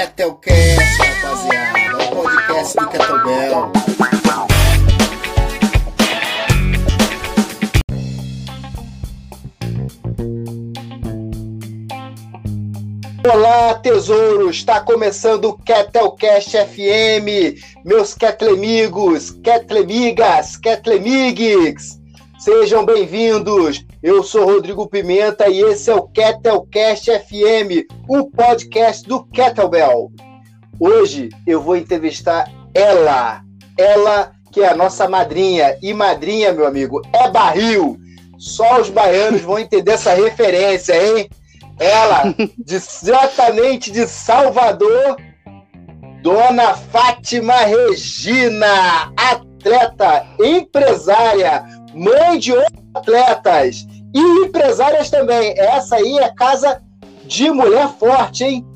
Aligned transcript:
Ketelcast, 0.00 0.96
rapaziada. 0.98 1.78
É 1.78 1.94
o 1.94 2.10
podcast 2.16 2.76
do 2.78 2.88
Kettlebell. 2.88 3.72
Olá, 13.30 13.74
tesouros! 13.74 14.56
Está 14.56 14.80
começando 14.80 15.50
o 15.50 15.58
Ketelcast 15.58 16.50
FM, 16.50 17.60
meus 17.84 18.14
Ketlemigos, 18.14 19.32
Ketlemigas, 19.32 20.56
Ketlemigues. 20.56 21.99
Sejam 22.40 22.86
bem-vindos! 22.86 23.84
Eu 24.02 24.22
sou 24.22 24.46
Rodrigo 24.46 24.88
Pimenta 24.88 25.46
e 25.46 25.60
esse 25.60 25.90
é 25.90 25.94
o 25.94 26.08
Ketelcast 26.08 27.10
FM, 27.10 27.86
o 28.08 28.30
podcast 28.30 29.06
do 29.06 29.26
Kettlebell. 29.26 30.10
Hoje 30.80 31.28
eu 31.46 31.60
vou 31.60 31.76
entrevistar 31.76 32.50
ela, 32.72 33.42
ela 33.76 34.32
que 34.50 34.62
é 34.62 34.70
a 34.70 34.74
nossa 34.74 35.06
madrinha. 35.06 35.76
E 35.82 35.92
madrinha, 35.92 36.50
meu 36.50 36.66
amigo, 36.66 37.02
é 37.12 37.30
barril. 37.30 37.98
Só 38.38 38.80
os 38.80 38.88
baianos 38.88 39.42
vão 39.42 39.58
entender 39.58 39.92
essa 39.92 40.14
referência, 40.14 40.94
hein? 40.94 41.28
Ela, 41.78 42.34
diretamente 43.02 43.90
de 43.90 44.06
Salvador, 44.06 45.18
Dona 46.22 46.74
Fátima 46.74 47.56
Regina, 47.56 49.12
atleta, 49.60 50.26
empresária, 50.40 51.64
mãe 51.94 52.38
de 52.38 52.52
outros 52.52 52.80
atletas 52.94 53.86
e 54.14 54.20
empresárias 54.44 55.10
também. 55.10 55.54
Essa 55.56 55.96
aí 55.96 56.18
é 56.18 56.32
casa 56.34 56.82
de 57.24 57.50
mulher 57.50 57.88
forte, 57.98 58.44
hein? 58.44 58.66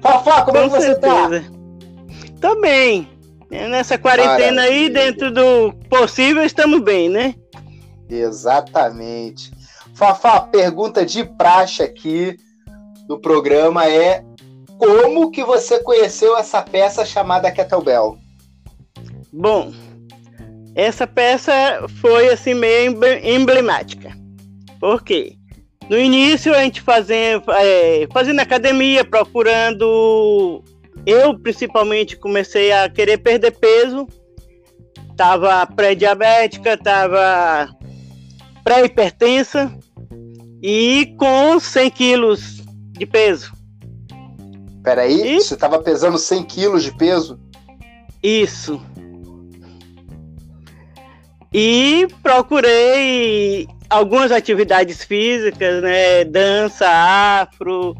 Fafá, 0.00 0.42
como 0.42 0.56
é 0.56 0.62
que 0.64 0.68
você 0.70 0.94
tá? 0.94 1.28
Tô 2.40 2.60
bem. 2.60 3.08
Nessa 3.50 3.98
quarentena 3.98 4.62
Maravilha. 4.62 4.62
aí, 4.62 4.88
dentro 4.90 5.32
do 5.32 5.72
possível, 5.88 6.44
estamos 6.44 6.80
bem, 6.80 7.08
né? 7.08 7.34
Exatamente. 8.08 9.50
Fafá, 9.94 10.40
pergunta 10.40 11.04
de 11.04 11.24
praxe 11.24 11.82
aqui 11.82 12.36
do 13.06 13.18
programa 13.18 13.86
é 13.86 14.22
como 14.78 15.30
que 15.30 15.42
você 15.42 15.82
conheceu 15.82 16.36
essa 16.36 16.62
peça 16.62 17.04
chamada 17.04 17.50
Kettlebell? 17.50 18.16
Bom, 19.32 19.72
essa 20.74 21.06
peça 21.06 21.52
foi 22.00 22.28
assim 22.28 22.54
meio 22.54 22.96
emblemática. 23.22 24.12
Por 24.80 25.02
quê? 25.02 25.36
No 25.88 25.98
início 25.98 26.54
a 26.54 26.62
gente 26.62 26.82
fazendo, 26.82 27.50
é, 27.52 28.06
fazendo 28.12 28.40
academia, 28.40 29.04
procurando. 29.04 30.62
Eu 31.06 31.38
principalmente 31.38 32.16
comecei 32.16 32.70
a 32.70 32.88
querer 32.88 33.18
perder 33.18 33.52
peso. 33.52 34.06
Tava 35.16 35.66
pré-diabética, 35.66 36.76
tava 36.76 37.68
pré-hipertensa 38.62 39.74
e 40.62 41.14
com 41.18 41.58
100 41.58 41.90
quilos 41.90 42.62
de 42.92 43.06
peso. 43.06 43.52
Peraí, 44.82 45.36
e... 45.36 45.40
você 45.40 45.54
estava 45.54 45.80
pesando 45.80 46.18
100 46.18 46.44
quilos 46.44 46.84
de 46.84 46.96
peso? 46.96 47.40
Isso. 48.22 48.80
E 51.52 52.06
procurei 52.22 53.66
algumas 53.88 54.30
atividades 54.30 55.02
físicas, 55.04 55.82
né? 55.82 56.24
Dança, 56.24 56.86
afro, 56.88 57.96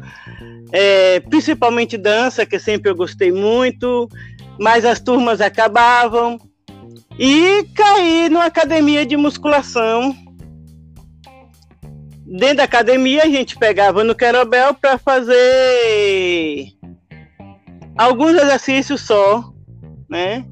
é, 0.71 1.19
principalmente 1.21 1.97
dança, 1.97 2.45
que 2.45 2.59
sempre 2.59 2.91
eu 2.91 2.95
gostei 2.95 3.31
muito, 3.31 4.07
mas 4.59 4.85
as 4.85 4.99
turmas 4.99 5.41
acabavam. 5.41 6.39
E 7.17 7.65
caí 7.75 8.29
numa 8.29 8.45
academia 8.45 9.05
de 9.05 9.17
musculação 9.17 10.15
dentro 12.29 12.57
da 12.57 12.63
academia 12.63 13.23
a 13.23 13.27
gente 13.27 13.57
pegava 13.57 14.03
no 14.03 14.13
kettlebell 14.13 14.73
para 14.75 14.97
fazer 14.99 16.67
alguns 17.97 18.35
exercícios 18.35 19.01
só, 19.01 19.51
né? 20.07 20.45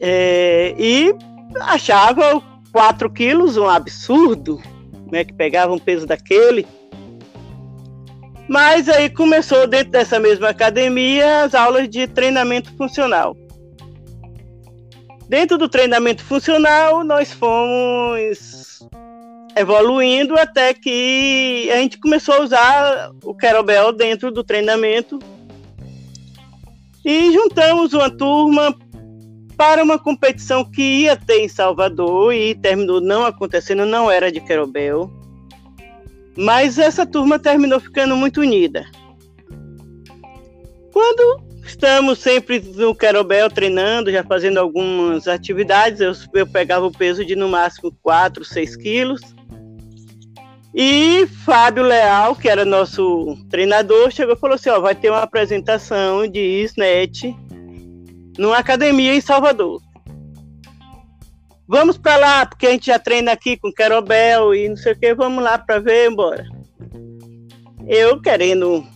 É, 0.00 0.74
e 0.78 1.14
achava 1.60 2.42
4 2.72 3.10
quilos 3.10 3.56
um 3.56 3.68
absurdo, 3.68 4.60
né? 5.10 5.24
Que 5.24 5.32
pegava 5.32 5.72
um 5.72 5.78
peso 5.78 6.06
daquele. 6.06 6.66
Mas 8.48 8.88
aí 8.88 9.10
começou 9.10 9.66
dentro 9.66 9.90
dessa 9.90 10.18
mesma 10.18 10.48
academia 10.48 11.42
as 11.44 11.54
aulas 11.54 11.88
de 11.88 12.06
treinamento 12.06 12.74
funcional. 12.76 13.36
Dentro 15.28 15.58
do 15.58 15.68
treinamento 15.68 16.24
funcional, 16.24 17.04
nós 17.04 17.32
fomos 17.32 18.88
evoluindo 19.54 20.38
até 20.38 20.72
que 20.72 21.68
a 21.70 21.76
gente 21.76 21.98
começou 21.98 22.36
a 22.36 22.40
usar 22.40 23.10
o 23.24 23.34
kettlebell 23.34 23.92
dentro 23.92 24.30
do 24.30 24.44
treinamento 24.44 25.18
e 27.04 27.32
juntamos 27.32 27.92
uma 27.92 28.08
turma 28.08 28.74
para 29.58 29.82
uma 29.82 29.98
competição 29.98 30.64
que 30.64 31.00
ia 31.00 31.16
ter 31.16 31.40
em 31.40 31.48
Salvador 31.48 32.32
e 32.32 32.54
terminou 32.54 33.00
não 33.00 33.26
acontecendo, 33.26 33.84
não 33.84 34.08
era 34.08 34.30
de 34.30 34.40
kettlebell. 34.40 35.12
Mas 36.36 36.78
essa 36.78 37.04
turma 37.04 37.40
terminou 37.40 37.80
ficando 37.80 38.14
muito 38.14 38.40
unida. 38.40 38.86
Quando 40.92 41.42
estamos 41.64 42.20
sempre 42.20 42.60
no 42.60 42.94
kettlebell 42.94 43.50
treinando, 43.50 44.12
já 44.12 44.22
fazendo 44.22 44.58
algumas 44.58 45.26
atividades, 45.26 46.00
eu, 46.00 46.12
eu 46.34 46.46
pegava 46.46 46.86
o 46.86 46.92
peso 46.92 47.24
de 47.24 47.34
no 47.34 47.48
máximo 47.48 47.92
4, 48.00 48.44
6 48.44 48.76
quilos 48.76 49.20
e 50.72 51.26
Fábio 51.44 51.82
Leal, 51.82 52.36
que 52.36 52.48
era 52.48 52.64
nosso 52.64 53.36
treinador, 53.50 54.12
chegou 54.12 54.36
e 54.36 54.38
falou 54.38 54.54
assim: 54.54 54.70
ó, 54.70 54.78
vai 54.78 54.94
ter 54.94 55.10
uma 55.10 55.22
apresentação 55.22 56.28
de 56.28 56.62
SNET 56.62 57.34
numa 58.38 58.58
academia 58.58 59.14
em 59.14 59.20
Salvador. 59.20 59.82
Vamos 61.66 61.98
para 61.98 62.16
lá, 62.16 62.46
porque 62.46 62.66
a 62.66 62.70
gente 62.70 62.86
já 62.86 62.98
treina 62.98 63.32
aqui 63.32 63.58
com 63.58 63.70
Querobel 63.70 64.54
e 64.54 64.68
não 64.70 64.76
sei 64.76 64.92
o 64.92 64.98
que, 64.98 65.14
vamos 65.14 65.44
lá 65.44 65.58
para 65.58 65.78
ver, 65.78 66.10
embora. 66.10 66.46
Eu 67.86 68.22
querendo 68.22 68.86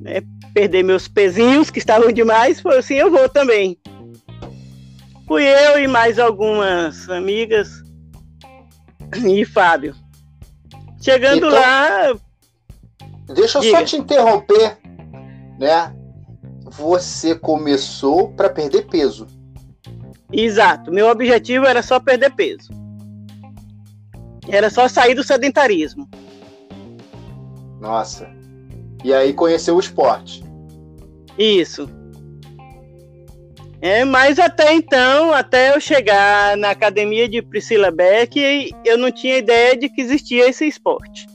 né, 0.00 0.22
perder 0.54 0.82
meus 0.82 1.08
pezinhos, 1.08 1.70
que 1.70 1.78
estavam 1.78 2.10
demais, 2.10 2.60
foi 2.60 2.78
assim: 2.78 2.94
eu 2.94 3.10
vou 3.10 3.28
também. 3.28 3.76
Fui 5.26 5.44
eu 5.44 5.78
e 5.78 5.86
mais 5.86 6.18
algumas 6.18 7.08
amigas 7.10 7.82
e 9.24 9.44
Fábio. 9.44 9.94
Chegando 11.00 11.46
então, 11.46 11.50
lá. 11.50 12.14
Deixa 13.34 13.58
eu 13.58 13.62
diga. 13.62 13.78
só 13.78 13.84
te 13.84 13.96
interromper, 13.96 14.78
né? 15.58 15.94
Você 16.72 17.34
começou 17.34 18.32
para 18.32 18.48
perder 18.48 18.86
peso. 18.86 19.26
Exato. 20.32 20.90
Meu 20.90 21.08
objetivo 21.08 21.66
era 21.66 21.82
só 21.82 22.00
perder 22.00 22.30
peso. 22.30 22.70
Era 24.48 24.70
só 24.70 24.88
sair 24.88 25.14
do 25.14 25.22
sedentarismo. 25.22 26.08
Nossa. 27.80 28.28
E 29.04 29.12
aí 29.12 29.32
conheceu 29.32 29.76
o 29.76 29.80
esporte. 29.80 30.42
Isso. 31.38 31.88
É, 33.80 34.04
mas 34.04 34.38
até 34.38 34.72
então, 34.72 35.32
até 35.32 35.74
eu 35.74 35.80
chegar 35.80 36.56
na 36.56 36.70
academia 36.70 37.28
de 37.28 37.42
Priscila 37.42 37.90
Beck, 37.90 38.70
eu 38.84 38.96
não 38.96 39.10
tinha 39.10 39.38
ideia 39.38 39.76
de 39.76 39.88
que 39.88 40.00
existia 40.00 40.48
esse 40.48 40.64
esporte. 40.66 41.26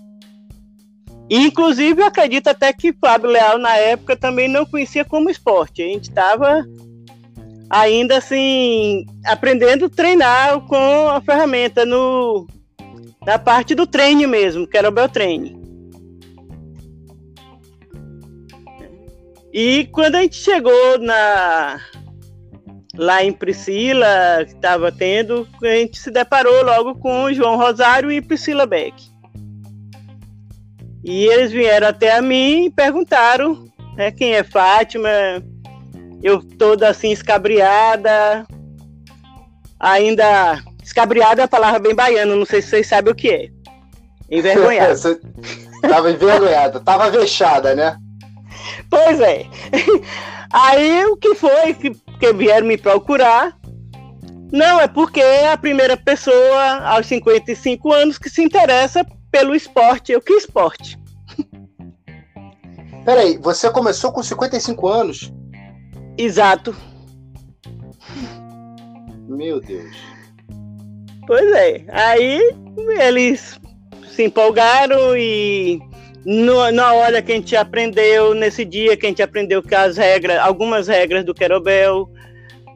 Inclusive, 1.29 2.01
eu 2.01 2.05
acredito 2.05 2.47
até 2.47 2.71
que 2.71 2.94
Fábio 2.94 3.29
Leal, 3.29 3.57
na 3.57 3.75
época, 3.75 4.15
também 4.15 4.47
não 4.47 4.65
conhecia 4.65 5.03
como 5.03 5.29
esporte. 5.29 5.81
A 5.81 5.85
gente 5.85 6.09
estava 6.09 6.65
ainda 7.69 8.18
assim, 8.18 9.06
aprendendo 9.25 9.85
a 9.85 9.89
treinar 9.89 10.62
com 10.62 11.09
a 11.09 11.19
ferramenta 11.21 11.85
no, 11.85 12.47
na 13.25 13.38
parte 13.38 13.75
do 13.75 13.85
treino 13.85 14.27
mesmo, 14.27 14.65
que 14.65 14.77
era 14.77 14.88
o 14.88 14.91
Beltreine. 14.91 15.57
E 19.51 19.85
quando 19.91 20.15
a 20.15 20.21
gente 20.21 20.35
chegou 20.35 21.00
na, 21.00 21.81
lá 22.95 23.23
em 23.23 23.31
Priscila, 23.31 24.45
que 24.45 24.53
estava 24.53 24.91
tendo, 24.91 25.47
a 25.62 25.68
gente 25.68 25.97
se 25.97 26.12
deparou 26.12 26.63
logo 26.63 26.95
com 26.95 27.33
João 27.33 27.57
Rosário 27.57 28.12
e 28.12 28.21
Priscila 28.21 28.65
Beck. 28.65 28.94
E 31.07 31.25
eles 31.25 31.54
vieram 31.54 31.88
até 31.88 32.18
a 32.18 32.21
mim 32.21 32.65
e 32.65 32.69
perguntaram 32.69 33.65
né, 33.95 34.12
quem 34.12 34.33
é 34.33 34.44
Fátima. 34.44 35.09
Eu 36.21 36.44
toda 36.44 36.89
assim 36.89 37.13
escabriada, 37.13 38.45
ainda 39.80 40.62
escabriada 40.83 41.44
é 41.44 41.45
a 41.45 41.48
palavra 41.48 41.80
bem 41.80 41.95
baiana, 41.95 42.36
não 42.36 42.45
sei 42.45 42.62
se 42.62 42.71
vocês 42.71 42.88
sabem 42.88 43.13
o 43.13 43.15
que 43.15 43.30
é. 43.30 43.48
Envergonhada. 44.30 44.95
tava 45.81 46.12
envergonhada, 46.12 46.80
tava 46.81 47.09
vexada, 47.09 47.74
né? 47.74 47.98
pois 48.89 49.21
é. 49.21 49.45
Aí 50.51 51.06
o 51.06 51.15
que 51.15 51.36
foi 51.36 51.74
que, 51.74 51.92
que 52.19 52.33
vieram 52.33 52.68
me 52.68 52.77
procurar? 52.77 53.56
Não, 54.51 54.81
é 54.81 54.89
porque 54.89 55.21
é 55.21 55.54
a 55.54 55.57
primeira 55.57 55.95
pessoa 55.95 56.80
aos 56.80 57.06
55 57.06 57.94
anos 57.94 58.18
que 58.18 58.30
se 58.30 58.44
interessa 58.44 59.06
pelo 59.31 59.56
esporte. 59.56 60.12
Eu 60.12 60.21
que 60.21 60.33
esporte? 60.33 60.97
Peraí, 63.06 63.38
você 63.38 63.69
começou 63.69 64.12
com 64.12 64.21
55 64.21 64.88
anos? 64.88 65.33
Exato. 66.18 66.75
Meu 69.27 69.62
Deus. 69.62 69.95
Pois 71.25 71.51
é. 71.53 71.85
Aí 71.89 72.41
eles 73.00 73.59
se 74.09 74.24
empolgaram 74.24 75.15
e 75.15 75.80
no, 76.25 76.69
na 76.71 76.94
hora 76.94 77.21
que 77.21 77.31
a 77.31 77.35
gente 77.35 77.56
aprendeu, 77.56 78.33
nesse 78.33 78.65
dia 78.65 78.97
que 78.97 79.06
a 79.06 79.09
gente 79.09 79.21
aprendeu 79.23 79.62
que 79.63 79.75
as 79.75 79.95
regras, 79.95 80.39
algumas 80.39 80.88
regras 80.88 81.23
do 81.23 81.33
Querobel, 81.33 82.09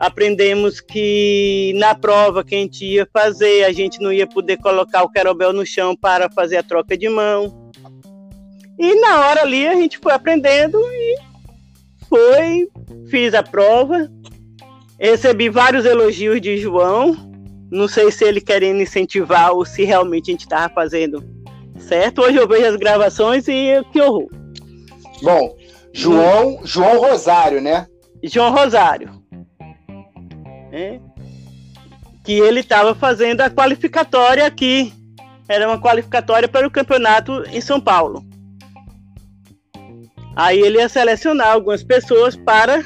aprendemos 0.02 0.82
que 0.82 1.74
na 1.76 1.94
prova 1.94 2.44
que 2.44 2.56
a 2.56 2.58
gente 2.58 2.84
ia 2.84 3.08
fazer, 3.14 3.66
a 3.66 3.72
gente 3.72 4.02
não 4.02 4.12
ia 4.12 4.26
poder 4.26 4.58
colocar 4.58 5.04
o 5.04 5.10
Querobel 5.10 5.54
no 5.54 5.64
chão 5.64 5.96
para 5.96 6.28
fazer 6.28 6.58
a 6.58 6.64
troca 6.64 6.98
de 6.98 7.08
mão. 7.08 7.72
E 8.80 8.96
na 9.00 9.20
hora 9.28 9.44
ali 9.44 9.68
a 9.68 9.76
gente 9.76 10.00
foi 10.00 10.12
aprendendo 10.12 10.80
e 10.80 11.18
foi, 12.10 12.68
fiz 13.12 13.36
a 13.36 13.44
prova, 13.44 14.12
recebi 15.00 15.50
vários 15.50 15.86
elogios 15.86 16.42
de 16.42 16.58
João, 16.58 17.16
não 17.70 17.88
sei 17.88 18.12
se 18.12 18.26
ele 18.26 18.42
querendo 18.42 18.82
incentivar 18.82 19.52
ou 19.52 19.64
se 19.64 19.84
realmente 19.84 20.32
a 20.32 20.34
gente 20.34 20.42
estava 20.42 20.74
fazendo 20.74 21.24
certo. 21.78 22.24
Hoje 22.24 22.38
eu 22.38 22.48
vejo 22.48 22.66
as 22.66 22.76
gravações 22.76 23.48
e 23.48 23.84
que 23.94 24.02
horror. 24.02 24.28
Bom, 25.22 25.56
João, 25.94 26.60
João 26.64 27.00
Rosário, 27.00 27.62
né? 27.62 27.86
João 28.24 28.52
Rosário. 28.52 29.21
É. 30.72 31.00
Que 32.24 32.34
ele 32.34 32.62
estava 32.62 32.96
fazendo 32.96 33.42
a 33.42 33.50
qualificatória 33.50 34.46
aqui. 34.46 34.94
Era 35.48 35.68
uma 35.68 35.80
qualificatória 35.80 36.48
para 36.48 36.68
o 36.68 36.72
campeonato 36.72 37.44
em 37.52 37.60
São 37.60 37.80
Paulo. 37.80 38.26
Aí 40.36 40.60
ele 40.60 40.78
ia 40.78 40.88
selecionar 40.88 41.52
algumas 41.52 41.84
pessoas 41.84 42.36
para 42.36 42.84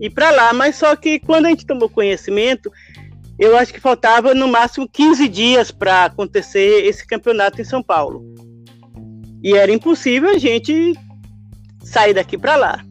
ir 0.00 0.10
para 0.10 0.30
lá, 0.30 0.52
mas 0.52 0.76
só 0.76 0.96
que 0.96 1.20
quando 1.20 1.46
a 1.46 1.50
gente 1.50 1.66
tomou 1.66 1.88
conhecimento, 1.88 2.70
eu 3.38 3.56
acho 3.56 3.72
que 3.72 3.80
faltava 3.80 4.34
no 4.34 4.48
máximo 4.48 4.88
15 4.88 5.28
dias 5.28 5.70
para 5.70 6.06
acontecer 6.06 6.84
esse 6.84 7.06
campeonato 7.06 7.60
em 7.60 7.64
São 7.64 7.82
Paulo. 7.82 8.24
E 9.42 9.54
era 9.54 9.70
impossível 9.70 10.30
a 10.30 10.38
gente 10.38 10.94
sair 11.82 12.14
daqui 12.14 12.36
para 12.36 12.56
lá. 12.56 12.84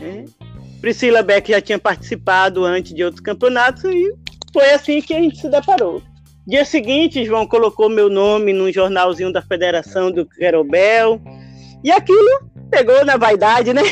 É. 0.00 0.24
Priscila 0.80 1.22
Beck 1.22 1.50
já 1.50 1.60
tinha 1.60 1.78
participado 1.78 2.64
antes 2.64 2.94
de 2.94 3.04
outros 3.04 3.20
campeonatos 3.20 3.84
e 3.84 4.14
foi 4.52 4.70
assim 4.70 5.00
que 5.00 5.14
a 5.14 5.20
gente 5.20 5.40
se 5.40 5.48
deparou. 5.48 6.02
Dia 6.46 6.64
seguinte, 6.64 7.24
João 7.24 7.46
colocou 7.46 7.88
meu 7.88 8.08
nome 8.08 8.52
num 8.52 8.72
jornalzinho 8.72 9.32
da 9.32 9.42
Federação 9.42 10.12
do 10.12 10.24
Querobel. 10.24 11.20
E 11.82 11.90
aquilo 11.90 12.40
pegou 12.70 13.04
na 13.04 13.16
vaidade, 13.16 13.72
né? 13.74 13.82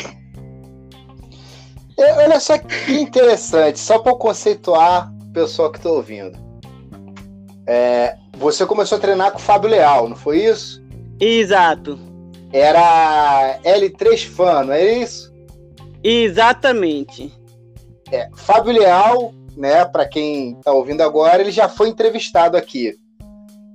Olha 1.96 2.38
só 2.38 2.56
que 2.58 2.92
interessante, 2.92 3.78
só 3.78 3.98
para 3.98 4.14
conceituar 4.14 5.12
o 5.20 5.32
pessoal 5.32 5.70
que 5.70 5.78
está 5.78 5.90
ouvindo. 5.90 6.38
É, 7.66 8.16
você 8.36 8.64
começou 8.64 8.98
a 8.98 9.00
treinar 9.00 9.32
com 9.32 9.38
o 9.38 9.42
Fábio 9.42 9.70
Leal, 9.70 10.08
não 10.08 10.16
foi 10.16 10.44
isso? 10.44 10.80
Exato. 11.18 11.98
Era 12.52 13.58
L3 13.64 14.26
Fan, 14.28 14.64
não 14.64 14.74
é 14.74 14.98
isso? 14.98 15.33
Exatamente. 16.04 17.32
É, 18.12 18.28
Fábio 18.36 18.74
Leal, 18.74 19.32
né, 19.56 19.84
para 19.86 20.06
quem 20.06 20.52
está 20.52 20.70
ouvindo 20.72 21.00
agora, 21.00 21.40
ele 21.40 21.50
já 21.50 21.68
foi 21.68 21.88
entrevistado 21.88 22.56
aqui. 22.56 22.94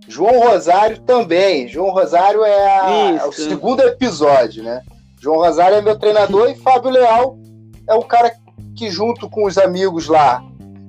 João 0.08 0.40
Rosário 0.40 1.00
também. 1.02 1.68
João 1.68 1.92
Rosário 1.92 2.44
é, 2.44 2.68
a, 2.82 3.20
é 3.22 3.26
o 3.26 3.32
segundo 3.32 3.82
episódio, 3.82 4.64
né? 4.64 4.82
João 5.22 5.38
Rosário 5.38 5.78
é 5.78 5.82
meu 5.82 5.98
treinador 5.98 6.50
e 6.50 6.56
Fábio 6.56 6.90
Leal 6.90 7.38
é 7.88 7.94
o 7.94 8.04
cara 8.04 8.32
que 8.76 8.90
junto 8.90 9.30
com 9.30 9.46
os 9.46 9.58
amigos 9.58 10.08
lá, 10.08 10.44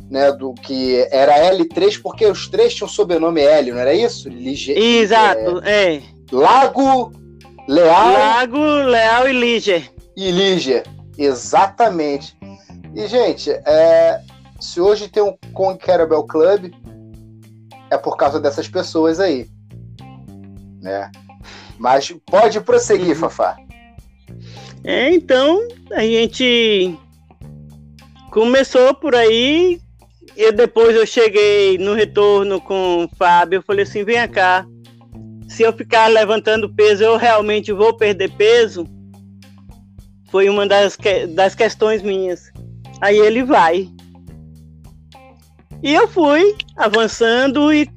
né, 0.08 0.31
do 0.32 0.54
que 0.54 1.06
era 1.10 1.52
L3, 1.52 2.00
porque 2.00 2.26
os 2.26 2.48
três 2.48 2.75
tinham 2.75 2.88
sobrenome 2.88 3.40
L, 3.40 3.72
não 3.72 3.78
era 3.78 3.93
isso? 3.93 4.28
Lige, 4.28 4.72
Exato, 4.72 5.60
é, 5.64 5.96
é. 5.96 6.02
Lago, 6.31 7.12
Leal. 7.66 8.12
Lago, 8.12 8.58
Leal 8.58 9.28
e 9.28 9.32
Liger. 9.32 9.90
E 10.16 10.31
Liger, 10.31 10.84
exatamente. 11.25 12.37
E, 12.94 13.06
gente, 13.06 13.50
é, 13.50 14.22
se 14.61 14.81
hoje 14.81 15.08
tem 15.08 15.22
um 15.22 15.37
Kong 15.52 15.78
Carabel 15.78 16.25
Club, 16.25 16.72
é 17.90 17.96
por 17.96 18.17
causa 18.17 18.40
dessas 18.40 18.69
pessoas 18.69 19.20
aí. 19.20 19.49
Né? 20.81 21.11
Mas 21.78 22.14
pode 22.26 22.61
prosseguir, 22.61 23.11
uhum. 23.11 23.14
Fafá. 23.17 23.56
É, 24.84 25.12
então 25.12 25.67
a 25.93 26.00
gente 26.00 26.96
começou 28.31 28.94
por 28.94 29.14
aí 29.14 29.81
e 30.37 30.52
depois 30.52 30.96
eu 30.96 31.06
cheguei 31.06 31.76
no 31.76 31.93
retorno 31.93 32.61
com 32.61 33.05
o 33.05 33.17
Fábio, 33.17 33.58
eu 33.58 33.62
falei 33.62 33.82
assim, 33.82 34.05
vem 34.05 34.26
cá, 34.28 34.64
se 35.49 35.64
eu 35.64 35.72
ficar 35.72 36.06
levantando 36.06 36.72
peso, 36.72 37.02
eu 37.02 37.17
realmente 37.17 37.72
vou 37.72 37.94
perder 37.94 38.31
peso? 38.37 38.87
Foi 40.31 40.49
uma 40.49 40.67
das, 40.67 40.97
que, 40.97 41.27
das 41.27 41.55
questões 41.55 42.03
minhas. 42.03 42.53
Aí 43.00 43.19
ele 43.19 43.43
vai. 43.43 43.88
E 45.82 45.93
eu 45.93 46.06
fui 46.06 46.55
avançando 46.77 47.73
e 47.73 47.88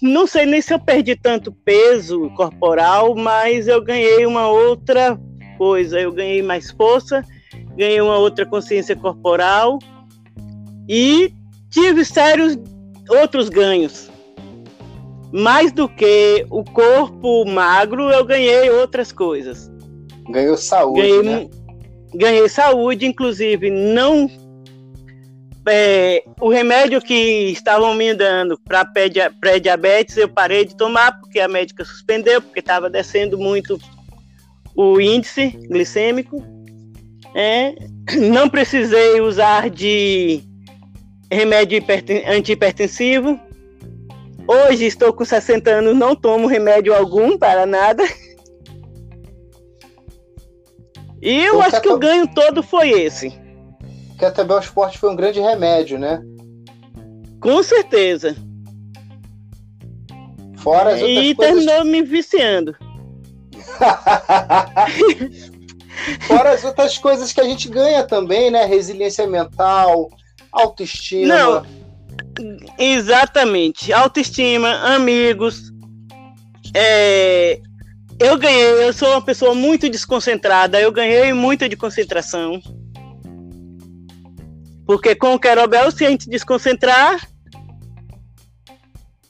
não 0.00 0.26
sei 0.26 0.44
nem 0.44 0.60
se 0.60 0.74
eu 0.74 0.78
perdi 0.78 1.16
tanto 1.16 1.50
peso 1.50 2.30
corporal, 2.36 3.14
mas 3.14 3.66
eu 3.66 3.82
ganhei 3.82 4.26
uma 4.26 4.48
outra 4.48 5.18
coisa. 5.56 5.98
Eu 5.98 6.12
ganhei 6.12 6.42
mais 6.42 6.70
força, 6.70 7.24
ganhei 7.76 8.00
uma 8.00 8.18
outra 8.18 8.44
consciência 8.44 8.94
corporal 8.94 9.78
e 10.88 11.32
tive 11.70 12.04
sérios 12.04 12.58
outros 13.08 13.48
ganhos. 13.48 14.10
Mais 15.32 15.72
do 15.72 15.88
que 15.88 16.46
o 16.50 16.62
corpo 16.62 17.44
magro, 17.46 18.10
eu 18.10 18.24
ganhei 18.24 18.70
outras 18.70 19.10
coisas. 19.10 19.70
Ganhou 20.30 20.56
saúde, 20.56 21.00
ganhei, 21.00 21.22
né? 21.22 21.48
Ganhei 22.14 22.48
saúde, 22.48 23.06
inclusive 23.06 23.70
não 23.70 24.28
é, 25.68 26.22
o 26.40 26.48
remédio 26.48 27.02
que 27.02 27.50
estavam 27.50 27.92
me 27.94 28.14
dando 28.14 28.58
para 28.60 28.84
pré-diabetes 28.84 30.16
eu 30.16 30.28
parei 30.28 30.64
de 30.64 30.76
tomar 30.76 31.18
porque 31.18 31.40
a 31.40 31.48
médica 31.48 31.84
suspendeu 31.84 32.40
porque 32.40 32.60
estava 32.60 32.88
descendo 32.88 33.36
muito 33.36 33.78
o 34.76 35.00
índice 35.00 35.48
glicêmico. 35.68 36.42
É, 37.34 37.74
não 38.30 38.48
precisei 38.48 39.20
usar 39.20 39.68
de 39.68 40.42
remédio 41.30 41.82
antihipertensivo. 42.28 43.40
Hoje 44.46 44.84
estou 44.84 45.12
com 45.12 45.24
60 45.24 45.68
anos, 45.68 45.96
não 45.96 46.14
tomo 46.14 46.46
remédio 46.46 46.94
algum 46.94 47.36
para 47.36 47.66
nada. 47.66 48.04
E 51.20 51.44
eu 51.44 51.60
acho 51.62 51.80
que 51.80 51.88
o 51.88 51.98
ganho 51.98 52.28
todo 52.28 52.62
foi 52.62 52.90
esse. 52.90 53.32
O 54.18 54.58
esporte 54.58 54.98
foi 54.98 55.10
um 55.10 55.16
grande 55.16 55.40
remédio, 55.40 55.98
né? 55.98 56.22
Com 57.40 57.62
certeza. 57.62 58.36
Fora 60.56 60.94
as 60.94 61.00
outras 61.00 61.24
e 61.24 61.34
coisas... 61.34 61.64
terminou 61.64 61.84
me 61.84 62.02
viciando. 62.02 62.76
Fora 66.26 66.50
as 66.50 66.64
outras 66.64 66.98
coisas 66.98 67.32
que 67.32 67.40
a 67.40 67.44
gente 67.44 67.68
ganha 67.68 68.04
também, 68.04 68.50
né? 68.50 68.64
Resiliência 68.64 69.26
mental, 69.26 70.10
autoestima. 70.50 71.34
Não, 71.34 71.66
exatamente. 72.78 73.92
Autoestima, 73.92 74.70
amigos. 74.94 75.72
É, 76.74 77.60
eu 78.18 78.38
ganhei, 78.38 78.88
eu 78.88 78.92
sou 78.92 79.10
uma 79.10 79.22
pessoa 79.22 79.54
muito 79.54 79.88
desconcentrada, 79.88 80.80
eu 80.80 80.90
ganhei 80.90 81.32
muita 81.32 81.68
de 81.68 81.76
concentração. 81.76 82.60
Porque 84.86 85.14
com 85.14 85.34
o 85.34 85.38
Querobel, 85.38 85.90
se 85.90 86.06
a 86.06 86.10
gente 86.10 86.28
desconcentrar, 86.28 87.28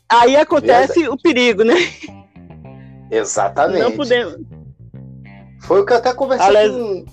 aí 0.08 0.36
acontece 0.36 1.08
o 1.08 1.16
perigo, 1.16 1.64
né? 1.64 1.74
Exatamente. 3.10 3.82
Não 3.82 3.92
podemos. 3.92 4.36
Foi 5.62 5.80
o 5.80 5.86
que 5.86 5.92
eu 5.92 5.96
até 5.96 6.12
conversei 6.12 6.46
Aliás... 6.46 6.70
com, 6.70 7.04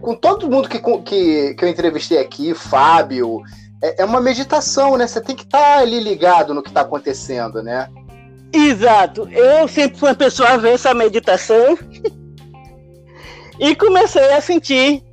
com 0.00 0.14
todo 0.16 0.50
mundo 0.50 0.68
que, 0.68 0.78
que, 0.78 1.54
que 1.54 1.64
eu 1.64 1.68
entrevistei 1.68 2.18
aqui, 2.18 2.54
Fábio. 2.54 3.42
É, 3.82 4.02
é 4.02 4.04
uma 4.04 4.20
meditação, 4.20 4.96
né? 4.96 5.06
Você 5.06 5.20
tem 5.20 5.36
que 5.36 5.44
estar 5.44 5.58
tá 5.58 5.78
ali 5.78 6.00
ligado 6.00 6.52
no 6.52 6.62
que 6.62 6.70
está 6.70 6.80
acontecendo, 6.80 7.62
né? 7.62 7.88
Exato. 8.52 9.28
Eu 9.30 9.68
sempre 9.68 9.98
fui 9.98 10.08
uma 10.08 10.14
pessoa 10.14 10.58
ver 10.58 10.74
essa 10.74 10.94
meditação. 10.94 11.78
E 13.62 13.76
comecei 13.76 14.32
a 14.32 14.40
sentir 14.40 15.04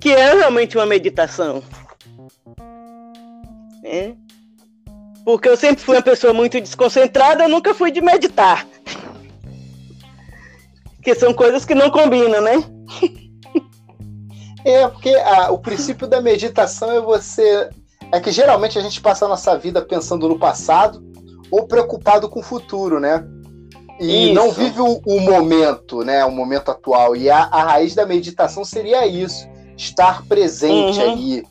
que 0.00 0.08
é 0.08 0.32
realmente 0.32 0.78
uma 0.78 0.86
meditação. 0.86 1.62
É. 3.84 4.14
Porque 5.22 5.50
eu 5.50 5.56
sempre 5.58 5.84
fui 5.84 5.94
uma 5.94 6.02
pessoa 6.02 6.32
muito 6.32 6.58
desconcentrada, 6.58 7.44
eu 7.44 7.50
nunca 7.50 7.74
fui 7.74 7.90
de 7.90 8.00
meditar. 8.00 8.66
que 11.04 11.14
são 11.14 11.34
coisas 11.34 11.66
que 11.66 11.74
não 11.74 11.90
combinam, 11.90 12.40
né? 12.40 12.64
É, 14.64 14.86
porque 14.86 15.12
a, 15.12 15.50
o 15.50 15.58
princípio 15.58 16.06
da 16.06 16.20
meditação 16.20 16.92
é 16.92 17.00
você. 17.00 17.68
É 18.12 18.20
que 18.20 18.30
geralmente 18.30 18.78
a 18.78 18.80
gente 18.80 19.00
passa 19.00 19.24
a 19.24 19.28
nossa 19.28 19.58
vida 19.58 19.82
pensando 19.82 20.28
no 20.28 20.38
passado 20.38 21.02
ou 21.52 21.66
preocupado 21.66 22.30
com 22.30 22.40
o 22.40 22.42
futuro, 22.42 22.98
né? 22.98 23.22
E 24.00 24.24
isso. 24.24 24.34
não 24.34 24.50
vive 24.50 24.80
o, 24.80 25.02
o, 25.04 25.20
momento, 25.20 26.02
né? 26.02 26.24
O 26.24 26.30
momento 26.30 26.70
atual. 26.70 27.14
E 27.14 27.28
a, 27.28 27.40
a, 27.44 27.62
raiz 27.62 27.94
da 27.94 28.06
meditação 28.06 28.64
seria 28.64 29.06
isso: 29.06 29.46
estar 29.76 30.26
presente 30.26 30.98
uhum. 30.98 31.12
ali. 31.12 31.46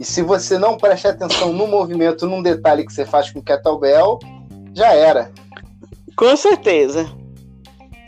E 0.00 0.04
se 0.04 0.22
você 0.22 0.58
não 0.58 0.78
prestar 0.78 1.10
atenção 1.10 1.52
no 1.52 1.66
movimento, 1.66 2.26
num 2.26 2.42
detalhe 2.42 2.84
que 2.84 2.92
você 2.92 3.04
faz 3.04 3.30
com 3.30 3.42
kettlebell, 3.42 4.18
já 4.72 4.92
era. 4.92 5.30
Com 6.16 6.34
certeza. 6.36 7.06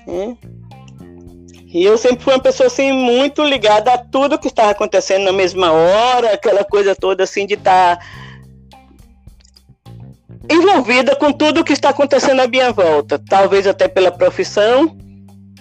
É. 0.08 0.34
E 1.66 1.84
eu 1.84 1.98
sempre 1.98 2.24
fui 2.24 2.32
uma 2.32 2.42
pessoa 2.42 2.68
assim 2.68 2.90
muito 2.90 3.44
ligada 3.44 3.92
a 3.92 3.98
tudo 3.98 4.38
que 4.38 4.48
estava 4.48 4.70
acontecendo 4.70 5.24
na 5.24 5.32
mesma 5.32 5.70
hora, 5.70 6.32
aquela 6.32 6.64
coisa 6.64 6.96
toda 6.96 7.24
assim 7.24 7.46
de 7.46 7.54
estar 7.54 7.98
tá 7.98 8.04
envolvida 10.50 11.16
com 11.16 11.32
tudo 11.32 11.64
que 11.64 11.72
está 11.72 11.90
acontecendo 11.90 12.40
à 12.40 12.46
minha 12.46 12.72
volta, 12.72 13.18
talvez 13.18 13.66
até 13.66 13.88
pela 13.88 14.10
profissão, 14.10 14.96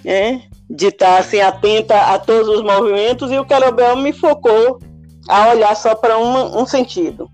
né? 0.04 0.44
De 0.70 0.88
estar 0.88 1.20
assim 1.20 1.40
atenta 1.40 1.96
a 2.14 2.20
todos 2.20 2.48
os 2.48 2.64
movimentos 2.64 3.32
e 3.32 3.38
o 3.38 3.46
Carobel 3.46 3.96
me 3.98 4.12
focou 4.12 4.80
a 5.28 5.50
olhar 5.50 5.76
só 5.76 5.96
para 5.96 6.18
um 6.18 6.66
sentido. 6.66 7.30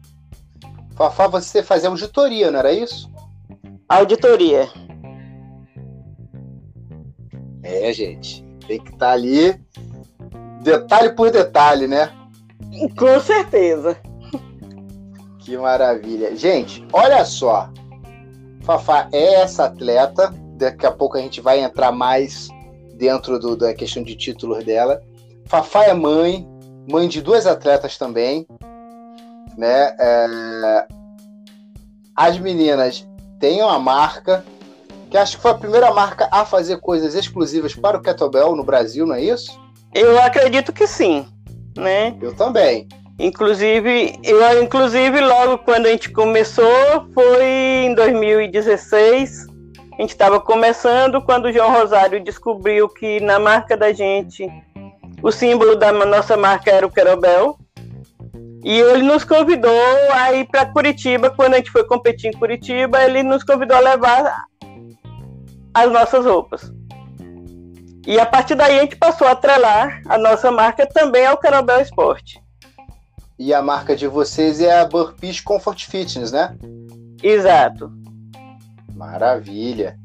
Fafá, 0.95 1.27
você 1.27 1.63
fazia 1.63 1.89
auditoria, 1.89 2.51
não 2.51 2.59
era 2.59 2.71
isso? 2.71 3.09
Auditoria. 3.87 4.69
É, 7.63 7.91
gente. 7.93 8.43
Tem 8.67 8.79
que 8.79 8.91
estar 8.91 9.07
tá 9.07 9.11
ali 9.11 9.59
detalhe 10.61 11.09
por 11.15 11.31
detalhe, 11.31 11.87
né? 11.87 12.11
Com 12.97 13.19
certeza. 13.19 13.97
Que 15.51 15.57
maravilha. 15.57 16.33
Gente, 16.33 16.87
olha 16.93 17.25
só. 17.25 17.69
Fafá 18.61 19.09
é 19.11 19.33
essa 19.33 19.65
atleta. 19.65 20.33
Daqui 20.55 20.85
a 20.85 20.91
pouco 20.91 21.17
a 21.17 21.19
gente 21.19 21.41
vai 21.41 21.59
entrar 21.59 21.91
mais 21.91 22.47
dentro 22.95 23.37
do, 23.37 23.57
da 23.57 23.73
questão 23.73 24.01
de 24.01 24.15
títulos 24.15 24.63
dela. 24.63 25.01
Fafá 25.47 25.83
é 25.83 25.93
mãe, 25.93 26.47
mãe 26.89 27.05
de 27.05 27.21
duas 27.21 27.45
atletas 27.45 27.97
também. 27.97 28.47
Né? 29.57 29.93
É... 29.99 30.87
As 32.15 32.39
meninas 32.39 33.05
têm 33.37 33.61
uma 33.61 33.77
marca, 33.77 34.45
que 35.09 35.17
acho 35.17 35.35
que 35.35 35.41
foi 35.41 35.51
a 35.51 35.55
primeira 35.55 35.93
marca 35.93 36.29
a 36.31 36.45
fazer 36.45 36.79
coisas 36.79 37.13
exclusivas 37.13 37.75
para 37.75 37.97
o 37.97 38.01
Kettlebell 38.01 38.55
no 38.55 38.63
Brasil, 38.63 39.05
não 39.05 39.15
é 39.15 39.21
isso? 39.21 39.59
Eu 39.93 40.17
acredito 40.21 40.71
que 40.71 40.87
sim, 40.87 41.27
né? 41.75 42.17
Eu 42.21 42.33
também. 42.37 42.87
Inclusive, 43.21 44.19
eu, 44.23 44.63
inclusive, 44.63 45.21
logo 45.21 45.59
quando 45.59 45.85
a 45.85 45.89
gente 45.89 46.09
começou, 46.09 46.65
foi 47.13 47.45
em 47.85 47.93
2016. 47.93 49.45
A 49.93 50.01
gente 50.01 50.09
estava 50.09 50.39
começando 50.39 51.21
quando 51.21 51.45
o 51.45 51.53
João 51.53 51.71
Rosário 51.71 52.23
descobriu 52.23 52.89
que 52.89 53.19
na 53.19 53.37
marca 53.37 53.77
da 53.77 53.93
gente, 53.93 54.47
o 55.21 55.31
símbolo 55.31 55.75
da 55.75 55.91
nossa 55.91 56.35
marca 56.35 56.71
era 56.71 56.83
o 56.83 56.89
Querobel. 56.89 57.59
E 58.63 58.79
ele 58.79 59.03
nos 59.03 59.23
convidou 59.23 59.71
a 60.13 60.33
ir 60.33 60.47
para 60.47 60.65
Curitiba. 60.65 61.29
Quando 61.29 61.53
a 61.53 61.57
gente 61.57 61.69
foi 61.69 61.83
competir 61.83 62.31
em 62.31 62.39
Curitiba, 62.39 63.03
ele 63.03 63.21
nos 63.21 63.43
convidou 63.43 63.77
a 63.77 63.81
levar 63.81 64.45
as 65.75 65.91
nossas 65.91 66.25
roupas. 66.25 66.73
E 68.07 68.19
a 68.19 68.25
partir 68.25 68.55
daí 68.55 68.79
a 68.79 68.81
gente 68.81 68.95
passou 68.95 69.27
a 69.27 69.31
atrelar 69.33 70.01
a 70.09 70.17
nossa 70.17 70.49
marca 70.51 70.87
também 70.87 71.27
ao 71.27 71.37
Carabel 71.37 71.81
Esporte. 71.81 72.41
E 73.37 73.53
a 73.53 73.61
marca 73.61 73.95
de 73.95 74.07
vocês 74.07 74.61
é 74.61 74.79
a 74.79 74.85
Burpees 74.85 75.41
Comfort 75.41 75.85
Fitness, 75.85 76.31
né? 76.31 76.55
Exato. 77.23 77.91
Maravilha. 78.93 79.97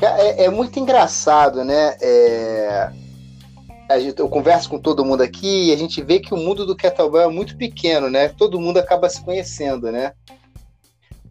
É, 0.00 0.44
é 0.44 0.50
muito 0.50 0.78
engraçado, 0.78 1.64
né? 1.64 1.96
É... 2.00 2.90
Gente, 3.98 4.20
eu 4.20 4.28
converso 4.28 4.68
com 4.68 4.78
todo 4.78 5.04
mundo 5.04 5.22
aqui 5.22 5.68
e 5.68 5.72
a 5.72 5.76
gente 5.76 6.02
vê 6.02 6.20
que 6.20 6.34
o 6.34 6.36
mundo 6.36 6.66
do 6.66 6.76
kettlebell 6.76 7.22
é 7.22 7.32
muito 7.32 7.56
pequeno, 7.56 8.10
né? 8.10 8.28
Todo 8.28 8.60
mundo 8.60 8.78
acaba 8.78 9.08
se 9.08 9.24
conhecendo, 9.24 9.90
né? 9.90 10.12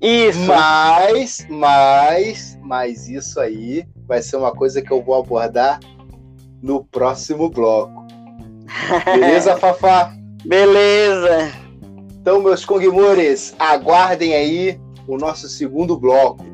Isso. 0.01 0.39
Mas, 0.39 1.45
mas, 1.49 2.57
mas 2.61 3.07
isso 3.07 3.39
aí 3.39 3.87
vai 4.07 4.21
ser 4.21 4.37
uma 4.37 4.51
coisa 4.51 4.81
que 4.81 4.91
eu 4.91 5.01
vou 5.03 5.15
abordar 5.15 5.79
no 6.61 6.83
próximo 6.83 7.49
bloco. 7.49 8.05
Beleza, 9.05 9.55
Fafá? 9.57 10.16
Beleza. 10.45 11.51
Então, 12.19 12.41
meus 12.41 12.65
Kongmures, 12.65 13.55
aguardem 13.57 14.33
aí 14.33 14.79
o 15.07 15.17
nosso 15.17 15.47
segundo 15.47 15.97
bloco. 15.97 16.45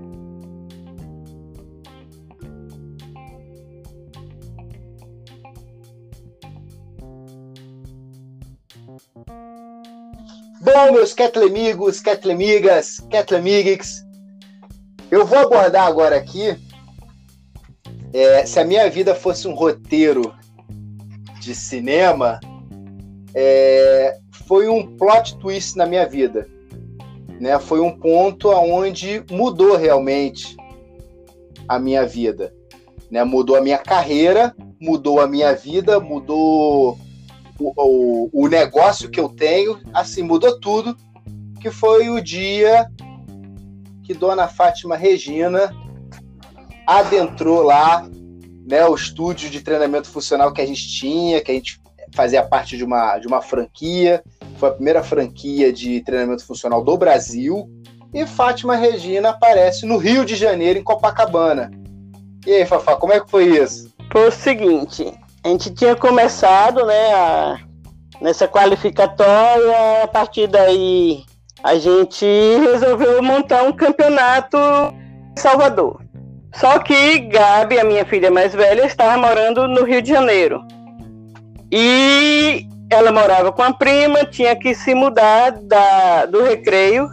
Bom, 10.61 10.93
meus 10.93 11.13
Ketlemigos, 11.13 11.99
Ketlemigas, 11.99 12.99
Ketlemigix, 13.09 14.05
eu 15.11 15.25
vou 15.25 15.39
abordar 15.39 15.87
agora 15.87 16.15
aqui 16.15 16.57
é, 18.13 18.45
se 18.45 18.59
a 18.59 18.65
minha 18.65 18.89
vida 18.89 19.13
fosse 19.13 19.47
um 19.47 19.53
roteiro 19.53 20.33
de 21.39 21.53
cinema, 21.53 22.39
é, 23.35 24.17
foi 24.47 24.67
um 24.67 24.95
plot 24.97 25.37
twist 25.37 25.77
na 25.77 25.85
minha 25.85 26.07
vida. 26.07 26.47
Né? 27.39 27.57
Foi 27.59 27.79
um 27.79 27.97
ponto 27.97 28.49
onde 28.49 29.23
mudou 29.31 29.75
realmente 29.75 30.55
a 31.67 31.79
minha 31.79 32.05
vida. 32.05 32.53
Né? 33.09 33.23
Mudou 33.23 33.55
a 33.55 33.61
minha 33.61 33.77
carreira, 33.77 34.55
mudou 34.79 35.19
a 35.19 35.27
minha 35.27 35.53
vida, 35.53 35.99
mudou 35.99 36.97
o, 37.59 37.73
o, 37.75 38.29
o 38.33 38.47
negócio 38.47 39.09
que 39.09 39.19
eu 39.19 39.29
tenho, 39.29 39.79
assim, 39.93 40.21
mudou 40.21 40.59
tudo, 40.59 40.95
que 41.61 41.71
foi 41.71 42.09
o 42.09 42.21
dia 42.21 42.87
que 44.03 44.13
Dona 44.13 44.47
Fátima 44.47 44.97
Regina 44.97 45.73
adentrou 46.85 47.61
lá, 47.63 48.09
né, 48.65 48.85
o 48.85 48.95
estúdio 48.95 49.49
de 49.49 49.61
treinamento 49.61 50.09
funcional 50.09 50.51
que 50.51 50.61
a 50.61 50.65
gente 50.65 50.87
tinha, 50.89 51.41
que 51.41 51.51
a 51.51 51.55
gente 51.55 51.79
fazia 52.13 52.43
parte 52.43 52.77
de 52.77 52.83
uma, 52.83 53.17
de 53.17 53.27
uma 53.27 53.41
franquia, 53.41 54.23
foi 54.57 54.69
a 54.69 54.73
primeira 54.73 55.03
franquia 55.03 55.71
de 55.73 56.01
treinamento 56.01 56.45
funcional 56.45 56.83
do 56.83 56.97
Brasil, 56.97 57.69
e 58.13 58.25
Fátima 58.27 58.75
Regina 58.75 59.29
aparece 59.29 59.85
no 59.85 59.97
Rio 59.97 60.23
de 60.23 60.35
Janeiro, 60.35 60.79
em 60.79 60.83
Copacabana. 60.83 61.71
E 62.45 62.51
aí, 62.51 62.65
Fafá, 62.65 62.95
como 62.95 63.13
é 63.13 63.19
que 63.19 63.29
foi 63.29 63.45
isso? 63.45 63.91
Foi 64.11 64.27
o 64.27 64.31
seguinte, 64.31 65.11
a 65.43 65.49
gente 65.49 65.73
tinha 65.73 65.95
começado, 65.95 66.85
né, 66.85 67.13
a, 67.13 67.59
nessa 68.21 68.47
qualificatória, 68.47 70.03
a 70.03 70.07
partir 70.07 70.47
daí 70.47 71.23
a 71.63 71.75
gente 71.75 72.25
resolveu 72.59 73.23
montar 73.23 73.63
um 73.63 73.71
campeonato 73.71 74.57
em 74.57 75.39
Salvador. 75.39 76.03
Só 76.53 76.77
que 76.79 77.19
Gabi, 77.19 77.79
a 77.79 77.83
minha 77.83 78.05
filha 78.05 78.29
mais 78.29 78.53
velha, 78.53 78.85
estava 78.85 79.17
morando 79.17 79.67
no 79.67 79.83
Rio 79.83 80.01
de 80.01 80.09
Janeiro. 80.09 80.61
E 81.75 82.67
ela 82.91 83.11
morava 83.11 83.51
com 83.51 83.63
a 83.63 83.73
prima, 83.73 84.23
tinha 84.25 84.55
que 84.55 84.75
se 84.75 84.93
mudar 84.93 85.53
da, 85.63 86.27
do 86.27 86.43
recreio 86.43 87.09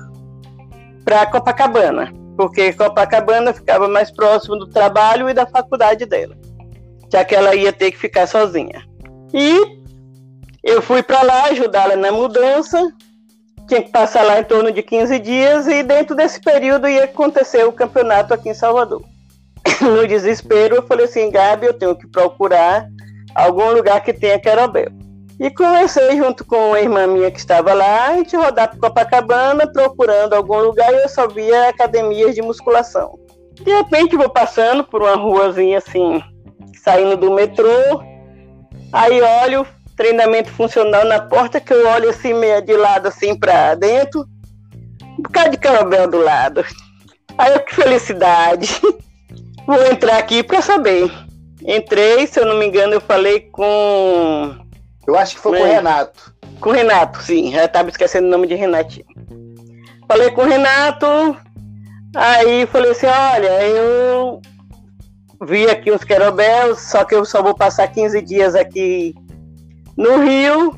para 1.02 1.24
Copacabana, 1.24 2.12
porque 2.36 2.74
Copacabana 2.74 3.54
ficava 3.54 3.88
mais 3.88 4.10
próximo 4.10 4.56
do 4.56 4.66
trabalho 4.66 5.30
e 5.30 5.34
da 5.34 5.46
faculdade 5.46 6.04
dela 6.04 6.36
já 7.12 7.24
que 7.24 7.34
ela 7.34 7.54
ia 7.54 7.72
ter 7.72 7.90
que 7.90 7.98
ficar 7.98 8.26
sozinha. 8.26 8.86
E 9.34 9.78
eu 10.62 10.80
fui 10.80 11.02
para 11.02 11.22
lá 11.22 11.46
ajudá-la 11.46 11.96
na 11.96 12.12
mudança, 12.12 12.92
tinha 13.66 13.82
que 13.82 13.90
passar 13.90 14.22
lá 14.22 14.38
em 14.38 14.44
torno 14.44 14.70
de 14.70 14.82
15 14.82 15.18
dias, 15.18 15.66
e 15.66 15.82
dentro 15.82 16.14
desse 16.14 16.40
período 16.40 16.88
ia 16.88 17.04
acontecer 17.04 17.64
o 17.64 17.72
campeonato 17.72 18.32
aqui 18.32 18.48
em 18.48 18.54
Salvador. 18.54 19.02
No 19.80 20.06
desespero, 20.06 20.76
eu 20.76 20.86
falei 20.86 21.06
assim: 21.06 21.30
Gabi, 21.30 21.66
eu 21.66 21.74
tenho 21.74 21.96
que 21.96 22.06
procurar 22.06 22.86
algum 23.34 23.72
lugar 23.72 24.02
que 24.02 24.12
tenha 24.12 24.38
querobel. 24.38 24.90
E 25.38 25.50
comecei 25.50 26.16
junto 26.16 26.44
com 26.44 26.68
uma 26.68 26.80
irmã 26.80 27.06
minha 27.06 27.30
que 27.30 27.38
estava 27.38 27.72
lá, 27.72 28.08
a 28.08 28.16
gente 28.16 28.36
rodar 28.36 28.68
para 28.70 28.78
Copacabana 28.78 29.66
procurando 29.72 30.34
algum 30.34 30.58
lugar 30.58 30.92
e 30.92 31.02
eu 31.02 31.08
só 31.08 31.26
via 31.26 31.68
academias 31.68 32.34
de 32.34 32.42
musculação. 32.42 33.18
De 33.54 33.70
repente 33.70 34.16
vou 34.16 34.28
passando 34.28 34.84
por 34.84 35.02
uma 35.02 35.16
ruazinha 35.16 35.78
assim, 35.78 36.22
saindo 36.82 37.16
do 37.16 37.30
metrô, 37.30 37.70
Aí 38.92 39.22
olho, 39.22 39.66
treinamento 39.96 40.50
funcional 40.50 41.04
na 41.04 41.20
porta, 41.20 41.60
que 41.60 41.72
eu 41.72 41.88
olho 41.88 42.10
assim, 42.10 42.34
meio 42.34 42.60
de 42.60 42.76
lado 42.76 43.06
assim 43.06 43.38
para 43.38 43.74
dentro, 43.76 44.26
um 45.16 45.22
bocado 45.22 45.50
de 45.50 45.58
carabel 45.58 46.08
do 46.08 46.18
lado. 46.18 46.64
Aí 47.38 47.52
eu, 47.52 47.60
que 47.60 47.74
felicidade. 47.74 48.80
Vou 49.64 49.86
entrar 49.86 50.18
aqui 50.18 50.42
para 50.42 50.60
saber. 50.60 51.10
Entrei, 51.66 52.26
se 52.26 52.40
eu 52.40 52.46
não 52.46 52.56
me 52.56 52.66
engano, 52.66 52.94
eu 52.94 53.00
falei 53.00 53.40
com. 53.40 54.56
Eu 55.06 55.16
acho 55.16 55.36
que 55.36 55.40
foi 55.40 55.58
com 55.58 55.64
o 55.64 55.66
Renato. 55.66 56.34
Com 56.60 56.70
o 56.70 56.72
Renato, 56.72 57.22
sim. 57.22 57.54
Eu 57.54 57.64
estava 57.64 57.88
esquecendo 57.88 58.26
o 58.26 58.30
nome 58.30 58.46
de 58.46 58.54
Renatinho. 58.54 59.06
Falei 60.06 60.30
com 60.30 60.42
o 60.42 60.48
Renato, 60.48 61.06
aí 62.16 62.66
falei 62.66 62.90
assim, 62.90 63.06
olha, 63.06 63.62
eu 63.62 64.40
vi 65.46 65.68
aqui 65.68 65.92
uns 65.92 66.02
querobels, 66.02 66.80
só 66.80 67.04
que 67.04 67.14
eu 67.14 67.24
só 67.24 67.42
vou 67.42 67.54
passar 67.54 67.86
15 67.88 68.20
dias 68.22 68.54
aqui 68.54 69.14
no 69.96 70.20
Rio 70.20 70.74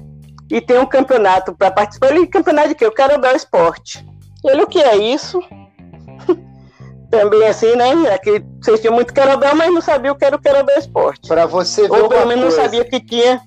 e 0.51 0.61
tem 0.61 0.79
um 0.79 0.87
campeonato 0.87 1.55
para 1.55 1.71
participar. 1.71 2.11
Ele, 2.11 2.27
campeonato 2.27 2.69
de 2.69 2.75
quê? 2.75 2.87
O 2.87 2.93
Querobel 2.93 3.35
Esporte. 3.35 4.07
Ele, 4.45 4.63
o 4.63 4.67
que 4.67 4.81
é 4.81 4.97
isso? 4.97 5.43
Também 7.13 7.47
assim, 7.47 7.77
né? 7.77 7.91
Aqui 8.15 8.37
é 8.37 8.43
vocês 8.59 8.81
tinham 8.81 8.95
muito 8.95 9.13
Querobel, 9.13 9.55
mas 9.55 9.71
não 9.71 9.83
sabia 9.83 10.11
o 10.11 10.17
que 10.17 10.25
era 10.25 10.35
o 10.35 10.41
Querobel 10.41 10.79
Esporte. 10.79 11.29
Para 11.29 11.45
você 11.45 11.83
ver 11.83 12.03
Ou 12.03 12.09
pelo 12.09 12.27
menos 12.27 12.45
não 12.45 12.51
sabia 12.51 12.87
que 12.87 12.99
tinha. 13.01 13.39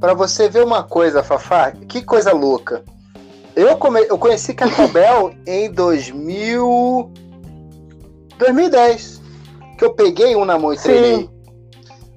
Para 0.00 0.14
você 0.14 0.48
ver 0.48 0.64
uma 0.64 0.82
coisa, 0.82 1.22
Fafá, 1.22 1.70
que 1.70 2.02
coisa 2.02 2.32
louca. 2.32 2.82
Eu, 3.54 3.76
come... 3.76 4.00
eu 4.08 4.16
conheci 4.16 4.54
Querobel 4.54 5.34
em 5.46 5.70
2000... 5.70 7.12
2010 8.38 9.20
que 9.76 9.84
eu 9.84 9.92
peguei 9.92 10.34
um 10.34 10.46
na 10.46 10.58
mão 10.58 10.72
e 10.72 10.78
Sim. 10.78 10.84
treinei. 10.84 11.30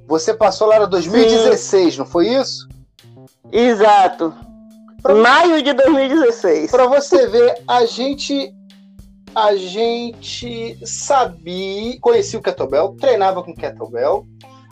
Você 0.07 0.33
passou 0.33 0.69
lá 0.69 0.81
em 0.81 0.89
2016, 0.89 1.93
Sim. 1.93 2.00
não 2.00 2.05
foi 2.05 2.29
isso? 2.29 2.65
Exato. 3.51 4.33
Pra... 5.01 5.15
Maio 5.15 5.62
de 5.62 5.74
2016. 5.74 6.72
Para 6.72 6.88
você 6.88 7.27
ver, 7.27 7.62
a 7.67 7.86
gente 7.86 8.53
a 9.36 9.56
gente 9.56 10.78
sabia, 10.86 11.98
conhecia 12.00 12.40
o 12.40 12.42
kettlebell, 12.42 12.96
treinava 13.00 13.44
com 13.44 13.54
kettlebell, 13.54 14.25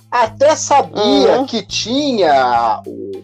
até 0.10 0.56
sabia 0.56 1.40
uhum. 1.40 1.46
que 1.46 1.66
tinha 1.66 2.82
o 2.86 3.24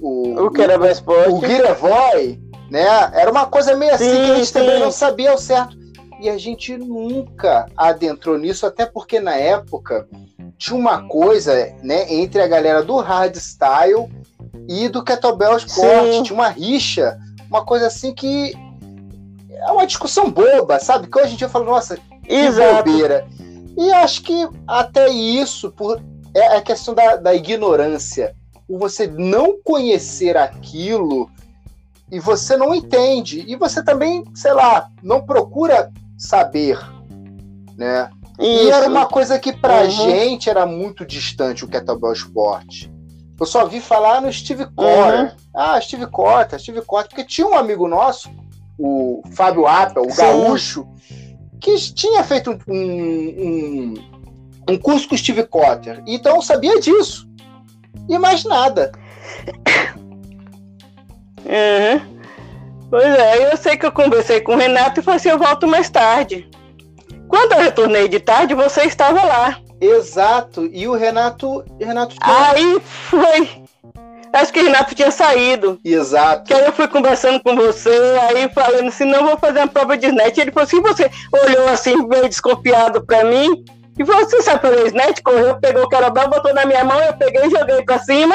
o, 0.00 0.46
o 0.46 0.78
mais 0.78 1.00
forte. 1.00 1.30
O 1.30 1.40
Girevoy, 1.40 2.38
né? 2.70 2.86
Era 3.12 3.30
uma 3.30 3.46
coisa 3.46 3.74
meio 3.76 3.94
assim 3.94 4.10
que 4.10 4.30
a 4.30 4.34
gente 4.36 4.46
sim. 4.46 4.52
também 4.52 4.80
não 4.80 4.90
sabia 4.90 5.30
ao 5.30 5.38
certo. 5.38 5.76
E 6.20 6.28
a 6.28 6.36
gente 6.36 6.76
nunca 6.76 7.66
adentrou 7.76 8.36
nisso, 8.38 8.66
até 8.66 8.84
porque 8.84 9.20
na 9.20 9.36
época 9.36 10.08
tinha 10.56 10.76
uma 10.76 11.06
coisa, 11.06 11.54
né, 11.82 12.12
entre 12.12 12.42
a 12.42 12.48
galera 12.48 12.82
do 12.82 12.96
hardstyle 12.96 14.08
e 14.68 14.88
do 14.88 15.04
kettlebell 15.04 15.56
sport, 15.58 16.12
Sim. 16.12 16.22
tinha 16.24 16.34
uma 16.34 16.48
rixa, 16.48 17.16
uma 17.48 17.64
coisa 17.64 17.86
assim 17.86 18.12
que 18.12 18.52
é 19.66 19.70
uma 19.70 19.86
discussão 19.86 20.30
boba, 20.30 20.78
sabe? 20.78 21.08
Que 21.08 21.18
hoje 21.18 21.34
em 21.34 21.36
dia 21.36 21.48
fala, 21.48 21.64
nossa, 21.64 21.96
que 21.96 22.34
Exato. 22.34 22.90
bobeira. 22.90 23.26
E 23.76 23.92
acho 23.92 24.22
que 24.22 24.48
até 24.66 25.08
isso 25.08 25.70
por, 25.70 26.00
é 26.34 26.56
a 26.56 26.62
questão 26.62 26.94
da, 26.94 27.16
da 27.16 27.34
ignorância. 27.34 28.34
Por 28.66 28.78
você 28.78 29.06
não 29.06 29.58
conhecer 29.62 30.36
aquilo 30.36 31.30
e 32.10 32.18
você 32.18 32.56
não 32.56 32.74
entende. 32.74 33.44
E 33.46 33.56
você 33.56 33.82
também, 33.82 34.24
sei 34.34 34.52
lá, 34.52 34.90
não 35.02 35.22
procura 35.22 35.92
saber, 36.16 36.78
né? 37.76 38.10
Isso. 38.38 38.64
E 38.64 38.70
era 38.70 38.88
uma 38.88 39.06
coisa 39.06 39.38
que 39.38 39.52
pra 39.52 39.82
uhum. 39.82 39.90
gente 39.90 40.48
era 40.48 40.64
muito 40.64 41.04
distante 41.04 41.64
o 41.64 41.68
kettlebell 41.68 42.12
sport. 42.12 42.88
Eu 43.38 43.46
só 43.46 43.66
vi 43.66 43.80
falar 43.80 44.20
no 44.20 44.32
Steve 44.32 44.66
Cotter. 44.66 45.20
Uhum. 45.20 45.30
Ah, 45.54 45.80
Steve 45.80 46.06
Cotter, 46.06 46.58
Steve 46.58 46.82
Cotter, 46.82 47.08
porque 47.10 47.24
tinha 47.24 47.46
um 47.46 47.56
amigo 47.56 47.86
nosso, 47.86 48.28
o 48.78 49.22
Fábio 49.32 49.66
Apple, 49.66 50.06
o 50.06 50.10
Sim. 50.10 50.22
gaúcho, 50.22 50.88
que 51.60 51.76
tinha 51.92 52.22
feito 52.22 52.50
um, 52.50 52.58
um, 52.72 53.94
um 54.70 54.78
curso 54.78 55.08
com 55.08 55.14
o 55.14 55.18
Steve 55.18 55.44
Cotter. 55.44 56.02
Então 56.06 56.36
eu 56.36 56.42
sabia 56.42 56.80
disso. 56.80 57.28
E 58.08 58.16
mais 58.18 58.44
nada. 58.44 58.92
Uhum. 61.44 62.18
Pois 62.90 63.04
é, 63.04 63.52
eu 63.52 63.56
sei 63.56 63.76
que 63.76 63.84
eu 63.84 63.92
conversei 63.92 64.40
com 64.40 64.52
o 64.52 64.56
Renato 64.56 65.00
e 65.00 65.02
falei 65.02 65.18
assim, 65.18 65.28
eu 65.28 65.38
volto 65.38 65.66
mais 65.66 65.90
tarde. 65.90 66.48
Quando 67.28 67.52
eu 67.52 67.60
retornei 67.60 68.08
de 68.08 68.20
tarde, 68.20 68.54
você 68.54 68.84
estava 68.84 69.22
lá. 69.22 69.60
Exato, 69.80 70.66
e 70.72 70.88
o 70.88 70.94
Renato. 70.94 71.64
Renato. 71.78 72.16
Aí 72.20 72.80
foi. 72.80 73.67
Acho 74.32 74.52
que 74.52 74.60
o 74.60 74.64
Renato 74.64 74.94
tinha 74.94 75.10
saído. 75.10 75.80
Exato. 75.84 76.44
Que 76.44 76.54
aí 76.54 76.66
eu 76.66 76.72
fui 76.72 76.88
conversando 76.88 77.40
com 77.42 77.56
você, 77.56 77.90
aí 78.28 78.48
falando 78.50 78.88
assim, 78.88 79.04
não 79.04 79.26
vou 79.26 79.38
fazer 79.38 79.60
uma 79.60 79.68
prova 79.68 79.96
de 79.96 80.06
snatch. 80.06 80.38
Ele 80.38 80.52
falou 80.52 80.66
assim, 80.66 80.80
você 80.80 81.10
olhou 81.32 81.68
assim, 81.68 81.96
meio 82.06 82.28
desconfiado 82.28 83.04
pra 83.04 83.24
mim. 83.24 83.64
E 83.98 84.04
falou, 84.04 84.24
você 84.24 84.42
sabe 84.42 84.60
fazer 84.60 84.86
snatch? 84.86 85.22
Correu, 85.22 85.58
pegou 85.58 85.84
o 85.84 85.88
carabal, 85.88 86.28
botou 86.28 86.54
na 86.54 86.64
minha 86.64 86.84
mão, 86.84 87.00
eu 87.00 87.14
peguei 87.14 87.46
e 87.46 87.50
joguei 87.50 87.82
pra 87.82 87.98
cima. 87.98 88.34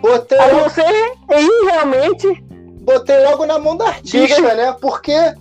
Botei. 0.00 0.38
Aí 0.38 0.54
você, 0.62 0.82
aí 0.82 1.48
realmente 1.70 2.44
botei 2.82 3.24
logo 3.24 3.46
na 3.46 3.58
mão 3.58 3.76
da 3.76 3.86
artista, 3.86 4.36
Diga. 4.36 4.54
né? 4.54 4.76
Porque. 4.80 5.12
É, 5.12 5.36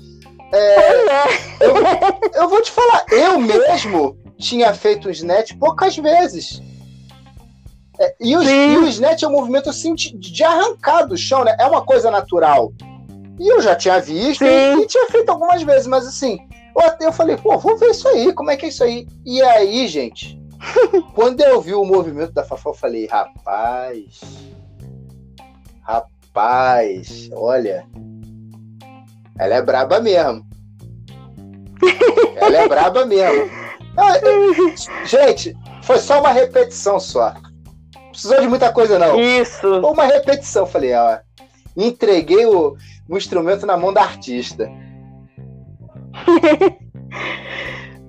é. 0.54 1.24
Eu, 1.62 2.42
eu, 2.42 2.50
vou 2.50 2.62
te 2.62 2.72
falar, 2.72 3.06
eu 3.10 3.40
mesmo 3.40 4.18
tinha 4.38 4.74
feito 4.74 5.08
o 5.08 5.12
snatch 5.12 5.54
poucas 5.58 5.98
vezes. 5.98 6.62
É, 8.02 8.16
e, 8.20 8.36
o, 8.36 8.42
e, 8.42 8.78
o, 8.78 8.88
snatch 8.88 9.22
é 9.22 9.28
um 9.28 9.32
movimento 9.32 9.70
assim 9.70 9.94
de, 9.94 10.18
de, 10.18 10.44
arrancar 10.44 11.06
do 11.06 11.16
chão, 11.16 11.44
né? 11.44 11.56
É 11.60 11.66
uma 11.66 11.84
coisa 11.84 12.10
natural. 12.10 12.74
E 13.40 13.48
eu 13.48 13.62
já 13.62 13.76
tinha 13.76 14.00
visto 14.00 14.44
e, 14.44 14.82
e, 14.82 14.88
tinha 14.88 15.06
feito 15.08 15.30
algumas 15.30 15.62
vezes, 15.62 15.88
mas 15.88 16.08
assim, 16.08 16.40
eu, 16.76 17.08
eu 17.08 17.14
falei, 17.14 17.38
pô, 17.38 17.58
vou 17.58 17.78
ver 17.78 17.92
isso 17.92 18.08
aí, 18.08 18.34
como 18.34 18.50
é 18.50 18.58
que 18.58 18.66
é 18.66 18.70
isso 18.70 18.84
aí? 18.84 19.08
E 19.26 19.42
aí, 19.42 19.88
gente, 19.88 20.42
quando 21.14 21.42
eu 21.42 21.62
vi 21.62 21.74
o 21.74 21.86
movimento 21.86 22.34
da 22.34 22.44
Fafá, 22.44 22.72
eu 22.72 22.74
falei, 22.74 23.08
rapaz, 23.08 24.20
rapaz 25.82 26.12
Rapaz, 26.34 27.30
olha. 27.34 27.86
Ela 29.38 29.56
é 29.56 29.62
braba 29.62 30.00
mesmo. 30.00 30.46
Ela 32.38 32.58
é 32.58 32.68
braba 32.70 33.06
mesmo. 33.06 33.52
Gente, 35.06 35.54
foi 35.84 35.98
só 35.98 36.22
uma 36.22 36.32
repetição 36.32 37.02
só. 37.02 37.34
Não 38.24 38.30
precisou 38.30 38.42
de 38.42 38.48
muita 38.48 38.72
coisa, 38.72 39.00
não. 39.00 39.20
Isso. 39.20 39.60
Foi 39.60 39.80
uma 39.80 40.06
repetição. 40.06 40.66
Falei, 40.66 40.94
ó. 40.94 41.20
Entreguei 41.76 42.46
o, 42.46 42.76
o 43.10 43.18
instrumento 43.18 43.66
na 43.66 43.78
mão 43.78 43.94
da 43.94 44.02
artista. 44.02 44.70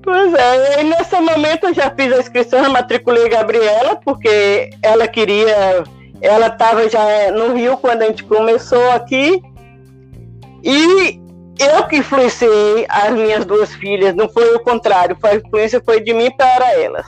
Pois 0.05 0.35
é, 0.35 0.81
e 0.81 0.85
nesse 0.85 1.15
momento 1.21 1.69
eu 1.69 1.75
já 1.75 1.89
fiz 1.89 2.13
a 2.13 2.19
inscrição, 2.19 2.73
matriculei 2.73 3.29
Gabriela, 3.29 3.95
porque 3.95 4.71
ela 4.83 5.07
queria 5.07 5.85
ela 6.23 6.47
estava 6.47 6.89
já 6.89 7.31
no 7.33 7.55
Rio 7.55 7.77
quando 7.77 8.03
a 8.03 8.07
gente 8.07 8.25
começou 8.25 8.91
aqui. 8.93 9.43
E 10.63 11.21
eu 11.59 11.87
que 11.89 11.97
influenciei 11.99 12.87
as 12.89 13.13
minhas 13.13 13.45
duas 13.45 13.75
filhas, 13.75 14.15
não 14.15 14.29
foi 14.29 14.55
o 14.55 14.61
contrário, 14.61 15.17
a 15.23 15.35
influência 15.35 15.83
foi 15.85 16.01
de 16.01 16.15
mim 16.15 16.31
para 16.37 16.73
elas. 16.75 17.07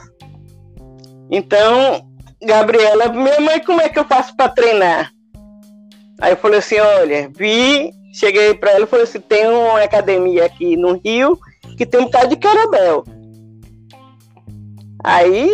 Então, 1.31 2.05
Gabriela, 2.45 3.09
minha 3.09 3.41
mãe, 3.41 3.61
como 3.61 3.81
é 3.81 3.89
que 3.89 3.99
eu 3.99 4.05
faço 4.05 4.37
para 4.37 4.51
treinar? 4.51 5.11
Aí 6.21 6.33
eu 6.33 6.37
falei 6.37 6.59
assim: 6.59 6.79
olha, 6.79 7.31
vi, 7.35 7.91
cheguei 8.13 8.55
para 8.55 8.73
ela 8.73 8.85
e 8.85 8.89
falei 8.89 9.05
assim: 9.05 9.21
tem 9.21 9.47
uma 9.47 9.83
academia 9.83 10.45
aqui 10.47 10.77
no 10.77 11.01
Rio 11.05 11.39
que 11.77 11.87
tem 11.87 12.01
um 12.01 12.05
bocado 12.05 12.29
de 12.29 12.37
carabel. 12.37 13.05
Aí 15.03 15.49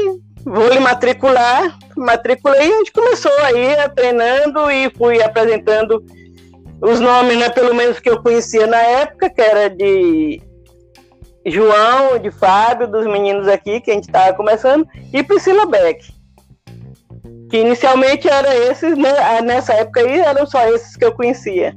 vou 0.45 0.69
lhe 0.69 0.81
matricular, 0.81 1.79
matriculei 1.97 2.69
e 2.69 2.73
a 2.73 2.77
gente 2.79 2.93
começou 2.93 3.33
aí 3.43 3.89
treinando 3.95 4.71
e 4.71 4.91
fui 4.91 5.23
apresentando 5.23 6.05
os 6.83 6.99
nomes, 6.99 7.37
né, 7.37 7.51
pelo 7.51 7.75
menos 7.75 8.01
que 8.01 8.09
eu 8.09 8.23
conhecia 8.23 8.67
na 8.67 8.79
época, 8.79 9.29
que 9.29 9.41
era 9.41 9.69
de 9.69 10.41
João, 11.45 12.19
de 12.19 12.31
Fábio, 12.31 12.89
dos 12.89 13.07
meninos 13.07 13.49
aqui, 13.49 13.81
que 13.81 13.91
a 13.91 13.95
gente 13.95 14.05
estava 14.05 14.35
começando, 14.35 14.87
e 15.13 15.23
Priscila 15.23 15.67
Beck. 15.67 16.20
Que 17.51 17.59
inicialmente 17.59 18.29
era 18.29 18.55
esses, 18.55 18.97
né, 18.97 19.11
ah, 19.19 19.43
nessa 19.43 19.75
época 19.75 20.01
aí 20.01 20.21
eram 20.21 20.47
só 20.47 20.65
esses 20.69 20.97
que 20.97 21.05
eu 21.05 21.13
conhecia. 21.13 21.77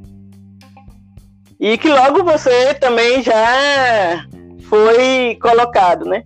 E 1.60 1.78
que 1.78 1.90
logo 1.90 2.24
você 2.24 2.74
também 2.76 3.24
já 3.24 4.26
foi 4.70 5.38
colocado, 5.42 6.06
né? 6.06 6.24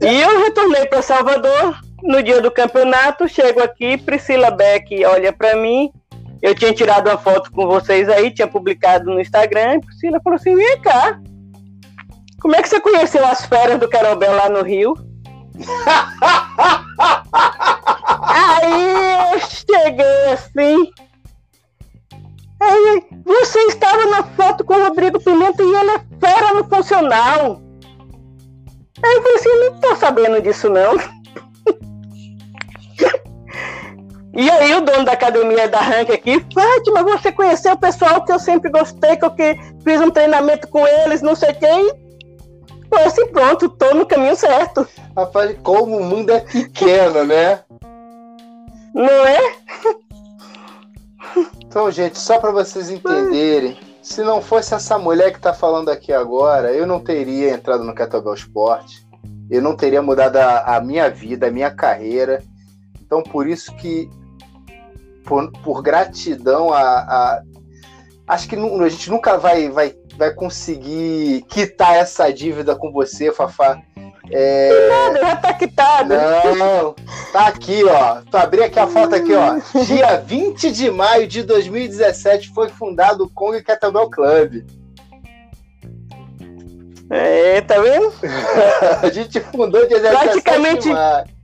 E 0.00 0.20
eu 0.20 0.40
retornei 0.40 0.86
para 0.86 1.02
Salvador 1.02 1.78
no 2.02 2.22
dia 2.22 2.40
do 2.40 2.50
campeonato. 2.50 3.28
Chego 3.28 3.62
aqui, 3.62 3.96
Priscila 3.96 4.50
Beck 4.50 5.04
olha 5.04 5.32
para 5.32 5.56
mim. 5.56 5.90
Eu 6.42 6.54
tinha 6.54 6.72
tirado 6.72 7.08
uma 7.08 7.18
foto 7.18 7.50
com 7.50 7.66
vocês 7.66 8.08
aí, 8.08 8.30
tinha 8.30 8.46
publicado 8.46 9.10
no 9.10 9.20
Instagram. 9.20 9.80
Priscila 9.80 10.20
falou 10.22 10.36
assim: 10.36 10.54
vem 10.54 10.80
cá. 10.80 11.20
Como 12.40 12.54
é 12.54 12.62
que 12.62 12.68
você 12.68 12.80
conheceu 12.80 13.26
as 13.26 13.44
férias 13.46 13.80
do 13.80 13.88
Carobel 13.88 14.34
lá 14.34 14.48
no 14.48 14.62
Rio? 14.62 14.94
Aí 18.26 19.32
eu 19.32 19.40
cheguei 19.40 20.32
assim. 20.32 20.90
Aí, 22.60 23.02
você 23.24 23.58
estava 23.66 24.06
na 24.06 24.22
foto 24.22 24.64
com 24.64 24.74
o 24.74 24.88
Rodrigo 24.88 25.20
Pimenta 25.20 25.62
e 25.62 25.74
ele 25.74 25.90
é 25.90 26.00
fora 26.20 26.54
no 26.54 26.68
funcional. 26.68 27.62
Aí 29.02 29.14
eu 29.14 29.22
falei 29.22 29.36
assim, 29.36 29.60
não 29.60 29.80
tô 29.80 29.96
sabendo 29.96 30.42
disso 30.42 30.68
não. 30.70 30.96
E 34.38 34.50
aí 34.50 34.74
o 34.74 34.82
dono 34.82 35.02
da 35.02 35.12
academia 35.12 35.66
da 35.66 35.80
Rank 35.80 36.10
aqui, 36.10 36.44
Fátima, 36.52 37.02
você 37.02 37.32
conheceu 37.32 37.72
o 37.72 37.78
pessoal 37.78 38.22
que 38.22 38.30
eu 38.30 38.38
sempre 38.38 38.70
gostei, 38.70 39.16
que 39.16 39.24
eu 39.24 39.30
que 39.30 39.58
fiz 39.82 39.98
um 39.98 40.10
treinamento 40.10 40.68
com 40.68 40.86
eles, 40.86 41.22
não 41.22 41.34
sei 41.34 41.54
quem. 41.54 41.90
Foi 42.86 43.02
assim, 43.04 43.26
pronto, 43.28 43.66
tô 43.70 43.94
no 43.94 44.04
caminho 44.04 44.36
certo. 44.36 44.86
Rapaz, 45.16 45.56
como 45.62 45.96
o 45.96 46.04
mundo 46.04 46.32
é 46.32 46.40
pequeno, 46.40 47.24
né? 47.24 47.60
Não 48.96 49.26
é? 49.26 49.56
Então, 51.58 51.90
gente, 51.90 52.18
só 52.18 52.38
para 52.38 52.50
vocês 52.50 52.88
entenderem, 52.88 53.78
se 54.02 54.22
não 54.22 54.40
fosse 54.40 54.72
essa 54.72 54.98
mulher 54.98 55.34
que 55.34 55.38
tá 55.38 55.52
falando 55.52 55.90
aqui 55.90 56.14
agora, 56.14 56.72
eu 56.72 56.86
não 56.86 56.98
teria 56.98 57.50
entrado 57.50 57.84
no 57.84 57.94
Kettlebell 57.94 58.32
Sport. 58.32 58.90
Eu 59.50 59.60
não 59.60 59.76
teria 59.76 60.00
mudado 60.00 60.36
a, 60.36 60.76
a 60.76 60.80
minha 60.80 61.10
vida, 61.10 61.48
a 61.48 61.50
minha 61.50 61.70
carreira. 61.70 62.42
Então, 63.02 63.22
por 63.22 63.46
isso 63.46 63.76
que 63.76 64.08
por, 65.26 65.52
por 65.62 65.82
gratidão 65.82 66.72
a, 66.72 66.80
a, 66.80 67.42
acho 68.28 68.48
que 68.48 68.56
a 68.56 68.88
gente 68.88 69.10
nunca 69.10 69.36
vai, 69.36 69.68
vai, 69.68 69.94
vai 70.16 70.32
conseguir 70.32 71.42
quitar 71.50 71.96
essa 71.96 72.32
dívida 72.32 72.74
com 72.74 72.90
você, 72.90 73.30
Fafá. 73.30 73.78
É... 74.30 74.88
Nada, 74.88 75.20
já 75.20 75.36
tá 75.36 75.54
quitado. 75.54 76.14
Não, 76.56 76.94
tá 77.32 77.46
aqui, 77.48 77.84
ó. 77.84 78.22
Tu 78.30 78.36
abri 78.36 78.62
aqui 78.62 78.78
a 78.78 78.86
foto 78.86 79.14
aqui, 79.14 79.32
ó. 79.34 79.58
Dia 79.84 80.18
20 80.24 80.72
de 80.72 80.90
maio 80.90 81.26
de 81.26 81.42
2017 81.42 82.52
foi 82.52 82.68
fundado 82.68 83.24
o 83.24 83.30
Kong 83.30 83.62
Kettlebell 83.62 84.10
Club. 84.10 84.64
É, 87.08 87.60
tá 87.60 87.78
vendo? 87.78 88.12
a 89.00 89.08
gente 89.10 89.38
fundou 89.40 89.86
dia 89.86 90.00
17 90.00 90.24
Praticamente... 90.24 90.82
de 90.82 90.92
maio 90.92 91.36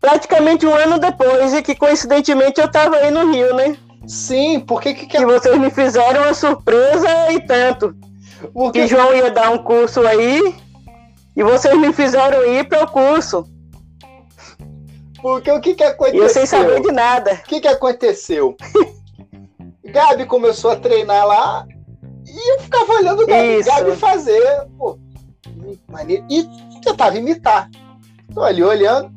praticamente 0.00 0.66
um 0.66 0.74
ano 0.74 0.98
depois, 0.98 1.52
e 1.52 1.62
que 1.62 1.74
coincidentemente 1.74 2.58
eu 2.60 2.66
estava 2.66 2.96
aí 2.96 3.10
no 3.10 3.30
Rio, 3.30 3.54
né? 3.54 3.76
Sim, 4.06 4.60
porque 4.60 4.94
que, 4.94 5.06
que... 5.06 5.18
que 5.18 5.26
vocês 5.26 5.58
me 5.58 5.70
fizeram 5.70 6.22
uma 6.22 6.34
surpresa 6.34 7.30
e 7.30 7.40
tanto. 7.40 7.94
Porque... 8.52 8.80
Que 8.80 8.86
João 8.86 9.14
ia 9.14 9.30
dar 9.30 9.50
um 9.50 9.58
curso 9.58 10.00
aí 10.06 10.54
e 11.40 11.42
vocês 11.42 11.74
me 11.78 11.90
fizeram 11.90 12.44
ir 12.44 12.68
para 12.68 12.84
o 12.84 12.90
curso. 12.90 13.46
Porque 15.22 15.50
o 15.50 15.58
que, 15.58 15.74
que 15.74 15.82
aconteceu? 15.82 16.22
Eu 16.22 16.28
sem 16.28 16.44
saber 16.44 16.82
de 16.82 16.92
nada. 16.92 17.32
O 17.32 17.48
que, 17.48 17.62
que 17.62 17.68
aconteceu? 17.68 18.54
Gabi 19.82 20.26
começou 20.26 20.72
a 20.72 20.76
treinar 20.76 21.26
lá 21.26 21.66
e 22.26 22.52
eu 22.52 22.60
ficava 22.60 22.92
olhando 22.92 23.26
Gabi, 23.26 23.62
Gabi 23.62 23.96
fazer. 23.96 24.66
Pô, 24.76 24.98
maneiro. 25.88 26.26
E 26.28 26.46
tentava 26.84 27.16
imitar. 27.16 27.70
Tô 28.34 28.42
ali 28.42 28.62
olhando. 28.62 29.10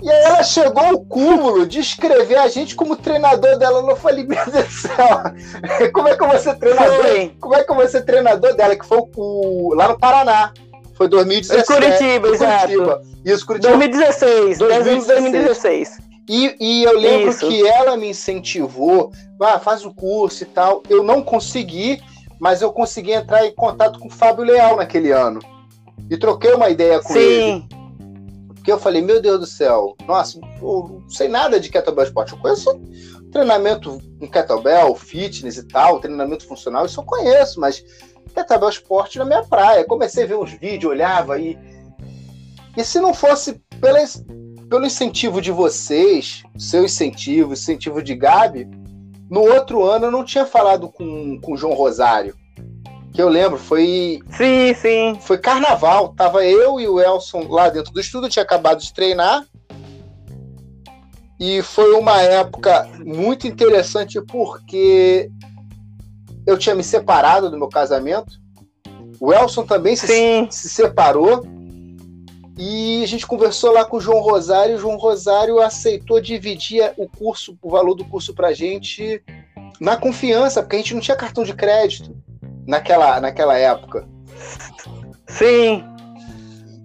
E 0.00 0.08
aí 0.08 0.24
ela 0.24 0.44
chegou 0.44 0.84
ao 0.84 1.00
cúmulo 1.00 1.66
de 1.66 1.80
escrever 1.80 2.36
a 2.36 2.46
gente 2.46 2.76
como 2.76 2.94
treinador 2.94 3.58
dela. 3.58 3.80
Eu 3.90 3.96
falei, 3.96 4.24
meu 4.24 4.38
Deus 4.52 4.66
do 4.66 4.70
céu, 4.70 5.22
como 5.92 6.06
é 6.06 6.16
que 6.16 6.22
eu 6.22 6.28
vou 6.28 6.38
ser 6.38 6.54
treinador? 6.58 7.02
Foi. 7.02 7.36
Como 7.40 7.54
é 7.56 7.64
que 7.64 7.70
eu 7.72 7.74
vou 7.74 7.88
ser 7.88 8.02
treinador 8.02 8.54
dela? 8.54 8.76
Que 8.76 8.86
foi 8.86 9.02
o, 9.16 9.74
lá 9.74 9.88
no 9.88 9.98
Paraná. 9.98 10.52
Foi 10.96 11.08
2017. 11.08 11.66
Curitiba, 11.66 12.28
exato. 12.28 12.72
Isso, 13.24 13.46
Curitiba. 13.46 13.76
2016, 13.76 14.58
2016. 14.58 15.06
2016. 15.06 16.06
E, 16.28 16.56
e 16.58 16.82
eu 16.82 16.98
lembro 16.98 17.30
Isso. 17.30 17.46
que 17.46 17.66
ela 17.66 17.96
me 17.96 18.08
incentivou, 18.08 19.12
ah, 19.40 19.60
faz 19.60 19.84
o 19.84 19.94
curso 19.94 20.42
e 20.42 20.46
tal. 20.46 20.82
Eu 20.88 21.02
não 21.02 21.22
consegui, 21.22 22.02
mas 22.40 22.62
eu 22.62 22.72
consegui 22.72 23.12
entrar 23.12 23.46
em 23.46 23.54
contato 23.54 23.98
com 23.98 24.08
o 24.08 24.10
Fábio 24.10 24.44
Leal 24.44 24.76
naquele 24.76 25.12
ano. 25.12 25.40
E 26.10 26.16
troquei 26.16 26.52
uma 26.52 26.68
ideia 26.68 27.00
com 27.00 27.12
Sim. 27.12 27.18
ele. 27.18 27.64
Porque 28.54 28.72
eu 28.72 28.78
falei, 28.78 29.00
meu 29.00 29.20
Deus 29.20 29.38
do 29.38 29.46
céu, 29.46 29.94
nossa, 30.08 30.40
eu 30.60 31.00
não 31.00 31.08
sei 31.08 31.28
nada 31.28 31.60
de 31.60 31.68
kettlebell 31.68 32.04
esporte. 32.04 32.32
Eu 32.32 32.38
conheço 32.38 32.80
treinamento 33.30 34.00
com 34.18 34.28
kettlebell, 34.28 34.94
fitness 34.96 35.56
e 35.58 35.68
tal, 35.68 36.00
treinamento 36.00 36.46
funcional, 36.46 36.86
isso 36.86 36.98
eu 36.98 37.04
conheço, 37.04 37.60
mas 37.60 37.84
kettlebell 38.34 38.68
esporte 38.68 39.18
na 39.18 39.24
minha 39.24 39.42
praia. 39.42 39.84
Comecei 39.84 40.24
a 40.24 40.26
ver 40.26 40.36
uns 40.36 40.52
vídeos, 40.52 40.92
olhava 40.92 41.38
e. 41.38 41.58
E 42.76 42.84
se 42.84 43.00
não 43.00 43.14
fosse 43.14 43.60
pela, 43.80 43.98
pelo 44.68 44.84
incentivo 44.84 45.40
de 45.40 45.50
vocês, 45.50 46.42
seu 46.58 46.84
incentivo, 46.84 47.54
incentivo 47.54 48.02
de 48.02 48.14
Gabi, 48.14 48.68
no 49.30 49.40
outro 49.40 49.82
ano 49.84 50.06
eu 50.06 50.10
não 50.10 50.24
tinha 50.24 50.44
falado 50.44 50.88
com, 50.88 51.40
com 51.40 51.54
o 51.54 51.56
João 51.56 51.72
Rosário 51.72 52.34
que 53.16 53.22
eu 53.22 53.30
lembro, 53.30 53.58
foi. 53.58 54.20
Sim, 54.30 54.74
sim. 54.74 55.18
Foi 55.22 55.38
carnaval. 55.38 56.10
Tava 56.10 56.44
eu 56.44 56.78
e 56.78 56.86
o 56.86 57.00
Elson 57.00 57.48
lá 57.48 57.70
dentro 57.70 57.90
do 57.90 57.98
estúdio, 57.98 58.28
tinha 58.28 58.42
acabado 58.42 58.82
de 58.82 58.92
treinar. 58.92 59.42
E 61.40 61.62
foi 61.62 61.94
uma 61.94 62.20
época 62.20 62.86
muito 63.06 63.46
interessante 63.46 64.20
porque 64.20 65.30
eu 66.46 66.56
tinha 66.56 66.74
me 66.74 66.84
separado 66.84 67.50
do 67.50 67.58
meu 67.58 67.68
casamento. 67.68 68.40
O 69.20 69.32
Elson 69.32 69.64
também 69.64 69.96
se, 69.96 70.46
se, 70.50 70.68
separou. 70.68 71.44
E 72.58 73.02
a 73.02 73.06
gente 73.06 73.26
conversou 73.26 73.72
lá 73.72 73.84
com 73.84 73.96
o 73.96 74.00
João 74.00 74.20
Rosário. 74.20 74.76
O 74.76 74.78
João 74.78 74.96
Rosário 74.96 75.58
aceitou 75.60 76.20
dividir 76.20 76.92
o 76.96 77.08
curso, 77.08 77.58
o 77.60 77.70
valor 77.70 77.94
do 77.94 78.04
curso 78.04 78.32
pra 78.34 78.52
gente 78.52 79.22
na 79.80 79.96
confiança, 79.96 80.62
porque 80.62 80.76
a 80.76 80.78
gente 80.78 80.94
não 80.94 81.00
tinha 81.00 81.16
cartão 81.16 81.44
de 81.44 81.52
crédito 81.52 82.16
naquela, 82.66 83.20
naquela 83.20 83.58
época. 83.58 84.06
Sim. 85.26 85.84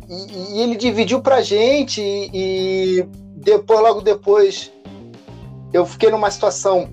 E, 0.10 0.58
e 0.58 0.62
ele 0.62 0.76
dividiu 0.76 1.21
pra 1.21 1.41
gente 1.41 2.02
e, 2.02 2.30
e 2.34 3.04
depois, 3.38 3.80
logo 3.80 4.02
depois, 4.02 4.71
eu 5.71 5.86
fiquei 5.86 6.10
numa 6.10 6.30
situação 6.30 6.89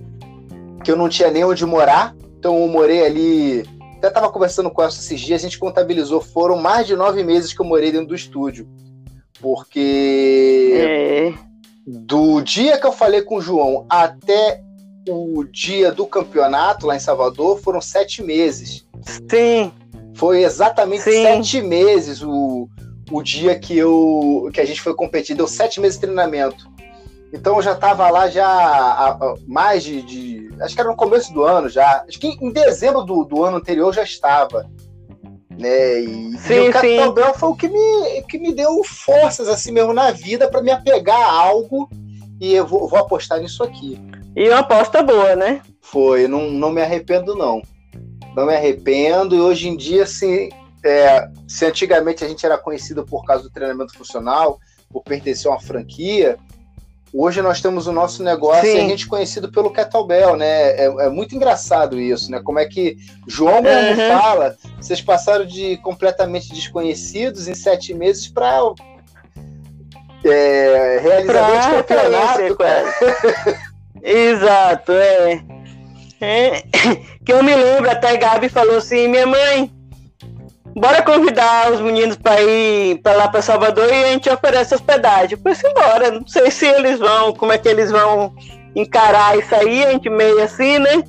que 0.84 0.90
eu 0.90 0.96
não 0.96 1.08
tinha 1.08 1.30
nem 1.30 1.44
onde 1.44 1.66
morar, 1.66 2.14
então 2.38 2.60
eu 2.60 2.68
morei 2.68 3.04
ali. 3.04 3.64
Até 3.96 4.08
estava 4.08 4.30
conversando 4.30 4.70
com 4.70 4.80
ela 4.80 4.90
esses 4.90 5.20
dias, 5.20 5.40
a 5.40 5.42
gente 5.42 5.58
contabilizou, 5.58 6.20
foram 6.20 6.56
mais 6.56 6.86
de 6.86 6.94
nove 6.94 7.24
meses 7.24 7.52
que 7.52 7.60
eu 7.60 7.66
morei 7.66 7.90
dentro 7.90 8.08
do 8.08 8.14
estúdio. 8.14 8.68
Porque 9.40 10.72
é. 10.76 11.34
do 11.84 12.40
dia 12.40 12.78
que 12.78 12.86
eu 12.86 12.92
falei 12.92 13.22
com 13.22 13.36
o 13.36 13.40
João 13.40 13.86
até 13.88 14.62
o 15.08 15.42
dia 15.44 15.90
do 15.90 16.06
campeonato 16.06 16.86
lá 16.86 16.94
em 16.94 17.00
Salvador 17.00 17.60
foram 17.60 17.80
sete 17.80 18.22
meses. 18.22 18.86
Sim. 19.28 19.72
Foi 20.14 20.42
exatamente 20.42 21.02
Sim. 21.02 21.22
sete 21.22 21.60
meses 21.60 22.22
o, 22.22 22.68
o 23.10 23.22
dia 23.22 23.58
que, 23.58 23.76
eu, 23.76 24.48
que 24.52 24.60
a 24.60 24.64
gente 24.64 24.80
foi 24.80 24.94
competir. 24.94 25.36
Deu 25.36 25.48
sete 25.48 25.80
meses 25.80 25.96
de 25.96 26.02
treinamento. 26.02 26.68
Então 27.32 27.56
eu 27.56 27.62
já 27.62 27.72
estava 27.72 28.08
lá 28.10 28.28
já 28.28 28.46
há, 28.46 29.34
mais 29.46 29.82
de, 29.82 30.02
de, 30.02 30.50
Acho 30.60 30.74
que 30.74 30.80
era 30.80 30.90
no 30.90 30.96
começo 30.96 31.32
do 31.32 31.44
ano 31.44 31.68
já. 31.68 32.04
Acho 32.08 32.18
que 32.18 32.36
em 32.40 32.50
dezembro 32.50 33.02
do, 33.02 33.24
do 33.24 33.44
ano 33.44 33.58
anterior 33.58 33.92
já 33.92 34.02
estava. 34.02 34.68
Né? 35.50 36.00
E, 36.00 36.38
sim, 36.38 36.54
e 36.54 36.68
o 36.68 36.72
Capitão 36.72 37.12
Bell 37.12 37.34
foi 37.34 37.48
o 37.48 37.54
que 37.54 37.68
me, 37.68 38.22
que 38.28 38.38
me 38.38 38.54
deu 38.54 38.82
forças 38.84 39.48
assim 39.48 39.72
mesmo 39.72 39.92
na 39.92 40.10
vida 40.10 40.48
para 40.48 40.62
me 40.62 40.70
apegar 40.70 41.20
a 41.20 41.32
algo 41.32 41.88
e 42.40 42.54
eu 42.54 42.66
vou, 42.66 42.88
vou 42.88 42.98
apostar 42.98 43.40
nisso 43.40 43.62
aqui. 43.62 44.00
E 44.36 44.48
uma 44.48 44.60
aposta 44.60 45.02
boa, 45.02 45.34
né? 45.34 45.60
Foi, 45.80 46.28
não, 46.28 46.50
não 46.50 46.70
me 46.70 46.80
arrependo, 46.80 47.34
não. 47.34 47.60
Não 48.36 48.46
me 48.46 48.54
arrependo. 48.54 49.34
E 49.34 49.40
hoje 49.40 49.68
em 49.68 49.76
dia, 49.76 50.04
assim, 50.04 50.48
é, 50.84 51.28
se 51.48 51.66
antigamente 51.66 52.24
a 52.24 52.28
gente 52.28 52.46
era 52.46 52.56
conhecido 52.56 53.04
por 53.04 53.24
causa 53.24 53.42
do 53.42 53.50
treinamento 53.50 53.96
funcional, 53.96 54.58
por 54.90 55.02
pertencer 55.02 55.50
a 55.50 55.54
uma 55.54 55.60
franquia, 55.60 56.38
hoje 57.12 57.42
nós 57.42 57.60
temos 57.60 57.86
o 57.86 57.92
nosso 57.92 58.22
negócio 58.22 58.70
Sim. 58.70 58.76
e 58.76 58.80
a 58.80 58.88
gente 58.88 59.06
é 59.06 59.08
conhecido 59.08 59.50
pelo 59.50 59.70
Kettlebell, 59.70 60.36
né? 60.36 60.70
É, 60.70 60.84
é, 60.84 61.08
muito 61.08 61.34
engraçado 61.34 61.98
isso, 61.98 62.30
né? 62.30 62.40
Como 62.42 62.58
é 62.58 62.66
que 62.66 62.96
João 63.26 63.58
uhum. 63.58 64.18
fala, 64.18 64.56
vocês 64.80 65.00
passaram 65.00 65.46
de 65.46 65.76
completamente 65.78 66.52
desconhecidos 66.52 67.48
em 67.48 67.54
sete 67.54 67.94
meses 67.94 68.28
para 68.28 68.60
é, 70.24 71.00
realizar 71.02 71.50
dois 71.50 71.66
campeonatos. 71.66 72.56
Exato, 74.02 74.92
é. 74.92 75.42
é. 76.20 76.62
Que 77.24 77.32
eu 77.34 77.42
me 77.42 77.54
lembro, 77.54 77.90
até 77.90 78.16
Gabi 78.16 78.48
falou 78.48 78.78
assim, 78.78 79.06
minha 79.06 79.26
mãe, 79.26 79.70
bora 80.78 81.02
convidar 81.02 81.72
os 81.72 81.80
meninos 81.80 82.16
para 82.16 82.40
ir 82.40 83.00
para 83.02 83.16
lá 83.16 83.28
para 83.28 83.42
Salvador 83.42 83.88
e 83.88 84.04
a 84.04 84.08
gente 84.08 84.30
oferece 84.30 84.74
hospedagem. 84.74 85.36
Eu 85.36 85.54
falei 85.54 85.72
embora, 85.72 86.10
não 86.10 86.26
sei 86.26 86.50
se 86.50 86.66
eles 86.66 86.98
vão, 86.98 87.32
como 87.32 87.52
é 87.52 87.58
que 87.58 87.68
eles 87.68 87.90
vão 87.90 88.34
encarar 88.74 89.38
isso 89.38 89.54
aí, 89.54 89.84
a 89.84 89.92
gente 89.92 90.08
meio 90.08 90.42
assim, 90.42 90.78
né? 90.78 91.02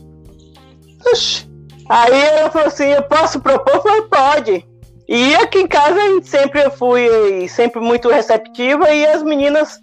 Oxi. 1.12 1.48
Aí 1.88 2.22
ela 2.22 2.52
falou 2.52 2.68
assim, 2.68 2.88
eu 2.88 3.04
posso 3.04 3.40
propor? 3.40 3.76
Eu 3.76 3.82
falei, 3.82 4.02
pode. 4.04 4.66
E 5.08 5.36
aqui 5.36 5.60
em 5.60 5.68
casa 5.68 5.96
a 5.96 6.08
gente 6.10 6.30
sempre 6.30 6.70
fui 6.72 7.48
sempre 7.48 7.80
muito 7.80 8.10
receptiva 8.10 8.92
e 8.92 9.06
as 9.08 9.24
meninas 9.24 9.80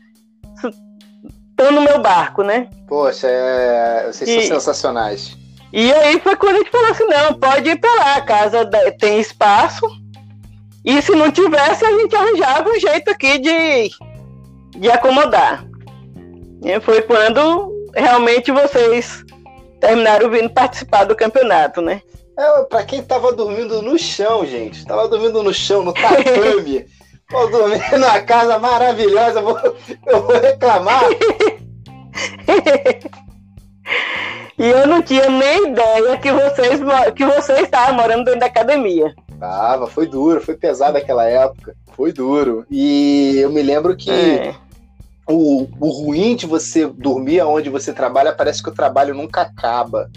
estão 1.51 1.73
no 1.73 1.81
meu 1.81 2.01
barco, 2.01 2.43
né? 2.43 2.69
Poxa, 2.87 3.27
é... 3.29 4.07
vocês 4.07 4.31
e... 4.31 4.47
são 4.47 4.61
sensacionais. 4.61 5.37
E 5.73 5.93
aí 5.93 6.21
foi 6.21 6.37
quando 6.37 6.57
a 6.57 6.59
gente 6.59 6.71
falou 6.71 6.91
assim, 6.91 7.05
não, 7.05 7.35
pode 7.35 7.69
ir 7.69 7.81
para 7.81 7.95
lá, 7.95 8.17
a 8.17 8.23
casa 8.23 8.71
tem 8.99 9.21
espaço. 9.21 9.87
E 10.85 11.03
se 11.03 11.13
não 11.13 11.33
tivesse, 11.33 11.85
a 11.85 11.99
gente 11.99 12.15
arranjava 12.15 12.71
um 12.71 12.79
jeito 12.79 13.11
aqui 13.11 13.39
de, 13.39 13.91
de 14.79 14.91
acomodar. 14.91 15.67
E 16.63 16.81
foi 16.81 17.03
quando 17.03 17.73
realmente 17.95 18.53
vocês 18.53 19.25
terminaram 19.81 20.31
vindo 20.31 20.51
participar 20.51 21.05
do 21.05 21.17
campeonato, 21.17 21.81
né? 21.81 22.01
É, 22.39 22.63
pra 22.65 22.85
quem 22.85 23.03
tava 23.03 23.33
dormindo 23.33 23.83
no 23.83 23.99
chão, 23.99 24.47
gente. 24.47 24.85
Tava 24.85 25.09
dormindo 25.09 25.43
no 25.43 25.53
chão, 25.53 25.83
no 25.83 25.93
tatame. 25.93 26.87
Vou 27.29 27.51
dormir 27.51 27.83
numa 27.93 28.21
casa 28.21 28.57
maravilhosa, 28.57 29.43
vou, 29.43 29.59
eu 30.07 30.23
vou 30.23 30.39
reclamar. 30.39 31.03
e 34.59 34.65
eu 34.65 34.87
não 34.87 35.03
tinha 35.03 35.29
nem 35.29 35.69
ideia 35.71 36.17
que 36.19 36.33
vocês 36.33 36.81
que 37.15 37.25
vocês 37.25 37.61
estavam 37.61 37.95
morando 37.95 38.25
dentro 38.25 38.41
da 38.41 38.47
academia. 38.47 39.15
Tava, 39.39 39.87
foi 39.87 40.07
duro, 40.07 40.41
foi 40.41 40.57
pesado 40.57 40.97
aquela 40.97 41.25
época. 41.25 41.75
Foi 41.93 42.13
duro. 42.13 42.67
E 42.71 43.37
eu 43.39 43.51
me 43.51 43.63
lembro 43.63 43.97
que 43.97 44.11
é. 44.11 44.55
o, 45.27 45.67
o 45.79 45.89
ruim 45.91 46.37
de 46.37 46.47
você 46.47 46.87
dormir 46.87 47.43
onde 47.43 47.69
você 47.69 47.93
trabalha, 47.93 48.35
parece 48.35 48.63
que 48.63 48.69
o 48.69 48.75
trabalho 48.75 49.15
nunca 49.15 49.43
acaba. 49.43 50.11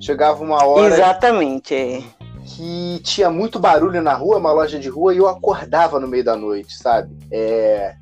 Chegava 0.00 0.42
uma 0.42 0.64
hora. 0.64 0.94
Exatamente. 0.94 1.74
É. 1.74 2.02
Que 2.44 3.00
tinha 3.02 3.30
muito 3.30 3.58
barulho 3.58 4.00
na 4.00 4.14
rua, 4.14 4.38
uma 4.38 4.52
loja 4.52 4.78
de 4.78 4.88
rua, 4.88 5.14
e 5.14 5.18
eu 5.18 5.28
acordava 5.28 6.00
no 6.00 6.08
meio 6.08 6.24
da 6.24 6.36
noite, 6.36 6.74
sabe? 6.74 7.14
É, 7.30 7.94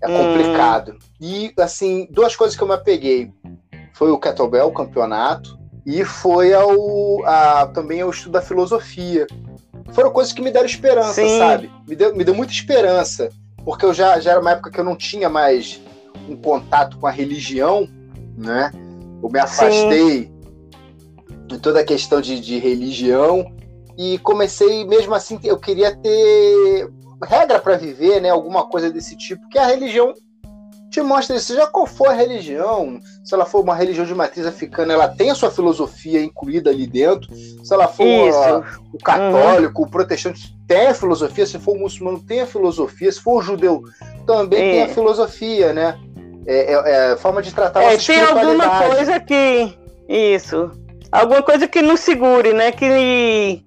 é 0.00 0.08
hum. 0.08 0.16
complicado. 0.16 0.92
Hum. 0.92 0.98
E, 1.20 1.52
assim, 1.58 2.08
duas 2.10 2.34
coisas 2.34 2.56
que 2.56 2.62
eu 2.62 2.68
me 2.68 2.74
apeguei. 2.74 3.30
Foi 3.92 4.10
o 4.10 4.18
Kettlebell, 4.18 4.68
o 4.68 4.72
campeonato, 4.72 5.58
e 5.84 6.04
foi 6.04 6.52
ao, 6.54 7.24
a, 7.24 7.66
também 7.66 8.00
ao 8.00 8.10
estudo 8.10 8.32
da 8.32 8.42
filosofia. 8.42 9.26
Foram 9.92 10.10
coisas 10.10 10.32
que 10.32 10.40
me 10.40 10.50
deram 10.50 10.66
esperança, 10.66 11.14
Sim. 11.14 11.38
sabe? 11.38 11.70
Me 11.86 11.94
deu, 11.94 12.14
me 12.14 12.24
deu 12.24 12.34
muita 12.34 12.52
esperança. 12.52 13.30
Porque 13.64 13.84
eu 13.84 13.94
já, 13.94 14.18
já 14.18 14.32
era 14.32 14.40
uma 14.40 14.52
época 14.52 14.70
que 14.70 14.80
eu 14.80 14.84
não 14.84 14.96
tinha 14.96 15.28
mais 15.28 15.80
um 16.28 16.36
contato 16.36 16.98
com 16.98 17.06
a 17.06 17.10
religião, 17.10 17.88
né? 18.36 18.72
Eu 19.22 19.28
me 19.28 19.38
afastei 19.38 20.24
Sim 20.24 20.32
em 21.54 21.58
toda 21.58 21.80
a 21.80 21.84
questão 21.84 22.20
de, 22.20 22.40
de 22.40 22.58
religião 22.58 23.44
e 23.96 24.18
comecei 24.18 24.86
mesmo 24.86 25.14
assim 25.14 25.38
eu 25.44 25.58
queria 25.58 25.94
ter 25.94 26.90
regra 27.24 27.58
para 27.58 27.76
viver, 27.76 28.20
né? 28.20 28.30
Alguma 28.30 28.66
coisa 28.66 28.90
desse 28.90 29.16
tipo 29.16 29.48
que 29.48 29.58
a 29.58 29.66
religião 29.66 30.12
te 30.92 31.02
mostra 31.02 31.36
isso. 31.36 31.46
Seja 31.46 31.66
qual 31.66 31.86
for 31.86 32.08
a 32.08 32.12
religião, 32.12 33.00
se 33.24 33.34
ela 33.34 33.44
for 33.44 33.62
uma 33.62 33.74
religião 33.74 34.06
de 34.06 34.14
matriz 34.14 34.46
africana, 34.46 34.92
ela 34.92 35.08
tem 35.08 35.30
a 35.30 35.34
sua 35.34 35.50
filosofia 35.50 36.22
incluída 36.22 36.70
ali 36.70 36.86
dentro. 36.86 37.34
Se 37.34 37.72
ela 37.72 37.88
for 37.88 38.64
o 38.92 38.98
católico, 38.98 39.82
uhum. 39.82 39.88
o 39.88 39.90
protestante, 39.90 40.54
tem 40.68 40.88
a 40.88 40.94
filosofia. 40.94 41.46
Se 41.46 41.58
for 41.58 41.74
o 41.76 41.80
muçulmano, 41.80 42.20
tem 42.20 42.42
a 42.42 42.46
filosofia. 42.46 43.10
Se 43.10 43.20
for 43.20 43.38
o 43.38 43.42
judeu, 43.42 43.82
também 44.26 44.60
é. 44.60 44.72
tem 44.72 44.82
a 44.82 44.88
filosofia, 44.88 45.72
né? 45.72 45.98
É, 46.46 46.74
é, 46.74 47.12
é 47.12 47.16
forma 47.16 47.40
de 47.40 47.52
tratar 47.52 47.82
é, 47.82 47.96
Tem 47.96 48.20
alguma 48.20 48.86
coisa 48.86 49.18
que. 49.18 49.76
Isso 50.08 50.70
alguma 51.12 51.42
coisa 51.42 51.68
que 51.68 51.82
nos 51.82 52.00
segure, 52.00 52.54
né? 52.54 52.72
Que, 52.72 53.62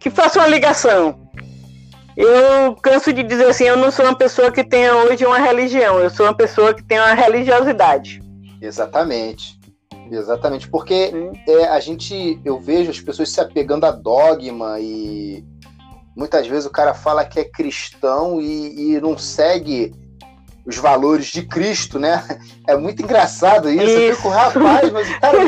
que 0.00 0.08
faça 0.08 0.38
uma 0.40 0.48
ligação. 0.48 1.27
Eu 2.18 2.74
canso 2.74 3.12
de 3.12 3.22
dizer 3.22 3.46
assim, 3.46 3.62
eu 3.62 3.76
não 3.76 3.92
sou 3.92 4.04
uma 4.04 4.16
pessoa 4.16 4.50
que 4.50 4.64
tenha 4.64 4.92
hoje 4.92 5.24
uma 5.24 5.38
religião, 5.38 6.00
eu 6.00 6.10
sou 6.10 6.26
uma 6.26 6.34
pessoa 6.34 6.74
que 6.74 6.82
tem 6.82 6.98
uma 6.98 7.14
religiosidade. 7.14 8.20
Exatamente. 8.60 9.56
Exatamente, 10.10 10.68
porque 10.68 11.12
é, 11.46 11.68
a 11.68 11.78
gente, 11.78 12.40
eu 12.44 12.58
vejo 12.58 12.90
as 12.90 12.98
pessoas 12.98 13.30
se 13.30 13.40
apegando 13.40 13.84
a 13.84 13.92
dogma 13.92 14.80
e 14.80 15.44
muitas 16.16 16.48
vezes 16.48 16.66
o 16.66 16.72
cara 16.72 16.92
fala 16.92 17.24
que 17.24 17.38
é 17.38 17.44
cristão 17.44 18.40
e, 18.40 18.94
e 18.94 19.00
não 19.00 19.16
segue 19.16 19.94
os 20.66 20.76
valores 20.76 21.26
de 21.26 21.42
Cristo, 21.42 22.00
né? 22.00 22.24
É 22.66 22.76
muito 22.76 23.00
engraçado 23.00 23.70
isso. 23.70 23.84
isso. 23.84 23.96
Eu 23.96 24.16
fico, 24.16 24.28
rapaz, 24.28 24.90
mas 24.90 25.08
o 25.08 25.20
cara 25.20 25.38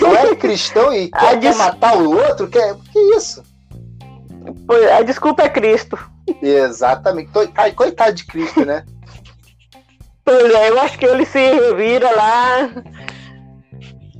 não 0.00 0.16
é 0.16 0.34
cristão 0.34 0.92
e 0.92 1.08
quer, 1.16 1.38
des... 1.38 1.56
quer 1.56 1.62
matar 1.62 1.96
o 1.96 2.10
outro? 2.10 2.48
Quer... 2.48 2.74
Que 2.92 2.98
isso? 3.14 3.40
A 4.96 5.02
desculpa 5.02 5.42
é 5.42 5.48
Cristo. 5.48 5.98
Exatamente. 6.42 7.30
Ai, 7.56 7.72
coitado 7.72 8.14
de 8.14 8.24
Cristo, 8.24 8.64
né? 8.64 8.84
Pois 10.24 10.54
é, 10.54 10.70
eu 10.70 10.80
acho 10.80 10.98
que 10.98 11.06
ele 11.06 11.26
se 11.26 11.38
revira 11.38 12.14
lá. 12.14 12.70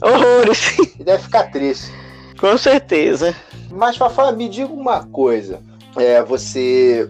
Horrores. 0.03 0.79
E 0.99 1.05
deve 1.05 1.23
ficar 1.23 1.51
triste. 1.51 1.93
Com 2.38 2.57
certeza. 2.57 3.35
Mas, 3.71 3.97
Fafá, 3.97 4.33
me 4.33 4.49
diga 4.49 4.73
uma 4.73 5.05
coisa. 5.07 5.61
É, 5.97 6.23
você 6.23 7.09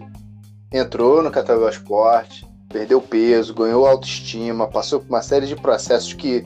entrou 0.71 1.23
no 1.23 1.31
Catalão 1.31 1.69
Esporte, 1.69 2.47
perdeu 2.69 3.01
peso, 3.01 3.53
ganhou 3.53 3.87
autoestima, 3.87 4.67
passou 4.67 4.99
por 4.99 5.09
uma 5.09 5.21
série 5.21 5.47
de 5.47 5.55
processos 5.55 6.13
que 6.13 6.45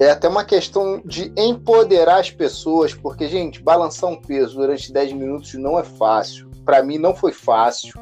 é 0.00 0.10
até 0.10 0.28
uma 0.28 0.44
questão 0.44 1.00
de 1.04 1.32
empoderar 1.36 2.20
as 2.20 2.30
pessoas, 2.30 2.94
porque, 2.94 3.28
gente, 3.28 3.60
balançar 3.60 4.08
um 4.08 4.16
peso 4.16 4.56
durante 4.56 4.92
10 4.92 5.12
minutos 5.12 5.54
não 5.54 5.78
é 5.78 5.82
fácil. 5.82 6.48
Para 6.64 6.82
mim, 6.82 6.98
não 6.98 7.14
foi 7.14 7.32
fácil. 7.32 7.92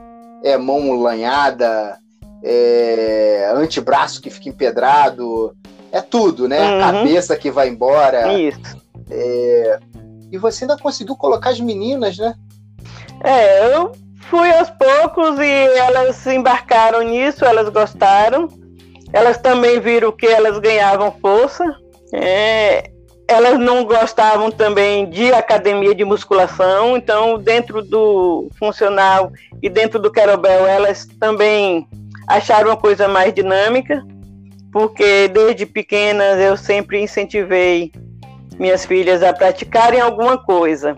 É 0.42 0.56
mão 0.58 1.00
lanhada, 1.00 1.98
é 2.42 3.50
antebraço 3.54 4.20
que 4.20 4.30
fica 4.30 4.50
empedrado, 4.50 5.56
é 5.90 6.00
tudo, 6.02 6.46
né? 6.46 6.74
Uhum. 6.74 6.80
Cabeça 6.80 7.36
que 7.36 7.50
vai 7.50 7.68
embora. 7.68 8.32
Isso. 8.34 8.76
É... 9.10 9.78
E 10.30 10.36
você 10.36 10.64
ainda 10.64 10.76
conseguiu 10.76 11.16
colocar 11.16 11.50
as 11.50 11.60
meninas, 11.60 12.18
né? 12.18 12.34
É, 13.24 13.74
eu 13.74 13.92
fui 14.28 14.50
aos 14.52 14.68
poucos 14.70 15.38
e 15.38 15.78
elas 15.78 16.16
se 16.16 16.34
embarcaram 16.34 17.02
nisso, 17.02 17.44
elas 17.44 17.68
gostaram. 17.68 18.48
Elas 19.12 19.38
também 19.38 19.80
viram 19.80 20.12
que 20.12 20.26
elas 20.26 20.58
ganhavam 20.58 21.14
força, 21.22 21.64
é, 22.12 22.90
elas 23.28 23.58
não 23.58 23.84
gostavam 23.84 24.50
também 24.50 25.08
de 25.10 25.32
academia 25.32 25.94
de 25.94 26.04
musculação, 26.04 26.96
então 26.96 27.38
dentro 27.38 27.82
do 27.82 28.48
funcional 28.58 29.32
e 29.62 29.68
dentro 29.68 29.98
do 29.98 30.10
Querobel 30.10 30.66
elas 30.66 31.06
também 31.18 31.86
acharam 32.28 32.70
uma 32.70 32.76
coisa 32.76 33.08
mais 33.08 33.34
dinâmica, 33.34 34.04
porque 34.72 35.28
desde 35.28 35.66
pequenas 35.66 36.38
eu 36.38 36.56
sempre 36.56 37.00
incentivei 37.00 37.92
minhas 38.58 38.86
filhas 38.86 39.22
a 39.22 39.32
praticarem 39.32 40.00
alguma 40.00 40.38
coisa 40.38 40.96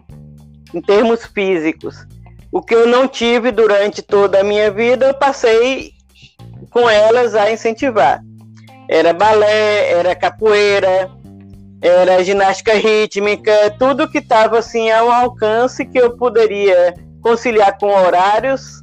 em 0.74 0.80
termos 0.80 1.24
físicos. 1.24 2.06
O 2.52 2.62
que 2.62 2.74
eu 2.74 2.86
não 2.86 3.08
tive 3.08 3.50
durante 3.50 4.02
toda 4.02 4.40
a 4.40 4.44
minha 4.44 4.70
vida, 4.70 5.06
eu 5.06 5.14
passei 5.14 5.92
com 6.70 6.88
elas 6.88 7.34
a 7.34 7.50
incentivar. 7.50 8.22
Era 8.88 9.12
balé, 9.12 9.90
era 9.90 10.14
capoeira, 10.14 11.10
era 11.80 12.24
ginástica 12.24 12.74
rítmica, 12.74 13.52
tudo 13.78 14.10
que 14.10 14.18
estava 14.18 14.58
assim 14.58 14.90
ao 14.90 15.10
alcance 15.10 15.84
que 15.84 15.98
eu 15.98 16.16
poderia 16.16 16.94
conciliar 17.20 17.78
com 17.78 17.86
horários, 17.86 18.82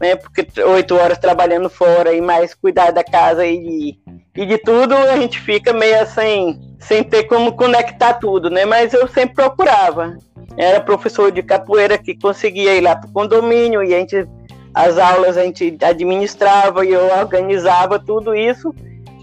né? 0.00 0.14
Porque 0.14 0.46
oito 0.62 0.94
horas 0.94 1.18
trabalhando 1.18 1.68
fora 1.68 2.12
e 2.12 2.20
mais 2.20 2.54
cuidar 2.54 2.92
da 2.92 3.02
casa 3.02 3.46
e, 3.46 3.98
e 4.36 4.46
de 4.46 4.58
tudo, 4.58 4.94
a 4.94 5.16
gente 5.16 5.40
fica 5.40 5.72
meio 5.72 6.00
assim, 6.02 6.60
sem 6.78 7.02
ter 7.02 7.24
como 7.24 7.56
conectar 7.56 8.14
tudo, 8.14 8.50
né? 8.50 8.64
Mas 8.64 8.92
eu 8.92 9.08
sempre 9.08 9.36
procurava. 9.36 10.16
Era 10.56 10.80
professor 10.80 11.32
de 11.32 11.42
capoeira 11.42 11.98
que 11.98 12.18
conseguia 12.18 12.74
ir 12.76 12.80
lá 12.80 12.94
para 12.94 13.08
o 13.08 13.12
condomínio 13.12 13.82
e 13.82 13.94
a 13.94 13.98
gente 13.98 14.26
as 14.72 14.98
aulas 14.98 15.38
a 15.38 15.42
gente 15.42 15.76
administrava 15.82 16.84
e 16.84 16.92
eu 16.92 17.06
organizava 17.18 17.98
tudo 17.98 18.34
isso 18.34 18.74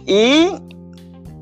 e 0.07 0.51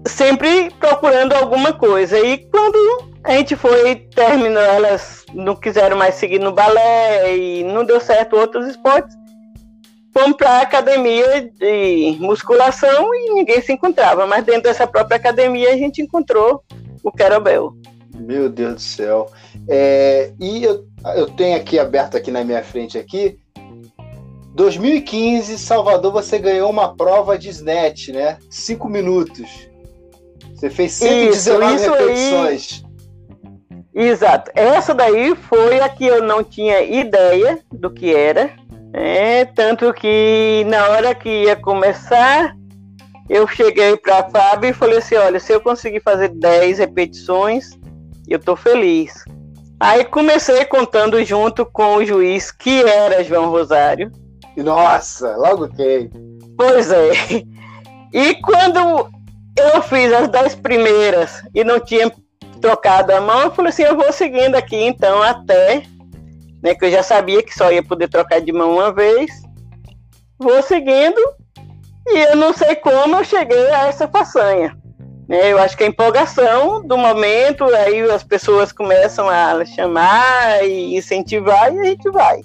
sempre 0.08 0.72
procurando 0.80 1.34
alguma 1.34 1.74
coisa. 1.74 2.20
E 2.20 2.38
quando 2.50 3.12
a 3.24 3.34
gente 3.34 3.56
foi, 3.56 3.96
terminou, 3.96 4.62
elas 4.62 5.26
não 5.34 5.56
quiseram 5.56 5.98
mais 5.98 6.16
seguir 6.16 6.40
no 6.40 6.52
balé 6.52 7.38
e 7.38 7.64
não 7.64 7.86
deu 7.86 8.00
certo 8.00 8.36
outros 8.36 8.68
esportes, 8.68 9.16
fomos 10.14 10.36
para 10.38 10.50
a 10.50 10.62
academia 10.62 11.50
de 11.60 12.18
musculação 12.20 13.14
e 13.14 13.34
ninguém 13.34 13.62
se 13.62 13.74
encontrava. 13.74 14.26
Mas 14.26 14.44
dentro 14.44 14.64
dessa 14.64 14.88
própria 14.88 15.18
academia 15.18 15.72
a 15.72 15.78
gente 15.78 16.02
encontrou 16.02 16.64
o 17.04 17.12
Querobel. 17.12 17.74
Meu 18.16 18.50
Deus 18.50 18.74
do 18.76 18.82
céu. 18.82 19.32
É, 19.68 20.32
e 20.40 20.64
eu, 20.64 20.86
eu 21.16 21.28
tenho 21.28 21.58
aqui 21.58 21.80
aberto 21.80 22.18
aqui 22.18 22.32
na 22.32 22.44
minha 22.44 22.64
frente 22.64 22.98
aqui 22.98 23.40
2015, 24.54 25.58
Salvador, 25.58 26.12
você 26.12 26.38
ganhou 26.38 26.70
uma 26.70 26.96
prova 26.96 27.38
de 27.38 27.50
snatch, 27.50 28.10
né? 28.10 28.38
Cinco 28.50 28.90
minutos. 28.90 29.70
Você 30.54 30.70
fez 30.70 30.94
119 30.94 31.76
isso, 31.76 31.84
isso 31.84 31.94
repetições. 31.94 32.84
Aí... 32.86 32.92
Exato. 33.94 34.52
Essa 34.54 34.94
daí 34.94 35.36
foi 35.36 35.80
a 35.82 35.90
que 35.90 36.06
eu 36.06 36.24
não 36.24 36.44
tinha 36.44 36.82
ideia 36.82 37.60
do 37.72 37.90
que 37.90 38.14
era. 38.14 38.52
É, 38.94 39.46
tanto 39.46 39.94
que 39.94 40.66
na 40.68 40.90
hora 40.90 41.16
que 41.16 41.44
ia 41.46 41.56
começar, 41.56 42.56
eu 43.30 43.48
cheguei 43.48 43.96
para 43.96 44.20
a 44.20 44.30
Fábio 44.30 44.70
e 44.70 44.74
falei 44.74 44.98
assim: 44.98 45.16
olha, 45.16 45.40
se 45.40 45.54
eu 45.54 45.62
conseguir 45.62 46.02
fazer 46.02 46.30
10 46.30 46.80
repetições, 46.80 47.70
Eu 48.28 48.40
tô 48.40 48.56
feliz. 48.56 49.26
Aí 49.80 50.06
comecei 50.06 50.64
contando 50.66 51.22
junto 51.24 51.66
com 51.66 51.96
o 51.96 52.06
juiz, 52.06 52.52
que 52.52 52.84
era 52.84 53.24
João 53.24 53.50
Rosário. 53.50 54.12
Nossa, 54.58 55.36
logo 55.38 55.68
quem? 55.70 56.10
Pois 56.58 56.92
é. 56.92 57.12
E 58.14 58.36
quando 58.42 59.10
eu 59.58 59.82
fiz 59.84 60.12
as 60.12 60.28
dez 60.28 60.56
primeiras 60.56 61.42
e 61.54 61.64
não 61.64 61.80
tinha 61.80 62.12
trocado 62.60 63.14
a 63.14 63.22
mão, 63.22 63.42
eu 63.44 63.52
falei 63.52 63.70
assim, 63.70 63.84
eu 63.84 63.96
vou 63.96 64.12
seguindo 64.12 64.56
aqui 64.56 64.76
então 64.76 65.22
até, 65.24 65.84
né, 66.62 66.76
que 66.76 66.86
eu 66.86 66.92
já 66.92 67.02
sabia 67.02 67.42
que 67.42 67.54
só 67.54 67.72
ia 67.72 67.82
poder 67.82 68.10
trocar 68.10 68.42
de 68.42 68.52
mão 68.52 68.74
uma 68.74 68.94
vez. 68.94 69.32
Vou 70.38 70.62
seguindo 70.62 71.20
e 72.08 72.20
eu 72.20 72.36
não 72.36 72.54
sei 72.54 72.76
como 72.76 73.16
eu 73.16 73.24
cheguei 73.24 73.70
a 73.72 73.88
essa 73.88 74.08
façanha. 74.08 74.78
Né? 75.28 75.52
Eu 75.52 75.60
acho 75.60 75.78
que 75.78 75.84
a 75.84 75.88
empolgação 75.88 76.86
do 76.86 76.98
momento, 76.98 77.64
aí 77.64 78.02
as 78.12 78.24
pessoas 78.24 78.72
começam 78.72 79.30
a 79.30 79.64
chamar 79.64 80.64
e 80.66 80.98
incentivar 80.98 81.74
e 81.74 81.80
a 81.80 81.84
gente 81.86 82.10
vai. 82.10 82.42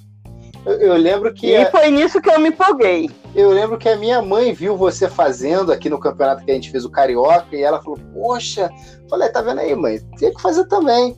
Eu, 0.66 0.80
eu 0.80 0.96
lembro 0.96 1.32
que. 1.32 1.46
E 1.46 1.56
a... 1.56 1.70
foi 1.70 1.90
nisso 1.90 2.20
que 2.20 2.28
eu 2.28 2.40
me 2.40 2.48
empolguei. 2.48 3.08
Eu 3.34 3.50
lembro 3.50 3.78
que 3.78 3.88
a 3.88 3.96
minha 3.96 4.20
mãe 4.20 4.52
viu 4.52 4.76
você 4.76 5.08
fazendo 5.08 5.70
aqui 5.70 5.88
no 5.88 6.00
campeonato 6.00 6.44
que 6.44 6.50
a 6.50 6.54
gente 6.54 6.72
fez 6.72 6.84
o 6.84 6.90
Carioca 6.90 7.54
e 7.54 7.62
ela 7.62 7.80
falou: 7.80 8.00
Poxa, 8.12 8.68
falei, 9.08 9.28
tá 9.28 9.40
vendo 9.40 9.60
aí, 9.60 9.76
mãe? 9.76 10.00
Tinha 10.18 10.34
que 10.34 10.42
fazer 10.42 10.66
também. 10.66 11.16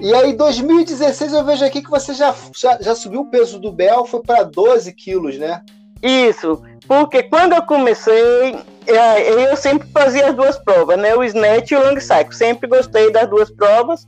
E 0.00 0.12
aí, 0.12 0.32
2016, 0.32 1.32
eu 1.32 1.44
vejo 1.44 1.64
aqui 1.64 1.80
que 1.80 1.88
você 1.88 2.12
já, 2.12 2.34
já, 2.54 2.76
já 2.80 2.94
subiu 2.94 3.20
o 3.20 3.30
peso 3.30 3.58
do 3.58 3.72
Bel, 3.72 4.04
foi 4.04 4.20
para 4.20 4.42
12 4.42 4.92
quilos, 4.92 5.38
né? 5.38 5.62
Isso, 6.02 6.60
porque 6.86 7.22
quando 7.22 7.54
eu 7.54 7.62
comecei, 7.62 8.54
eu 8.86 9.56
sempre 9.56 9.88
fazia 9.88 10.28
as 10.28 10.34
duas 10.34 10.58
provas, 10.58 10.98
né? 10.98 11.14
O 11.14 11.24
snatch 11.24 11.70
e 11.70 11.76
o 11.76 11.82
long 11.82 12.00
cycle. 12.00 12.34
Sempre 12.34 12.68
gostei 12.68 13.10
das 13.10 13.28
duas 13.30 13.50
provas. 13.50 14.06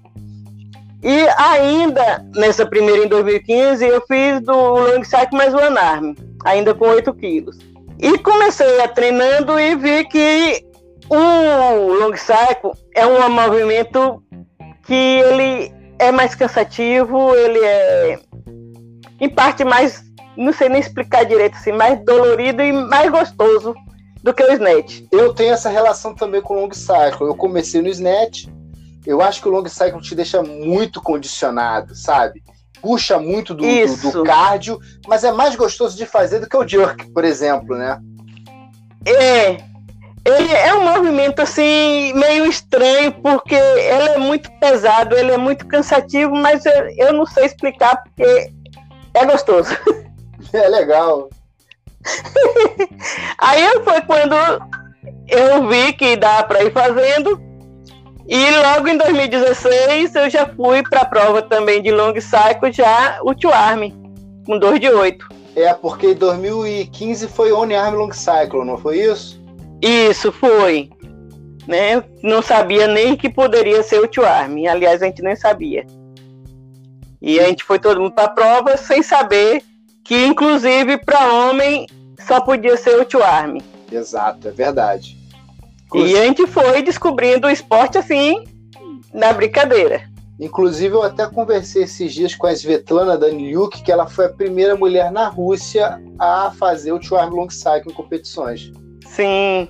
E 1.02 1.28
ainda 1.36 2.24
nessa 2.34 2.66
primeira 2.66 3.04
em 3.04 3.08
2015, 3.08 3.86
eu 3.86 4.02
fiz 4.06 4.40
do 4.40 4.52
long 4.52 5.04
cycle 5.04 5.36
mais 5.36 5.54
o 5.54 5.58
anarme, 5.58 6.16
ainda 6.44 6.74
com 6.74 6.88
8 6.88 7.12
quilos. 7.14 7.56
E 7.98 8.18
comecei 8.18 8.80
a 8.80 8.88
treinando 8.88 9.58
e 9.58 9.74
vi 9.76 10.04
que 10.04 10.64
o 11.08 11.98
long 12.00 12.16
cycle 12.16 12.72
é 12.94 13.06
um 13.06 13.28
movimento 13.28 14.22
que 14.84 14.94
ele 14.94 15.72
é 15.98 16.10
mais 16.10 16.34
cansativo, 16.34 17.34
ele 17.34 17.58
é 17.58 18.18
em 19.20 19.28
parte 19.28 19.64
mais 19.64 20.08
não 20.38 20.52
sei 20.52 20.68
nem 20.68 20.80
explicar 20.80 21.24
direito, 21.24 21.56
assim, 21.56 21.72
mais 21.72 22.00
dolorido 22.04 22.62
e 22.62 22.72
mais 22.72 23.10
gostoso 23.10 23.74
do 24.22 24.32
que 24.32 24.42
o 24.42 24.52
snatch. 24.52 25.02
Eu 25.10 25.34
tenho 25.34 25.52
essa 25.52 25.68
relação 25.68 26.14
também 26.14 26.40
com 26.40 26.54
o 26.54 26.60
long 26.60 26.72
cycle. 26.72 27.26
Eu 27.26 27.34
comecei 27.34 27.82
no 27.82 27.88
snatch, 27.88 28.46
eu 29.08 29.22
acho 29.22 29.40
que 29.40 29.48
o 29.48 29.50
long 29.50 29.66
cycle 29.66 30.02
te 30.02 30.14
deixa 30.14 30.42
muito 30.42 31.00
condicionado, 31.00 31.94
sabe? 31.94 32.42
Puxa 32.82 33.18
muito 33.18 33.54
do, 33.54 33.64
do, 33.64 34.12
do 34.12 34.22
cardio, 34.22 34.78
mas 35.06 35.24
é 35.24 35.32
mais 35.32 35.56
gostoso 35.56 35.96
de 35.96 36.04
fazer 36.04 36.40
do 36.40 36.48
que 36.48 36.56
o 36.56 36.68
jerk, 36.68 37.10
por 37.10 37.24
exemplo, 37.24 37.74
né? 37.74 37.98
É, 39.06 39.52
ele 40.26 40.52
é 40.52 40.74
um 40.74 40.84
movimento 40.84 41.40
assim 41.40 42.12
meio 42.12 42.44
estranho 42.44 43.10
porque 43.22 43.54
ele 43.54 44.08
é 44.10 44.18
muito 44.18 44.52
pesado, 44.60 45.16
ele 45.16 45.32
é 45.32 45.38
muito 45.38 45.66
cansativo, 45.66 46.36
mas 46.36 46.66
eu, 46.66 46.90
eu 46.98 47.12
não 47.14 47.24
sei 47.24 47.46
explicar 47.46 48.02
porque 48.02 48.52
é 49.14 49.24
gostoso. 49.24 49.74
É 50.50 50.66
legal. 50.66 51.28
Aí 53.36 53.62
foi 53.84 54.00
quando 54.02 54.34
eu 55.28 55.68
vi 55.68 55.92
que 55.92 56.16
dá 56.16 56.42
para 56.42 56.64
ir 56.64 56.72
fazendo. 56.72 57.47
E 58.28 58.50
logo 58.50 58.88
em 58.88 58.98
2016 58.98 60.14
eu 60.14 60.28
já 60.28 60.46
fui 60.46 60.82
para 60.82 61.00
a 61.00 61.04
prova 61.06 61.40
também 61.40 61.82
de 61.82 61.90
long 61.90 62.12
cycle, 62.20 62.70
já 62.70 63.18
o 63.22 63.34
Two 63.34 63.50
Arm, 63.50 63.90
com 64.44 64.58
2 64.58 64.80
de 64.80 64.90
8. 64.90 65.26
É, 65.56 65.72
porque 65.72 66.08
em 66.08 66.14
2015 66.14 67.26
foi 67.28 67.50
One 67.50 67.74
Arm 67.74 67.94
Long 67.94 68.12
Cycle, 68.12 68.64
não 68.64 68.76
foi 68.76 68.98
isso? 68.98 69.42
Isso, 69.82 70.30
foi. 70.30 70.90
Né? 71.66 72.04
Não 72.22 72.42
sabia 72.42 72.86
nem 72.86 73.16
que 73.16 73.28
poderia 73.28 73.82
ser 73.82 74.00
o 74.00 74.06
Two 74.06 74.24
Arm. 74.24 74.56
Aliás, 74.70 75.02
a 75.02 75.06
gente 75.06 75.22
nem 75.22 75.34
sabia. 75.34 75.84
E 77.20 77.40
a 77.40 77.46
gente 77.46 77.64
foi 77.64 77.78
todo 77.78 78.00
mundo 78.00 78.12
para 78.12 78.24
a 78.24 78.30
prova 78.30 78.76
sem 78.76 79.02
saber 79.02 79.62
que 80.04 80.24
inclusive 80.24 80.96
para 80.98 81.32
homem 81.32 81.86
só 82.26 82.40
podia 82.40 82.76
ser 82.76 82.98
o 82.98 83.04
two 83.04 83.22
arm. 83.22 83.58
Exato, 83.90 84.48
é 84.48 84.50
verdade. 84.50 85.17
Inclusive... 85.88 86.12
E 86.12 86.20
a 86.20 86.24
gente 86.24 86.46
foi 86.46 86.82
descobrindo 86.82 87.46
o 87.46 87.50
esporte 87.50 87.98
assim, 87.98 88.44
na 89.12 89.32
brincadeira. 89.32 90.02
Inclusive, 90.38 90.94
eu 90.94 91.02
até 91.02 91.26
conversei 91.26 91.82
esses 91.82 92.14
dias 92.14 92.34
com 92.34 92.46
a 92.46 92.52
Svetlana 92.52 93.18
Danilyuk, 93.18 93.82
que 93.82 93.90
ela 93.90 94.06
foi 94.06 94.26
a 94.26 94.28
primeira 94.28 94.76
mulher 94.76 95.10
na 95.10 95.28
Rússia 95.28 96.00
a 96.16 96.52
fazer 96.56 96.92
o 96.92 97.00
two 97.00 97.18
arm 97.18 97.34
long 97.34 97.50
cycle 97.50 97.90
em 97.90 97.94
competições. 97.94 98.70
Sim. 99.04 99.68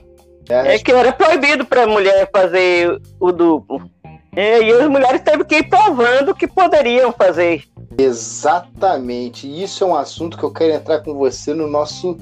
É, 0.50 0.74
é 0.74 0.78
que 0.78 0.92
era 0.92 1.12
proibido 1.12 1.64
para 1.64 1.84
a 1.84 1.86
mulher 1.86 2.28
fazer 2.30 3.00
o 3.18 3.32
duplo. 3.32 3.88
É, 4.36 4.62
e 4.62 4.70
as 4.70 4.88
mulheres 4.88 5.22
teve 5.22 5.44
que 5.44 5.56
ir 5.56 5.68
provando 5.68 6.34
que 6.34 6.46
poderiam 6.46 7.12
fazer. 7.12 7.64
Exatamente. 7.96 9.46
Isso 9.46 9.84
é 9.84 9.86
um 9.86 9.96
assunto 9.96 10.36
que 10.36 10.44
eu 10.44 10.52
quero 10.52 10.74
entrar 10.74 11.00
com 11.00 11.14
você 11.14 11.54
no 11.54 11.66
nosso 11.66 12.16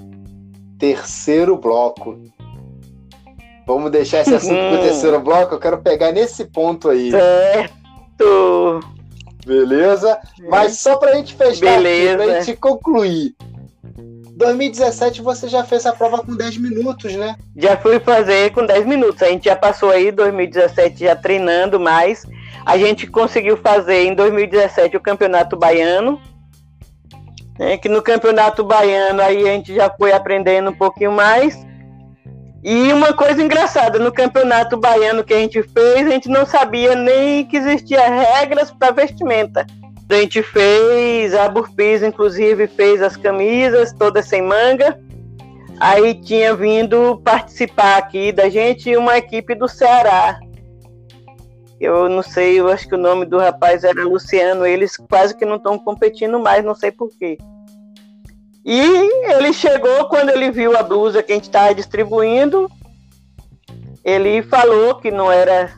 terceiro 0.79 1.57
bloco. 1.57 2.17
Vamos 3.67 3.91
deixar 3.91 4.21
esse 4.21 4.35
assunto 4.35 4.55
para 4.55 4.79
o 4.79 4.83
terceiro 4.83 5.21
bloco. 5.21 5.55
Eu 5.55 5.59
quero 5.59 5.79
pegar 5.79 6.13
nesse 6.13 6.45
ponto 6.45 6.89
aí. 6.89 7.11
Certo. 7.11 8.81
Beleza? 9.45 10.19
Mas 10.49 10.79
só 10.79 10.97
para 10.97 11.11
a 11.11 11.15
gente 11.17 11.35
fechar 11.35 11.77
Beleza. 11.77 12.17
para 12.17 12.25
a 12.25 12.41
gente 12.41 12.57
concluir. 12.57 13.35
2017 14.37 15.23
você 15.23 15.49
já 15.49 15.65
fez 15.65 15.87
a 15.87 15.93
prova 15.93 16.19
com 16.19 16.37
10 16.37 16.59
minutos, 16.59 17.15
né? 17.15 17.37
Já 17.57 17.77
fui 17.77 17.99
fazer 17.99 18.53
com 18.53 18.65
10 18.65 18.87
minutos. 18.87 19.23
A 19.23 19.29
gente 19.29 19.47
já 19.47 19.57
passou 19.57 19.91
aí 19.91 20.13
2017 20.13 21.05
já 21.05 21.17
treinando 21.17 21.81
mais. 21.81 22.25
A 22.65 22.77
gente 22.77 23.07
conseguiu 23.07 23.57
fazer 23.57 24.05
em 24.05 24.15
2017 24.15 24.97
o 24.97 25.01
Campeonato 25.01 25.57
Baiano. 25.57 26.21
Né, 27.59 27.79
que 27.79 27.89
no 27.89 28.03
Campeonato 28.03 28.63
Baiano 28.63 29.23
aí 29.23 29.49
a 29.49 29.53
gente 29.53 29.75
já 29.75 29.91
foi 29.91 30.13
aprendendo 30.13 30.71
um 30.71 30.75
pouquinho 30.75 31.11
mais. 31.11 31.66
E 32.69 32.93
uma 32.93 33.13
coisa 33.13 33.41
engraçada, 33.41 33.97
no 33.97 34.11
Campeonato 34.11 34.77
Baiano 34.77 35.23
que 35.23 35.33
a 35.33 35.39
gente 35.39 35.63
fez, 35.63 36.05
a 36.05 36.11
gente 36.11 36.29
não 36.29 36.45
sabia 36.45 36.97
nem 36.97 37.47
que 37.47 37.57
existia 37.57 38.01
regras 38.09 38.73
para 38.73 38.91
vestimenta. 38.91 39.65
A 40.11 40.15
gente 40.17 40.43
fez, 40.43 41.33
a 41.33 41.49
Burpis 41.49 42.03
inclusive 42.03 42.67
fez 42.67 43.01
as 43.01 43.17
camisas 43.17 43.93
todas 43.93 44.27
sem 44.27 44.43
manga. 44.43 44.99
Aí 45.79 46.13
tinha 46.15 46.57
vindo 46.57 47.23
participar 47.25 47.99
aqui 47.99 48.33
da 48.33 48.49
gente 48.49 48.97
uma 48.97 49.17
equipe 49.17 49.55
do 49.55 49.69
Ceará, 49.69 50.41
eu 51.79 52.09
não 52.09 52.23
sei, 52.23 52.59
eu 52.59 52.69
acho 52.69 52.89
que 52.89 52.95
o 52.95 52.99
nome 52.99 53.27
do 53.27 53.39
rapaz 53.39 53.85
era 53.85 54.03
Luciano, 54.03 54.67
eles 54.67 54.97
quase 54.97 55.37
que 55.37 55.45
não 55.45 55.57
estão 55.57 55.79
competindo 55.79 56.41
mais, 56.41 56.65
não 56.65 56.75
sei 56.75 56.91
porquê. 56.91 57.37
E 58.67 58.81
ele 59.31 59.53
chegou 59.53 60.09
quando 60.09 60.31
ele 60.31 60.51
viu 60.51 60.77
a 60.77 60.83
blusa 60.83 61.23
que 61.23 61.31
a 61.31 61.37
gente 61.37 61.45
estava 61.45 61.73
distribuindo, 61.73 62.69
ele 64.05 64.43
falou 64.43 64.97
que 64.97 65.09
não 65.09 65.31
era 65.31 65.73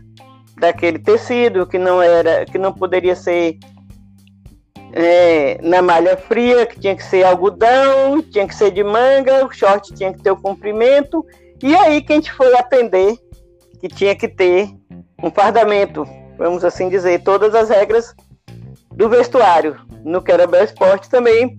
daquele 0.59 0.99
tecido, 0.99 1.67
que 1.67 1.77
não 1.77 2.01
era, 2.01 2.47
que 2.47 2.57
não 2.57 2.73
poderia 2.73 3.15
ser 3.15 3.59
é, 4.95 5.59
na 5.63 5.83
malha 5.83 6.17
fria, 6.17 6.65
que 6.65 6.81
tinha 6.81 6.97
que 6.97 7.05
ser 7.05 7.25
algodão, 7.25 8.23
tinha 8.23 8.49
que 8.49 8.55
ser 8.55 8.71
de 8.71 8.83
manga, 8.83 9.45
o 9.45 9.53
short 9.53 9.93
tinha 9.95 10.11
que 10.11 10.23
ter 10.23 10.31
o 10.31 10.41
comprimento. 10.41 11.23
E 11.63 11.75
aí 11.75 12.01
que 12.01 12.15
a 12.15 12.17
gente 12.17 12.33
foi 12.33 12.57
aprender 12.57 13.19
que 13.83 13.89
tinha 13.89 14.17
que 14.17 14.29
ter 14.29 14.71
um 15.23 15.31
fardamento, 15.31 16.07
vamos 16.39 16.65
assim 16.65 16.89
dizer, 16.89 17.23
todas 17.23 17.55
as 17.55 17.69
regras 17.69 18.15
do 18.95 19.11
vestuário. 19.11 19.77
No 20.05 20.23
Querobel 20.23 20.65
Esporte 20.65 21.11
também, 21.11 21.59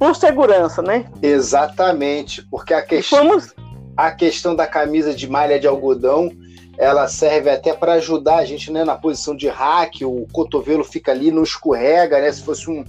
por 0.00 0.16
segurança, 0.16 0.80
né? 0.80 1.04
Exatamente, 1.20 2.42
porque 2.50 2.72
a, 2.72 2.80
que... 2.80 3.02
fomos... 3.02 3.54
a 3.94 4.10
questão 4.10 4.56
da 4.56 4.66
camisa 4.66 5.14
de 5.14 5.28
malha 5.28 5.60
de 5.60 5.66
algodão 5.66 6.32
ela 6.78 7.06
serve 7.06 7.50
até 7.50 7.74
para 7.74 7.92
ajudar 7.94 8.36
a 8.36 8.44
gente 8.46 8.72
né, 8.72 8.82
na 8.82 8.96
posição 8.96 9.36
de 9.36 9.46
hack, 9.46 10.00
o 10.00 10.26
cotovelo 10.32 10.82
fica 10.82 11.12
ali, 11.12 11.30
não 11.30 11.42
escorrega, 11.42 12.18
né? 12.18 12.32
Se 12.32 12.42
fosse 12.42 12.70
um, 12.70 12.82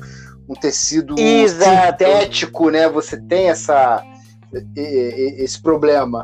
um 0.48 0.56
tecido 0.56 1.20
Exato. 1.20 1.92
sintético, 1.92 2.70
né? 2.70 2.88
Você 2.88 3.20
tem 3.20 3.50
essa, 3.50 4.02
esse 4.74 5.62
problema. 5.62 6.24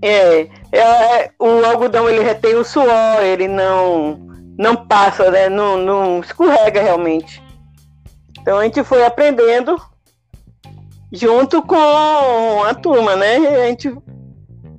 É, 0.00 0.42
é, 0.70 1.30
o 1.40 1.64
algodão 1.64 2.08
ele 2.08 2.22
retém 2.22 2.54
o 2.54 2.64
suor, 2.64 3.20
ele 3.24 3.48
não 3.48 4.24
não 4.56 4.76
passa, 4.76 5.28
né? 5.32 5.48
Não, 5.48 5.76
não 5.76 6.20
escorrega 6.20 6.80
realmente. 6.80 7.42
Então 8.40 8.58
a 8.58 8.62
gente 8.62 8.84
foi 8.84 9.04
aprendendo 9.04 9.76
junto 11.12 11.62
com 11.62 12.62
a 12.64 12.74
turma, 12.74 13.16
né? 13.16 13.36
A 13.36 13.66
gente 13.68 13.96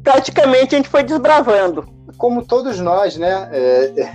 praticamente 0.04 0.74
a 0.74 0.78
gente 0.78 0.90
foi 0.90 1.04
desbravando. 1.04 1.86
como 2.18 2.44
todos 2.44 2.80
nós, 2.80 3.18
né? 3.18 3.50
É, 3.52 4.12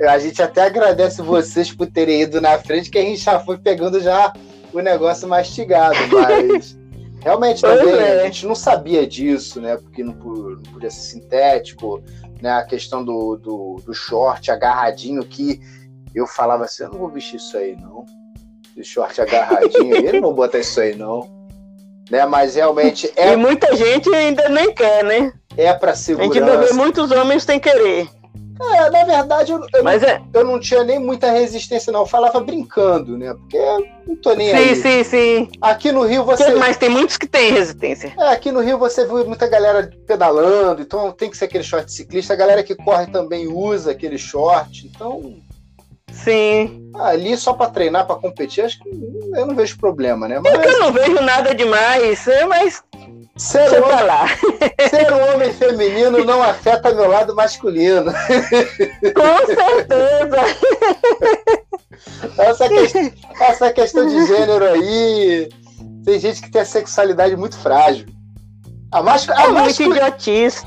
é, 0.00 0.08
a 0.08 0.18
gente 0.18 0.42
até 0.42 0.62
agradece 0.62 1.20
vocês 1.22 1.70
por 1.70 1.86
terem 1.86 2.22
ido 2.22 2.40
na 2.40 2.58
frente, 2.58 2.90
que 2.90 2.98
a 2.98 3.02
gente 3.02 3.18
já 3.18 3.38
foi 3.38 3.58
pegando 3.58 4.00
já 4.00 4.32
o 4.72 4.80
negócio 4.80 5.28
mastigado, 5.28 5.96
mas 6.10 6.76
realmente 7.20 7.60
também 7.60 7.94
é. 7.94 8.22
a 8.22 8.24
gente 8.24 8.46
não 8.46 8.54
sabia 8.54 9.06
disso, 9.06 9.60
né? 9.60 9.76
Porque 9.76 10.02
não, 10.02 10.14
não 10.14 10.62
podia 10.72 10.90
ser 10.90 11.12
sintético, 11.12 12.02
né? 12.40 12.52
A 12.52 12.64
questão 12.64 13.04
do, 13.04 13.36
do, 13.36 13.82
do, 13.84 13.92
short 13.92 14.50
agarradinho 14.50 15.24
que 15.24 15.60
eu 16.14 16.26
falava 16.26 16.64
assim, 16.64 16.84
eu 16.84 16.90
não 16.90 16.98
vou 16.98 17.08
vestir 17.08 17.36
isso 17.36 17.56
aí, 17.56 17.76
não. 17.76 18.04
Esse 18.76 18.90
short 18.90 19.20
agarradinho, 19.20 19.94
eu 19.94 20.12
não 20.14 20.22
vou 20.22 20.34
botar 20.34 20.58
isso 20.58 20.80
aí, 20.80 20.96
não. 20.96 21.33
Né? 22.10 22.26
Mas 22.26 22.54
realmente 22.54 23.12
é. 23.16 23.32
E 23.32 23.36
muita 23.36 23.74
gente 23.76 24.12
ainda 24.14 24.48
nem 24.48 24.72
quer, 24.72 25.04
né? 25.04 25.32
É 25.56 25.72
para 25.72 25.94
segurança. 25.94 26.30
A 26.30 26.34
gente 26.34 26.50
ainda 26.50 26.66
vê 26.66 26.72
muitos 26.72 27.10
homens 27.10 27.44
sem 27.44 27.58
querer. 27.58 28.08
É, 28.60 28.88
na 28.88 29.04
verdade, 29.04 29.52
eu, 29.52 29.66
eu, 29.74 29.82
Mas 29.82 30.02
não, 30.02 30.08
é... 30.08 30.22
eu 30.32 30.44
não 30.44 30.60
tinha 30.60 30.84
nem 30.84 30.98
muita 30.98 31.30
resistência, 31.30 31.92
não. 31.92 32.00
Eu 32.00 32.06
falava 32.06 32.38
brincando, 32.40 33.18
né? 33.18 33.34
Porque 33.34 33.56
eu 33.56 33.84
não 34.06 34.16
tô 34.16 34.32
nem 34.34 34.50
sim, 34.50 34.54
aí. 34.54 34.76
Sim, 34.76 34.82
sim, 34.82 35.04
sim. 35.04 35.48
Aqui 35.60 35.90
no 35.90 36.02
Rio 36.02 36.24
você. 36.24 36.54
Mas 36.54 36.76
tem 36.76 36.88
muitos 36.88 37.16
que 37.16 37.26
têm 37.26 37.52
resistência. 37.52 38.14
É, 38.16 38.28
aqui 38.28 38.52
no 38.52 38.60
Rio 38.60 38.78
você 38.78 39.04
vê 39.04 39.24
muita 39.24 39.48
galera 39.48 39.90
pedalando, 40.06 40.82
então 40.82 41.10
tem 41.10 41.28
que 41.28 41.36
ser 41.36 41.46
aquele 41.46 41.64
short 41.64 41.92
ciclista. 41.92 42.32
A 42.32 42.36
galera 42.36 42.62
que 42.62 42.76
corre 42.76 43.06
também 43.08 43.48
usa 43.48 43.90
aquele 43.90 44.18
short, 44.18 44.86
então. 44.86 45.34
Sim. 46.22 46.90
Ali 46.94 47.36
só 47.36 47.52
para 47.52 47.70
treinar, 47.70 48.06
para 48.06 48.16
competir, 48.16 48.64
acho 48.64 48.78
que 48.80 48.88
eu 48.88 49.46
não 49.46 49.54
vejo 49.54 49.76
problema, 49.78 50.28
né? 50.28 50.40
Mas... 50.40 50.72
Eu 50.72 50.80
não 50.80 50.92
vejo 50.92 51.20
nada 51.20 51.54
demais, 51.54 52.26
é, 52.28 52.46
mas 52.46 52.82
Ser, 53.36 53.82
um, 53.82 53.88
ser 54.88 55.12
um 55.12 55.34
homem 55.34 55.52
feminino 55.52 56.24
não 56.24 56.40
afeta 56.40 56.94
meu 56.94 57.08
lado 57.08 57.34
masculino. 57.34 58.12
Com 58.12 59.46
certeza. 59.46 60.40
Essa, 62.38 62.68
que, 62.68 63.12
essa 63.40 63.72
questão 63.72 64.06
de 64.06 64.26
gênero 64.26 64.64
aí. 64.64 65.48
Tem 66.04 66.18
gente 66.18 66.42
que 66.42 66.50
tem 66.50 66.60
a 66.60 66.64
sexualidade 66.64 67.36
muito 67.36 67.56
frágil. 67.56 68.06
A, 68.90 69.02
mascu 69.02 69.32
é 69.32 69.42
a, 69.42 69.48
mascul... 69.50 69.92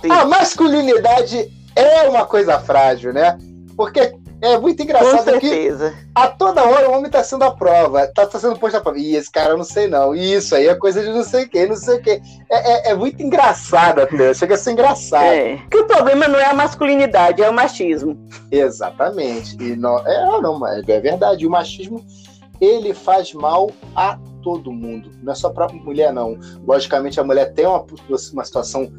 a 0.10 0.26
masculinidade 0.26 1.52
é 1.76 2.04
uma 2.08 2.26
coisa 2.26 2.60
frágil, 2.60 3.14
né? 3.14 3.38
Porque 3.76 4.16
é 4.42 4.58
muito 4.60 4.82
engraçado 4.84 5.40
que 5.40 5.70
a 6.14 6.28
toda 6.28 6.64
hora 6.64 6.90
o 6.90 6.94
homem 6.94 7.10
tá 7.10 7.24
sendo 7.24 7.44
a 7.44 7.52
prova, 7.52 8.06
tá, 8.08 8.26
tá 8.26 8.40
sendo 8.40 8.58
posto 8.58 8.78
a 8.78 8.82
prova. 8.82 9.00
E 9.00 9.16
esse 9.16 9.32
cara 9.32 9.52
eu 9.52 9.58
não 9.58 9.64
sei 9.64 9.88
não. 9.88 10.16
E 10.16 10.34
isso 10.34 10.54
aí 10.54 10.68
é 10.68 10.76
coisa 10.76 11.02
de 11.02 11.10
não 11.10 11.24
sei 11.24 11.48
quem, 11.48 11.68
não 11.68 11.76
sei 11.76 11.98
o 11.98 12.02
quê. 12.02 12.22
É, 12.50 12.90
é, 12.90 12.92
é 12.92 12.96
muito 12.96 13.22
engraçado 13.22 14.00
até, 14.00 14.34
chega 14.34 14.54
a 14.54 14.58
ser 14.58 14.72
engraçado. 14.72 15.24
É. 15.24 15.58
Que 15.70 15.78
o 15.78 15.88
problema 15.88 16.28
não 16.28 16.38
é 16.38 16.46
a 16.46 16.54
masculinidade, 16.54 17.42
é 17.42 17.50
o 17.50 17.54
machismo. 17.54 18.18
Exatamente. 18.52 19.58
E 19.60 19.76
não, 19.76 19.98
é, 20.06 20.24
ah, 20.24 20.40
não, 20.42 20.68
é 20.68 20.82
verdade. 21.00 21.48
O 21.48 21.50
machismo 21.50 22.06
ele 22.62 22.94
faz 22.94 23.34
mal 23.34 23.72
a 23.96 24.20
todo 24.44 24.72
mundo. 24.72 25.12
Não 25.24 25.34
é 25.34 25.36
só 25.36 25.50
para 25.50 25.68
mulher, 25.70 26.14
não. 26.14 26.38
Logicamente, 26.66 27.20
a 27.20 27.24
mulher 27.24 27.54
tem 27.54 27.66
uma, 27.66 27.84
uma 28.34 28.46
situação 28.46 28.92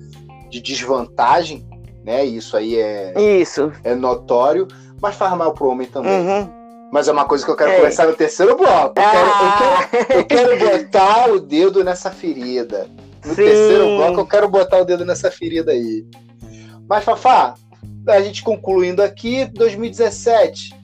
de 0.51 0.61
desvantagem, 0.61 1.66
né? 2.05 2.24
Isso 2.24 2.57
aí 2.57 2.76
é, 2.76 3.14
Isso. 3.20 3.72
é 3.84 3.95
notório 3.95 4.66
mas 5.01 5.16
faz 5.16 5.36
mal 5.36 5.53
pro 5.53 5.68
homem 5.68 5.86
também. 5.86 6.12
Uhum. 6.12 6.59
Mas 6.90 7.07
é 7.07 7.12
uma 7.12 7.24
coisa 7.24 7.44
que 7.44 7.51
eu 7.51 7.57
quero 7.57 7.70
é. 7.70 7.76
conversar 7.76 8.07
no 8.07 8.14
terceiro 8.14 8.57
bloco. 8.57 8.99
Eu, 8.99 9.05
ah. 9.05 9.88
quero, 9.90 10.12
eu, 10.18 10.24
quero, 10.24 10.53
eu 10.53 10.59
quero 10.59 10.78
botar 10.78 11.30
o 11.30 11.40
dedo 11.40 11.84
nessa 11.84 12.11
ferida. 12.11 12.88
No 13.24 13.34
Sim. 13.34 13.42
terceiro 13.42 13.96
bloco, 13.96 14.20
eu 14.20 14.26
quero 14.26 14.49
botar 14.49 14.78
o 14.78 14.84
dedo 14.84 15.05
nessa 15.05 15.30
ferida 15.30 15.72
aí. 15.72 16.07
Mas, 16.88 17.05
Fafá, 17.05 17.55
a 18.09 18.20
gente 18.22 18.42
concluindo 18.42 19.03
aqui, 19.03 19.44
2017. 19.44 20.74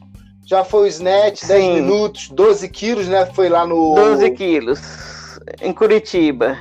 Já 0.46 0.62
foi 0.62 0.82
o 0.82 0.86
Snatch, 0.86 1.38
Sim. 1.38 1.46
10 1.46 1.74
minutos, 1.76 2.28
12 2.28 2.68
quilos, 2.68 3.08
né? 3.08 3.24
Foi 3.26 3.48
lá 3.48 3.66
no. 3.66 3.94
12 3.94 4.30
quilos, 4.32 4.78
em 5.62 5.72
Curitiba. 5.72 6.58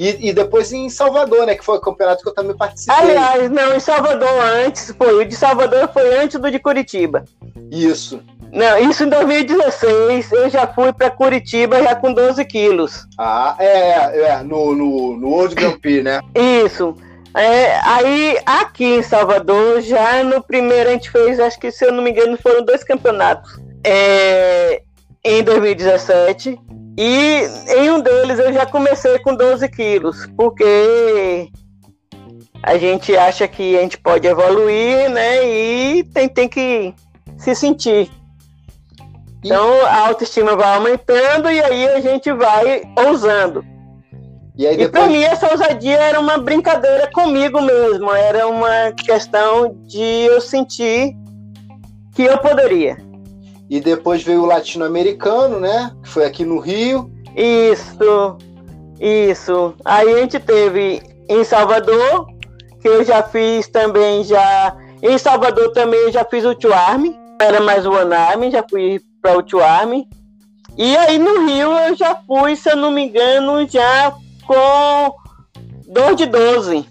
E, 0.00 0.30
e, 0.30 0.32
depois 0.32 0.72
em 0.72 0.88
Salvador, 0.88 1.44
né? 1.44 1.54
Que 1.54 1.62
foi 1.62 1.76
o 1.76 1.80
campeonato 1.80 2.22
que 2.22 2.30
eu 2.30 2.34
também 2.34 2.56
participei. 2.56 2.96
Aliás, 2.96 3.50
não, 3.50 3.76
em 3.76 3.80
Salvador 3.80 4.30
antes, 4.64 4.94
foi. 4.96 5.22
O 5.22 5.28
de 5.28 5.36
Salvador 5.36 5.90
foi 5.92 6.16
antes 6.16 6.40
do 6.40 6.50
de 6.50 6.58
Curitiba. 6.58 7.26
Isso. 7.70 8.18
Não, 8.50 8.78
isso 8.78 9.04
em 9.04 9.10
2016 9.10 10.32
eu 10.32 10.48
já 10.48 10.66
fui 10.66 10.90
para 10.90 11.10
Curitiba 11.10 11.82
já 11.82 11.94
com 11.94 12.14
12 12.14 12.42
quilos. 12.46 13.06
Ah, 13.18 13.54
é, 13.58 14.22
é, 14.22 14.42
no, 14.42 14.74
no, 14.74 15.18
no 15.18 15.28
World 15.28 15.54
Grand 15.54 15.78
Prix, 15.78 16.02
né? 16.02 16.20
Isso. 16.34 16.96
É, 17.36 17.78
aí 17.84 18.38
aqui 18.46 18.86
em 18.86 19.02
Salvador, 19.02 19.82
já 19.82 20.24
no 20.24 20.42
primeiro 20.42 20.88
a 20.88 20.92
gente 20.94 21.10
fez, 21.10 21.38
acho 21.38 21.60
que 21.60 21.70
se 21.70 21.84
eu 21.84 21.92
não 21.92 22.02
me 22.02 22.10
engano, 22.10 22.38
foram 22.38 22.64
dois 22.64 22.82
campeonatos. 22.82 23.60
É, 23.84 24.80
em 25.22 25.42
2017 25.42 26.58
e 27.02 27.48
em 27.78 27.90
um 27.90 27.98
deles 27.98 28.38
eu 28.38 28.52
já 28.52 28.66
comecei 28.66 29.18
com 29.20 29.34
12 29.34 29.66
quilos, 29.70 30.26
porque 30.36 31.48
a 32.62 32.76
gente 32.76 33.16
acha 33.16 33.48
que 33.48 33.74
a 33.78 33.80
gente 33.80 33.96
pode 33.96 34.28
evoluir, 34.28 35.08
né? 35.08 35.48
E 35.48 36.04
tem, 36.04 36.28
tem 36.28 36.46
que 36.46 36.94
se 37.38 37.54
sentir. 37.54 38.10
Então 39.42 39.86
a 39.86 40.08
autoestima 40.08 40.54
vai 40.54 40.76
aumentando 40.76 41.50
e 41.50 41.64
aí 41.64 41.88
a 41.88 42.00
gente 42.00 42.30
vai 42.34 42.82
ousando. 43.06 43.64
E, 44.54 44.68
depois... 44.68 44.80
e 44.82 44.88
para 44.90 45.06
mim 45.06 45.22
essa 45.22 45.50
ousadia 45.50 45.96
era 45.96 46.20
uma 46.20 46.36
brincadeira 46.36 47.10
comigo 47.10 47.62
mesmo, 47.62 48.12
era 48.12 48.46
uma 48.46 48.92
questão 48.92 49.74
de 49.86 50.02
eu 50.02 50.38
sentir 50.38 51.16
que 52.14 52.24
eu 52.24 52.36
poderia. 52.36 52.98
E 53.70 53.78
depois 53.78 54.20
veio 54.24 54.42
o 54.42 54.46
latino-americano, 54.46 55.60
né? 55.60 55.94
Que 56.02 56.08
foi 56.08 56.24
aqui 56.24 56.44
no 56.44 56.58
Rio. 56.58 57.08
Isso, 57.36 58.36
isso. 58.98 59.74
Aí 59.84 60.12
a 60.12 60.18
gente 60.18 60.40
teve 60.40 61.00
em 61.28 61.44
Salvador, 61.44 62.26
que 62.80 62.88
eu 62.88 63.04
já 63.04 63.22
fiz 63.22 63.68
também 63.68 64.24
já. 64.24 64.76
Em 65.00 65.16
Salvador 65.16 65.72
também 65.72 66.00
eu 66.00 66.10
já 66.10 66.24
fiz 66.24 66.44
o 66.44 66.52
Tuarme. 66.52 67.16
Era 67.40 67.60
mais 67.60 67.86
o 67.86 67.92
One 67.92 68.12
Army, 68.12 68.50
já 68.50 68.64
fui 68.68 69.00
para 69.22 69.38
o 69.38 69.42
Tuarme. 69.42 70.08
E 70.76 70.96
aí 70.96 71.16
no 71.16 71.46
Rio 71.46 71.70
eu 71.78 71.94
já 71.94 72.16
fui, 72.26 72.56
se 72.56 72.70
eu 72.70 72.76
não 72.76 72.90
me 72.90 73.02
engano, 73.02 73.68
já 73.68 74.12
com 74.46 75.14
2 75.86 76.16
de 76.16 76.26
12. 76.26 76.88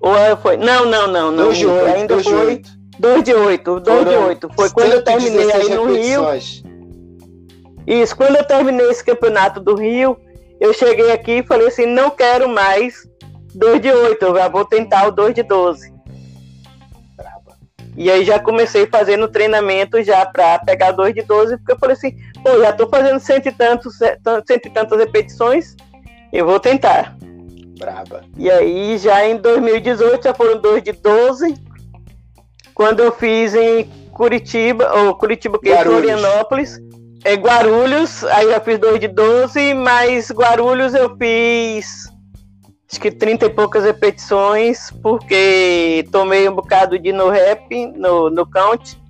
Ou 0.00 0.36
foi? 0.40 0.56
Não, 0.56 0.86
não, 0.86 1.06
não, 1.06 1.30
não. 1.30 1.44
2 1.44 1.58
de 1.58 1.66
8, 1.66 1.94
ainda 1.94 2.22
foi. 2.22 2.62
2 2.98 3.22
de 3.22 3.34
8, 3.34 3.80
2 3.80 4.08
de 4.08 4.14
8. 4.14 4.48
Foi 4.54 4.70
quando 4.70 4.92
eu 4.92 5.04
terminei 5.04 5.52
aí 5.52 5.68
no 5.70 5.92
Rio. 5.92 6.24
Isso, 7.86 8.16
quando 8.16 8.36
eu 8.36 8.44
terminei 8.44 8.88
esse 8.90 9.04
campeonato 9.04 9.60
do 9.60 9.76
Rio, 9.76 10.18
eu 10.60 10.72
cheguei 10.72 11.12
aqui 11.12 11.38
e 11.38 11.46
falei 11.46 11.68
assim, 11.68 11.86
não 11.86 12.10
quero 12.10 12.48
mais 12.48 13.08
2 13.54 13.80
de 13.80 13.90
8, 13.92 14.24
eu 14.24 14.34
já 14.36 14.48
vou 14.48 14.64
tentar 14.64 15.06
o 15.06 15.12
2 15.12 15.34
de 15.34 15.42
12. 15.42 15.94
E 17.96 18.10
aí 18.10 18.24
já 18.24 18.38
comecei 18.38 18.86
fazendo 18.86 19.26
treinamento 19.26 20.02
já 20.02 20.26
para 20.26 20.58
pegar 20.58 20.92
2 20.92 21.14
de 21.14 21.22
12, 21.22 21.56
porque 21.56 21.72
eu 21.72 21.78
falei 21.78 21.96
assim, 21.96 22.14
pô, 22.42 22.58
já 22.60 22.72
tô 22.72 22.86
fazendo 22.88 23.18
cento 23.18 23.46
e, 23.46 23.52
tantos, 23.52 23.96
cento 23.96 24.66
e 24.66 24.70
tantas 24.70 24.98
repetições, 24.98 25.74
eu 26.32 26.44
vou 26.44 26.60
tentar. 26.60 27.16
Braba. 27.78 28.22
E 28.36 28.50
aí 28.50 28.98
já 28.98 29.26
em 29.26 29.36
2018 29.36 30.24
já 30.24 30.34
foram 30.34 30.60
2 30.60 30.82
de 30.82 30.92
12, 30.92 31.54
quando 32.76 33.00
eu 33.00 33.10
fiz 33.10 33.54
em 33.54 33.84
Curitiba, 34.12 34.92
ou 34.92 35.14
Curitiba, 35.14 35.58
que 35.58 35.70
é 35.70 35.82
Florianópolis, 35.82 36.78
é 37.24 37.32
Guarulhos, 37.32 38.22
aí 38.24 38.52
eu 38.52 38.60
fiz 38.60 38.78
2 38.78 39.00
de 39.00 39.08
12, 39.08 39.72
mas 39.72 40.30
Guarulhos 40.30 40.92
eu 40.92 41.16
fiz 41.16 42.12
acho 42.88 43.00
que 43.00 43.10
30 43.10 43.46
e 43.46 43.50
poucas 43.50 43.84
repetições, 43.84 44.90
porque 45.02 46.06
tomei 46.12 46.46
um 46.48 46.54
bocado 46.54 46.98
de 46.98 47.12
no 47.12 47.30
rap, 47.30 47.86
no, 47.96 48.28
no 48.28 48.46
count, 48.46 49.00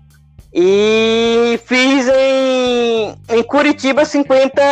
e 0.55 1.59
fiz 1.67 2.09
em, 2.09 3.17
em 3.29 3.43
Curitiba 3.43 4.05
50, 4.05 4.63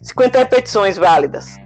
50 0.00 0.38
repetições 0.38 0.96
válidas. 0.96 1.61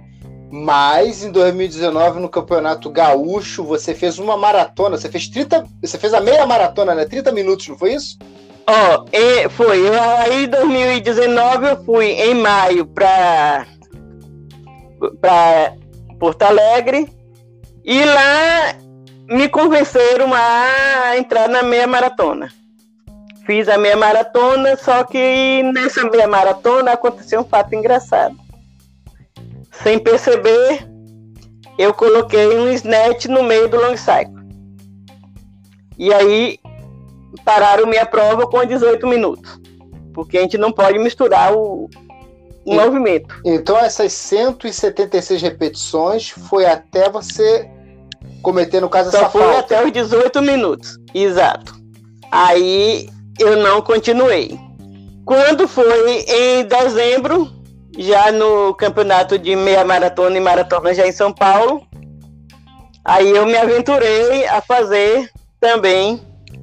Mas 0.49 1.23
em 1.23 1.31
2019, 1.31 2.19
no 2.19 2.29
Campeonato 2.29 2.89
Gaúcho, 2.89 3.63
você 3.63 3.93
fez 3.93 4.17
uma 4.17 4.37
maratona. 4.37 4.97
Você 4.97 5.09
fez 5.09 5.27
30. 5.27 5.65
Você 5.81 5.97
fez 5.97 6.13
a 6.13 6.21
meia 6.21 6.45
maratona, 6.45 6.95
né? 6.95 7.05
30 7.05 7.31
minutos, 7.31 7.67
não 7.67 7.77
foi 7.77 7.93
isso? 7.93 8.17
Ó, 8.65 9.03
oh, 9.03 9.49
foi. 9.49 9.89
Aí 9.89 10.45
em 10.45 10.47
2019 10.47 11.67
eu 11.67 11.83
fui 11.83 12.05
em 12.05 12.33
maio 12.33 12.85
para 12.85 13.65
para 15.21 15.73
Porto 16.19 16.41
Alegre 16.41 17.07
e 17.85 18.03
lá 18.03 18.75
me 19.29 19.47
convenceram 19.47 20.33
a 20.33 21.17
entrar 21.17 21.47
na 21.47 21.61
meia 21.61 21.85
maratona. 21.85 22.51
Fiz 23.45 23.69
a 23.69 23.77
meia 23.77 23.95
maratona, 23.95 24.75
só 24.75 25.03
que 25.03 25.61
nessa 25.73 26.03
meia 26.09 26.27
maratona 26.27 26.93
aconteceu 26.93 27.41
um 27.41 27.45
fato 27.45 27.73
engraçado 27.75 28.35
sem 29.83 29.99
perceber, 29.99 30.87
eu 31.77 31.93
coloquei 31.93 32.47
um 32.57 32.69
snatch 32.69 33.25
no 33.25 33.43
meio 33.43 33.69
do 33.69 33.77
long 33.77 33.95
cycle. 33.95 34.37
E 35.97 36.13
aí 36.13 36.59
pararam 37.43 37.87
minha 37.87 38.05
prova 38.05 38.47
com 38.47 38.63
18 38.65 39.05
minutos. 39.07 39.59
Porque 40.13 40.37
a 40.37 40.41
gente 40.41 40.57
não 40.57 40.71
pode 40.71 40.97
misturar 40.99 41.53
o, 41.53 41.89
o 42.65 42.73
e, 42.73 42.75
movimento. 42.75 43.35
Então 43.45 43.77
essas 43.77 44.13
176 44.13 45.41
repetições 45.41 46.29
foi 46.29 46.65
até 46.65 47.09
você 47.09 47.69
cometer, 48.41 48.81
no 48.81 48.89
caso, 48.89 49.11
Só 49.11 49.17
essa 49.17 49.29
foi 49.29 49.41
falta. 49.41 49.59
até 49.59 49.85
os 49.85 49.91
18 49.91 50.41
minutos. 50.41 50.97
Exato. 51.13 51.75
Aí 52.31 53.09
eu 53.39 53.57
não 53.57 53.81
continuei. 53.81 54.57
Quando 55.25 55.67
foi 55.67 56.25
em 56.27 56.65
dezembro, 56.65 57.51
já 57.97 58.31
no 58.31 58.73
campeonato 58.75 59.37
de 59.37 59.55
meia 59.55 59.83
maratona 59.83 60.37
e 60.37 60.39
maratona 60.39 60.93
já 60.93 61.07
em 61.07 61.11
São 61.11 61.33
Paulo, 61.33 61.85
aí 63.03 63.29
eu 63.29 63.45
me 63.45 63.57
aventurei 63.57 64.45
a 64.47 64.61
fazer 64.61 65.29
também 65.59 66.21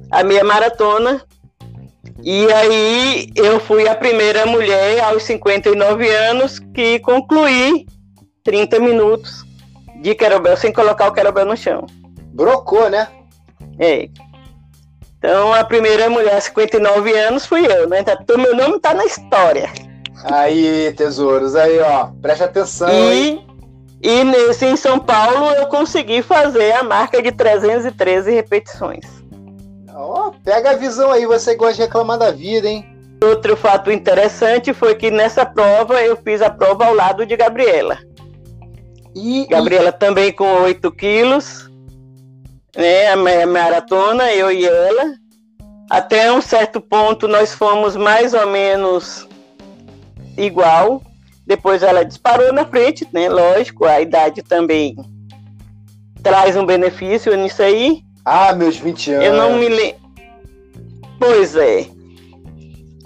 a 0.09 0.23
meia 0.23 0.43
maratona. 0.43 1.21
E 2.23 2.51
aí 2.51 3.29
eu 3.35 3.59
fui 3.59 3.87
a 3.87 3.95
primeira 3.95 4.45
mulher 4.45 5.03
aos 5.03 5.23
59 5.23 6.09
anos 6.09 6.59
que 6.59 6.99
concluí 6.99 7.85
30 8.43 8.79
minutos 8.79 9.43
de 10.01 10.15
querobel 10.15 10.55
sem 10.55 10.71
colocar 10.71 11.07
o 11.07 11.13
querobel 11.13 11.45
no 11.45 11.57
chão. 11.57 11.85
Brocou, 12.33 12.89
né? 12.89 13.07
É. 13.77 14.07
Então 15.17 15.53
a 15.53 15.63
primeira 15.63 16.09
mulher, 16.09 16.39
59 16.41 17.11
anos, 17.17 17.45
fui 17.45 17.65
eu, 17.65 17.89
né? 17.89 17.99
Então, 17.99 18.37
meu 18.37 18.55
nome 18.55 18.79
tá 18.79 18.93
na 18.93 19.05
história. 19.05 19.69
Aí, 20.31 20.91
tesouros, 20.93 21.55
aí, 21.55 21.79
ó, 21.79 22.07
preste 22.21 22.43
atenção. 22.43 22.89
E, 23.13 23.45
e 24.01 24.23
nesse 24.23 24.65
em 24.65 24.75
São 24.75 24.99
Paulo 24.99 25.45
eu 25.51 25.67
consegui 25.67 26.21
fazer 26.21 26.71
a 26.73 26.83
marca 26.83 27.21
de 27.21 27.31
313 27.31 28.31
repetições. 28.31 29.05
Ó, 29.93 30.31
pega 30.43 30.71
a 30.71 30.75
visão 30.75 31.11
aí, 31.11 31.25
você 31.25 31.55
gosta 31.55 31.75
de 31.75 31.81
reclamar 31.81 32.17
da 32.17 32.31
vida, 32.31 32.67
hein? 32.67 32.85
Outro 33.23 33.55
fato 33.55 33.91
interessante 33.91 34.73
foi 34.73 34.95
que 34.95 35.09
nessa 35.09 35.45
prova 35.45 36.01
eu 36.01 36.17
fiz 36.17 36.41
a 36.41 36.49
prova 36.49 36.85
ao 36.85 36.93
lado 36.93 37.25
de 37.25 37.35
Gabriela. 37.37 37.97
E, 39.15 39.45
Gabriela 39.47 39.89
e... 39.89 39.93
também 39.93 40.31
com 40.33 40.63
8 40.63 40.91
quilos 40.91 41.69
né, 42.75 43.07
a 43.07 43.15
maratona, 43.15 44.31
eu 44.33 44.51
e 44.51 44.65
ela. 44.65 45.13
Até 45.89 46.31
um 46.31 46.41
certo 46.41 46.81
ponto 46.81 47.27
nós 47.27 47.53
fomos 47.53 47.95
mais 47.95 48.33
ou 48.33 48.47
menos 48.47 49.27
igual. 50.37 51.01
Depois 51.45 51.83
ela 51.83 52.03
disparou 52.03 52.51
na 52.51 52.65
frente, 52.65 53.07
né? 53.13 53.29
Lógico, 53.29 53.85
a 53.85 54.01
idade 54.01 54.41
também 54.41 54.95
traz 56.23 56.57
um 56.57 56.65
benefício 56.65 57.35
nisso 57.35 57.61
aí. 57.61 58.01
Ah, 58.23 58.53
meus 58.53 58.77
20 58.77 59.11
anos. 59.11 59.25
Eu 59.25 59.33
não 59.33 59.59
me 59.59 59.69
lembro. 59.69 60.01
Pois 61.19 61.55
é. 61.55 61.87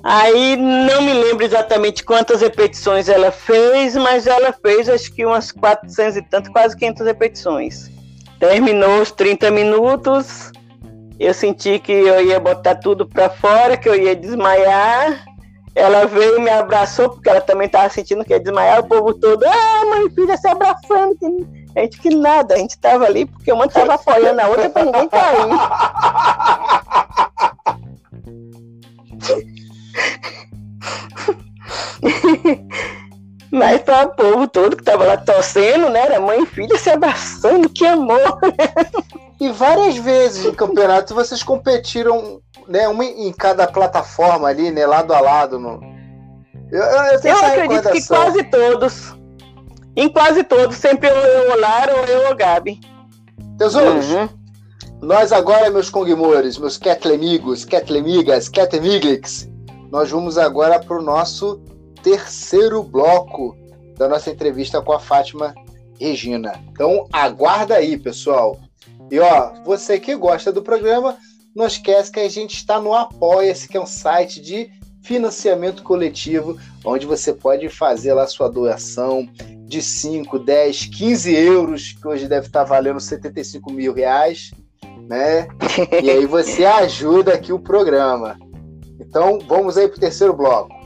Aí 0.01 0.55
não 0.55 1.01
me 1.01 1.13
lembro 1.13 1.45
exatamente 1.45 2.03
quantas 2.05 2.41
repetições 2.41 3.09
ela 3.09 3.31
fez, 3.31 3.95
mas 3.95 4.25
ela 4.25 4.53
fez 4.53 4.87
acho 4.87 5.13
que 5.13 5.25
umas 5.25 5.51
400 5.51 6.15
e 6.15 6.21
tanto, 6.21 6.51
quase 6.51 6.77
500 6.77 7.05
repetições. 7.05 7.91
Terminou 8.39 9.01
os 9.01 9.11
30 9.11 9.51
minutos, 9.51 10.53
eu 11.19 11.33
senti 11.33 11.79
que 11.79 11.91
eu 11.91 12.25
ia 12.25 12.39
botar 12.39 12.75
tudo 12.75 13.05
para 13.05 13.29
fora, 13.29 13.75
que 13.75 13.89
eu 13.89 13.95
ia 13.95 14.15
desmaiar. 14.15 15.25
Ela 15.75 16.05
veio 16.05 16.37
e 16.37 16.41
me 16.41 16.49
abraçou, 16.49 17.09
porque 17.09 17.29
ela 17.29 17.41
também 17.41 17.67
estava 17.67 17.89
sentindo 17.89 18.25
que 18.25 18.33
ia 18.33 18.39
desmaiar. 18.39 18.79
O 18.79 18.87
povo 18.87 19.13
todo, 19.13 19.43
ah, 19.45 19.85
mãe, 19.89 20.09
filha, 20.09 20.35
se 20.37 20.47
abraçando. 20.47 21.17
A 21.75 21.81
gente 21.81 21.99
que 21.99 22.09
nada, 22.15 22.55
a 22.55 22.57
gente 22.57 22.71
estava 22.71 23.05
ali 23.05 23.25
porque 23.25 23.51
uma 23.51 23.65
estava 23.65 23.93
apoiando 23.93 24.41
a 24.41 24.47
outra 24.47 24.69
para 24.69 24.85
ninguém 24.85 25.07
cair. 25.09 25.49
Mas 33.51 33.81
para 33.81 34.07
o 34.07 34.09
povo 34.09 34.47
todo 34.47 34.75
que 34.75 34.83
estava 34.83 35.03
lá 35.05 35.17
torcendo, 35.17 35.89
né? 35.89 36.01
Era 36.01 36.19
mãe 36.19 36.43
e 36.43 36.45
filha 36.45 36.77
se 36.77 36.89
abraçando, 36.89 37.69
que 37.69 37.85
amor! 37.85 38.39
E 39.39 39.49
várias 39.49 39.95
vezes 39.97 40.43
no 40.43 40.53
campeonato 40.53 41.15
vocês 41.15 41.41
competiram, 41.41 42.41
né? 42.67 42.87
Uma 42.87 43.05
em 43.05 43.31
cada 43.31 43.65
plataforma 43.67 44.47
ali, 44.49 44.69
né? 44.69 44.85
Lado 44.85 45.13
a 45.13 45.19
lado. 45.21 45.57
No... 45.57 45.79
Eu, 46.71 46.83
eu, 46.83 47.03
eu, 47.03 47.19
eu 47.23 47.37
acredito 47.37 47.89
que 47.89 48.05
quase 48.05 48.43
todos. 48.43 49.15
Em 49.95 50.09
quase 50.09 50.43
todos, 50.43 50.77
sempre 50.77 51.09
eu 51.09 51.51
o 51.51 51.59
Lara 51.59 51.95
ou 51.95 52.05
eu 52.05 52.31
o 52.31 52.35
Gabi. 52.35 52.79
Tesouros, 53.57 54.09
uhum. 54.11 54.29
nós 55.01 55.33
agora, 55.33 55.69
meus 55.69 55.89
Kongmores, 55.89 56.57
meus 56.57 56.77
Ketlemigos, 56.77 57.65
Ketlemigas, 57.65 58.47
Ketlemigix, 58.47 59.49
nós 59.91 60.09
vamos 60.09 60.37
agora 60.37 60.79
para 60.79 60.97
o 60.97 61.01
nosso 61.01 61.61
terceiro 62.01 62.81
bloco 62.81 63.57
da 63.97 64.07
nossa 64.07 64.29
entrevista 64.29 64.81
com 64.81 64.93
a 64.93 64.99
Fátima 64.99 65.53
Regina. 65.99 66.53
Então 66.71 67.05
aguarda 67.11 67.75
aí, 67.75 67.97
pessoal. 67.97 68.57
E 69.11 69.19
ó, 69.19 69.53
você 69.63 69.99
que 69.99 70.15
gosta 70.15 70.51
do 70.51 70.61
programa, 70.61 71.17
não 71.55 71.65
esquece 71.65 72.11
que 72.11 72.19
a 72.19 72.29
gente 72.29 72.55
está 72.55 72.79
no 72.79 72.93
Apoia-se, 72.93 73.67
que 73.67 73.77
é 73.77 73.81
um 73.81 73.85
site 73.85 74.41
de 74.41 74.69
financiamento 75.01 75.81
coletivo, 75.83 76.57
onde 76.85 77.05
você 77.05 77.33
pode 77.33 77.69
fazer 77.69 78.13
lá 78.13 78.27
sua 78.27 78.49
doação 78.49 79.27
de 79.65 79.81
5, 79.81 80.39
10, 80.39 80.85
15 80.85 81.35
euros, 81.35 81.91
que 81.93 82.07
hoje 82.07 82.27
deve 82.27 82.47
estar 82.47 82.63
valendo 82.63 82.99
75 82.99 83.71
mil 83.71 83.93
reais, 83.93 84.51
né? 85.07 85.47
E 86.03 86.09
aí 86.09 86.25
você 86.25 86.65
ajuda 86.65 87.33
aqui 87.33 87.51
o 87.51 87.59
programa. 87.59 88.37
Então 88.99 89.39
vamos 89.47 89.77
aí 89.77 89.87
para 89.87 89.97
o 89.97 89.99
terceiro 89.99 90.33
bloco. 90.33 90.78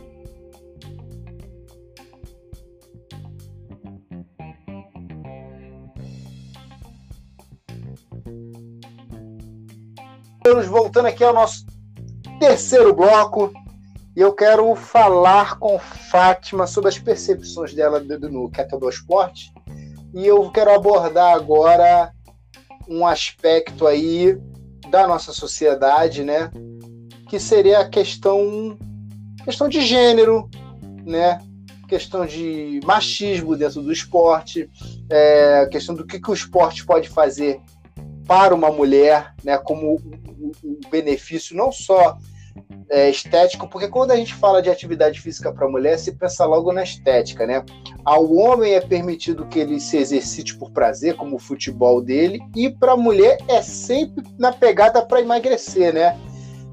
Estamos 10.46 10.66
voltando 10.66 11.06
aqui 11.06 11.24
ao 11.24 11.34
nosso 11.34 11.66
terceiro 12.38 12.94
bloco 12.94 13.54
e 14.14 14.20
eu 14.20 14.34
quero 14.34 14.76
falar 14.76 15.58
com 15.58 15.80
Fátima 15.80 16.68
sobre 16.68 16.89
as 16.89 17.00
percepções 17.00 17.74
dela 17.74 18.02
no 18.02 18.52
Kettlebell 18.52 18.89
Sport 18.89 19.52
e 20.14 20.28
eu 20.28 20.52
quero 20.52 20.76
abordar 20.76 21.34
agora 21.34 22.12
um 22.89 23.08
aspecto 23.08 23.88
aí 23.88 24.38
da 24.89 25.08
nossa 25.08 25.32
sociedade, 25.32 26.26
né, 26.26 26.52
que 27.30 27.39
seria 27.39 27.80
a 27.80 27.88
questão 27.88 28.78
questão 29.46 29.70
de 29.70 29.80
gênero, 29.80 30.50
né, 31.06 31.39
questão 31.88 32.26
de 32.26 32.82
machismo 32.84 33.56
dentro 33.56 33.82
do 33.82 33.94
esporte, 33.94 34.70
é, 35.10 35.66
questão 35.72 35.96
do 35.96 36.06
que, 36.06 36.20
que 36.20 36.30
o 36.30 36.34
esporte 36.34 36.86
pode 36.86 37.08
fazer 37.08 37.62
para 38.28 38.55
uma 38.55 38.71
mulher, 38.71 39.34
né, 39.43 39.57
como 39.57 39.95
um 40.63 40.80
benefício 40.89 41.55
não 41.55 41.71
só 41.71 42.17
é, 42.89 43.09
estético, 43.09 43.67
porque 43.67 43.88
quando 43.88 44.11
a 44.11 44.15
gente 44.15 44.34
fala 44.34 44.61
de 44.61 44.69
atividade 44.69 45.19
física 45.19 45.51
para 45.51 45.67
mulher, 45.67 45.97
se 45.97 46.11
pensa 46.11 46.45
logo 46.45 46.71
na 46.71 46.84
estética, 46.84 47.45
né? 47.47 47.63
Ao 48.05 48.32
homem 48.32 48.74
é 48.74 48.82
permitido 48.82 49.47
que 49.47 49.59
ele 49.59 49.80
se 49.80 49.97
exercite 49.97 50.55
por 50.57 50.71
prazer, 50.71 51.15
como 51.15 51.36
o 51.36 51.39
futebol 51.39 52.01
dele, 52.01 52.39
e 52.55 52.69
para 52.69 52.93
a 52.93 52.97
mulher 52.97 53.38
é 53.47 53.61
sempre 53.61 54.24
na 54.38 54.51
pegada 54.51 55.01
para 55.01 55.21
emagrecer, 55.21 55.93
né? 55.93 56.17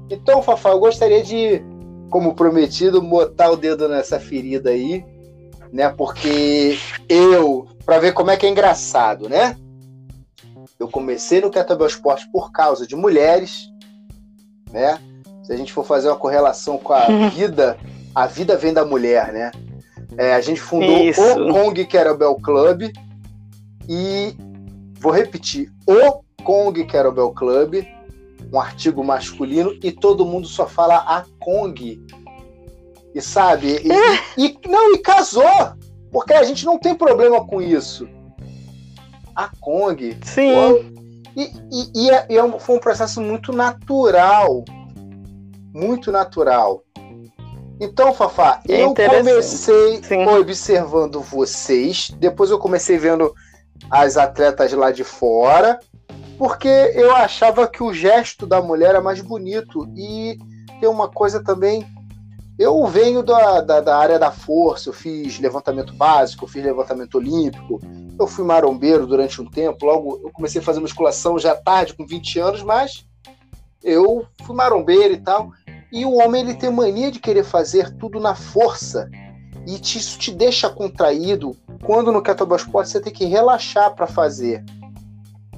Então, 0.09 0.41
Fafá, 0.41 0.69
eu 0.69 0.79
gostaria 0.79 1.23
de, 1.23 1.63
como 2.09 2.35
prometido, 2.35 3.01
botar 3.01 3.49
o 3.49 3.57
dedo 3.57 3.87
nessa 3.87 4.19
ferida 4.19 4.69
aí, 4.69 5.03
né? 5.71 5.89
Porque 5.89 6.77
eu, 7.07 7.65
para 7.85 7.99
ver 7.99 8.13
como 8.13 8.29
é 8.29 8.37
que 8.37 8.45
é 8.45 8.49
engraçado, 8.49 9.27
né? 9.27 9.57
Eu 10.79 10.87
comecei 10.87 11.41
no 11.41 11.49
Kettlebell 11.49 11.87
Esporte 11.87 12.29
por 12.31 12.51
causa 12.51 12.85
de 12.87 12.95
mulheres, 12.95 13.69
né? 14.71 14.99
Se 15.43 15.51
a 15.51 15.57
gente 15.57 15.73
for 15.73 15.85
fazer 15.85 16.07
uma 16.07 16.17
correlação 16.17 16.77
com 16.77 16.93
a 16.93 17.05
vida, 17.29 17.77
a 18.13 18.27
vida 18.27 18.57
vem 18.57 18.73
da 18.73 18.85
mulher, 18.85 19.31
né? 19.31 19.51
É, 20.17 20.33
a 20.33 20.41
gente 20.41 20.59
fundou 20.59 20.97
Isso. 20.97 21.21
o 21.21 21.53
Kong 21.53 21.85
Kettlebell 21.85 22.35
Club 22.35 22.91
e 23.87 24.35
vou 24.99 25.11
repetir, 25.11 25.71
o 25.87 26.23
Kong 26.43 26.83
Kettlebell 26.83 27.31
Club, 27.31 27.85
um 28.51 28.59
artigo 28.59 29.03
masculino 29.03 29.73
e 29.81 29.91
todo 29.91 30.25
mundo 30.25 30.47
só 30.47 30.67
fala 30.67 30.97
a 30.97 31.23
Kong. 31.39 32.05
E 33.13 33.21
sabe? 33.21 33.81
E, 33.83 34.41
e, 34.41 34.57
e 34.65 34.67
não, 34.67 34.93
e 34.93 34.97
casou! 34.97 35.43
Porque 36.11 36.33
a 36.33 36.43
gente 36.43 36.65
não 36.65 36.77
tem 36.77 36.93
problema 36.93 37.45
com 37.45 37.61
isso 37.61 38.07
a 39.43 39.51
Kong. 39.59 40.17
Sim. 40.23 40.53
Pô, 40.53 41.01
e, 41.35 41.43
e, 41.71 41.91
e, 41.95 42.09
é, 42.09 42.27
e, 42.29 42.37
é 42.37 42.59
foi 42.59 42.75
um 42.75 42.79
processo 42.79 43.21
muito 43.21 43.53
natural. 43.53 44.63
Muito 45.73 46.11
natural. 46.11 46.83
Então, 47.79 48.13
Fafá, 48.13 48.61
é 48.69 48.83
eu 48.83 48.93
comecei 48.93 50.03
Sim. 50.03 50.27
observando 50.27 51.19
vocês, 51.19 52.11
depois 52.19 52.51
eu 52.51 52.59
comecei 52.59 52.97
vendo 52.97 53.33
as 53.89 54.17
atletas 54.17 54.71
lá 54.73 54.91
de 54.91 55.03
fora, 55.03 55.79
porque 56.37 56.67
eu 56.67 57.15
achava 57.15 57.67
que 57.67 57.81
o 57.81 57.91
gesto 57.91 58.45
da 58.45 58.61
mulher 58.61 58.89
era 58.89 59.01
mais 59.01 59.21
bonito. 59.21 59.87
E 59.95 60.37
tem 60.79 60.89
uma 60.89 61.09
coisa 61.09 61.43
também. 61.43 61.85
Eu 62.59 62.85
venho 62.85 63.23
da, 63.23 63.61
da, 63.61 63.81
da 63.81 63.97
área 63.97 64.19
da 64.19 64.31
força, 64.31 64.89
eu 64.89 64.93
fiz 64.93 65.39
levantamento 65.39 65.93
básico, 65.93 66.45
eu 66.45 66.49
fiz 66.49 66.63
levantamento 66.63 67.15
olímpico, 67.15 67.79
eu 68.19 68.27
fui 68.27 68.45
marombeiro 68.45 69.07
durante 69.07 69.41
um 69.41 69.49
tempo, 69.49 69.85
logo 69.85 70.21
eu 70.23 70.31
comecei 70.31 70.61
a 70.61 70.63
fazer 70.63 70.79
musculação 70.79 71.39
já 71.39 71.55
tarde, 71.55 71.93
com 71.93 72.05
20 72.05 72.39
anos, 72.39 72.61
mas 72.61 73.05
eu 73.83 74.25
fui 74.43 74.55
marombeiro 74.55 75.13
e 75.13 75.17
tal. 75.17 75.51
E 75.91 76.05
o 76.05 76.13
homem 76.13 76.41
ele 76.41 76.53
tem 76.53 76.69
mania 76.69 77.11
de 77.11 77.19
querer 77.19 77.43
fazer 77.43 77.91
tudo 77.97 78.19
na 78.19 78.35
força. 78.35 79.09
E 79.67 79.75
isso 79.75 80.17
te 80.17 80.31
deixa 80.31 80.69
contraído. 80.69 81.55
Quando 81.83 82.11
no 82.11 82.21
kettlebell 82.21 82.57
sport 82.57 82.87
você 82.87 82.99
tem 82.99 83.11
que 83.11 83.25
relaxar 83.25 83.93
para 83.93 84.07
fazer, 84.07 84.63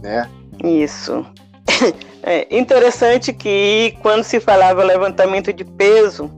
né? 0.01 0.29
Isso. 0.63 1.25
É 2.25 2.57
interessante 2.57 3.33
que 3.33 3.97
quando 4.01 4.23
se 4.23 4.39
falava 4.39 4.81
levantamento 4.81 5.51
de 5.51 5.65
peso, 5.65 6.31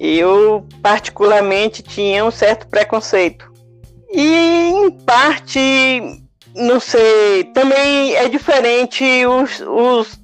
eu 0.00 0.66
particularmente 0.82 1.82
tinha 1.82 2.24
um 2.24 2.30
certo 2.30 2.66
preconceito. 2.66 3.52
E 4.10 4.70
em 4.70 4.90
parte, 4.90 6.24
não 6.56 6.80
sei, 6.80 7.44
também 7.52 8.14
é 8.14 8.26
diferente 8.26 9.04
os, 9.26 9.60
os 9.60 10.18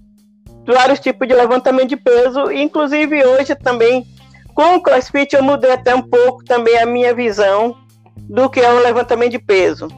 vários 0.66 0.98
tipos 0.98 1.28
de 1.28 1.34
levantamento 1.34 1.90
de 1.90 1.96
peso, 1.96 2.50
inclusive 2.50 3.24
hoje 3.24 3.54
também 3.54 4.04
com 4.54 4.76
o 4.76 4.82
CrossFit 4.82 5.36
eu 5.36 5.42
mudei 5.42 5.70
até 5.70 5.94
um 5.94 6.00
pouco 6.00 6.42
também 6.42 6.78
a 6.78 6.86
minha 6.86 7.14
visão 7.14 7.76
do 8.16 8.48
que 8.48 8.60
é 8.60 8.72
o 8.72 8.82
levantamento 8.82 9.32
de 9.32 9.38
peso. 9.38 9.88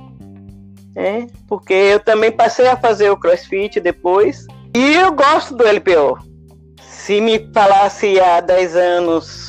É, 0.97 1.29
porque 1.47 1.73
eu 1.73 2.01
também 2.01 2.33
passei 2.33 2.67
a 2.67 2.77
fazer 2.77 3.09
o 3.09 3.17
CrossFit 3.17 3.79
depois 3.79 4.45
e 4.77 4.95
eu 4.95 5.13
gosto 5.13 5.55
do 5.55 5.65
LPO. 5.65 6.19
Se 6.81 7.21
me 7.21 7.49
falasse 7.55 8.19
há 8.21 8.41
10 8.41 8.77
anos 8.77 9.48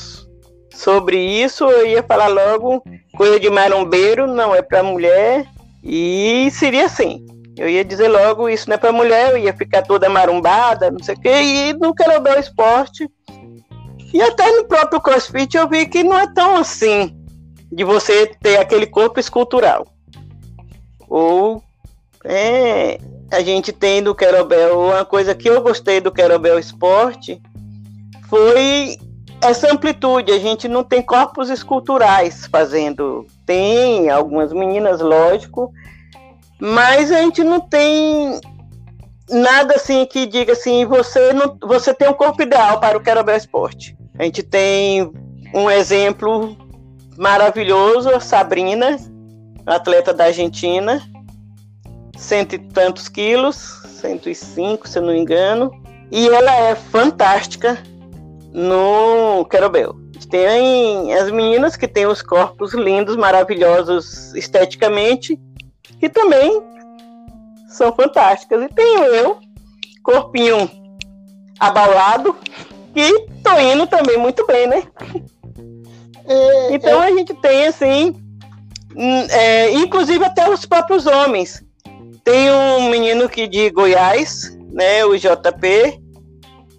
sobre 0.79 1.17
isso, 1.17 1.65
eu 1.65 1.85
ia 1.85 2.01
falar 2.01 2.27
logo 2.27 2.81
coisa 3.17 3.37
de 3.37 3.49
marombeiro, 3.49 4.25
não 4.25 4.55
é 4.55 4.61
para 4.61 4.81
mulher 4.81 5.45
e 5.83 6.49
seria 6.51 6.85
assim. 6.85 7.25
Eu 7.57 7.67
ia 7.67 7.83
dizer 7.83 8.07
logo, 8.07 8.47
isso 8.47 8.69
não 8.69 8.75
é 8.75 8.77
para 8.77 8.93
mulher, 8.93 9.31
eu 9.31 9.37
ia 9.37 9.53
ficar 9.53 9.81
toda 9.81 10.09
marumbada, 10.09 10.89
não 10.89 11.03
sei 11.03 11.15
o 11.15 11.19
quê, 11.19 11.41
e 11.41 11.73
no 11.73 11.93
Querobel 11.93 12.39
Esporte. 12.39 13.09
E 14.13 14.21
até 14.21 14.49
no 14.55 14.65
próprio 14.65 15.01
CrossFit 15.01 15.57
eu 15.57 15.67
vi 15.67 15.85
que 15.85 16.01
não 16.01 16.17
é 16.17 16.33
tão 16.33 16.55
assim, 16.55 17.13
de 17.69 17.83
você 17.83 18.27
ter 18.41 18.57
aquele 18.57 18.87
corpo 18.87 19.19
escultural. 19.19 19.85
Ou 21.09 21.61
é, 22.23 22.99
a 23.29 23.41
gente 23.41 23.73
tem 23.73 24.01
do 24.01 24.15
Querobel, 24.15 24.79
uma 24.79 25.03
coisa 25.03 25.35
que 25.35 25.49
eu 25.49 25.61
gostei 25.61 25.99
do 25.99 26.11
Querobel 26.11 26.57
Esporte 26.57 27.41
foi 28.29 28.97
essa 29.41 29.71
amplitude. 29.71 30.31
A 30.31 30.39
gente 30.39 30.67
não 30.67 30.83
tem 30.83 31.01
corpos 31.01 31.49
esculturais 31.49 32.45
fazendo. 32.47 33.25
Tem 33.45 34.09
algumas 34.09 34.51
meninas, 34.53 34.99
lógico, 35.01 35.71
mas 36.59 37.11
a 37.11 37.21
gente 37.21 37.43
não 37.43 37.59
tem 37.59 38.39
nada 39.29 39.75
assim 39.75 40.05
que 40.05 40.25
diga 40.25 40.53
assim, 40.53 40.85
você 40.85 41.33
não, 41.33 41.57
você 41.61 41.93
tem 41.93 42.09
um 42.09 42.13
corpo 42.13 42.41
ideal 42.41 42.79
para 42.79 42.97
o 42.97 43.01
Querobel 43.01 43.37
Esporte. 43.37 43.95
A 44.17 44.23
gente 44.23 44.43
tem 44.43 45.11
um 45.53 45.69
exemplo 45.69 46.57
maravilhoso, 47.17 48.09
a 48.09 48.19
Sabrina, 48.19 48.97
atleta 49.65 50.13
da 50.13 50.25
Argentina, 50.25 51.01
cento 52.17 52.55
e 52.55 52.59
tantos 52.59 53.07
quilos, 53.07 53.81
105, 54.01 54.87
se 54.87 54.97
eu 54.97 55.03
não 55.03 55.13
me 55.13 55.19
engano, 55.19 55.71
e 56.11 56.27
ela 56.27 56.55
é 56.55 56.75
fantástica 56.75 57.77
no 58.53 59.45
Querobel. 59.45 59.95
Tem 60.29 61.13
as 61.13 61.31
meninas 61.31 61.75
que 61.75 61.87
têm 61.87 62.05
os 62.05 62.21
corpos 62.21 62.73
lindos, 62.73 63.15
maravilhosos 63.15 64.33
esteticamente, 64.35 65.39
que 65.99 66.09
também 66.09 66.61
são 67.69 67.93
fantásticas. 67.93 68.63
E 68.63 68.67
tenho 68.73 69.03
eu, 69.05 69.39
corpinho 70.03 70.69
abalado, 71.59 72.35
e 72.95 73.27
tô 73.43 73.59
indo 73.59 73.87
também 73.87 74.17
muito 74.17 74.45
bem, 74.45 74.67
né? 74.67 74.83
É, 76.25 76.73
então 76.73 77.01
é... 77.03 77.07
a 77.07 77.11
gente 77.11 77.33
tem 77.35 77.67
assim, 77.67 78.15
hum, 78.95 79.27
é, 79.29 79.71
inclusive 79.73 80.23
até 80.23 80.49
os 80.49 80.65
próprios 80.65 81.07
homens. 81.07 81.63
Tem 82.23 82.51
um 82.51 82.89
menino 82.89 83.27
que 83.27 83.47
de 83.47 83.69
Goiás, 83.71 84.55
né, 84.71 85.03
o 85.05 85.17
JP, 85.17 85.99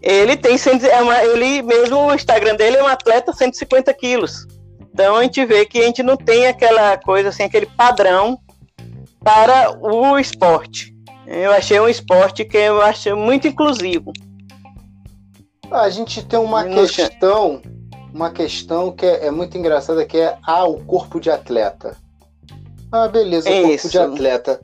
ele 0.02 0.36
tem 0.36 0.56
é 0.90 1.02
uma, 1.02 1.22
ele 1.22 1.62
mesmo 1.62 1.98
o 1.98 2.14
Instagram 2.14 2.56
dele 2.56 2.76
é 2.76 2.82
um 2.82 2.86
atleta 2.86 3.32
150 3.32 3.92
quilos. 3.94 4.46
Então 4.92 5.16
a 5.16 5.22
gente 5.22 5.44
vê 5.44 5.66
que 5.66 5.78
a 5.78 5.84
gente 5.84 6.02
não 6.02 6.16
tem 6.16 6.46
aquela 6.46 6.96
coisa 6.98 7.28
assim, 7.28 7.42
aquele 7.42 7.66
padrão 7.66 8.38
para 9.22 9.78
o 9.78 10.18
esporte. 10.18 10.94
Eu 11.26 11.52
achei 11.52 11.78
um 11.78 11.88
esporte 11.88 12.44
que 12.44 12.56
eu 12.56 12.82
achei 12.82 13.14
muito 13.14 13.46
inclusivo. 13.46 14.12
A 15.70 15.88
gente 15.88 16.24
tem 16.24 16.38
uma 16.38 16.64
questão, 16.64 17.62
uma 18.12 18.30
questão 18.30 18.90
que 18.90 19.06
é, 19.06 19.26
é, 19.26 19.30
muito 19.30 19.56
engraçada, 19.56 20.04
que 20.04 20.16
é 20.16 20.36
ah, 20.42 20.64
o 20.64 20.84
corpo 20.84 21.20
de 21.20 21.30
atleta. 21.30 21.96
Ah, 22.90 23.06
beleza, 23.06 23.48
o 23.48 23.62
corpo 23.62 23.88
de 23.88 23.98
atleta. 23.98 24.60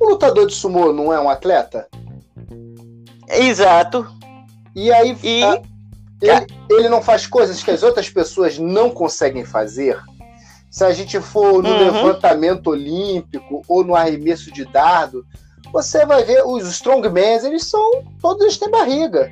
O 0.00 0.10
lutador 0.10 0.46
de 0.46 0.54
sumô 0.54 0.92
não 0.92 1.12
é 1.12 1.20
um 1.20 1.28
atleta? 1.28 1.86
Exato. 3.28 4.06
E 4.76 4.92
aí 4.92 5.16
e... 5.22 5.42
A, 5.42 5.60
ele, 6.20 6.46
ele 6.70 6.88
não 6.88 7.02
faz 7.02 7.26
coisas 7.26 7.62
que 7.62 7.70
as 7.70 7.82
outras 7.82 8.08
pessoas 8.08 8.58
não 8.58 8.90
conseguem 8.90 9.44
fazer? 9.44 9.98
Se 10.70 10.84
a 10.84 10.92
gente 10.92 11.18
for 11.20 11.62
no 11.62 11.68
uhum. 11.70 11.78
levantamento 11.78 12.68
olímpico 12.68 13.62
ou 13.66 13.82
no 13.82 13.94
arremesso 13.94 14.52
de 14.52 14.64
dardo, 14.66 15.24
você 15.72 16.04
vai 16.04 16.24
ver 16.24 16.42
os 16.46 16.68
strongmans, 16.68 17.44
eles 17.44 17.64
são. 17.64 18.04
Todos 18.20 18.42
eles 18.42 18.58
têm 18.58 18.70
barriga. 18.70 19.30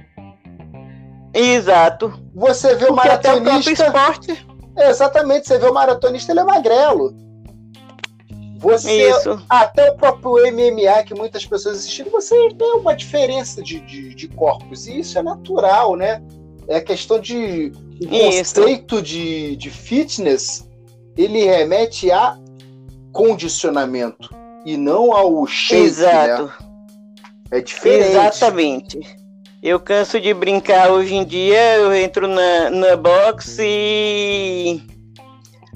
Exato. 1.33 2.13
Você 2.35 2.75
vê 2.77 2.85
o 2.85 2.95
Porque 2.95 3.09
maratonista. 3.09 3.73
esporte. 3.73 4.47
exatamente, 4.79 5.47
você 5.47 5.59
vê 5.59 5.67
o 5.67 5.75
maratonista, 5.75 6.33
ele 6.33 6.41
é 6.41 6.45
magrelo. 6.45 7.15
Você, 8.65 9.11
Isso. 9.11 9.45
até 9.47 9.91
o 9.91 9.95
próprio 9.95 10.51
MMA 10.51 11.03
que 11.05 11.15
muitas 11.15 11.45
pessoas 11.45 11.81
assistiram, 11.81 12.11
você 12.11 12.49
vê 12.49 12.65
uma 12.65 12.97
diferença 12.97 13.63
de, 13.63 13.79
de, 13.81 14.15
de 14.15 14.27
corpos. 14.29 14.87
E 14.87 15.01
isso 15.01 15.19
é 15.19 15.23
natural, 15.23 15.97
né? 15.97 16.23
É 16.67 16.81
questão 16.81 17.21
de. 17.21 17.71
O 18.01 18.09
conceito 18.09 19.03
de, 19.03 19.55
de 19.57 19.71
fitness 19.71 20.67
ele 21.15 21.45
remete 21.45 22.11
a 22.11 22.39
condicionamento 23.13 24.31
e 24.65 24.79
não 24.79 25.13
ao 25.13 25.47
shape, 25.47 25.83
né? 25.83 25.87
Exato. 25.87 26.45
Né? 26.45 26.53
É 27.51 27.61
diferente. 27.61 28.09
Exatamente. 28.09 29.17
Eu 29.63 29.79
canso 29.79 30.19
de 30.19 30.33
brincar 30.33 30.91
hoje 30.91 31.15
em 31.15 31.25
dia, 31.25 31.77
eu 31.77 31.95
entro 31.95 32.27
na, 32.27 32.71
na 32.71 32.97
box 32.97 33.59
e 33.61 34.83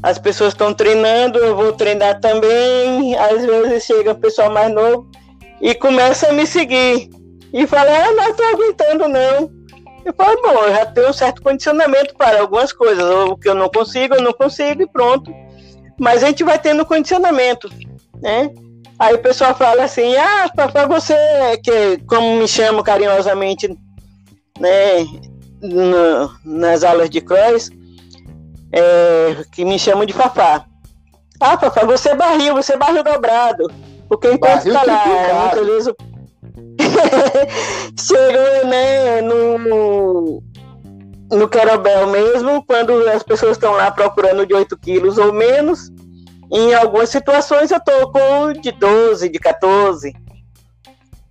as 0.03 0.19
pessoas 0.19 0.53
estão 0.53 0.73
treinando, 0.73 1.39
eu 1.39 1.57
vou 1.57 1.73
treinar 1.73 2.21
também. 2.21 3.17
Às 3.17 3.45
vezes 3.45 3.85
chega 3.85 4.13
o 4.13 4.19
pessoal 4.19 4.51
mais 4.51 4.73
novo 4.73 5.09
e 5.61 5.75
começa 5.75 6.29
a 6.29 6.33
me 6.33 6.47
seguir. 6.47 7.11
E 7.53 7.67
fala, 7.67 7.91
ah, 7.91 8.13
não 8.13 8.31
estou 8.31 8.47
aguentando 8.47 9.09
não. 9.09 9.51
Eu 10.05 10.15
falo, 10.15 10.41
bom, 10.43 10.65
eu 10.65 10.75
já 10.75 10.87
tenho 10.87 11.09
um 11.11 11.13
certo 11.13 11.43
condicionamento 11.43 12.15
para 12.15 12.41
algumas 12.41 12.73
coisas. 12.73 13.05
O 13.05 13.37
que 13.37 13.49
eu 13.49 13.55
não 13.55 13.69
consigo, 13.69 14.15
eu 14.15 14.23
não 14.23 14.33
consigo 14.33 14.83
e 14.83 14.87
pronto. 14.87 15.33
Mas 15.99 16.23
a 16.23 16.29
gente 16.29 16.45
vai 16.45 16.59
tendo 16.59 16.87
condicionamento, 16.87 17.69
né? 18.23 18.51
Aí 18.99 19.15
o 19.15 19.19
pessoal 19.19 19.55
fala 19.55 19.85
assim, 19.85 20.17
ah, 20.17 20.51
para 20.55 20.87
você, 20.87 21.15
que 21.63 21.99
como 22.07 22.37
me 22.37 22.49
chamo 22.49 22.83
carinhosamente, 22.83 23.69
né, 24.59 25.07
no, 25.63 26.33
nas 26.45 26.83
aulas 26.83 27.09
de 27.09 27.21
cross, 27.21 27.71
é, 28.73 29.45
que 29.53 29.65
me 29.65 29.79
chamam 29.79 30.05
de 30.05 30.13
Fafá. 30.13 30.65
Ah, 31.41 31.59
Fafá, 31.59 31.85
você 31.85 32.11
é 32.11 32.17
barril, 32.17 32.55
você 32.55 32.75
é 32.75 32.77
barril 32.77 33.03
dobrado. 33.03 33.71
Porque 34.09 34.33
enquanto 34.33 34.67
está 34.67 34.83
lá, 34.85 35.55
beleza, 35.55 35.95
chegou 37.99 38.67
né, 38.67 39.21
no, 39.21 40.43
no 41.31 41.49
Querobel 41.49 42.07
mesmo, 42.09 42.65
quando 42.65 42.93
as 43.09 43.23
pessoas 43.23 43.53
estão 43.53 43.73
lá 43.73 43.91
procurando 43.91 44.47
de 44.47 44.55
8 44.55 44.77
quilos 44.79 45.19
ou 45.19 45.33
menos, 45.33 45.91
em 46.51 46.75
algumas 46.75 47.11
situações 47.11 47.71
eu 47.71 47.81
tô 47.81 48.11
com 48.11 48.53
de 48.53 48.73
12, 48.73 49.29
de 49.29 49.39
14, 49.39 50.15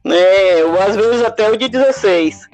né, 0.06 0.64
ou 0.64 0.80
às 0.80 0.96
vezes 0.96 1.24
até 1.24 1.50
o 1.50 1.58
de 1.58 1.68
16. 1.68 2.48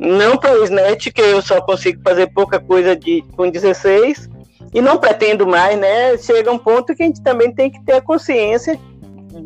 Não 0.00 0.38
para 0.38 0.58
o 0.58 0.64
SNET, 0.64 1.12
que 1.12 1.20
eu 1.20 1.42
só 1.42 1.60
consigo 1.60 2.00
fazer 2.02 2.28
pouca 2.28 2.58
coisa 2.58 2.96
de, 2.96 3.22
com 3.36 3.50
16, 3.50 4.30
e 4.72 4.80
não 4.80 4.96
pretendo 4.96 5.46
mais, 5.46 5.78
né? 5.78 6.16
Chega 6.16 6.50
um 6.50 6.58
ponto 6.58 6.94
que 6.94 7.02
a 7.02 7.06
gente 7.06 7.22
também 7.22 7.52
tem 7.52 7.70
que 7.70 7.84
ter 7.84 7.96
a 7.96 8.00
consciência 8.00 8.80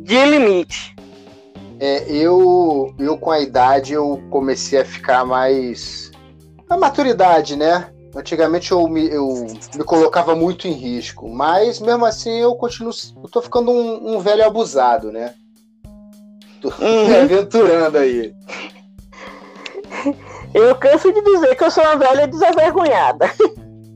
de 0.05 0.25
limite. 0.25 0.95
É, 1.81 2.09
eu, 2.09 2.95
eu 3.01 3.19
com 3.19 3.33
a 3.33 3.41
idade 3.41 3.95
eu 3.95 4.23
comecei 4.31 4.81
a 4.81 4.85
ficar 4.85 5.25
mais. 5.25 6.13
A 6.71 6.77
maturidade, 6.77 7.57
né? 7.57 7.91
Antigamente 8.15 8.71
eu 8.71 8.87
me, 8.87 9.09
eu 9.09 9.47
me 9.75 9.83
colocava 9.83 10.37
muito 10.37 10.69
em 10.69 10.73
risco, 10.73 11.29
mas 11.29 11.81
mesmo 11.81 12.05
assim 12.05 12.39
eu 12.39 12.55
continuo. 12.55 12.93
Eu 13.23 13.29
tô 13.29 13.43
ficando 13.43 13.73
um, 13.73 14.15
um 14.15 14.21
velho 14.21 14.47
abusado, 14.47 15.11
né? 15.11 15.35
Tô 16.61 16.69
uhum. 16.69 17.09
me 17.11 17.17
aventurando 17.17 17.99
aí. 17.99 18.33
Eu 20.55 20.75
canso 20.77 21.13
de 21.13 21.21
dizer 21.21 21.57
que 21.57 21.65
eu 21.65 21.71
sou 21.71 21.83
uma 21.83 21.97
velha 21.97 22.29
desavergonhada. 22.29 23.29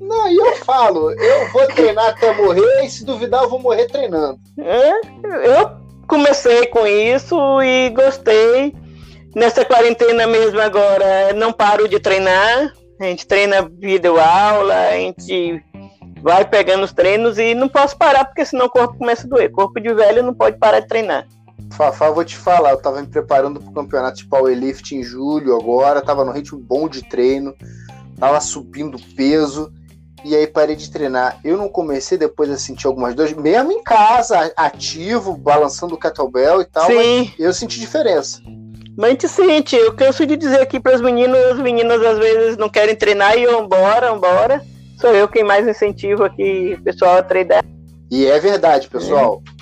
Não, 0.00 0.28
e 0.28 0.36
eu 0.36 0.56
falo, 0.56 1.12
eu 1.12 1.52
vou 1.52 1.66
treinar 1.68 2.08
até 2.08 2.34
morrer 2.34 2.84
e 2.84 2.90
se 2.90 3.04
duvidar 3.04 3.42
eu 3.42 3.50
vou 3.50 3.60
morrer 3.60 3.86
treinando. 3.86 4.40
É, 4.58 4.90
eu 5.46 5.70
comecei 6.08 6.66
com 6.66 6.86
isso 6.86 7.36
e 7.62 7.90
gostei. 7.90 8.74
Nessa 9.36 9.64
quarentena 9.64 10.26
mesmo 10.26 10.60
agora 10.60 11.32
não 11.34 11.52
paro 11.52 11.86
de 11.86 12.00
treinar. 12.00 12.72
A 13.00 13.04
gente 13.04 13.26
treina 13.26 13.70
vídeo 13.78 14.18
aula, 14.18 14.74
a 14.74 14.96
gente 14.96 15.62
vai 16.22 16.44
pegando 16.44 16.84
os 16.84 16.92
treinos 16.92 17.38
e 17.38 17.54
não 17.54 17.68
posso 17.68 17.96
parar 17.96 18.24
porque 18.24 18.44
senão 18.44 18.66
o 18.66 18.70
corpo 18.70 18.98
começa 18.98 19.26
a 19.26 19.30
doer. 19.30 19.52
Corpo 19.52 19.78
de 19.78 19.92
velho 19.94 20.22
não 20.22 20.34
pode 20.34 20.58
parar 20.58 20.80
de 20.80 20.88
treinar. 20.88 21.26
Fafá, 21.72 22.10
vou 22.10 22.24
te 22.24 22.36
falar, 22.36 22.70
eu 22.70 22.80
tava 22.80 23.00
me 23.00 23.06
preparando 23.06 23.60
pro 23.60 23.72
campeonato 23.72 24.18
de 24.18 24.26
powerlift 24.26 24.94
em 24.94 25.02
julho 25.02 25.56
agora, 25.56 26.02
tava 26.02 26.24
no 26.24 26.32
ritmo 26.32 26.58
bom 26.58 26.88
de 26.88 27.02
treino, 27.02 27.54
tava 28.18 28.40
subindo 28.40 28.98
peso 29.14 29.72
e 30.24 30.34
aí 30.34 30.46
parei 30.46 30.74
de 30.74 30.90
treinar. 30.90 31.38
Eu 31.44 31.56
não 31.56 31.68
comecei 31.68 32.18
depois 32.18 32.50
a 32.50 32.56
sentir 32.56 32.86
algumas 32.86 33.14
dores, 33.14 33.32
mesmo 33.34 33.70
em 33.70 33.82
casa, 33.82 34.52
ativo, 34.56 35.36
balançando 35.36 35.94
o 35.94 35.98
kettlebell 35.98 36.60
e 36.60 36.64
tal, 36.64 36.86
Sim. 36.86 37.32
eu 37.38 37.52
senti 37.52 37.78
diferença. 37.78 38.40
Mas 38.96 39.06
a 39.06 39.10
gente 39.10 39.28
sente, 39.28 39.76
eu 39.76 39.94
canso 39.94 40.26
de 40.26 40.36
dizer 40.36 40.60
aqui 40.60 40.80
para 40.80 40.96
os 40.96 41.00
meninos, 41.00 41.38
as 41.52 41.58
meninas 41.58 42.02
às 42.02 42.18
vezes 42.18 42.56
não 42.56 42.68
querem 42.68 42.96
treinar 42.96 43.38
e 43.38 43.44
eu, 43.44 43.62
embora, 43.62 44.10
embora. 44.10 44.60
Sou 45.00 45.10
eu 45.10 45.28
quem 45.28 45.44
mais 45.44 45.68
incentivo 45.68 46.24
aqui 46.24 46.76
o 46.76 46.82
pessoal 46.82 47.18
a 47.18 47.22
treinar. 47.22 47.64
E 48.10 48.26
é 48.26 48.40
verdade, 48.40 48.88
pessoal. 48.88 49.40
É, 49.46 49.57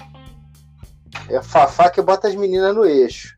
é 1.31 1.43
Fafá 1.43 1.91
que 1.91 2.01
bota 2.01 2.29
as 2.29 2.35
meninas 2.35 2.74
no 2.74 2.85
eixo. 2.85 3.37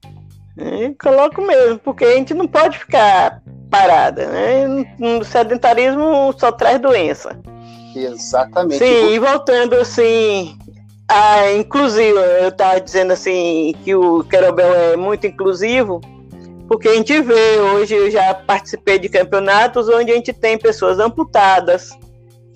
É, 0.57 0.93
coloco 1.01 1.41
mesmo, 1.41 1.79
porque 1.79 2.05
a 2.05 2.15
gente 2.15 2.35
não 2.35 2.47
pode 2.47 2.79
ficar 2.79 3.41
parada, 3.71 4.27
né? 4.27 4.67
O 4.99 5.25
sedentarismo 5.25 6.35
só 6.37 6.51
traz 6.51 6.81
doença. 6.81 7.39
Exatamente. 7.95 8.79
Sim, 8.79 9.13
e 9.13 9.19
voltando 9.19 9.75
assim, 9.75 10.59
a 11.09 11.53
inclusive, 11.53 12.19
eu 12.41 12.49
estava 12.49 12.81
dizendo 12.81 13.13
assim 13.13 13.75
que 13.85 13.95
o 13.95 14.25
Querobel 14.25 14.73
é 14.75 14.97
muito 14.97 15.27
inclusivo, 15.27 16.01
porque 16.69 16.89
a 16.89 16.95
gente 16.95 17.21
vê 17.23 17.59
hoje, 17.59 17.95
eu 17.95 18.11
já 18.11 18.35
participei 18.35 18.99
de 18.99 19.09
campeonatos 19.09 19.89
onde 19.89 20.13
a 20.13 20.15
gente 20.15 20.33
tem 20.33 20.59
pessoas 20.59 20.99
amputadas, 20.99 21.91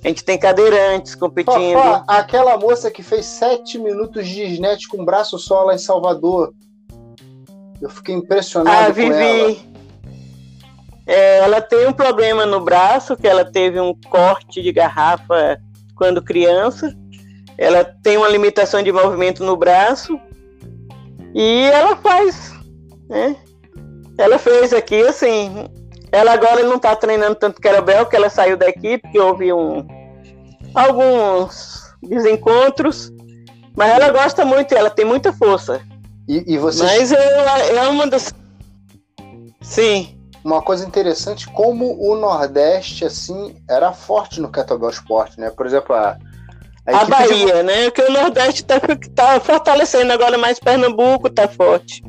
a 0.05 0.09
gente 0.09 0.25
tem 0.25 0.39
cadeirantes 0.39 1.15
competindo. 1.15 1.77
Ó, 1.77 2.03
aquela 2.09 2.57
moça 2.57 2.91
que 2.91 3.03
fez 3.03 3.25
sete 3.25 3.79
minutos 3.79 4.27
de 4.27 4.43
snatch 4.43 4.89
com 4.89 5.05
braço 5.05 5.39
só 5.39 5.63
lá 5.63 5.75
em 5.75 5.79
Salvador. 5.79 6.53
Eu 7.81 7.89
fiquei 7.89 8.15
impressionado 8.15 8.91
ah, 8.91 8.93
Vivi, 8.93 9.13
ela. 9.13 9.57
É, 11.07 11.39
ela 11.39 11.61
tem 11.61 11.87
um 11.87 11.93
problema 11.93 12.47
no 12.47 12.61
braço, 12.61 13.17
que 13.17 13.29
ela 13.29 13.45
teve 13.45 13.81
um 13.81 13.95
corte 14.09 14.61
de 14.61 14.73
garrafa 14.73 15.61
quando 15.95 16.23
criança. 16.23 16.97
Ela 17.57 17.85
tem 17.85 18.17
uma 18.17 18.29
limitação 18.29 18.83
de 18.83 18.91
movimento 18.91 19.45
no 19.45 19.57
braço. 19.57 20.19
E 21.35 21.63
ela 21.73 21.97
faz, 21.97 22.53
né? 23.09 23.37
Ela 24.19 24.39
fez 24.39 24.73
aqui, 24.73 25.01
assim. 25.03 25.69
Ela 26.13 26.33
agora 26.33 26.63
não 26.63 26.77
está 26.77 26.95
treinando 26.95 27.35
tanto 27.35 27.61
querobel, 27.61 28.07
que 28.07 28.15
ela 28.15 28.29
saiu 28.29 28.57
da 28.57 28.69
equipe, 28.69 29.11
que 29.11 29.19
houve 29.19 29.53
um, 29.53 29.87
alguns 30.75 31.95
desencontros. 32.03 33.11
Mas 33.75 33.91
ela 33.91 34.11
gosta 34.11 34.45
muito, 34.45 34.75
ela 34.75 34.91
tem 34.91 35.05
muita 35.05 35.33
força. 35.33 35.81
E, 36.29 36.55
e 36.55 36.59
você... 36.59 36.85
Mas 36.85 37.11
é, 37.11 37.77
é 37.77 37.89
uma 37.89 38.07
das. 38.07 38.33
Sim 39.61 40.19
uma 40.45 40.61
coisa 40.61 40.85
interessante 40.85 41.47
como 41.47 41.97
o 42.01 42.17
Nordeste 42.17 43.05
assim 43.05 43.63
era 43.71 43.93
forte 43.93 44.41
no 44.41 44.51
kettlebell 44.51 44.91
sport, 44.91 45.39
né? 45.39 45.51
Por 45.51 45.67
exemplo, 45.67 45.95
a 45.95 46.19
a, 46.87 47.03
a 47.03 47.05
Bahia, 47.05 47.57
de... 47.57 47.63
né? 47.63 47.91
Que 47.91 48.03
o 48.03 48.13
Nordeste 48.13 48.65
tá, 48.65 48.81
tá 49.15 49.41
fortalecendo 49.41 50.13
agora 50.13 50.37
mais 50.37 50.59
Pernambuco 50.59 51.31
tá 51.31 51.47
forte. 51.47 52.03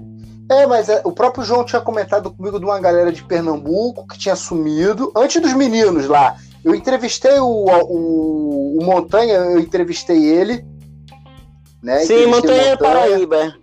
É, 0.50 0.68
mas 0.68 0.90
é, 0.90 1.02
o 1.04 1.12
próprio 1.12 1.44
João 1.44 1.64
tinha 1.64 1.82
comentado 1.82 2.32
comigo 2.32 2.60
de 2.60 2.66
uma 2.66 2.80
galera 2.80 3.12
de 3.12 3.24
Pernambuco 3.24 4.08
que 4.08 4.18
tinha 4.18 4.36
sumido 4.36 5.12
antes 5.16 5.42
dos 5.42 5.54
meninos 5.54 6.08
lá. 6.08 6.36
Eu 6.64 6.74
entrevistei 6.76 7.40
o, 7.40 7.66
o, 7.66 8.78
o 8.80 8.84
Montanha, 8.84 9.36
eu 9.36 9.60
entrevistei 9.60 10.24
ele. 10.26 10.66
Né? 11.82 12.00
Sim, 12.00 12.28
Montanha, 12.28 12.72
Montanha 12.72 12.78
Paraíba. 12.78 13.56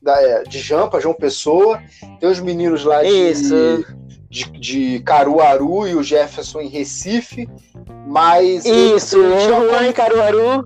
Da, 0.00 0.20
é, 0.22 0.42
de 0.44 0.58
Jampa, 0.58 1.00
João 1.00 1.14
Pessoa. 1.14 1.80
Tem 2.20 2.28
os 2.28 2.40
meninos 2.40 2.84
lá 2.84 3.02
de, 3.02 3.84
de, 4.30 4.50
de 4.58 5.00
Caruaru 5.00 5.86
e 5.86 5.94
o 5.94 6.02
Jefferson 6.02 6.60
em 6.60 6.68
Recife, 6.68 7.48
mas. 8.06 8.64
Isso, 8.64 9.18
o 9.18 9.40
Juan 9.40 9.88
em 9.88 9.92
Caruaru. 9.92 10.64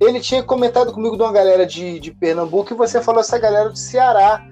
Ele 0.00 0.20
tinha 0.20 0.42
comentado 0.42 0.92
comigo 0.92 1.16
de 1.16 1.22
uma 1.22 1.32
galera 1.32 1.64
de, 1.64 1.98
de 1.98 2.12
Pernambuco 2.12 2.72
e 2.72 2.76
você 2.76 3.00
falou 3.00 3.20
essa 3.20 3.38
galera 3.38 3.70
do 3.70 3.78
Ceará. 3.78 4.46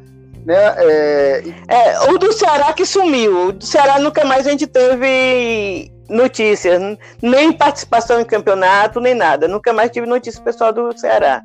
Né? 0.45 0.55
É... 0.57 1.43
é, 1.69 2.01
o 2.11 2.19
do 2.19 2.33
Ceará 2.33 2.73
que 2.73 2.85
sumiu. 2.85 3.49
O 3.49 3.53
do 3.53 3.65
Ceará 3.65 3.99
nunca 3.99 4.25
mais 4.25 4.47
a 4.47 4.51
gente 4.51 4.67
teve 4.67 5.91
notícias, 6.09 6.81
nem 7.23 7.53
participação 7.53 8.21
em 8.21 8.25
campeonato, 8.25 9.01
nem 9.01 9.15
nada. 9.15 9.49
Nunca 9.49 9.73
mais 9.73 9.91
tive 9.91 10.07
notícia 10.07 10.43
pessoal 10.43 10.73
do 10.73 10.97
Ceará. 10.99 11.43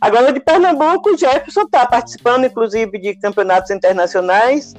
Agora, 0.00 0.32
de 0.32 0.40
Pernambuco, 0.40 1.10
o 1.10 1.16
Jefferson 1.16 1.62
está 1.62 1.84
participando, 1.84 2.44
inclusive, 2.44 2.98
de 2.98 3.14
campeonatos 3.16 3.70
internacionais. 3.70 4.74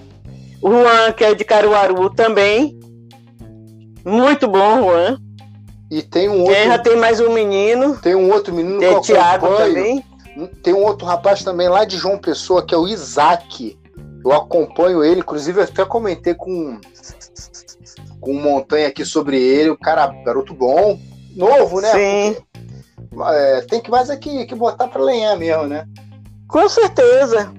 O 0.62 0.70
Juan, 0.70 1.12
que 1.12 1.24
é 1.24 1.34
de 1.34 1.43
Caruaru 1.43 2.10
também. 2.10 2.80
Muito 4.06 4.47
bom, 4.47 4.84
Juan. 4.84 5.18
E 5.91 6.02
tem 6.04 6.30
um 6.30 6.41
outro. 6.41 6.56
já 6.56 6.78
tem 6.78 6.95
mais 6.95 7.20
um 7.20 7.34
menino. 7.34 7.97
Tem 7.97 8.16
um 8.16 8.32
outro 8.32 8.54
menino 8.54 8.80
tem 8.80 8.95
que 9.02 9.08
Thiago 9.08 9.56
também. 9.56 10.04
Tem 10.48 10.74
um 10.74 10.84
outro 10.84 11.06
rapaz 11.06 11.44
também 11.44 11.68
lá 11.68 11.86
de 11.86 11.98
João 11.98 12.18
Pessoa, 12.18 12.66
que 12.66 12.74
é 12.74 12.78
o 12.78 12.88
Isaac. 12.88 13.78
Eu 14.24 14.34
acompanho 14.34 15.04
ele, 15.04 15.22
inclusive 15.22 15.60
eu 15.60 15.64
até 15.64 15.86
comentei 15.86 16.34
com, 16.34 16.80
com 18.20 18.32
um 18.32 18.42
montanha 18.42 18.88
aqui 18.88 19.06
sobre 19.06 19.42
ele. 19.42 19.70
O 19.70 19.78
cara, 19.78 20.08
garoto 20.24 20.54
bom, 20.54 21.00
novo, 21.36 21.82
né? 21.82 21.92
Sim. 21.92 22.38
É, 23.28 23.62
tem 23.62 23.82
que 23.82 23.90
mais 23.90 24.10
aqui 24.10 24.46
que 24.46 24.56
botar 24.56 24.88
para 24.88 25.02
lenhar 25.02 25.36
mesmo, 25.38 25.68
né? 25.68 25.86
Com 26.48 26.68
certeza. 26.68 27.52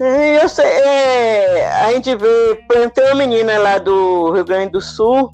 Eu 0.00 0.48
sei, 0.48 0.64
é, 0.64 1.68
a 1.68 1.92
gente 1.92 2.16
vê, 2.16 2.56
tem 2.92 3.04
uma 3.04 3.14
menina 3.14 3.58
lá 3.58 3.78
do 3.78 4.32
Rio 4.32 4.44
Grande 4.44 4.72
do 4.72 4.80
Sul 4.80 5.30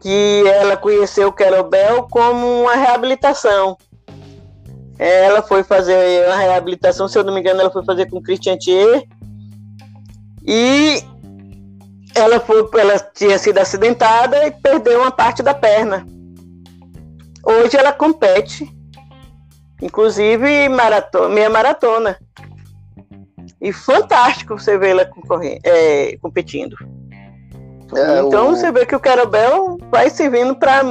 que 0.00 0.44
ela 0.46 0.76
conheceu 0.76 1.28
o 1.28 1.32
Querobel 1.32 2.06
como 2.10 2.62
uma 2.62 2.74
reabilitação. 2.74 3.76
Ela 4.98 5.42
foi 5.42 5.62
fazer 5.62 6.26
uma 6.26 6.36
reabilitação, 6.36 7.08
se 7.08 7.18
eu 7.18 7.24
não 7.24 7.34
me 7.34 7.40
engano, 7.40 7.60
ela 7.60 7.70
foi 7.70 7.84
fazer 7.84 8.08
com 8.08 8.22
Christian 8.22 8.56
Thier. 8.56 9.06
E 10.46 11.02
ela 12.14 12.38
foi, 12.38 12.68
ela 12.78 12.98
tinha 12.98 13.38
sido 13.38 13.58
acidentada 13.58 14.46
e 14.46 14.50
perdeu 14.50 15.00
uma 15.00 15.10
parte 15.10 15.42
da 15.42 15.52
perna. 15.52 16.06
Hoje 17.44 17.76
ela 17.76 17.92
compete, 17.92 18.70
inclusive 19.82 20.68
maratona, 20.68 21.28
meia 21.28 21.50
maratona. 21.50 22.18
E 23.60 23.72
fantástico 23.72 24.58
você 24.58 24.78
vê 24.78 24.90
ela 24.90 25.10
é, 25.64 26.16
competindo. 26.18 26.76
É, 27.94 28.20
então 28.20 28.48
o... 28.48 28.56
você 28.56 28.70
vê 28.70 28.86
que 28.86 28.96
o 28.96 29.00
Carabel 29.00 29.78
vai 29.90 30.08
servindo 30.08 30.54
para 30.54 30.82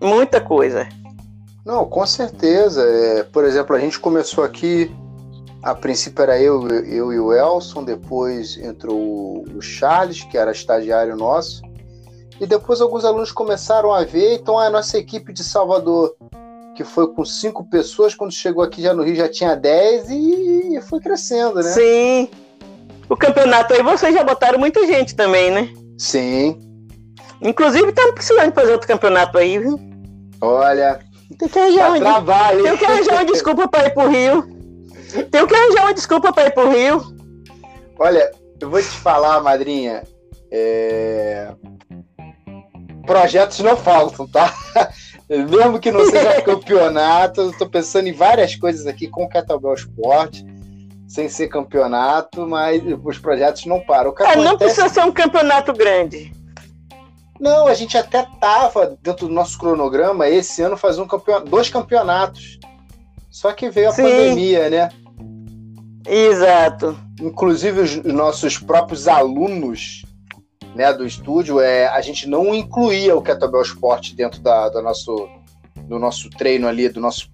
muita 0.00 0.40
coisa. 0.40 0.88
Não, 1.68 1.84
com 1.84 2.06
certeza. 2.06 2.82
É, 2.82 3.22
por 3.24 3.44
exemplo, 3.44 3.76
a 3.76 3.78
gente 3.78 4.00
começou 4.00 4.42
aqui, 4.42 4.90
a 5.62 5.74
princípio 5.74 6.22
era 6.22 6.40
eu, 6.40 6.66
eu 6.66 7.12
e 7.12 7.20
o 7.20 7.30
Elson, 7.30 7.84
depois 7.84 8.56
entrou 8.56 9.44
o 9.54 9.60
Charles, 9.60 10.22
que 10.22 10.38
era 10.38 10.50
estagiário 10.50 11.14
nosso, 11.14 11.60
e 12.40 12.46
depois 12.46 12.80
alguns 12.80 13.04
alunos 13.04 13.30
começaram 13.30 13.92
a 13.92 14.02
ver, 14.02 14.36
então 14.36 14.58
a 14.58 14.70
nossa 14.70 14.96
equipe 14.96 15.30
de 15.30 15.44
Salvador 15.44 16.16
que 16.74 16.84
foi 16.84 17.12
com 17.12 17.22
cinco 17.24 17.68
pessoas, 17.68 18.14
quando 18.14 18.32
chegou 18.32 18.62
aqui 18.62 18.80
já 18.80 18.94
no 18.94 19.02
Rio 19.02 19.16
já 19.16 19.28
tinha 19.28 19.54
dez 19.54 20.08
e 20.08 20.80
foi 20.88 21.00
crescendo, 21.00 21.56
né? 21.56 21.64
Sim. 21.64 22.30
O 23.10 23.16
campeonato 23.16 23.74
aí 23.74 23.82
vocês 23.82 24.14
já 24.14 24.24
botaram 24.24 24.58
muita 24.58 24.86
gente 24.86 25.14
também, 25.14 25.50
né? 25.50 25.68
Sim. 25.98 26.58
Inclusive 27.42 27.88
estamos 27.88 28.12
precisando 28.12 28.54
fazer 28.54 28.72
outro 28.72 28.88
campeonato 28.88 29.36
aí, 29.36 29.58
viu? 29.58 29.78
Olha. 30.40 31.07
Tem 31.36 31.48
que 31.48 31.58
arranjar, 31.58 31.92
um, 31.92 31.98
trabalho. 31.98 32.62
Tem 32.62 32.76
que 32.76 32.84
arranjar 32.84 33.12
uma 33.14 33.24
desculpa 33.24 33.68
para 33.68 33.86
ir 33.86 33.94
pro 33.94 34.08
Rio. 34.08 34.42
Tenho 35.30 35.46
que 35.46 35.54
arranjar 35.54 35.82
uma 35.82 35.94
desculpa 35.94 36.32
para 36.32 36.46
ir 36.46 36.54
pro 36.54 36.70
Rio. 36.70 37.02
Olha, 37.98 38.30
eu 38.60 38.70
vou 38.70 38.80
te 38.80 38.86
falar, 38.86 39.40
madrinha. 39.40 40.04
É... 40.50 41.52
Projetos 43.06 43.58
não 43.60 43.76
faltam, 43.76 44.26
tá? 44.26 44.54
Mesmo 45.28 45.78
que 45.78 45.92
não 45.92 46.06
seja 46.06 46.40
campeonato, 46.42 47.42
eu 47.42 47.58
tô 47.58 47.68
pensando 47.68 48.08
em 48.08 48.12
várias 48.12 48.54
coisas 48.56 48.86
aqui 48.86 49.08
com 49.08 49.24
o 49.24 49.28
Kettlebell 49.28 49.74
Sport, 49.74 50.42
sem 51.06 51.28
ser 51.28 51.48
campeonato, 51.48 52.46
mas 52.46 52.82
os 53.04 53.18
projetos 53.18 53.66
não 53.66 53.80
param. 53.80 54.14
É, 54.20 54.36
não 54.36 54.56
precisa 54.56 54.88
ser 54.88 55.04
um 55.04 55.12
campeonato 55.12 55.72
grande. 55.74 56.32
Não, 57.40 57.66
a 57.66 57.74
gente 57.74 57.96
até 57.96 58.26
tava 58.40 58.98
dentro 59.00 59.28
do 59.28 59.32
nosso 59.32 59.58
cronograma 59.58 60.28
esse 60.28 60.60
ano 60.62 60.76
fazer 60.76 61.00
um 61.00 61.06
campeonato, 61.06 61.48
dois 61.48 61.70
campeonatos. 61.70 62.58
Só 63.30 63.52
que 63.52 63.70
veio 63.70 63.90
a 63.90 63.92
Sim. 63.92 64.02
pandemia, 64.02 64.68
né? 64.70 64.88
Exato. 66.06 66.98
Inclusive 67.20 67.80
os 67.80 67.96
nossos 68.04 68.58
próprios 68.58 69.06
alunos 69.06 70.02
né, 70.74 70.92
do 70.92 71.06
estúdio, 71.06 71.60
é, 71.60 71.86
a 71.88 72.00
gente 72.00 72.28
não 72.28 72.54
incluía 72.54 73.16
o 73.16 73.22
Kettlebell 73.22 73.62
Sport 73.62 74.14
dentro 74.14 74.40
da, 74.40 74.68
do, 74.68 74.82
nosso, 74.82 75.28
do 75.76 75.98
nosso 75.98 76.30
treino 76.30 76.66
ali, 76.66 76.88
do 76.88 77.00
nosso. 77.00 77.30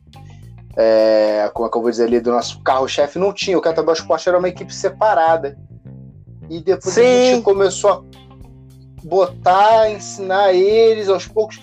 É, 0.76 1.48
como 1.54 1.68
é 1.68 1.70
que 1.70 1.76
eu 1.76 1.82
vou 1.82 1.90
dizer 1.90 2.04
ali, 2.04 2.20
do 2.20 2.32
nosso 2.32 2.60
carro-chefe, 2.62 3.18
não 3.18 3.32
tinha. 3.32 3.56
O 3.56 3.62
Kettlebell 3.62 3.94
Sport 3.94 4.26
era 4.26 4.38
uma 4.38 4.48
equipe 4.48 4.74
separada. 4.74 5.56
E 6.50 6.60
depois 6.60 6.94
Sim. 6.94 7.00
a 7.00 7.30
gente 7.34 7.42
começou 7.42 7.90
a 7.90 8.02
botar, 9.04 9.90
ensinar 9.90 10.52
eles 10.54 11.08
aos 11.08 11.26
poucos. 11.26 11.60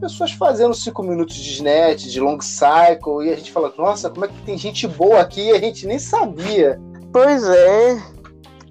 Pessoas 0.00 0.30
fazendo 0.30 0.74
cinco 0.74 1.02
minutos 1.02 1.34
de 1.34 1.50
snatch, 1.50 2.04
de 2.04 2.20
long 2.20 2.40
cycle, 2.40 3.24
e 3.24 3.32
a 3.32 3.36
gente 3.36 3.50
fala, 3.50 3.72
nossa, 3.76 4.08
como 4.08 4.24
é 4.24 4.28
que 4.28 4.42
tem 4.42 4.56
gente 4.56 4.86
boa 4.86 5.20
aqui 5.20 5.48
e 5.48 5.50
a 5.50 5.58
gente 5.58 5.86
nem 5.86 5.98
sabia. 5.98 6.80
Pois 7.12 7.44
é. 7.44 8.00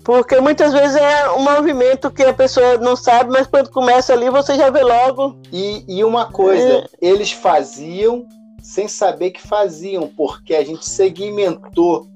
Porque 0.06 0.40
muitas 0.40 0.72
vezes 0.72 0.96
é 0.96 1.30
um 1.32 1.44
movimento 1.44 2.10
que 2.10 2.24
a 2.24 2.34
pessoa 2.34 2.78
não 2.78 2.96
sabe, 2.96 3.30
mas 3.30 3.46
quando 3.46 3.70
começa 3.70 4.14
ali 4.14 4.30
você 4.30 4.56
já 4.56 4.70
vê 4.70 4.82
logo. 4.82 5.36
E, 5.52 5.84
e 5.86 6.02
uma 6.02 6.32
coisa, 6.32 6.64
é. 6.64 6.88
eles 7.02 7.34
faziam 7.34 8.26
sem 8.62 8.88
saber 8.88 9.32
que 9.32 9.46
faziam, 9.46 10.08
porque 10.08 10.56
a 10.56 10.64
gente 10.64 10.88
segmentou 10.88 12.08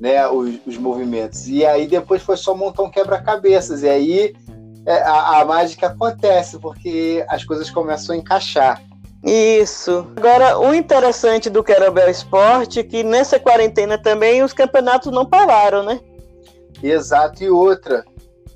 né, 0.00 0.26
os, 0.28 0.58
os 0.66 0.76
movimentos. 0.76 1.46
E 1.46 1.64
aí 1.64 1.86
depois 1.86 2.22
foi 2.22 2.36
só 2.36 2.56
montar 2.56 2.82
um 2.82 2.90
quebra-cabeças. 2.90 3.84
E 3.84 3.88
aí 3.88 4.34
a, 4.90 5.40
a 5.40 5.44
mágica 5.44 5.88
acontece, 5.88 6.58
porque 6.58 7.24
as 7.28 7.44
coisas 7.44 7.70
começam 7.70 8.14
a 8.14 8.18
encaixar. 8.18 8.82
Isso. 9.24 10.06
Agora, 10.16 10.58
o 10.58 10.74
interessante 10.74 11.50
do 11.50 11.64
Querobel 11.64 12.08
Esporte 12.08 12.80
é 12.80 12.84
que 12.84 13.02
nessa 13.02 13.38
quarentena 13.38 13.98
também 13.98 14.42
os 14.42 14.52
campeonatos 14.52 15.12
não 15.12 15.26
pararam, 15.26 15.82
né? 15.82 16.00
Exato. 16.82 17.42
E 17.42 17.50
outra, 17.50 18.04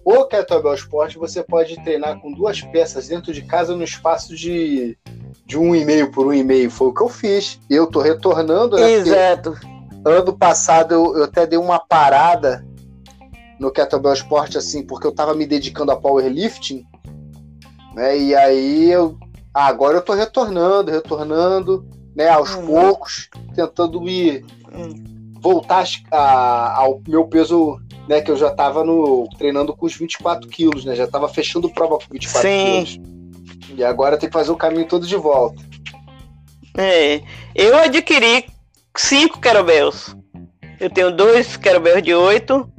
o 0.05 0.25
Kettlebell 0.25 0.75
Sport 0.75 1.17
você 1.17 1.43
pode 1.43 1.77
treinar 1.83 2.21
com 2.21 2.33
duas 2.33 2.61
peças 2.61 3.09
dentro 3.09 3.33
de 3.33 3.43
casa 3.43 3.75
no 3.75 3.83
espaço 3.83 4.35
de, 4.35 4.97
de 5.45 5.59
um 5.59 5.75
e 5.75 5.85
meio 5.85 6.11
por 6.11 6.27
um 6.27 6.33
e 6.33 6.43
meio. 6.43 6.71
Foi 6.71 6.89
o 6.89 6.95
que 6.95 7.03
eu 7.03 7.09
fiz. 7.09 7.59
Eu 7.69 7.87
tô 7.87 8.01
retornando, 8.01 8.77
né? 8.77 8.93
Exato. 8.93 9.57
Ano 10.05 10.37
passado 10.37 10.93
eu, 10.93 11.17
eu 11.17 11.25
até 11.25 11.47
dei 11.47 11.59
uma 11.59 11.79
parada 11.79 12.65
no 13.59 13.71
Kettlebell 13.71 14.13
Sport, 14.15 14.57
assim, 14.57 14.85
porque 14.85 15.07
eu 15.07 15.13
tava 15.13 15.35
me 15.35 15.47
dedicando 15.47 15.93
a 15.93 15.97
powerlifting, 15.97 16.85
né? 17.95 18.19
E 18.19 18.35
aí 18.35 18.91
eu. 18.91 19.19
Ah, 19.55 19.67
agora 19.67 19.99
eu 19.99 20.03
tô 20.03 20.15
retornando, 20.15 20.91
retornando, 20.91 21.87
né? 22.17 22.29
Aos 22.29 22.55
uhum. 22.55 22.67
poucos, 22.67 23.29
tentando 23.55 24.01
me 24.01 24.45
voltar 25.41 25.85
a, 26.11 26.79
ao 26.79 27.01
meu 27.07 27.27
peso 27.27 27.79
né, 28.09 28.21
que 28.21 28.31
eu 28.31 28.37
já 28.37 28.49
estava 28.49 28.85
no, 28.85 29.29
treinando 29.37 29.75
com 29.75 29.87
os 29.87 29.95
24 29.95 30.49
quilos, 30.49 30.85
né? 30.85 30.95
Já 30.95 31.05
estava 31.05 31.29
fechando 31.29 31.71
prova 31.71 31.99
com 31.99 32.13
24 32.13 32.49
Sim. 32.49 32.85
quilos. 32.85 33.13
E 33.77 33.85
agora 33.85 34.17
tem 34.17 34.29
que 34.29 34.33
fazer 34.33 34.51
o 34.51 34.57
caminho 34.57 34.87
todo 34.87 35.07
de 35.07 35.17
volta. 35.17 35.63
É, 36.77 37.21
eu 37.55 37.77
adquiri 37.77 38.47
cinco 38.97 39.41
kettlebells. 39.41 40.17
Eu 40.81 40.91
tenho 40.91 41.11
dois 41.15 41.57
kettlebells 41.57 42.03
de 42.03 42.15
8, 42.15 42.72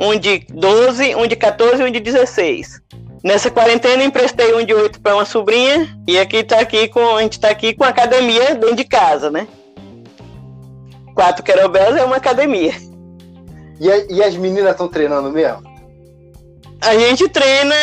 um 0.00 0.18
de 0.18 0.46
12, 0.50 1.14
um 1.14 1.26
de 1.26 1.36
14 1.36 1.82
e 1.82 1.84
um 1.84 1.90
de 1.90 2.00
16. 2.00 2.80
Nessa 3.22 3.50
quarentena 3.50 4.04
emprestei 4.04 4.54
um 4.54 4.64
de 4.64 4.74
8 4.74 5.00
para 5.00 5.14
uma 5.14 5.24
sobrinha 5.24 5.88
e 6.06 6.18
aqui 6.18 6.42
tá 6.44 6.60
aqui 6.60 6.88
com 6.88 7.16
a 7.16 7.22
gente 7.22 7.40
tá 7.40 7.48
aqui 7.48 7.72
com 7.72 7.84
academia 7.84 8.54
dentro 8.54 8.76
de 8.76 8.84
casa, 8.84 9.30
né? 9.30 9.48
Quatro 11.14 11.42
kettlebells 11.42 11.96
é 11.96 12.04
uma 12.04 12.16
academia. 12.16 12.74
E, 13.80 13.90
a, 13.90 13.96
e 14.12 14.22
as 14.22 14.36
meninas 14.36 14.72
estão 14.72 14.88
treinando 14.88 15.30
mesmo? 15.30 15.62
A 16.80 16.94
gente 16.98 17.28
treina, 17.28 17.74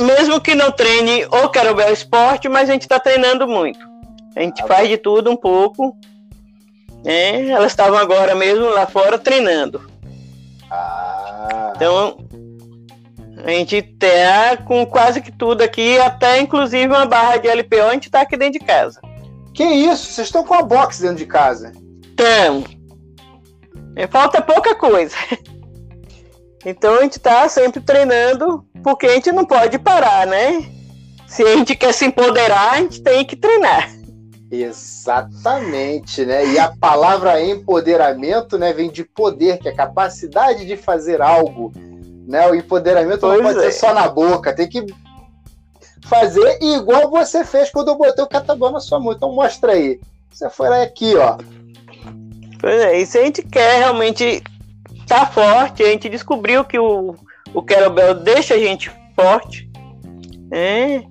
mesmo 0.00 0.40
que 0.40 0.54
não 0.54 0.72
treine 0.72 1.26
o 1.26 1.48
Carobel 1.50 1.92
Esporte, 1.92 2.48
mas 2.48 2.70
a 2.70 2.72
gente 2.72 2.82
está 2.82 2.98
treinando 2.98 3.46
muito. 3.46 3.80
A 4.34 4.40
gente 4.40 4.62
ah, 4.62 4.66
faz 4.66 4.88
de 4.88 4.96
tudo 4.96 5.30
um 5.30 5.36
pouco. 5.36 5.96
Né? 7.04 7.48
Elas 7.48 7.72
estavam 7.72 7.98
agora 7.98 8.34
mesmo 8.34 8.64
lá 8.70 8.86
fora 8.86 9.18
treinando. 9.18 9.93
Ah. 10.74 11.72
Então, 11.76 12.16
a 13.44 13.50
gente 13.50 13.82
tá 13.82 14.56
com 14.64 14.84
quase 14.86 15.20
que 15.20 15.30
tudo 15.30 15.62
aqui, 15.62 15.98
até 15.98 16.40
inclusive 16.40 16.86
uma 16.86 17.06
barra 17.06 17.36
de 17.36 17.48
LPO, 17.48 17.82
a 17.88 17.92
gente 17.92 18.10
tá 18.10 18.22
aqui 18.22 18.36
dentro 18.36 18.58
de 18.58 18.64
casa. 18.64 19.00
Que 19.52 19.64
isso? 19.64 20.12
Vocês 20.12 20.28
estão 20.28 20.44
com 20.44 20.54
a 20.54 20.62
box 20.62 21.00
dentro 21.00 21.16
de 21.16 21.26
casa? 21.26 21.72
É, 23.96 24.06
falta 24.06 24.42
pouca 24.42 24.74
coisa. 24.74 25.16
Então 26.66 26.94
a 26.94 27.02
gente 27.02 27.18
está 27.18 27.46
sempre 27.46 27.78
treinando, 27.80 28.64
porque 28.82 29.04
a 29.04 29.14
gente 29.14 29.30
não 29.30 29.44
pode 29.44 29.78
parar, 29.78 30.26
né? 30.26 30.64
Se 31.26 31.42
a 31.42 31.56
gente 31.56 31.76
quer 31.76 31.92
se 31.92 32.06
empoderar, 32.06 32.72
a 32.72 32.76
gente 32.78 33.02
tem 33.02 33.22
que 33.22 33.36
treinar. 33.36 33.90
Exatamente, 34.62 36.24
né? 36.24 36.46
E 36.46 36.58
a 36.58 36.74
palavra 36.76 37.42
empoderamento, 37.42 38.58
né, 38.58 38.72
vem 38.72 38.90
de 38.90 39.04
poder, 39.04 39.58
que 39.58 39.68
é 39.68 39.72
a 39.72 39.76
capacidade 39.76 40.66
de 40.66 40.76
fazer 40.76 41.20
algo, 41.20 41.72
né? 42.26 42.46
O 42.48 42.54
empoderamento 42.54 43.20
pois 43.20 43.38
não 43.38 43.44
pode 43.44 43.58
é. 43.58 43.70
ser 43.70 43.72
só 43.72 43.94
na 43.94 44.08
boca, 44.08 44.54
tem 44.54 44.68
que 44.68 44.84
fazer 46.06 46.58
igual 46.62 47.10
você 47.10 47.44
fez 47.44 47.70
quando 47.70 47.88
eu 47.88 47.96
botei 47.96 48.22
o 48.22 48.28
catabão 48.28 48.70
na 48.70 48.80
sua 48.80 49.00
mão. 49.00 49.12
Então 49.12 49.32
mostra 49.32 49.72
aí. 49.72 50.00
Você 50.30 50.50
foi 50.50 50.68
lá 50.68 50.82
aqui, 50.82 51.14
ó. 51.16 51.38
Pois 52.60 52.80
é, 52.80 52.98
e 52.98 53.06
se 53.06 53.18
a 53.18 53.24
gente 53.24 53.42
quer 53.42 53.78
realmente 53.78 54.42
estar 54.92 55.20
tá 55.20 55.26
forte, 55.26 55.82
a 55.82 55.86
gente 55.86 56.08
descobriu 56.08 56.64
que 56.64 56.78
o, 56.78 57.14
o 57.52 57.62
Querobel 57.62 58.14
deixa 58.14 58.54
a 58.54 58.58
gente 58.58 58.90
forte, 59.14 59.70
né? 60.50 61.04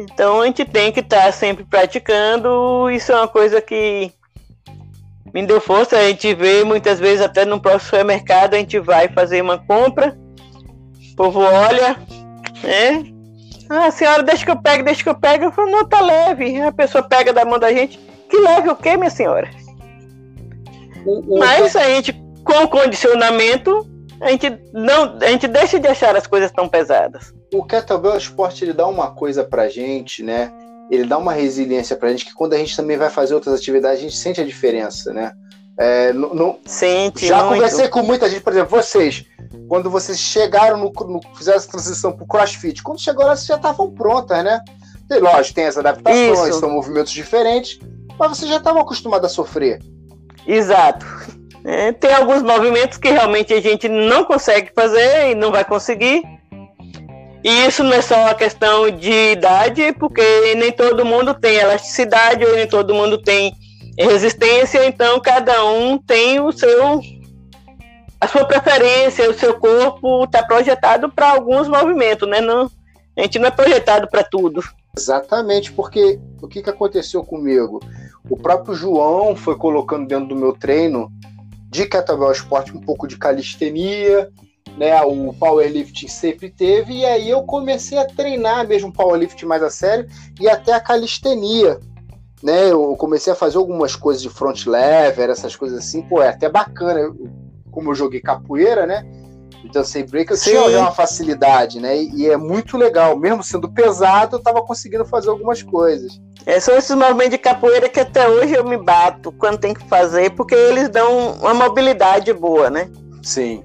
Então 0.00 0.40
a 0.40 0.46
gente 0.46 0.64
tem 0.64 0.90
que 0.90 1.00
estar 1.00 1.24
tá 1.24 1.32
sempre 1.32 1.62
praticando. 1.62 2.88
Isso 2.90 3.12
é 3.12 3.16
uma 3.16 3.28
coisa 3.28 3.60
que 3.60 4.10
me 5.34 5.44
deu 5.44 5.60
força. 5.60 5.98
A 5.98 6.08
gente 6.08 6.32
vê 6.34 6.64
muitas 6.64 6.98
vezes 6.98 7.20
até 7.20 7.44
no 7.44 7.60
próximo 7.60 7.90
supermercado, 7.90 8.54
a 8.54 8.58
gente 8.58 8.78
vai 8.78 9.08
fazer 9.08 9.42
uma 9.42 9.58
compra, 9.58 10.16
o 11.12 11.16
povo 11.16 11.40
olha, 11.40 11.98
né? 12.62 13.04
Ah, 13.68 13.90
senhora, 13.90 14.22
deixa 14.22 14.44
que 14.44 14.50
eu 14.50 14.60
pegue, 14.60 14.82
deixa 14.82 15.02
que 15.02 15.08
eu 15.08 15.14
pegue. 15.14 15.44
Eu 15.44 15.52
falo, 15.52 15.70
não, 15.70 15.84
tá 15.84 16.00
leve. 16.00 16.60
A 16.62 16.72
pessoa 16.72 17.06
pega 17.06 17.32
da 17.32 17.44
mão 17.44 17.58
da 17.58 17.70
gente. 17.70 17.98
Que 18.28 18.38
leve 18.38 18.70
o 18.70 18.76
quê, 18.76 18.96
minha 18.96 19.10
senhora? 19.10 19.50
O, 21.04 21.36
o... 21.36 21.38
Mas 21.38 21.76
a 21.76 21.84
gente, 21.84 22.12
com 22.42 22.64
o 22.64 22.68
condicionamento, 22.68 23.86
a 24.20 24.30
gente 24.30 24.50
não, 24.72 25.18
a 25.20 25.26
gente 25.26 25.46
deixa 25.46 25.78
de 25.78 25.86
achar 25.86 26.16
as 26.16 26.26
coisas 26.26 26.50
tão 26.50 26.68
pesadas. 26.68 27.32
O 27.52 27.64
kettlebell 27.64 28.16
esporte 28.16 28.64
ele 28.64 28.72
dá 28.72 28.86
uma 28.86 29.10
coisa 29.10 29.42
pra 29.44 29.68
gente, 29.68 30.22
né? 30.22 30.52
Ele 30.90 31.04
dá 31.04 31.18
uma 31.18 31.32
resiliência 31.32 31.96
pra 31.96 32.10
gente 32.10 32.24
que 32.24 32.34
quando 32.34 32.54
a 32.54 32.58
gente 32.58 32.76
também 32.76 32.96
vai 32.96 33.10
fazer 33.10 33.34
outras 33.34 33.54
atividades, 33.54 33.98
a 33.98 34.02
gente 34.02 34.16
sente 34.16 34.40
a 34.40 34.44
diferença, 34.44 35.12
né? 35.12 35.32
É, 35.78 36.12
não, 36.12 36.34
não... 36.34 36.58
Sente. 36.66 37.26
Já 37.26 37.38
muito. 37.38 37.54
conversei 37.54 37.88
com 37.88 38.02
muita 38.02 38.28
gente, 38.28 38.42
por 38.42 38.52
exemplo, 38.52 38.70
vocês, 38.70 39.24
quando 39.68 39.88
vocês 39.88 40.18
chegaram 40.18 40.76
no, 40.76 40.92
no 40.92 41.20
fizeram 41.36 41.56
essa 41.56 41.68
transição 41.68 42.12
pro 42.12 42.26
CrossFit, 42.26 42.82
quando 42.82 43.00
chegou 43.00 43.24
lá, 43.24 43.34
vocês 43.34 43.46
já 43.46 43.56
estavam 43.56 43.90
prontas, 43.90 44.44
né? 44.44 44.62
E, 45.10 45.18
lógico, 45.18 45.54
tem 45.54 45.66
as 45.66 45.78
adaptações, 45.78 46.50
Isso. 46.50 46.60
são 46.60 46.70
movimentos 46.70 47.12
diferentes, 47.12 47.80
mas 48.18 48.36
vocês 48.36 48.50
já 48.50 48.58
estavam 48.58 48.82
acostumados 48.82 49.30
a 49.30 49.34
sofrer. 49.34 49.80
Exato. 50.46 51.06
É, 51.64 51.92
tem 51.92 52.12
alguns 52.12 52.42
movimentos 52.42 52.96
que 52.96 53.08
realmente 53.08 53.52
a 53.52 53.60
gente 53.60 53.88
não 53.88 54.24
consegue 54.24 54.70
fazer 54.74 55.30
e 55.30 55.34
não 55.34 55.50
vai 55.50 55.64
conseguir. 55.64 56.22
E 57.42 57.66
isso 57.66 57.82
não 57.82 57.94
é 57.94 58.02
só 58.02 58.16
uma 58.22 58.34
questão 58.34 58.90
de 58.90 59.32
idade, 59.32 59.92
porque 59.94 60.22
nem 60.56 60.72
todo 60.72 61.04
mundo 61.04 61.34
tem 61.34 61.56
elasticidade, 61.56 62.44
ou 62.44 62.54
nem 62.54 62.66
todo 62.66 62.94
mundo 62.94 63.16
tem 63.16 63.54
resistência, 63.98 64.86
então 64.86 65.20
cada 65.20 65.64
um 65.64 65.98
tem 65.98 66.40
o 66.40 66.52
seu 66.52 67.00
a 68.20 68.28
sua 68.28 68.44
preferência, 68.44 69.30
o 69.30 69.34
seu 69.34 69.58
corpo 69.58 70.24
está 70.24 70.42
projetado 70.42 71.10
para 71.10 71.30
alguns 71.30 71.66
movimentos, 71.66 72.28
né? 72.28 72.40
Não, 72.40 72.70
a 73.16 73.22
gente 73.22 73.38
não 73.38 73.48
é 73.48 73.50
projetado 73.50 74.06
para 74.08 74.22
tudo. 74.22 74.62
Exatamente, 74.94 75.72
porque 75.72 76.20
o 76.42 76.46
que, 76.46 76.62
que 76.62 76.68
aconteceu 76.68 77.24
comigo? 77.24 77.80
O 78.28 78.36
próprio 78.36 78.74
João 78.74 79.34
foi 79.34 79.56
colocando 79.56 80.06
dentro 80.06 80.28
do 80.28 80.36
meu 80.36 80.52
treino 80.52 81.10
de 81.70 81.86
kettlebell 81.86 82.32
esporte, 82.32 82.76
um 82.76 82.80
pouco 82.80 83.08
de 83.08 83.16
calistenia, 83.16 84.28
né? 84.80 84.98
O 85.02 85.34
powerlifting 85.34 86.08
sempre 86.08 86.48
teve, 86.48 86.94
e 86.94 87.04
aí 87.04 87.28
eu 87.28 87.42
comecei 87.42 87.98
a 87.98 88.06
treinar 88.06 88.66
mesmo 88.66 88.90
powerlifting 88.90 89.44
mais 89.44 89.62
a 89.62 89.68
sério 89.68 90.08
e 90.40 90.48
até 90.48 90.72
a 90.72 90.80
calistenia. 90.80 91.78
Né, 92.42 92.72
eu 92.72 92.96
comecei 92.96 93.30
a 93.30 93.36
fazer 93.36 93.58
algumas 93.58 93.94
coisas 93.94 94.22
de 94.22 94.30
front 94.30 94.64
lever, 94.64 95.28
essas 95.28 95.54
coisas 95.54 95.80
assim, 95.80 96.00
pô, 96.00 96.22
é 96.22 96.30
até 96.30 96.48
bacana. 96.48 97.14
Como 97.70 97.90
eu 97.90 97.94
joguei 97.94 98.18
capoeira, 98.18 98.86
né? 98.86 99.04
Então, 99.62 99.84
sem 99.84 100.06
break, 100.06 100.30
eu 100.30 100.36
Sim. 100.38 100.52
tinha 100.52 100.80
uma 100.80 100.90
facilidade, 100.90 101.78
né? 101.78 102.02
E, 102.02 102.26
é 102.26 102.38
muito 102.38 102.78
legal. 102.78 103.14
Mesmo 103.14 103.44
sendo 103.44 103.70
pesado, 103.70 104.36
eu 104.36 104.42
tava 104.42 104.62
conseguindo 104.62 105.04
fazer 105.04 105.28
algumas 105.28 105.62
coisas. 105.62 106.18
É, 106.46 106.58
são 106.58 106.74
esses 106.74 106.96
movimentos 106.96 107.32
de 107.32 107.38
capoeira 107.38 107.90
que 107.90 108.00
até 108.00 108.26
hoje 108.26 108.54
eu 108.54 108.64
me 108.64 108.78
bato 108.78 109.30
quando 109.32 109.58
tem 109.58 109.74
que 109.74 109.86
fazer, 109.86 110.30
porque 110.30 110.54
eles 110.54 110.88
dão 110.88 111.32
uma 111.34 111.52
mobilidade 111.52 112.32
boa, 112.32 112.70
né? 112.70 112.90
Sim. 113.22 113.62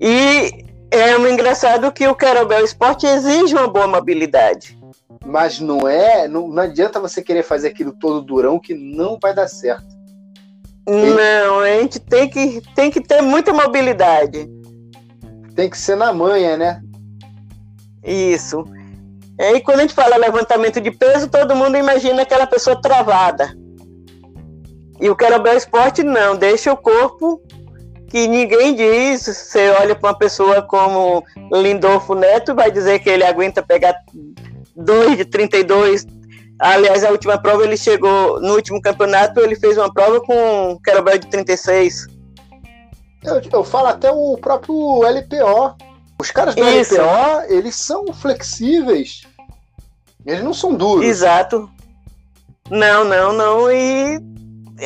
E 0.00 0.64
é 0.90 1.16
um 1.18 1.28
engraçado 1.28 1.92
que 1.92 2.08
o 2.08 2.14
kettlebell 2.14 2.64
esporte 2.64 3.06
exige 3.06 3.54
uma 3.54 3.68
boa 3.68 3.86
mobilidade. 3.86 4.78
Mas 5.24 5.60
não 5.60 5.86
é, 5.86 6.26
não, 6.26 6.48
não 6.48 6.62
adianta 6.62 6.98
você 6.98 7.22
querer 7.22 7.42
fazer 7.42 7.68
aquilo 7.68 7.92
todo 7.92 8.22
durão 8.22 8.58
que 8.58 8.74
não 8.74 9.18
vai 9.20 9.34
dar 9.34 9.46
certo. 9.46 10.00
Não, 10.88 11.60
a 11.60 11.80
gente 11.80 12.00
tem 12.00 12.28
que, 12.28 12.62
tem 12.74 12.90
que 12.90 13.00
ter 13.00 13.20
muita 13.20 13.52
mobilidade. 13.52 14.50
Tem 15.54 15.68
que 15.68 15.76
ser 15.76 15.96
na 15.96 16.12
manha, 16.12 16.56
né? 16.56 16.82
Isso. 18.02 18.64
E 19.38 19.60
quando 19.60 19.80
a 19.80 19.82
gente 19.82 19.94
fala 19.94 20.16
levantamento 20.16 20.80
de 20.80 20.90
peso, 20.90 21.28
todo 21.28 21.54
mundo 21.54 21.76
imagina 21.76 22.22
aquela 22.22 22.46
pessoa 22.46 22.80
travada. 22.80 23.54
E 24.98 25.08
o 25.08 25.16
kettlebell 25.16 25.56
esporte 25.56 26.02
não, 26.02 26.36
deixa 26.36 26.72
o 26.72 26.76
corpo 26.76 27.40
que 28.10 28.26
ninguém 28.26 28.74
diz. 28.74 29.22
Você 29.22 29.70
olha 29.70 29.94
para 29.94 30.10
uma 30.10 30.18
pessoa 30.18 30.60
como 30.60 31.24
Lindolfo 31.52 32.14
Neto, 32.14 32.54
vai 32.54 32.70
dizer 32.70 32.98
que 32.98 33.08
ele 33.08 33.24
aguenta 33.24 33.62
pegar 33.62 33.94
2 34.76 35.16
de 35.16 35.24
32. 35.24 36.06
Aliás, 36.58 37.04
a 37.04 37.10
última 37.10 37.38
prova 37.40 37.64
ele 37.64 37.76
chegou, 37.76 38.38
no 38.40 38.54
último 38.54 38.82
campeonato, 38.82 39.40
ele 39.40 39.56
fez 39.56 39.78
uma 39.78 39.90
prova 39.90 40.20
com 40.20 40.78
kettlebell 40.84 41.18
de 41.18 41.26
36. 41.28 42.06
Eu, 43.24 43.40
eu 43.50 43.64
falo 43.64 43.86
até 43.86 44.10
o 44.10 44.36
próprio 44.36 45.02
LPO. 45.02 45.76
Os 46.20 46.30
caras 46.30 46.54
do 46.54 46.68
Isso. 46.68 46.96
LPO, 46.96 47.52
eles 47.54 47.76
são 47.76 48.12
flexíveis. 48.12 49.22
Eles 50.26 50.42
não 50.42 50.52
são 50.52 50.74
duros. 50.74 51.06
Exato. 51.06 51.70
Não, 52.68 53.04
não, 53.04 53.32
não. 53.32 53.70
E 53.70 54.20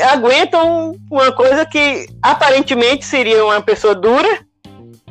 aguentam 0.02 0.96
uma 1.10 1.32
coisa 1.32 1.64
que 1.64 2.06
aparentemente 2.22 3.04
seria 3.04 3.44
uma 3.44 3.60
pessoa 3.62 3.94
dura, 3.94 4.46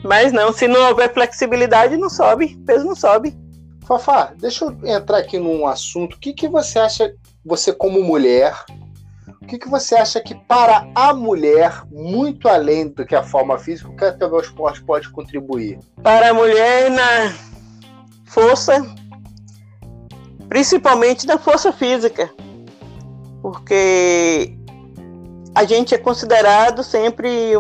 mas 0.04 0.32
não, 0.32 0.52
se 0.52 0.68
não 0.68 0.90
houver 0.90 1.14
flexibilidade, 1.14 1.98
não 1.98 2.10
sobe, 2.10 2.58
peso 2.66 2.86
não 2.86 2.96
sobe. 2.96 3.38
Fafá, 3.86 4.34
deixa 4.38 4.66
eu 4.66 4.78
entrar 4.84 5.18
aqui 5.18 5.38
num 5.38 5.68
assunto. 5.68 6.16
O 6.16 6.20
que, 6.20 6.34
que 6.34 6.48
você 6.48 6.80
acha, 6.80 7.14
você 7.46 7.74
como 7.74 8.02
mulher, 8.02 8.56
o 9.42 9.46
que, 9.46 9.58
que 9.58 9.68
você 9.68 9.96
acha 9.96 10.22
que 10.22 10.34
para 10.34 10.90
a 10.96 11.14
mulher, 11.14 11.84
muito 11.92 12.48
além 12.48 12.88
do 12.88 13.06
que 13.06 13.16
a 13.16 13.24
forma 13.24 13.58
física, 13.58 13.90
o 13.90 13.96
que 13.96 14.06
até 14.06 14.26
o 14.26 14.40
esporte 14.40 14.82
pode 14.84 15.10
contribuir? 15.10 15.80
Para 16.02 16.30
a 16.30 16.34
mulher 16.34 16.90
na 16.90 17.34
força, 18.26 18.86
principalmente 20.48 21.28
na 21.28 21.38
força 21.38 21.74
física, 21.74 22.34
porque 23.42 24.58
a 25.56 25.64
gente 25.66 25.94
é 25.94 25.98
considerado 25.98 26.84
sempre 26.84 27.54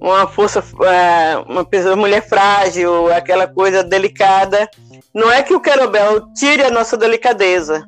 uma 0.00 0.26
força, 0.26 0.62
é, 0.82 1.38
uma 1.48 1.64
pessoa, 1.64 1.96
mulher 1.96 2.26
frágil, 2.28 3.12
aquela 3.12 3.46
coisa 3.46 3.82
delicada. 3.82 4.68
Não 5.14 5.30
é 5.32 5.42
que 5.42 5.54
o 5.54 5.60
querobel 5.60 6.32
tire 6.34 6.62
a 6.62 6.70
nossa 6.70 6.96
delicadeza, 6.96 7.84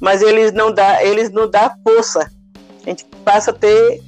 mas 0.00 0.22
eles 0.22 0.52
não 0.52 0.72
dá, 0.72 1.02
eles 1.02 1.30
não 1.30 1.50
dá 1.50 1.74
força. 1.82 2.30
A 2.86 2.88
gente 2.88 3.04
passa 3.24 3.50
a 3.50 3.54
ter 3.54 4.00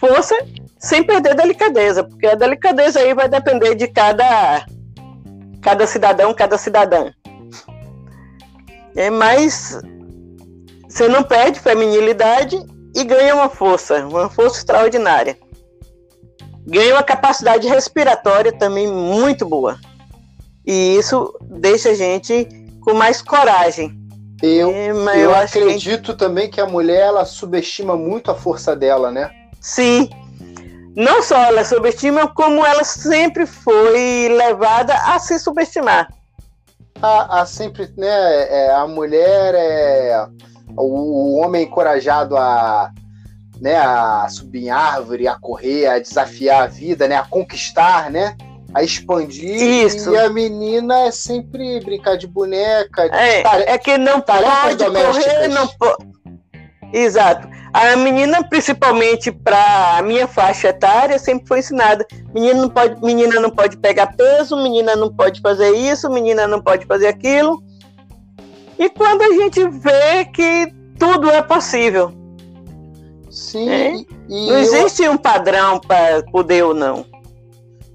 força 0.00 0.34
sem 0.78 1.04
perder 1.04 1.34
delicadeza, 1.34 2.04
porque 2.04 2.26
a 2.26 2.34
delicadeza 2.34 3.00
aí 3.00 3.12
vai 3.12 3.28
depender 3.28 3.74
de 3.74 3.88
cada 3.88 4.64
cada 5.60 5.86
cidadão, 5.86 6.32
cada 6.32 6.56
cidadã. 6.56 7.12
É, 8.94 9.10
mas 9.10 9.78
você 10.88 11.08
não 11.08 11.22
perde 11.22 11.60
feminilidade 11.60 12.56
e 12.96 13.04
ganha 13.04 13.34
uma 13.34 13.50
força, 13.50 14.06
uma 14.06 14.30
força 14.30 14.56
extraordinária. 14.56 15.36
Ganha 16.66 16.94
uma 16.94 17.02
capacidade 17.02 17.68
respiratória 17.68 18.50
também 18.50 18.88
muito 18.88 19.44
boa. 19.44 19.78
E 20.66 20.96
isso 20.96 21.38
deixa 21.42 21.90
a 21.90 21.94
gente 21.94 22.48
com 22.80 22.94
mais 22.94 23.20
coragem. 23.20 23.94
Eu, 24.42 24.70
é, 24.70 24.88
eu, 24.88 24.96
eu 24.96 25.34
acredito 25.34 26.12
que... 26.12 26.18
também 26.18 26.50
que 26.50 26.58
a 26.60 26.66
mulher 26.66 27.02
ela 27.02 27.26
subestima 27.26 27.96
muito 27.96 28.30
a 28.30 28.34
força 28.34 28.74
dela, 28.74 29.10
né? 29.10 29.30
Sim. 29.60 30.08
Não 30.96 31.22
só 31.22 31.36
ela 31.36 31.64
subestima, 31.64 32.26
como 32.26 32.64
ela 32.64 32.82
sempre 32.82 33.44
foi 33.44 34.28
levada 34.30 34.94
a 34.94 35.18
se 35.18 35.38
subestimar. 35.38 36.08
A, 37.02 37.42
a 37.42 37.46
sempre, 37.46 37.92
né? 37.94 38.08
É, 38.08 38.70
a 38.72 38.86
mulher 38.86 39.54
é 39.54 40.26
o, 40.76 41.36
homem 41.36 41.64
encorajado 41.64 42.36
a, 42.36 42.90
né, 43.60 43.76
a 43.76 44.26
subir 44.28 44.64
em 44.64 44.70
árvore, 44.70 45.28
a 45.28 45.36
correr, 45.36 45.86
a 45.86 45.98
desafiar 45.98 46.64
a 46.64 46.66
vida, 46.66 47.08
né, 47.08 47.16
a 47.16 47.24
conquistar, 47.24 48.10
né, 48.10 48.36
a 48.74 48.82
expandir. 48.82 49.60
Isso. 49.62 50.12
E 50.12 50.18
a 50.18 50.28
menina 50.28 51.06
é 51.06 51.10
sempre 51.10 51.80
brincar 51.80 52.16
de 52.16 52.26
boneca. 52.26 53.08
De 53.08 53.16
é, 53.16 53.72
é 53.72 53.78
que 53.78 53.96
não 53.96 54.20
pode 54.20 54.84
correr, 54.84 55.48
não 55.48 55.66
pode. 55.68 56.16
Exato. 56.92 57.48
A 57.72 57.94
menina, 57.96 58.42
principalmente 58.48 59.30
para 59.30 59.98
a 59.98 60.02
minha 60.02 60.26
faixa 60.26 60.68
etária, 60.68 61.18
sempre 61.18 61.46
foi 61.46 61.58
ensinada: 61.58 62.06
menina 62.34 62.60
não 62.60 62.70
pode, 62.70 63.04
menina 63.04 63.38
não 63.38 63.50
pode 63.50 63.76
pegar 63.76 64.16
peso, 64.16 64.56
menina 64.56 64.96
não 64.96 65.12
pode 65.12 65.40
fazer 65.42 65.70
isso, 65.72 66.10
menina 66.10 66.46
não 66.46 66.60
pode 66.60 66.86
fazer 66.86 67.08
aquilo. 67.08 67.62
E 68.78 68.88
quando 68.90 69.22
a 69.22 69.32
gente 69.32 69.66
vê 69.68 70.24
que 70.32 70.72
tudo 70.98 71.30
é 71.30 71.42
possível. 71.42 72.12
Sim. 73.30 73.68
É? 73.68 73.92
não 74.28 74.58
existe 74.58 75.02
eu... 75.02 75.12
um 75.12 75.16
padrão 75.16 75.78
para 75.78 76.22
poder 76.24 76.64
ou 76.64 76.74
não. 76.74 77.04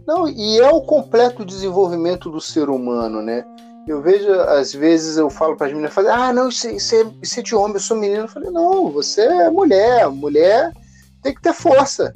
Não, 0.08 0.28
e 0.28 0.60
é 0.60 0.70
o 0.70 0.82
completo 0.82 1.46
desenvolvimento 1.46 2.30
do 2.30 2.42
ser 2.42 2.70
humano, 2.70 3.22
né? 3.22 3.46
Eu 3.88 4.02
vejo, 4.02 4.32
às 4.32 4.74
vezes, 4.74 5.18
eu 5.18 5.30
falo 5.30 5.56
para 5.56 5.68
as 5.68 5.74
meninas, 5.74 5.94
falo, 5.94 6.10
ah, 6.10 6.32
não, 6.32 6.50
isso, 6.50 6.70
isso, 6.70 6.96
é, 6.96 7.06
isso 7.22 7.40
é 7.40 7.44
de 7.44 7.56
homem, 7.56 7.74
eu 7.76 7.80
sou 7.80 7.98
menino. 7.98 8.24
Eu 8.24 8.28
falei, 8.28 8.50
não, 8.52 8.92
você 8.92 9.22
é 9.22 9.50
mulher, 9.50 10.08
mulher 10.10 10.72
tem 11.22 11.34
que 11.34 11.42
ter 11.42 11.54
força. 11.54 12.14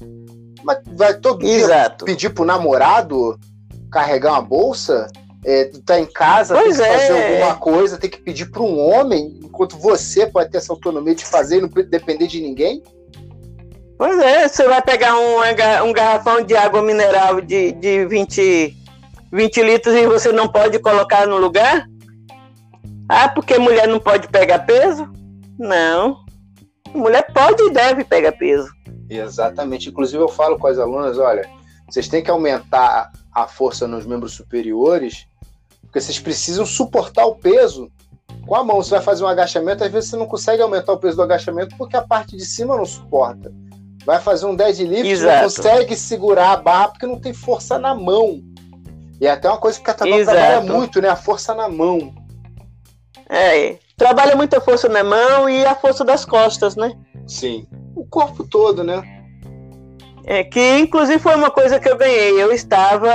Mas 0.63 0.80
vai 0.93 1.13
todo 1.16 1.45
Exato. 1.45 2.05
dia 2.05 2.13
pedir 2.13 2.30
pro 2.32 2.45
namorado 2.45 3.39
carregar 3.91 4.34
uma 4.34 4.41
bolsa? 4.41 5.07
É, 5.45 5.69
tá 5.85 5.99
em 5.99 6.07
casa, 6.07 6.55
pois 6.55 6.77
tem 6.77 6.85
que 6.85 6.91
é. 6.91 6.97
fazer 6.97 7.33
alguma 7.33 7.55
coisa, 7.57 7.97
tem 7.99 8.09
que 8.09 8.19
pedir 8.19 8.49
para 8.49 8.63
um 8.63 8.79
homem, 8.79 9.39
enquanto 9.43 9.77
você 9.77 10.25
pode 10.25 10.49
ter 10.49 10.57
essa 10.57 10.73
autonomia 10.73 11.13
de 11.13 11.23
fazer 11.23 11.59
e 11.59 11.61
não 11.61 11.69
depender 11.69 12.25
de 12.25 12.41
ninguém? 12.41 12.81
Pois 13.95 14.17
é, 14.19 14.47
você 14.47 14.67
vai 14.67 14.81
pegar 14.81 15.15
um, 15.15 15.87
um 15.87 15.93
garrafão 15.93 16.41
de 16.43 16.55
água 16.55 16.81
mineral 16.81 17.39
de, 17.41 17.71
de 17.73 18.05
20, 18.07 18.75
20 19.31 19.61
litros 19.61 19.93
e 19.93 20.07
você 20.07 20.31
não 20.31 20.47
pode 20.47 20.79
colocar 20.79 21.27
no 21.27 21.37
lugar? 21.37 21.87
Ah, 23.07 23.29
porque 23.29 23.59
mulher 23.59 23.87
não 23.87 23.99
pode 23.99 24.27
pegar 24.27 24.59
peso? 24.59 25.07
Não. 25.59 26.25
Mulher 26.91 27.31
pode 27.31 27.61
e 27.61 27.69
deve 27.69 28.03
pegar 28.03 28.31
peso. 28.31 28.67
Exatamente. 29.07 29.89
Inclusive, 29.89 30.21
eu 30.21 30.27
falo 30.27 30.57
com 30.57 30.67
as 30.67 30.79
alunas: 30.79 31.19
olha, 31.19 31.47
vocês 31.87 32.07
têm 32.07 32.23
que 32.23 32.31
aumentar 32.31 33.11
a 33.31 33.47
força 33.47 33.87
nos 33.87 34.05
membros 34.05 34.33
superiores 34.33 35.27
porque 35.95 36.01
vocês 36.01 36.19
precisam 36.19 36.65
suportar 36.65 37.25
o 37.25 37.35
peso 37.35 37.89
com 38.45 38.53
a 38.53 38.63
mão. 38.65 38.75
Você 38.83 38.89
vai 38.89 39.01
fazer 39.01 39.23
um 39.23 39.27
agachamento, 39.27 39.81
às 39.81 39.89
vezes 39.89 40.09
você 40.09 40.17
não 40.17 40.27
consegue 40.27 40.61
aumentar 40.61 40.91
o 40.91 40.97
peso 40.97 41.15
do 41.15 41.23
agachamento 41.23 41.73
porque 41.77 41.95
a 41.95 42.01
parte 42.01 42.35
de 42.35 42.45
cima 42.45 42.75
não 42.75 42.85
suporta. 42.85 43.49
Vai 44.05 44.19
fazer 44.19 44.45
um 44.45 44.55
deadlift, 44.55 45.23
não 45.23 45.43
consegue 45.43 45.95
segurar 45.95 46.51
a 46.51 46.57
barra 46.57 46.89
porque 46.89 47.07
não 47.07 47.17
tem 47.17 47.33
força 47.33 47.79
na 47.79 47.95
mão. 47.95 48.41
E 49.21 49.25
é 49.25 49.31
até 49.31 49.47
uma 49.47 49.57
coisa 49.57 49.77
que 49.77 49.83
o 49.83 49.85
Catabal 49.85 50.21
trabalha 50.25 50.61
muito, 50.61 51.01
né? 51.01 51.07
A 51.07 51.15
força 51.15 51.55
na 51.55 51.69
mão. 51.69 52.13
É, 53.29 53.77
trabalha 53.95 54.35
muito 54.35 54.53
a 54.53 54.59
força 54.59 54.89
na 54.89 55.01
mão 55.01 55.49
e 55.49 55.65
a 55.65 55.75
força 55.75 56.03
das 56.03 56.25
costas, 56.25 56.75
né? 56.75 56.91
Sim. 57.25 57.65
O 57.95 58.05
corpo 58.05 58.43
todo, 58.45 58.83
né? 58.83 59.01
É, 60.25 60.43
que 60.43 60.77
inclusive 60.77 61.19
foi 61.19 61.35
uma 61.35 61.49
coisa 61.49 61.79
que 61.79 61.87
eu 61.87 61.97
ganhei. 61.97 62.31
Eu 62.31 62.51
estava 62.51 63.09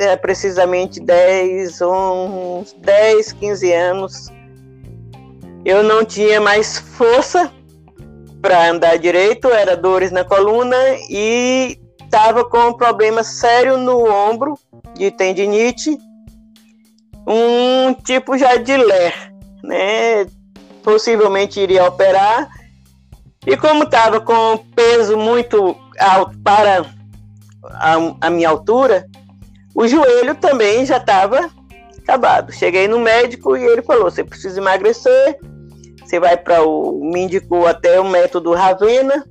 é, 0.00 0.16
precisamente 0.16 0.98
10, 0.98 1.80
uns 1.82 2.72
10, 2.72 3.32
15 3.34 3.72
anos. 3.72 4.32
Eu 5.64 5.82
não 5.82 6.04
tinha 6.04 6.40
mais 6.40 6.78
força 6.78 7.52
para 8.40 8.70
andar 8.70 8.98
direito, 8.98 9.48
era 9.48 9.76
dores 9.76 10.10
na 10.10 10.24
coluna 10.24 10.76
e 11.10 11.78
estava 12.02 12.44
com 12.44 12.68
um 12.68 12.72
problema 12.72 13.22
sério 13.22 13.76
no 13.76 14.10
ombro 14.10 14.58
de 14.94 15.10
tendinite, 15.10 15.98
um 17.26 17.92
tipo 17.92 18.38
já 18.38 18.56
de 18.56 18.76
ler, 18.76 19.14
né? 19.62 20.26
Possivelmente 20.82 21.60
iria 21.60 21.84
operar. 21.84 22.48
E 23.46 23.54
como 23.56 23.84
estava 23.84 24.20
com 24.20 24.58
peso 24.74 25.16
muito 25.16 25.76
alto 25.98 26.38
para 26.38 26.86
a, 27.64 27.94
a 28.22 28.30
minha 28.30 28.48
altura, 28.48 29.06
o 29.74 29.86
joelho 29.86 30.34
também 30.34 30.84
já 30.84 30.96
estava 30.96 31.50
acabado. 31.98 32.52
Cheguei 32.52 32.88
no 32.88 32.98
médico 32.98 33.56
e 33.56 33.64
ele 33.64 33.82
falou: 33.82 34.04
você 34.04 34.24
precisa 34.24 34.60
emagrecer, 34.60 35.38
você 36.02 36.18
vai 36.18 36.36
para 36.36 36.62
o. 36.62 37.00
me 37.00 37.20
indicou 37.20 37.66
até 37.66 38.00
o 38.00 38.08
método 38.08 38.52
Ravena. 38.52 39.24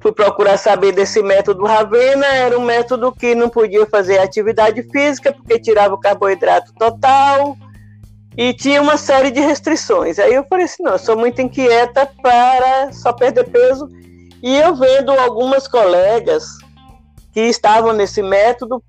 Fui 0.00 0.12
procurar 0.12 0.58
saber 0.58 0.92
desse 0.92 1.22
método 1.22 1.64
Ravena, 1.64 2.26
era 2.26 2.58
um 2.58 2.64
método 2.64 3.10
que 3.10 3.34
não 3.34 3.48
podia 3.48 3.86
fazer 3.86 4.18
atividade 4.18 4.82
física, 4.90 5.32
porque 5.32 5.58
tirava 5.58 5.94
o 5.94 6.00
carboidrato 6.00 6.74
total 6.74 7.56
e 8.36 8.52
tinha 8.52 8.82
uma 8.82 8.98
série 8.98 9.30
de 9.30 9.40
restrições. 9.40 10.18
Aí 10.18 10.34
eu 10.34 10.44
falei 10.44 10.66
assim: 10.66 10.82
não, 10.82 10.92
eu 10.92 10.98
sou 10.98 11.16
muito 11.16 11.40
inquieta 11.40 12.08
para 12.22 12.92
só 12.92 13.12
perder 13.12 13.44
peso. 13.44 13.88
E 14.42 14.56
eu 14.56 14.76
vendo 14.76 15.10
algumas 15.10 15.66
colegas 15.66 16.44
que 17.32 17.40
estavam 17.40 17.94
nesse 17.94 18.22
método 18.22 18.82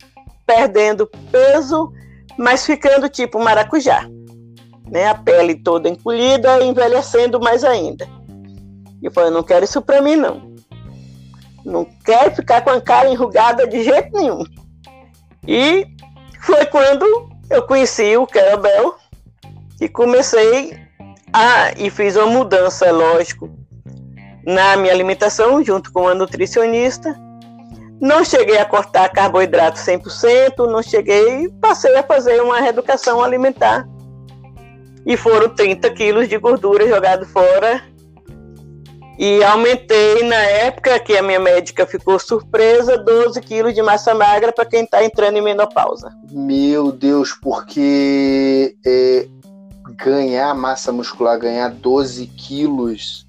perdendo 0.45 1.09
peso, 1.31 1.91
mas 2.37 2.65
ficando 2.65 3.09
tipo 3.09 3.39
maracujá, 3.39 4.07
né? 4.89 5.07
A 5.07 5.15
pele 5.15 5.55
toda 5.55 5.89
encolhida, 5.89 6.63
envelhecendo 6.63 7.39
mais 7.39 7.63
ainda. 7.63 8.07
E 9.01 9.05
eu 9.05 9.11
falei, 9.11 9.31
não 9.31 9.43
quero 9.43 9.65
isso 9.65 9.81
para 9.81 10.01
mim 10.01 10.15
não. 10.15 10.53
Não 11.63 11.85
quero 12.03 12.35
ficar 12.35 12.61
com 12.61 12.69
a 12.69 12.81
cara 12.81 13.09
enrugada 13.09 13.67
de 13.67 13.83
jeito 13.83 14.11
nenhum. 14.13 14.43
E 15.47 15.85
foi 16.41 16.65
quando 16.65 17.05
eu 17.49 17.63
conheci 17.63 18.15
o 18.17 18.27
Carabel 18.27 18.95
e 19.81 19.89
comecei 19.89 20.77
a 21.33 21.71
e 21.77 21.89
fiz 21.89 22.15
uma 22.15 22.27
mudança, 22.27 22.91
lógico, 22.91 23.49
na 24.45 24.77
minha 24.77 24.93
alimentação 24.93 25.63
junto 25.63 25.91
com 25.91 26.07
a 26.07 26.15
nutricionista 26.15 27.24
não 27.99 28.23
cheguei 28.23 28.57
a 28.57 28.65
cortar 28.65 29.09
carboidrato 29.09 29.79
100%, 29.79 30.69
não 30.69 30.81
cheguei, 30.81 31.49
passei 31.61 31.95
a 31.95 32.03
fazer 32.03 32.41
uma 32.41 32.59
reeducação 32.59 33.23
alimentar. 33.23 33.87
E 35.05 35.15
foram 35.15 35.49
30 35.49 35.89
quilos 35.91 36.27
de 36.27 36.37
gordura 36.37 36.87
jogado 36.87 37.25
fora. 37.27 37.81
E 39.17 39.41
aumentei 39.43 40.23
na 40.23 40.35
época 40.35 40.99
que 40.99 41.15
a 41.15 41.21
minha 41.21 41.39
médica 41.39 41.85
ficou 41.85 42.19
surpresa, 42.19 42.97
12 42.97 43.39
quilos 43.41 43.73
de 43.73 43.81
massa 43.81 44.13
magra 44.13 44.51
para 44.51 44.65
quem 44.65 44.83
está 44.83 45.05
entrando 45.05 45.37
em 45.37 45.41
menopausa. 45.41 46.11
Meu 46.31 46.91
Deus, 46.91 47.31
porque 47.31 48.75
é, 48.85 49.27
ganhar 49.95 50.53
massa 50.53 50.91
muscular, 50.91 51.39
ganhar 51.39 51.69
12 51.69 52.27
quilos 52.27 53.24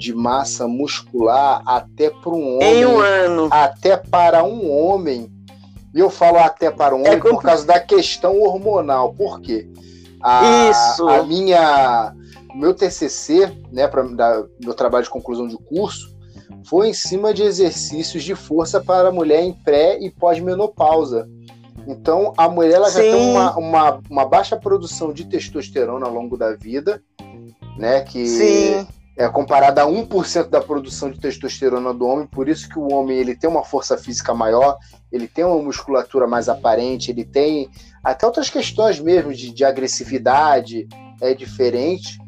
de 0.00 0.14
massa 0.14 0.66
muscular 0.66 1.62
até 1.66 2.08
para 2.08 2.30
um 2.30 2.56
homem. 2.56 2.80
Em 2.80 2.86
um 2.86 2.98
ano. 2.98 3.48
Até 3.50 3.98
para 3.98 4.42
um 4.42 4.70
homem. 4.70 5.30
E 5.94 6.00
eu 6.00 6.08
falo 6.08 6.38
até 6.38 6.70
para 6.70 6.96
um 6.96 7.04
é 7.04 7.10
homem 7.10 7.20
por 7.20 7.42
causa 7.42 7.66
da 7.66 7.78
questão 7.78 8.40
hormonal. 8.40 9.12
Por 9.12 9.40
quê? 9.40 9.68
A, 10.22 10.70
Isso. 10.70 11.06
A 11.06 11.22
minha. 11.22 12.14
Meu 12.54 12.74
TCC, 12.74 13.52
né, 13.70 13.86
para 13.86 14.02
meu 14.02 14.74
trabalho 14.74 15.04
de 15.04 15.10
conclusão 15.10 15.46
de 15.46 15.56
curso, 15.56 16.16
foi 16.64 16.88
em 16.88 16.94
cima 16.94 17.32
de 17.32 17.44
exercícios 17.44 18.24
de 18.24 18.34
força 18.34 18.80
para 18.80 19.08
a 19.08 19.12
mulher 19.12 19.44
em 19.44 19.52
pré 19.52 19.98
e 20.00 20.10
pós-menopausa. 20.10 21.28
Então, 21.86 22.32
a 22.36 22.48
mulher 22.48 22.74
ela 22.74 22.90
já 22.90 23.00
tem 23.00 23.14
uma, 23.14 23.56
uma, 23.56 24.00
uma, 24.10 24.24
baixa 24.26 24.56
produção 24.56 25.12
de 25.12 25.24
testosterona 25.26 26.06
ao 26.06 26.12
longo 26.12 26.36
da 26.36 26.54
vida, 26.54 27.02
né? 27.78 28.00
Que 28.00 28.26
Sim 28.26 28.86
é, 29.20 29.28
comparada 29.28 29.82
a 29.82 29.86
1% 29.86 30.48
da 30.48 30.62
produção 30.62 31.10
de 31.10 31.20
testosterona 31.20 31.92
do 31.92 32.06
homem, 32.06 32.26
por 32.26 32.48
isso 32.48 32.66
que 32.66 32.78
o 32.78 32.90
homem 32.90 33.18
ele 33.18 33.36
tem 33.36 33.50
uma 33.50 33.62
força 33.62 33.98
física 33.98 34.32
maior, 34.32 34.78
ele 35.12 35.28
tem 35.28 35.44
uma 35.44 35.62
musculatura 35.62 36.26
mais 36.26 36.48
aparente, 36.48 37.10
ele 37.10 37.26
tem 37.26 37.68
até 38.02 38.24
outras 38.24 38.48
questões 38.48 38.98
mesmo 38.98 39.34
de, 39.34 39.52
de 39.52 39.62
agressividade, 39.62 40.88
é 41.20 41.34
diferente. 41.34 42.18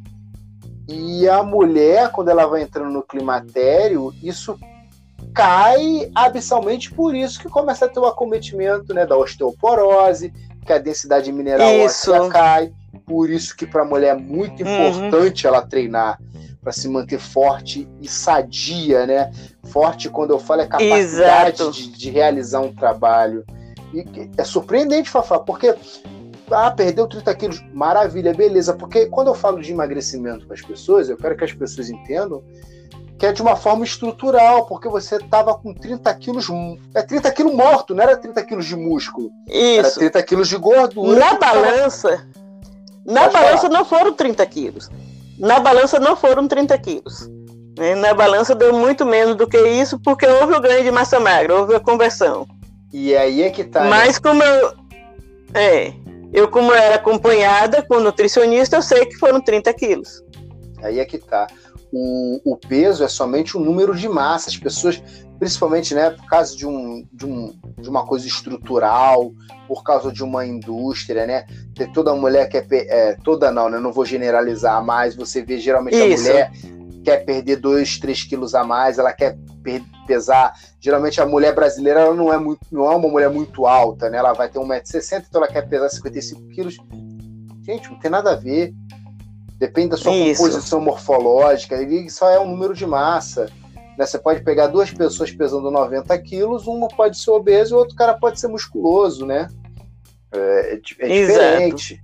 E 0.86 1.26
a 1.26 1.42
mulher, 1.42 2.10
quando 2.10 2.28
ela 2.28 2.44
vai 2.44 2.60
entrando 2.60 2.92
no 2.92 3.02
climatério, 3.02 4.12
isso 4.22 4.58
cai 5.34 6.10
abissalmente, 6.14 6.92
por 6.92 7.14
isso 7.14 7.40
que 7.40 7.48
começa 7.48 7.86
a 7.86 7.88
ter 7.88 8.00
o 8.00 8.06
acometimento 8.06 8.92
né, 8.92 9.06
da 9.06 9.16
osteoporose, 9.16 10.30
que 10.66 10.74
a 10.74 10.78
densidade 10.78 11.32
mineral 11.32 11.74
óssea 11.86 12.28
cai, 12.28 12.70
por 13.06 13.30
isso 13.30 13.56
que 13.56 13.66
para 13.66 13.80
a 13.80 13.86
mulher 13.86 14.14
é 14.14 14.18
muito 14.20 14.62
uhum. 14.62 14.98
importante 14.98 15.46
uhum. 15.46 15.54
ela 15.54 15.66
treinar 15.66 16.18
para 16.62 16.72
se 16.72 16.88
manter 16.88 17.18
forte 17.18 17.88
e 18.00 18.08
sadia, 18.08 19.04
né? 19.04 19.32
Forte, 19.64 20.08
quando 20.08 20.30
eu 20.30 20.38
falo, 20.38 20.62
é 20.62 20.66
capacidade 20.66 21.72
de, 21.72 21.90
de, 21.90 22.10
realizar 22.10 22.60
um 22.60 22.72
trabalho. 22.72 23.44
E 23.92 24.04
é 24.38 24.44
surpreendente, 24.44 25.10
Fafá, 25.10 25.40
porque 25.40 25.74
ah, 26.50 26.70
perdeu 26.70 27.08
30 27.08 27.34
quilos, 27.34 27.64
maravilha, 27.74 28.32
beleza. 28.32 28.72
Porque 28.74 29.06
quando 29.06 29.28
eu 29.28 29.34
falo 29.34 29.60
de 29.60 29.72
emagrecimento 29.72 30.46
para 30.46 30.54
as 30.54 30.62
pessoas, 30.62 31.08
eu 31.08 31.16
quero 31.16 31.36
que 31.36 31.44
as 31.44 31.52
pessoas 31.52 31.90
entendam 31.90 32.42
que 33.18 33.26
é 33.26 33.32
de 33.32 33.40
uma 33.40 33.54
forma 33.54 33.84
estrutural, 33.84 34.66
porque 34.66 34.88
você 34.88 35.14
estava 35.14 35.54
com 35.54 35.72
30 35.72 36.12
quilos. 36.14 36.48
É 36.94 37.02
30 37.02 37.30
quilos 37.30 37.54
morto, 37.54 37.94
não 37.94 38.02
era 38.02 38.16
30 38.16 38.42
quilos 38.44 38.66
de 38.66 38.74
músculo. 38.74 39.30
Isso. 39.48 39.78
Era 39.78 39.90
30 39.90 40.22
quilos 40.24 40.48
de 40.48 40.56
gordura. 40.56 41.20
Na 41.20 41.34
balança. 41.38 42.26
Na 43.04 43.22
Pode 43.22 43.32
balança 43.32 43.62
falar. 43.62 43.78
não 43.78 43.84
foram 43.84 44.12
30 44.12 44.46
quilos. 44.46 44.90
Na 45.42 45.58
balança 45.58 45.98
não 45.98 46.16
foram 46.16 46.46
30 46.46 46.78
quilos. 46.78 47.28
Né? 47.76 47.96
Na 47.96 48.14
balança 48.14 48.54
deu 48.54 48.72
muito 48.72 49.04
menos 49.04 49.34
do 49.34 49.48
que 49.48 49.58
isso, 49.58 49.98
porque 49.98 50.24
houve 50.24 50.54
o 50.54 50.60
ganho 50.60 50.84
de 50.84 50.90
massa 50.92 51.18
magra, 51.18 51.56
houve 51.56 51.74
a 51.74 51.80
conversão. 51.80 52.46
E 52.92 53.16
aí 53.16 53.42
é 53.42 53.50
que 53.50 53.64
tá. 53.64 53.82
Né? 53.82 53.90
Mas 53.90 54.14
né? 54.14 54.20
como 54.22 54.40
eu. 54.40 54.72
É. 55.52 55.92
Eu, 56.32 56.48
como 56.48 56.72
era 56.72 56.94
acompanhada 56.94 57.82
com 57.82 58.00
nutricionista, 58.00 58.76
eu 58.76 58.82
sei 58.82 59.04
que 59.04 59.16
foram 59.16 59.40
30 59.40 59.74
quilos. 59.74 60.22
Aí 60.80 61.00
é 61.00 61.04
que 61.04 61.18
tá. 61.18 61.48
O, 61.92 62.40
o 62.44 62.56
peso 62.56 63.04
é 63.04 63.08
somente 63.08 63.56
o 63.56 63.60
número 63.60 63.94
de 63.94 64.08
massa. 64.08 64.48
As 64.48 64.56
pessoas, 64.56 65.02
principalmente 65.42 65.92
né, 65.92 66.10
por 66.10 66.24
causa 66.26 66.56
de, 66.56 66.64
um, 66.64 67.04
de, 67.12 67.26
um, 67.26 67.52
de 67.76 67.88
uma 67.88 68.06
coisa 68.06 68.28
estrutural, 68.28 69.32
por 69.66 69.82
causa 69.82 70.12
de 70.12 70.22
uma 70.22 70.46
indústria, 70.46 71.26
né? 71.26 71.46
Ter 71.74 71.90
toda 71.90 72.14
mulher 72.14 72.48
quer. 72.48 72.64
É, 72.70 73.16
toda 73.24 73.50
não, 73.50 73.68
né? 73.68 73.80
Não 73.80 73.92
vou 73.92 74.06
generalizar, 74.06 74.80
mas 74.84 75.16
você 75.16 75.42
vê 75.42 75.58
geralmente 75.58 75.96
Isso. 75.96 76.28
a 76.28 76.30
mulher 76.30 76.52
quer 77.04 77.24
perder 77.24 77.56
2, 77.56 77.98
3 77.98 78.22
quilos 78.22 78.54
a 78.54 78.62
mais, 78.62 79.00
ela 79.00 79.12
quer 79.12 79.36
pesar. 80.06 80.54
Geralmente 80.78 81.20
a 81.20 81.26
mulher 81.26 81.52
brasileira 81.52 82.02
ela 82.02 82.14
não 82.14 82.32
é 82.32 82.38
muito, 82.38 82.60
não 82.70 82.84
é 82.84 82.94
uma 82.94 83.08
mulher 83.08 83.28
muito 83.28 83.66
alta, 83.66 84.08
né? 84.08 84.18
Ela 84.18 84.34
vai 84.34 84.48
ter 84.48 84.60
1,60m, 84.60 85.24
então 85.28 85.42
ela 85.42 85.52
quer 85.52 85.62
pesar 85.62 85.88
55 85.88 86.48
quilos. 86.50 86.76
Gente, 87.66 87.90
não 87.90 87.98
tem 87.98 88.12
nada 88.12 88.30
a 88.30 88.36
ver. 88.36 88.72
Depende 89.58 89.88
da 89.88 89.96
sua 89.96 90.12
Isso. 90.12 90.40
composição 90.40 90.80
morfológica, 90.80 91.74
ele 91.74 92.08
só 92.10 92.30
é 92.30 92.38
um 92.38 92.48
número 92.48 92.74
de 92.74 92.86
massa. 92.86 93.50
Né? 93.98 94.06
Você 94.06 94.18
pode 94.18 94.42
pegar 94.42 94.68
duas 94.68 94.90
pessoas 94.90 95.30
pesando 95.30 95.70
90 95.70 96.16
quilos, 96.18 96.66
uma 96.66 96.88
pode 96.88 97.18
ser 97.18 97.30
obeso 97.30 97.74
e 97.74 97.76
o 97.76 97.78
outro 97.78 97.96
cara 97.96 98.14
pode 98.14 98.40
ser 98.40 98.48
musculoso, 98.48 99.26
né? 99.26 99.48
É, 100.32 100.78
é, 100.98 101.20
é 101.20 101.26
diferente. 101.26 102.02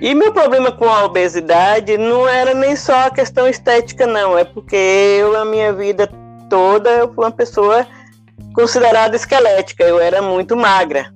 E 0.00 0.14
meu 0.14 0.32
problema 0.32 0.72
com 0.72 0.86
a 0.86 1.04
obesidade 1.04 1.96
não 1.96 2.28
era 2.28 2.54
nem 2.54 2.74
só 2.74 3.06
a 3.06 3.10
questão 3.10 3.46
estética, 3.46 4.06
não. 4.06 4.36
É 4.36 4.44
porque 4.44 4.74
eu, 4.74 5.36
a 5.38 5.44
minha 5.44 5.72
vida 5.72 6.08
toda, 6.50 6.90
eu 6.90 7.12
fui 7.12 7.24
uma 7.24 7.30
pessoa 7.30 7.86
considerada 8.54 9.14
esquelética. 9.14 9.84
Eu 9.84 10.00
era 10.00 10.20
muito 10.20 10.56
magra. 10.56 11.12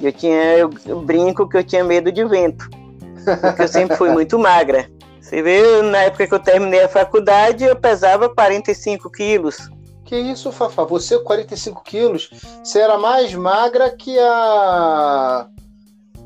Eu 0.00 0.12
tinha, 0.12 0.56
eu, 0.56 0.70
eu 0.84 1.00
brinco 1.00 1.48
que 1.48 1.56
eu 1.56 1.64
tinha 1.64 1.82
medo 1.82 2.12
de 2.12 2.24
vento, 2.24 2.68
porque 3.40 3.62
eu 3.62 3.68
sempre 3.68 3.96
fui 3.96 4.10
muito 4.10 4.38
magra. 4.38 4.88
Você 5.26 5.42
vê, 5.42 5.82
na 5.82 6.02
época 6.02 6.24
que 6.24 6.34
eu 6.34 6.38
terminei 6.38 6.84
a 6.84 6.88
faculdade, 6.88 7.64
eu 7.64 7.74
pesava 7.74 8.28
45 8.28 9.10
quilos. 9.10 9.68
Que 10.04 10.14
isso, 10.14 10.52
Fafá? 10.52 10.84
Você, 10.84 11.18
45 11.18 11.82
quilos, 11.82 12.30
você 12.62 12.78
era 12.78 12.96
mais 12.96 13.34
magra 13.34 13.90
que 13.90 14.16
a. 14.20 15.48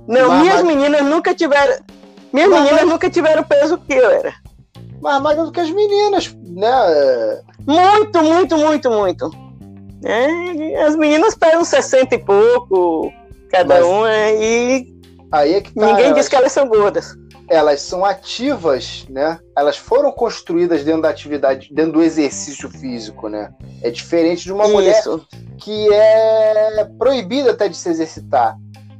Não, 0.07 0.41
minhas 0.41 0.63
meninas 0.63 1.01
nunca 1.01 1.35
tiveram. 1.35 1.83
Minhas 2.31 2.51
meninas 2.51 2.87
nunca 2.87 3.09
tiveram 3.09 3.43
peso 3.43 3.79
que 3.79 3.95
eu 3.95 4.11
era. 4.11 4.35
Mais 5.01 5.23
magra 5.23 5.45
do 5.45 5.53
que 5.53 5.61
as 5.61 5.71
meninas, 5.71 6.37
né? 6.45 7.43
Muito, 7.67 8.23
muito, 8.23 8.59
muito, 8.59 8.91
muito. 8.91 9.31
É, 10.05 10.85
as 10.85 10.95
meninas 10.95 11.35
pesam 11.35 11.65
60 11.65 12.17
e 12.17 12.19
pouco, 12.19 13.11
cada 13.51 13.77
Mas... 13.77 13.85
uma, 13.87 14.11
e. 14.33 14.87
Aí 15.33 15.55
é 15.55 15.61
que 15.63 15.73
tá, 15.73 15.87
Ninguém 15.87 16.13
diz 16.13 16.29
que 16.29 16.37
elas 16.37 16.53
são 16.53 16.69
gordas. 16.69 17.17
Elas 17.51 17.83
são 17.83 18.05
ativas, 18.05 19.05
né? 19.09 19.41
Elas 19.59 19.77
foram 19.77 20.13
construídas 20.13 20.85
dentro 20.85 21.03
da 21.03 21.11
atividade, 21.11 21.69
dentro 21.73 21.95
do 21.95 22.03
exercício 22.03 22.71
físico, 22.71 23.29
né? 23.29 23.53
É 23.83 23.91
diferente 23.91 24.45
de 24.45 24.53
uma 24.53 24.65
Isso. 24.65 24.73
mulher 24.73 25.03
que 25.59 25.93
é 25.93 26.85
proibida 26.97 27.51
até 27.51 27.69
de 27.69 27.77
se 27.77 27.89
exercitar, 27.89 28.57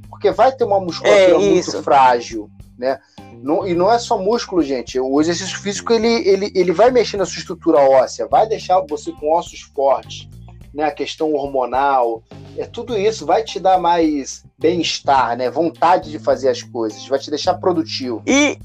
porque 0.09 0.33
vai 0.33 0.51
ter 0.51 0.65
uma 0.65 0.81
musculatura 0.81 1.37
é, 1.37 1.39
muito 1.39 1.83
frágil, 1.85 2.51
né? 2.77 2.99
Não, 3.41 3.65
e 3.65 3.73
não 3.73 3.91
é 3.91 4.01
só 4.01 4.19
músculo, 4.19 4.63
gente. 4.63 4.99
O 4.99 5.21
exercício 5.21 5.57
físico 5.61 5.93
ele, 5.93 6.29
ele, 6.29 6.53
ele 6.53 6.73
vai 6.73 6.91
mexer 6.91 7.19
na 7.19 7.25
sua 7.25 7.39
estrutura 7.39 7.79
óssea, 7.79 8.27
vai 8.27 8.49
deixar 8.49 8.81
você 8.81 9.13
com 9.13 9.33
ossos 9.33 9.61
fortes, 9.61 10.29
né? 10.75 10.83
A 10.83 10.91
questão 10.91 11.33
hormonal, 11.35 12.25
é 12.59 12.67
tudo 12.67 12.99
isso 12.99 13.25
vai 13.25 13.45
te 13.45 13.61
dar 13.61 13.79
mais 13.79 14.45
bem-estar, 14.61 15.37
né? 15.37 15.51
Vontade 15.51 16.11
de 16.11 16.19
fazer 16.19 16.49
as 16.49 16.63
coisas, 16.63 17.07
vai 17.09 17.19
te 17.19 17.31
deixar 17.31 17.55
produtivo. 17.55 18.23
E 18.27 18.59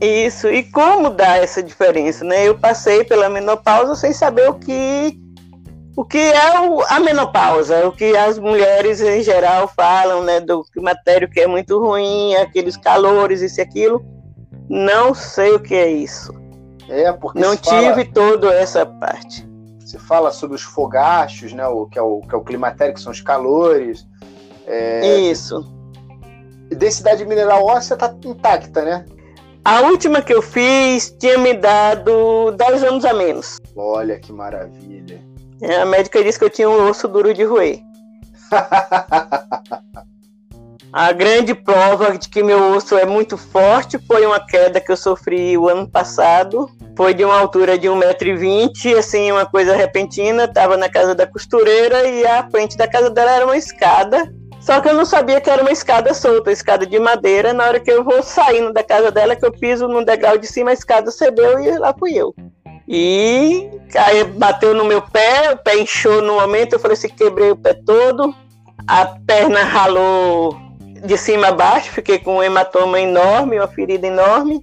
isso, 0.00 0.48
e 0.48 0.62
como 0.62 1.10
dá 1.10 1.36
essa 1.38 1.62
diferença, 1.62 2.24
né? 2.24 2.46
Eu 2.46 2.58
passei 2.58 3.02
pela 3.04 3.28
menopausa 3.28 3.96
sem 3.96 4.12
saber 4.12 4.48
o 4.48 4.54
que 4.54 5.18
o 5.96 6.04
que 6.04 6.16
é 6.16 6.60
o, 6.60 6.80
a 6.82 7.00
menopausa, 7.00 7.88
o 7.88 7.90
que 7.90 8.16
as 8.16 8.38
mulheres 8.38 9.00
em 9.00 9.20
geral 9.20 9.66
falam, 9.66 10.22
né, 10.22 10.38
do 10.38 10.62
climatério 10.62 11.28
que 11.28 11.40
é 11.40 11.46
muito 11.48 11.76
ruim, 11.80 12.36
aqueles 12.36 12.76
calores, 12.76 13.40
isso 13.40 13.58
e 13.58 13.62
aquilo. 13.62 14.06
Não 14.68 15.12
sei 15.12 15.56
o 15.56 15.60
que 15.60 15.74
é 15.74 15.90
isso. 15.90 16.32
É, 16.88 17.12
porque 17.12 17.40
não 17.40 17.56
tive 17.56 18.04
fala... 18.04 18.04
toda 18.14 18.54
essa 18.54 18.86
parte. 18.86 19.44
Você 19.80 19.98
fala 19.98 20.30
sobre 20.30 20.54
os 20.54 20.62
fogachos, 20.62 21.52
né, 21.52 21.66
o 21.66 21.86
que 21.86 21.98
é 21.98 22.02
o 22.02 22.20
que 22.20 22.32
é 22.32 22.38
o 22.38 22.44
climatério, 22.44 22.94
que 22.94 23.00
são 23.00 23.10
os 23.10 23.20
calores. 23.20 24.06
É... 24.68 25.18
Isso. 25.20 25.64
Densidade 26.70 27.24
mineral 27.24 27.64
óssea 27.64 27.94
está 27.94 28.14
intacta, 28.24 28.84
né? 28.84 29.04
A 29.64 29.80
última 29.82 30.22
que 30.22 30.32
eu 30.32 30.42
fiz 30.42 31.14
tinha 31.18 31.38
me 31.38 31.54
dado 31.54 32.52
10 32.52 32.84
anos 32.84 33.04
a 33.04 33.12
menos. 33.12 33.58
Olha 33.74 34.18
que 34.18 34.32
maravilha. 34.32 35.20
A 35.80 35.84
médica 35.84 36.22
disse 36.22 36.38
que 36.38 36.44
eu 36.44 36.50
tinha 36.50 36.68
um 36.68 36.88
osso 36.88 37.08
duro 37.08 37.34
de 37.34 37.44
roer. 37.44 37.80
A 40.90 41.12
grande 41.12 41.54
prova 41.54 42.16
de 42.16 42.30
que 42.30 42.42
meu 42.42 42.72
osso 42.72 42.96
é 42.96 43.04
muito 43.04 43.36
forte 43.36 43.98
foi 43.98 44.24
uma 44.24 44.40
queda 44.40 44.80
que 44.80 44.90
eu 44.90 44.96
sofri 44.96 45.56
o 45.58 45.68
ano 45.68 45.86
passado. 45.86 46.70
Foi 46.96 47.12
de 47.12 47.24
uma 47.24 47.38
altura 47.38 47.78
de 47.78 47.86
1,20m, 47.86 48.96
assim, 48.96 49.30
uma 49.30 49.44
coisa 49.44 49.76
repentina. 49.76 50.44
Estava 50.44 50.78
na 50.78 50.88
casa 50.88 51.14
da 51.14 51.26
costureira 51.26 52.08
e 52.08 52.26
a 52.26 52.48
frente 52.50 52.76
da 52.76 52.88
casa 52.88 53.10
dela 53.10 53.32
era 53.32 53.44
uma 53.44 53.56
escada. 53.56 54.32
Só 54.68 54.82
que 54.82 54.88
eu 54.90 54.92
não 54.92 55.06
sabia 55.06 55.40
que 55.40 55.48
era 55.48 55.62
uma 55.62 55.72
escada 55.72 56.12
solta, 56.12 56.52
escada 56.52 56.84
de 56.84 56.98
madeira. 56.98 57.54
Na 57.54 57.64
hora 57.64 57.80
que 57.80 57.90
eu 57.90 58.04
vou 58.04 58.22
saindo 58.22 58.70
da 58.70 58.82
casa 58.82 59.10
dela, 59.10 59.34
que 59.34 59.46
eu 59.46 59.50
piso 59.50 59.88
no 59.88 60.04
degrau 60.04 60.36
de 60.36 60.46
cima, 60.46 60.68
a 60.68 60.74
escada 60.74 61.10
cedeu 61.10 61.58
e 61.58 61.78
lá 61.78 61.94
fui 61.98 62.12
eu. 62.14 62.34
E 62.86 63.66
aí 63.96 64.24
bateu 64.24 64.74
no 64.74 64.84
meu 64.84 65.00
pé, 65.00 65.52
o 65.52 65.56
pé 65.56 65.78
inchou 65.78 66.20
no 66.20 66.34
momento, 66.34 66.74
eu 66.74 66.78
falei 66.78 66.98
assim, 66.98 67.08
quebrei 67.08 67.50
o 67.50 67.56
pé 67.56 67.72
todo, 67.72 68.34
a 68.86 69.06
perna 69.26 69.64
ralou 69.64 70.54
de 71.02 71.16
cima 71.16 71.48
a 71.48 71.52
baixo, 71.52 71.90
fiquei 71.90 72.18
com 72.18 72.36
um 72.36 72.42
hematoma 72.42 73.00
enorme, 73.00 73.58
uma 73.58 73.68
ferida 73.68 74.06
enorme. 74.06 74.60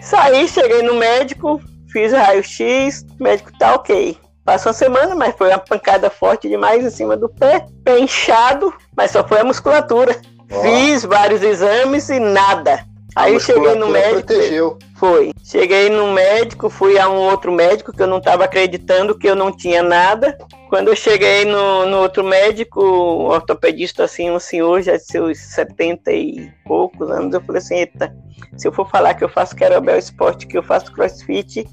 Saí, 0.00 0.48
cheguei 0.48 0.82
no 0.82 0.96
médico, 0.96 1.60
fiz 1.92 2.12
raio-x, 2.12 3.06
o 3.20 3.22
médico 3.22 3.56
tá 3.56 3.76
ok. 3.76 4.18
Passou 4.44 4.70
uma 4.70 4.74
semana, 4.74 5.14
mas 5.14 5.34
foi 5.36 5.48
uma 5.48 5.58
pancada 5.58 6.10
forte 6.10 6.48
demais 6.48 6.84
em 6.84 6.90
cima 6.90 7.16
do 7.16 7.28
pé, 7.28 7.66
pé 7.82 7.98
inchado, 7.98 8.72
mas 8.94 9.10
só 9.10 9.26
foi 9.26 9.40
a 9.40 9.44
musculatura. 9.44 10.20
Oh. 10.50 10.60
Fiz 10.60 11.04
vários 11.04 11.42
exames 11.42 12.10
e 12.10 12.20
nada. 12.20 12.84
Aí 13.16 13.38
cheguei 13.38 13.74
no 13.76 13.88
médico. 13.88 14.26
Protegeu. 14.26 14.78
Foi. 14.96 15.32
Cheguei 15.42 15.88
no 15.88 16.12
médico, 16.12 16.68
fui 16.68 16.98
a 16.98 17.08
um 17.08 17.16
outro 17.16 17.52
médico 17.52 17.92
que 17.92 18.02
eu 18.02 18.06
não 18.06 18.18
estava 18.18 18.44
acreditando 18.44 19.16
que 19.16 19.28
eu 19.28 19.36
não 19.36 19.54
tinha 19.54 19.82
nada. 19.82 20.36
Quando 20.68 20.88
eu 20.88 20.96
cheguei 20.96 21.44
no, 21.44 21.86
no 21.86 21.98
outro 21.98 22.24
médico, 22.24 22.82
um 22.82 23.26
ortopedista, 23.26 24.04
assim, 24.04 24.30
um 24.30 24.40
senhor 24.40 24.82
já 24.82 24.96
de 24.96 25.04
seus 25.04 25.38
70 25.38 26.12
e 26.12 26.52
poucos 26.64 27.08
anos, 27.08 27.32
eu 27.32 27.40
falei 27.40 27.62
assim: 27.62 27.76
eita, 27.76 28.14
se 28.56 28.66
eu 28.66 28.72
for 28.72 28.90
falar 28.90 29.14
que 29.14 29.22
eu 29.22 29.28
faço 29.28 29.54
Querobel 29.54 29.96
Esporte, 29.98 30.46
que 30.46 30.58
eu 30.58 30.62
faço 30.62 30.92
crossfit, 30.92 31.66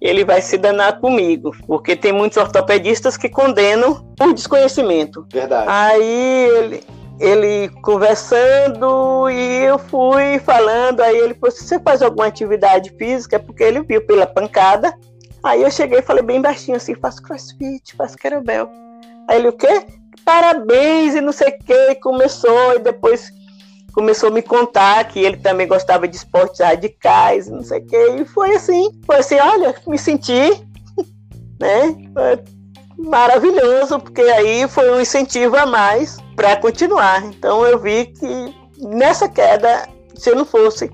ele 0.00 0.24
vai 0.24 0.40
se 0.40 0.56
danar 0.56 0.98
comigo, 0.98 1.54
porque 1.66 1.94
tem 1.94 2.12
muitos 2.12 2.38
ortopedistas 2.38 3.16
que 3.16 3.28
condenam 3.28 4.02
por 4.16 4.32
desconhecimento. 4.32 5.26
Verdade. 5.30 5.66
Aí 5.68 6.48
ele, 6.56 6.84
ele 7.20 7.68
conversando 7.82 9.28
e 9.28 9.64
eu 9.64 9.78
fui 9.78 10.38
falando. 10.38 11.00
Aí 11.00 11.18
ele 11.18 11.34
falou: 11.34 11.54
você 11.54 11.78
faz 11.78 12.00
alguma 12.00 12.26
atividade 12.26 12.90
física? 12.96 13.38
Porque 13.38 13.62
ele 13.62 13.82
viu 13.82 14.04
pela 14.06 14.26
pancada. 14.26 14.94
Aí 15.42 15.62
eu 15.62 15.70
cheguei 15.70 15.98
e 15.98 16.02
falei 16.02 16.22
bem 16.22 16.40
baixinho 16.40 16.78
assim: 16.78 16.94
faço 16.94 17.22
crossfit, 17.22 17.94
faço 17.94 18.16
kettlebell. 18.16 18.70
Aí 19.28 19.38
ele: 19.38 19.48
o 19.48 19.52
quê? 19.52 19.84
Parabéns 20.24 21.14
e 21.14 21.20
não 21.20 21.32
sei 21.32 21.48
o 21.48 21.58
que. 21.58 21.94
Começou 21.96 22.74
e 22.74 22.78
depois 22.78 23.30
começou 23.92 24.28
a 24.28 24.32
me 24.32 24.42
contar 24.42 25.04
que 25.04 25.20
ele 25.20 25.36
também 25.36 25.66
gostava 25.66 26.06
de 26.06 26.16
esportes 26.16 26.60
radicais, 26.60 27.48
não 27.48 27.62
sei 27.62 27.80
o 27.80 27.86
que. 27.86 27.96
E 27.96 28.24
foi 28.24 28.54
assim: 28.54 28.90
foi 29.04 29.16
assim, 29.16 29.36
olha, 29.36 29.74
me 29.86 29.98
senti, 29.98 30.50
né? 31.60 31.96
maravilhoso, 32.96 33.98
porque 33.98 34.20
aí 34.20 34.68
foi 34.68 34.90
um 34.90 35.00
incentivo 35.00 35.56
a 35.56 35.66
mais 35.66 36.18
para 36.36 36.56
continuar. 36.56 37.24
Então 37.24 37.64
eu 37.64 37.78
vi 37.78 38.06
que 38.06 38.54
nessa 38.78 39.28
queda, 39.28 39.88
se 40.14 40.34
não 40.34 40.44
fosse 40.44 40.90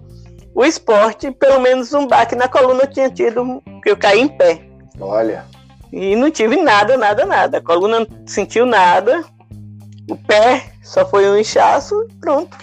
o 0.54 0.64
esporte, 0.64 1.30
pelo 1.32 1.60
menos 1.60 1.92
um 1.92 2.06
baque 2.06 2.34
na 2.34 2.48
coluna 2.48 2.84
eu 2.84 2.90
tinha 2.90 3.10
tido, 3.10 3.62
que 3.82 3.90
eu 3.90 3.96
caí 3.96 4.20
em 4.20 4.28
pé. 4.28 4.62
Olha. 5.00 5.44
E 5.92 6.16
não 6.16 6.30
tive 6.30 6.56
nada, 6.56 6.96
nada, 6.96 7.26
nada. 7.26 7.58
A 7.58 7.62
coluna 7.62 8.00
não 8.00 8.06
sentiu 8.26 8.64
nada, 8.64 9.24
o 10.08 10.16
pé 10.16 10.72
só 10.82 11.04
foi 11.06 11.28
um 11.28 11.36
inchaço 11.36 11.94
e 12.08 12.14
pronto. 12.14 12.56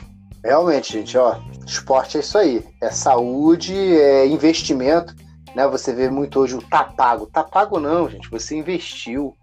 Realmente, 0.43 0.93
gente, 0.93 1.17
ó, 1.17 1.37
esporte 1.65 2.17
é 2.17 2.19
isso 2.19 2.37
aí. 2.37 2.65
É 2.81 2.91
saúde, 2.91 3.73
é 3.73 4.27
investimento. 4.27 5.15
Né? 5.55 5.67
Você 5.67 5.93
vê 5.93 6.09
muito 6.09 6.39
hoje 6.39 6.55
o 6.55 6.61
tá 6.61 6.83
pago. 6.83 7.27
Tá 7.27 7.43
pago 7.43 7.79
não, 7.79 8.09
gente. 8.09 8.29
Você 8.29 8.55
investiu. 8.55 9.37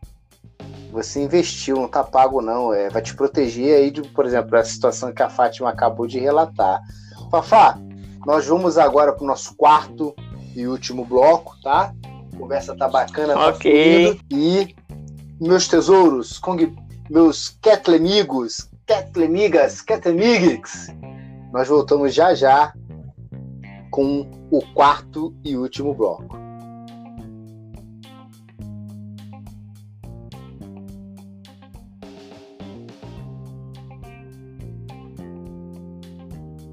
Você 0.93 1.23
investiu, 1.23 1.77
não 1.77 1.89
tá 1.89 2.05
pago, 2.05 2.43
não. 2.43 2.75
É, 2.75 2.91
vai 2.91 3.01
te 3.01 3.15
proteger 3.15 3.77
aí, 3.77 3.91
de, 3.91 4.03
por 4.03 4.27
exemplo, 4.27 4.57
a 4.59 4.65
situação 4.65 5.13
que 5.13 5.23
a 5.23 5.31
Fátima 5.31 5.71
acabou 5.71 6.07
de 6.07 6.19
relatar. 6.19 6.81
Fafá, 7.31 7.79
nós 8.27 8.47
vamos 8.47 8.77
agora 8.77 9.13
para 9.13 9.25
o 9.25 9.27
nosso 9.27 9.55
quarto 9.55 10.15
e 10.55 10.67
último 10.67 11.05
bloco, 11.05 11.55
tá? 11.63 11.95
A 12.33 12.37
conversa 12.37 12.77
tá 12.77 12.89
bacana, 12.89 13.35
tá 13.35 13.49
ok. 13.49 14.15
Tá 14.15 14.21
e 14.31 14.75
meus 15.41 15.69
tesouros, 15.69 16.39
Kong, 16.39 16.77
meus 17.09 17.57
Ketlemigos, 17.63 18.69
Ketlemigas, 18.91 19.81
Ketlemigs, 19.83 20.89
nós 21.53 21.69
voltamos 21.69 22.13
já 22.13 22.35
já 22.35 22.73
com 23.89 24.29
o 24.51 24.61
quarto 24.75 25.33
e 25.45 25.57
último 25.57 25.95
bloco. 25.95 26.37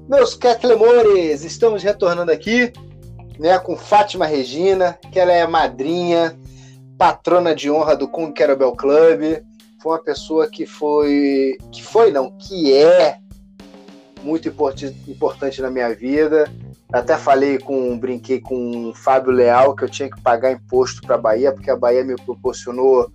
Meus 0.08 0.34
Ketlemores, 0.34 1.44
estamos 1.44 1.84
retornando 1.84 2.32
aqui 2.32 2.72
né, 3.38 3.60
com 3.60 3.76
Fátima 3.76 4.26
Regina, 4.26 4.98
que 5.12 5.20
ela 5.20 5.30
é 5.30 5.46
madrinha, 5.46 6.36
patrona 6.98 7.54
de 7.54 7.70
honra 7.70 7.94
do 7.94 8.08
Kung 8.08 8.32
Kettlebell 8.32 8.74
Club. 8.74 9.47
Foi 9.80 9.92
uma 9.92 10.02
pessoa 10.02 10.48
que 10.48 10.66
foi, 10.66 11.56
que 11.70 11.82
foi 11.82 12.10
não, 12.10 12.30
que 12.32 12.72
é 12.72 13.18
muito 14.22 14.48
importante 14.48 15.62
na 15.62 15.70
minha 15.70 15.94
vida. 15.94 16.50
Até 16.92 17.16
falei 17.16 17.58
com, 17.58 17.98
brinquei 17.98 18.40
com 18.40 18.88
o 18.88 18.94
Fábio 18.94 19.30
Leal 19.30 19.76
que 19.76 19.84
eu 19.84 19.88
tinha 19.88 20.10
que 20.10 20.20
pagar 20.20 20.52
imposto 20.52 21.02
para 21.02 21.14
a 21.14 21.18
Bahia, 21.18 21.52
porque 21.52 21.70
a 21.70 21.76
Bahia 21.76 22.02
me 22.02 22.16
proporcionou 22.16 23.10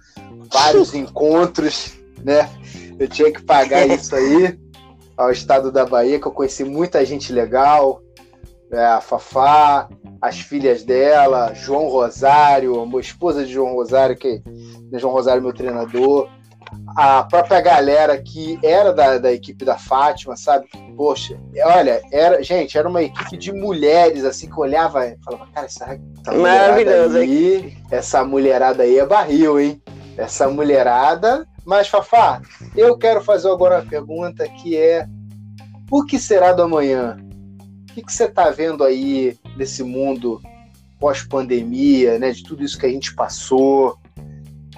vários 0.51 0.93
encontros, 0.95 1.93
né? 2.23 2.49
Eu 2.99 3.07
tinha 3.07 3.31
que 3.31 3.41
pagar 3.41 3.87
isso 3.87 4.15
aí 4.15 4.57
ao 5.17 5.31
estado 5.31 5.71
da 5.71 5.85
Bahia, 5.85 6.19
que 6.19 6.27
eu 6.27 6.31
conheci 6.31 6.63
muita 6.63 7.03
gente 7.05 7.33
legal, 7.33 8.01
é, 8.71 8.85
a 8.85 9.01
Fafá, 9.01 9.87
as 10.21 10.39
filhas 10.39 10.83
dela, 10.83 11.53
João 11.53 11.87
Rosário, 11.89 12.81
a 12.81 12.99
esposa 12.99 13.45
de 13.45 13.53
João 13.53 13.73
Rosário, 13.73 14.15
que 14.15 14.41
né, 14.91 14.97
João 14.97 15.13
Rosário 15.13 15.43
meu 15.43 15.53
treinador, 15.53 16.29
a 16.95 17.23
própria 17.23 17.61
galera 17.61 18.21
que 18.21 18.59
era 18.63 18.93
da, 18.93 19.17
da 19.17 19.31
equipe 19.31 19.65
da 19.65 19.77
Fátima, 19.77 20.35
sabe? 20.35 20.67
Poxa, 20.95 21.39
olha, 21.65 22.01
era, 22.11 22.43
gente, 22.43 22.77
era 22.77 22.87
uma 22.87 23.01
equipe 23.01 23.37
de 23.37 23.51
mulheres, 23.51 24.23
assim, 24.23 24.49
que 24.49 24.59
olhava 24.59 25.07
e 25.07 25.17
falava, 25.23 25.47
cara, 25.53 25.65
essa, 25.65 25.99
essa 26.21 26.33
mulherada 26.33 27.19
aí, 27.19 27.77
essa 27.91 28.23
mulherada 28.23 28.83
aí 28.83 28.99
é 28.99 29.05
barril, 29.05 29.59
hein? 29.59 29.81
Essa 30.17 30.47
mulherada 30.47 31.47
mas, 31.65 31.87
Fafá, 31.87 32.41
eu 32.75 32.97
quero 32.97 33.23
fazer 33.23 33.49
agora 33.49 33.79
uma 33.79 33.89
pergunta 33.89 34.47
que 34.47 34.75
é: 34.75 35.07
o 35.89 36.03
que 36.03 36.19
será 36.19 36.51
do 36.51 36.63
amanhã? 36.63 37.17
O 37.89 37.93
que, 37.93 38.01
que 38.01 38.11
você 38.11 38.25
está 38.25 38.49
vendo 38.49 38.83
aí 38.83 39.37
nesse 39.55 39.83
mundo 39.83 40.41
pós-pandemia, 40.99 42.19
né? 42.19 42.31
De 42.31 42.43
tudo 42.43 42.63
isso 42.63 42.77
que 42.77 42.85
a 42.85 42.89
gente 42.89 43.15
passou, 43.15 43.97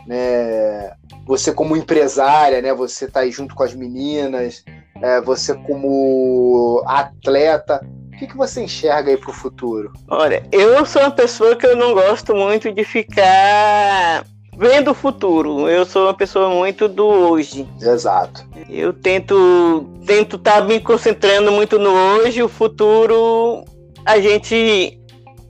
né? 0.06 0.94
Você 1.26 1.52
como 1.52 1.76
empresária, 1.76 2.62
né? 2.62 2.74
Você 2.74 3.06
está 3.06 3.22
aí 3.22 3.32
junto 3.32 3.56
com 3.56 3.64
as 3.64 3.74
meninas, 3.74 4.64
é, 5.02 5.20
você 5.22 5.54
como 5.54 6.84
atleta. 6.86 7.86
O 8.14 8.18
que, 8.18 8.28
que 8.28 8.38
você 8.38 8.64
enxerga 8.64 9.12
aí 9.12 9.18
para 9.18 9.30
o 9.30 9.34
futuro? 9.34 9.92
Olha, 10.08 10.48
eu 10.52 10.86
sou 10.86 11.02
uma 11.02 11.12
pessoa 11.12 11.56
que 11.56 11.66
eu 11.66 11.76
não 11.76 11.94
gosto 11.94 12.34
muito 12.34 12.72
de 12.72 12.84
ficar 12.86 14.24
vendo 14.58 14.92
o 14.92 14.94
futuro. 14.94 15.70
Eu 15.70 15.86
sou 15.86 16.04
uma 16.04 16.14
pessoa 16.14 16.50
muito 16.50 16.88
do 16.88 17.06
hoje. 17.06 17.68
Exato. 17.82 18.48
Eu 18.70 18.94
tento 18.94 19.90
tento 20.06 20.38
estar 20.38 20.62
tá 20.62 20.64
me 20.64 20.80
concentrando 20.80 21.52
muito 21.52 21.78
no 21.78 21.90
hoje, 21.90 22.42
o 22.42 22.48
futuro 22.48 23.66
a 24.06 24.20
gente 24.20 25.00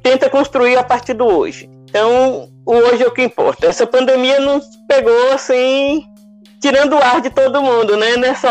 tenta 0.02 0.30
construir 0.30 0.78
a 0.78 0.84
partir 0.84 1.14
do 1.14 1.26
hoje. 1.26 1.70
Então, 1.90 2.50
o 2.66 2.74
hoje 2.74 3.04
é 3.04 3.08
o 3.08 3.12
que 3.12 3.24
importa. 3.24 3.68
Essa 3.68 3.86
pandemia 3.86 4.40
nos 4.40 4.66
pegou 4.88 5.32
assim, 5.32 6.04
tirando 6.60 6.94
o 6.94 7.04
ar 7.04 7.22
de 7.22 7.30
todo 7.30 7.62
mundo, 7.62 7.96
né? 7.96 8.18
Não 8.18 8.28
é 8.28 8.36
só, 8.36 8.50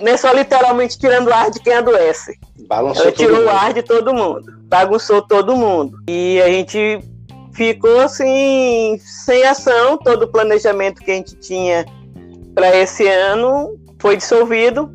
não 0.00 0.12
é 0.12 0.16
só 0.16 0.32
literalmente 0.32 0.98
tirando 0.98 1.28
o 1.28 1.34
ar 1.34 1.50
de 1.50 1.60
quem 1.60 1.74
adoece. 1.74 2.38
Balançou 2.68 3.04
Ela 3.04 3.12
tirou 3.12 3.44
o 3.44 3.50
ar 3.50 3.72
de 3.72 3.82
todo 3.82 4.14
mundo, 4.14 4.44
bagunçou 4.64 5.22
todo 5.22 5.56
mundo. 5.56 5.98
E 6.08 6.40
a 6.40 6.48
gente 6.48 7.00
ficou 7.52 8.00
assim, 8.00 8.98
sem 9.04 9.44
ação. 9.44 9.98
Todo 9.98 10.22
o 10.22 10.28
planejamento 10.28 11.02
que 11.02 11.10
a 11.10 11.14
gente 11.14 11.34
tinha 11.36 11.84
para 12.54 12.74
esse 12.76 13.06
ano 13.06 13.78
foi 13.98 14.16
dissolvido, 14.16 14.90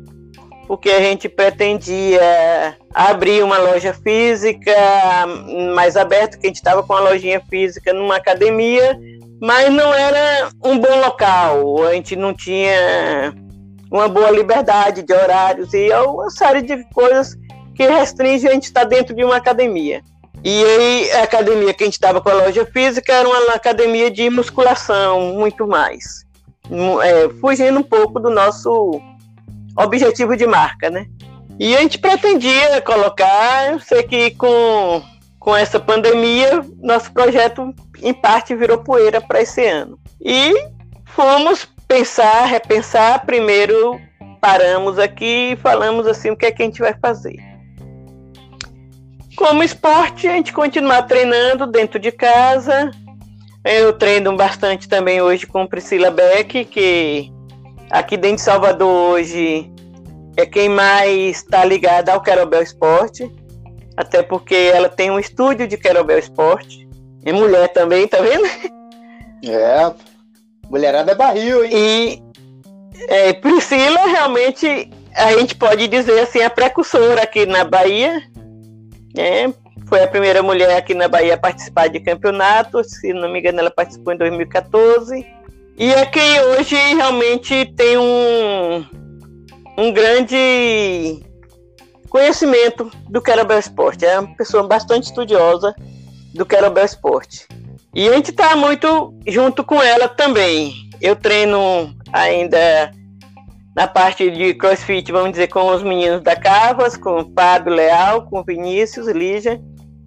porque 0.66 0.90
a 0.90 1.00
gente 1.00 1.28
pretendia 1.28 2.76
abrir 2.92 3.42
uma 3.42 3.58
loja 3.58 3.94
física 3.94 4.72
mais 5.74 5.96
aberta, 5.96 6.36
que 6.36 6.46
a 6.46 6.48
gente 6.48 6.56
estava 6.56 6.82
com 6.82 6.92
uma 6.92 7.10
lojinha 7.10 7.40
física 7.48 7.92
numa 7.92 8.16
academia, 8.16 8.98
mas 9.40 9.72
não 9.72 9.94
era 9.94 10.48
um 10.64 10.78
bom 10.78 11.00
local. 11.00 11.84
A 11.84 11.92
gente 11.94 12.16
não 12.16 12.34
tinha 12.34 13.34
uma 13.90 14.08
boa 14.08 14.30
liberdade 14.30 15.02
de 15.02 15.12
horários 15.12 15.72
e 15.72 15.90
uma 15.92 16.30
série 16.30 16.62
de 16.62 16.84
coisas 16.92 17.36
que 17.74 17.86
restringe 17.86 18.48
a 18.48 18.52
gente 18.52 18.64
estar 18.64 18.84
dentro 18.84 19.14
de 19.14 19.24
uma 19.24 19.36
academia. 19.36 20.02
E 20.42 20.64
aí, 20.64 21.12
a 21.12 21.22
academia 21.24 21.74
que 21.74 21.82
a 21.82 21.86
gente 21.86 21.94
estava 21.94 22.20
com 22.20 22.28
a 22.28 22.34
loja 22.34 22.64
física 22.66 23.12
era 23.12 23.28
uma 23.28 23.54
academia 23.54 24.10
de 24.10 24.28
musculação, 24.30 25.34
muito 25.34 25.66
mais. 25.66 26.24
É, 27.02 27.28
fugindo 27.40 27.78
um 27.78 27.82
pouco 27.82 28.18
do 28.18 28.30
nosso 28.30 29.00
objetivo 29.76 30.36
de 30.36 30.46
marca, 30.46 30.90
né? 30.90 31.06
E 31.58 31.74
a 31.74 31.80
gente 31.80 31.98
pretendia 31.98 32.80
colocar, 32.82 33.72
eu 33.72 33.80
sei 33.80 34.02
que 34.02 34.30
com, 34.32 35.02
com 35.38 35.56
essa 35.56 35.80
pandemia, 35.80 36.64
nosso 36.82 37.12
projeto 37.12 37.74
em 38.02 38.12
parte 38.12 38.54
virou 38.54 38.78
poeira 38.78 39.20
para 39.20 39.40
esse 39.40 39.64
ano. 39.64 39.98
E 40.20 40.52
fomos 41.06 41.66
pensar, 41.88 42.44
repensar, 42.44 43.24
primeiro 43.24 44.00
paramos 44.40 44.98
aqui 44.98 45.52
e 45.52 45.56
falamos 45.56 46.06
assim, 46.06 46.30
o 46.30 46.36
que 46.36 46.46
é 46.46 46.52
que 46.52 46.62
a 46.62 46.66
gente 46.66 46.80
vai 46.80 46.94
fazer? 46.94 47.36
Como 49.36 49.62
esporte, 49.62 50.28
a 50.28 50.32
gente 50.32 50.52
continuar 50.52 51.02
treinando 51.02 51.66
dentro 51.66 51.98
de 51.98 52.10
casa. 52.10 52.90
Eu 53.64 53.92
treino 53.92 54.34
bastante 54.36 54.88
também 54.88 55.20
hoje 55.20 55.46
com 55.46 55.66
Priscila 55.66 56.10
Beck, 56.10 56.64
que 56.64 57.30
aqui 57.90 58.16
dentro 58.16 58.36
de 58.36 58.42
Salvador 58.42 59.12
hoje 59.12 59.70
é 60.36 60.44
quem 60.44 60.68
mais 60.68 61.36
está 61.38 61.64
ligada 61.64 62.12
ao 62.12 62.22
Querobel 62.22 62.62
Esporte. 62.62 63.30
Até 63.96 64.22
porque 64.22 64.54
ela 64.54 64.88
tem 64.88 65.10
um 65.10 65.18
estúdio 65.18 65.66
de 65.66 65.76
Querobel 65.78 66.18
Esporte. 66.18 66.86
É 67.24 67.32
mulher 67.32 67.68
também, 67.72 68.06
tá 68.06 68.18
vendo? 68.20 68.46
É, 69.44 69.94
mulherada 70.68 71.12
é 71.12 71.14
barril, 71.14 71.64
hein? 71.64 71.70
E 71.72 72.22
é, 73.08 73.32
Priscila 73.32 74.06
realmente, 74.06 74.90
a 75.14 75.32
gente 75.32 75.54
pode 75.54 75.88
dizer 75.88 76.20
assim, 76.20 76.42
a 76.42 76.50
precursora 76.50 77.22
aqui 77.22 77.46
na 77.46 77.64
Bahia 77.64 78.22
é, 79.16 79.48
foi 79.86 80.02
a 80.02 80.08
primeira 80.08 80.42
mulher 80.42 80.76
aqui 80.76 80.94
na 80.94 81.08
Bahia 81.08 81.34
a 81.34 81.38
participar 81.38 81.88
de 81.88 82.00
campeonato, 82.00 82.82
se 82.84 83.12
não 83.12 83.30
me 83.30 83.40
engano, 83.40 83.60
ela 83.60 83.70
participou 83.70 84.12
em 84.12 84.16
2014. 84.18 85.26
E 85.78 85.92
é 85.92 86.06
quem 86.06 86.40
hoje 86.40 86.74
realmente 86.74 87.66
tem 87.76 87.98
um, 87.98 88.84
um 89.76 89.92
grande 89.92 91.22
conhecimento 92.08 92.90
do 93.10 93.20
Querobel 93.20 93.58
Esporte. 93.58 94.06
É 94.06 94.18
uma 94.18 94.34
pessoa 94.36 94.66
bastante 94.66 95.04
estudiosa 95.04 95.74
do 96.34 96.46
Querobel 96.46 96.84
Esporte. 96.84 97.46
E 97.94 98.08
a 98.08 98.12
gente 98.14 98.30
está 98.30 98.56
muito 98.56 99.14
junto 99.26 99.62
com 99.62 99.82
ela 99.82 100.08
também. 100.08 100.72
Eu 101.00 101.14
treino 101.14 101.94
ainda 102.10 102.90
na 103.74 103.86
parte 103.86 104.30
de 104.30 104.54
crossfit, 104.54 105.12
vamos 105.12 105.32
dizer, 105.32 105.48
com 105.48 105.66
os 105.66 105.82
meninos 105.82 106.22
da 106.22 106.34
Carvas, 106.34 106.96
com 106.96 107.20
o 107.20 107.32
Fábio 107.34 107.74
Leal, 107.74 108.22
com 108.22 108.40
o 108.40 108.44
Vinícius, 108.44 109.08
Lígia. 109.08 109.60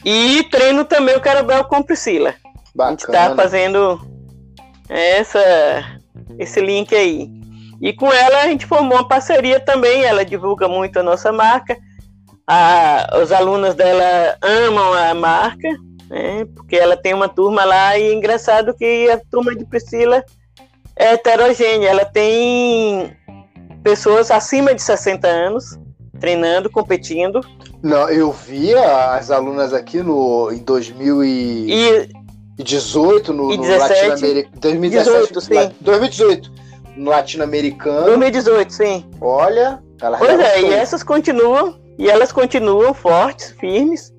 E 0.03 0.43
treino 0.49 0.83
também 0.83 1.15
o 1.15 1.21
Carabel 1.21 1.63
com 1.65 1.83
Priscila. 1.83 2.33
Bacana. 2.73 2.87
A 2.87 2.89
gente 2.91 3.03
está 3.03 3.35
fazendo 3.35 4.08
essa, 4.89 6.01
esse 6.37 6.59
link 6.59 6.95
aí. 6.95 7.29
E 7.81 7.93
com 7.93 8.11
ela 8.11 8.41
a 8.41 8.47
gente 8.47 8.65
formou 8.65 8.97
uma 8.97 9.07
parceria 9.07 9.59
também, 9.59 10.03
ela 10.03 10.25
divulga 10.25 10.67
muito 10.67 10.99
a 10.99 11.03
nossa 11.03 11.31
marca. 11.31 11.77
A, 12.45 13.19
os 13.21 13.31
alunos 13.31 13.75
dela 13.75 14.35
amam 14.41 14.91
a 14.93 15.13
marca, 15.13 15.69
né, 16.09 16.45
porque 16.55 16.75
ela 16.75 16.97
tem 16.97 17.13
uma 17.13 17.29
turma 17.29 17.63
lá 17.63 17.97
e 17.97 18.09
é 18.09 18.13
engraçado 18.13 18.73
que 18.73 19.09
a 19.09 19.21
turma 19.29 19.55
de 19.55 19.63
Priscila 19.65 20.23
é 20.95 21.13
heterogênea. 21.13 21.89
Ela 21.89 22.05
tem 22.05 23.15
pessoas 23.83 24.31
acima 24.31 24.73
de 24.73 24.81
60 24.81 25.27
anos 25.27 25.79
treinando, 26.19 26.69
competindo. 26.69 27.39
Não, 27.81 28.09
eu 28.09 28.31
via 28.31 29.13
as 29.13 29.31
alunas 29.31 29.73
aqui 29.73 30.03
no 30.03 30.51
em 30.51 30.59
2018 32.59 33.33
no, 33.33 33.55
no 33.55 33.77
Latino-Americano. 33.77 34.59
2018, 34.59 35.41
sim. 35.41 35.71
2018 35.81 36.51
no 36.99 37.09
latino-americano. 37.09 38.05
2018, 38.05 38.73
sim. 38.73 39.05
Olha, 39.21 39.81
ela 40.01 40.17
Pois 40.17 40.39
é, 40.39 40.61
e 40.61 40.73
essas 40.73 41.01
continuam 41.01 41.79
e 41.97 42.09
elas 42.09 42.31
continuam 42.31 42.93
fortes, 42.93 43.51
firmes, 43.59 44.13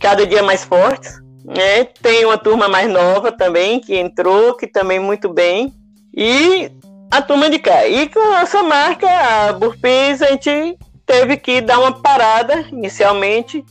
cada 0.00 0.26
dia 0.26 0.42
mais 0.42 0.64
fortes. 0.64 1.20
Né? 1.44 1.84
Tem 2.02 2.24
uma 2.24 2.38
turma 2.38 2.68
mais 2.68 2.90
nova 2.90 3.32
também 3.32 3.80
que 3.80 3.96
entrou, 3.96 4.56
que 4.56 4.66
também 4.66 4.98
muito 4.98 5.28
bem. 5.28 5.72
E 6.14 6.70
a 7.10 7.22
turma 7.22 7.48
de 7.48 7.58
cá. 7.58 7.86
E 7.86 8.08
com 8.08 8.34
essa 8.36 8.62
marca, 8.62 9.08
a 9.08 9.52
Burpees, 9.52 10.22
a 10.22 10.26
gente 10.26 10.78
teve 11.06 11.36
que 11.36 11.60
dar 11.60 11.78
uma 11.78 11.92
parada 11.92 12.66
inicialmente. 12.72 13.64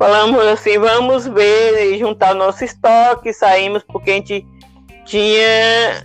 Falamos 0.00 0.40
assim, 0.46 0.78
vamos 0.78 1.26
ver 1.26 1.92
e 1.92 1.98
juntar 1.98 2.34
o 2.34 2.38
nosso 2.38 2.64
estoque, 2.64 3.34
saímos 3.34 3.82
porque 3.82 4.10
a 4.10 4.14
gente 4.14 4.46
tinha 5.04 6.02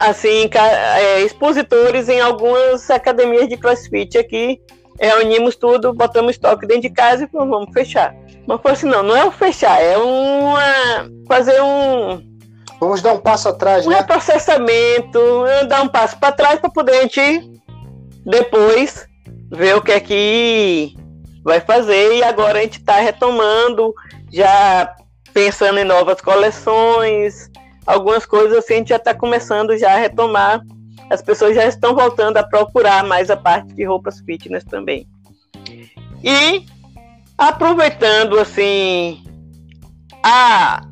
assim 0.00 0.50
é, 0.52 1.20
expositores 1.20 2.08
em 2.08 2.20
algumas 2.20 2.90
academias 2.90 3.48
de 3.48 3.56
CrossFit 3.56 4.18
aqui. 4.18 4.60
Reunimos 5.00 5.54
tudo, 5.54 5.94
botamos 5.94 6.32
estoque 6.32 6.66
dentro 6.66 6.82
de 6.82 6.90
casa 6.90 7.22
e 7.22 7.28
falamos, 7.28 7.58
vamos 7.58 7.72
fechar. 7.72 8.12
Mas 8.44 8.60
foi 8.60 8.72
assim, 8.72 8.88
não, 8.88 9.04
não 9.04 9.16
é 9.16 9.24
o 9.24 9.30
fechar, 9.30 9.80
é 9.80 9.96
uma 9.96 11.08
fazer 11.28 11.62
um 11.62 12.20
Vamos 12.80 13.02
dar 13.02 13.12
um 13.12 13.20
passo 13.20 13.50
atrás, 13.50 13.86
um 13.86 13.90
né? 13.90 13.98
reprocessamento, 13.98 15.44
dar 15.68 15.82
um 15.82 15.88
passo 15.88 16.18
para 16.18 16.32
trás 16.32 16.58
para 16.58 16.70
poder 16.70 16.96
a 16.96 17.02
gente 17.02 17.62
depois 18.26 19.06
ver 19.48 19.76
o 19.76 19.80
que 19.80 19.92
é 19.92 20.00
que 20.00 20.96
vai 21.42 21.60
fazer. 21.60 22.16
E 22.16 22.22
agora 22.22 22.58
a 22.58 22.62
gente 22.62 22.78
está 22.78 22.96
retomando, 22.96 23.94
já 24.30 24.94
pensando 25.32 25.78
em 25.78 25.84
novas 25.84 26.20
coleções, 26.20 27.50
algumas 27.86 28.26
coisas 28.26 28.58
assim, 28.58 28.74
a 28.74 28.76
gente 28.78 28.88
já 28.88 28.96
está 28.96 29.14
começando 29.14 29.76
já 29.76 29.92
a 29.94 29.98
retomar. 29.98 30.60
As 31.10 31.22
pessoas 31.22 31.54
já 31.54 31.66
estão 31.66 31.94
voltando 31.94 32.38
a 32.38 32.42
procurar 32.42 33.04
mais 33.04 33.30
a 33.30 33.36
parte 33.36 33.74
de 33.74 33.84
roupas 33.84 34.20
fitness 34.20 34.64
também. 34.64 35.06
E 36.22 36.64
aproveitando 37.36 38.38
assim 38.38 39.24
a 40.22 40.82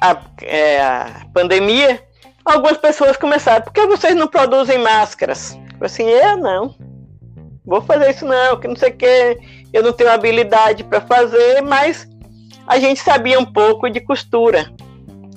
a, 0.00 0.18
é, 0.42 0.82
a 0.82 1.26
pandemia, 1.32 2.02
algumas 2.44 2.78
pessoas 2.78 3.16
começaram, 3.16 3.62
por 3.62 3.72
que 3.72 3.86
vocês 3.86 4.16
não 4.16 4.26
produzem 4.26 4.78
máscaras? 4.78 5.58
Assim, 5.80 6.04
eu 6.04 6.36
não. 6.38 6.74
Vou 7.64 7.82
fazer 7.82 8.10
isso 8.10 8.24
não, 8.24 8.58
que 8.58 8.66
não 8.66 8.76
sei 8.76 8.90
o 8.90 8.96
que, 8.96 9.38
eu 9.72 9.82
não 9.82 9.92
tenho 9.92 10.10
habilidade 10.10 10.84
para 10.84 11.00
fazer, 11.00 11.62
mas 11.62 12.08
a 12.66 12.78
gente 12.78 13.00
sabia 13.00 13.38
um 13.38 13.44
pouco 13.44 13.88
de 13.88 14.00
costura. 14.00 14.70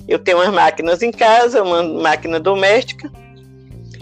Eu 0.06 0.18
tenho 0.18 0.38
umas 0.38 0.52
máquinas 0.52 1.02
em 1.02 1.10
casa, 1.10 1.62
uma 1.62 1.82
máquina 1.82 2.38
doméstica. 2.38 3.10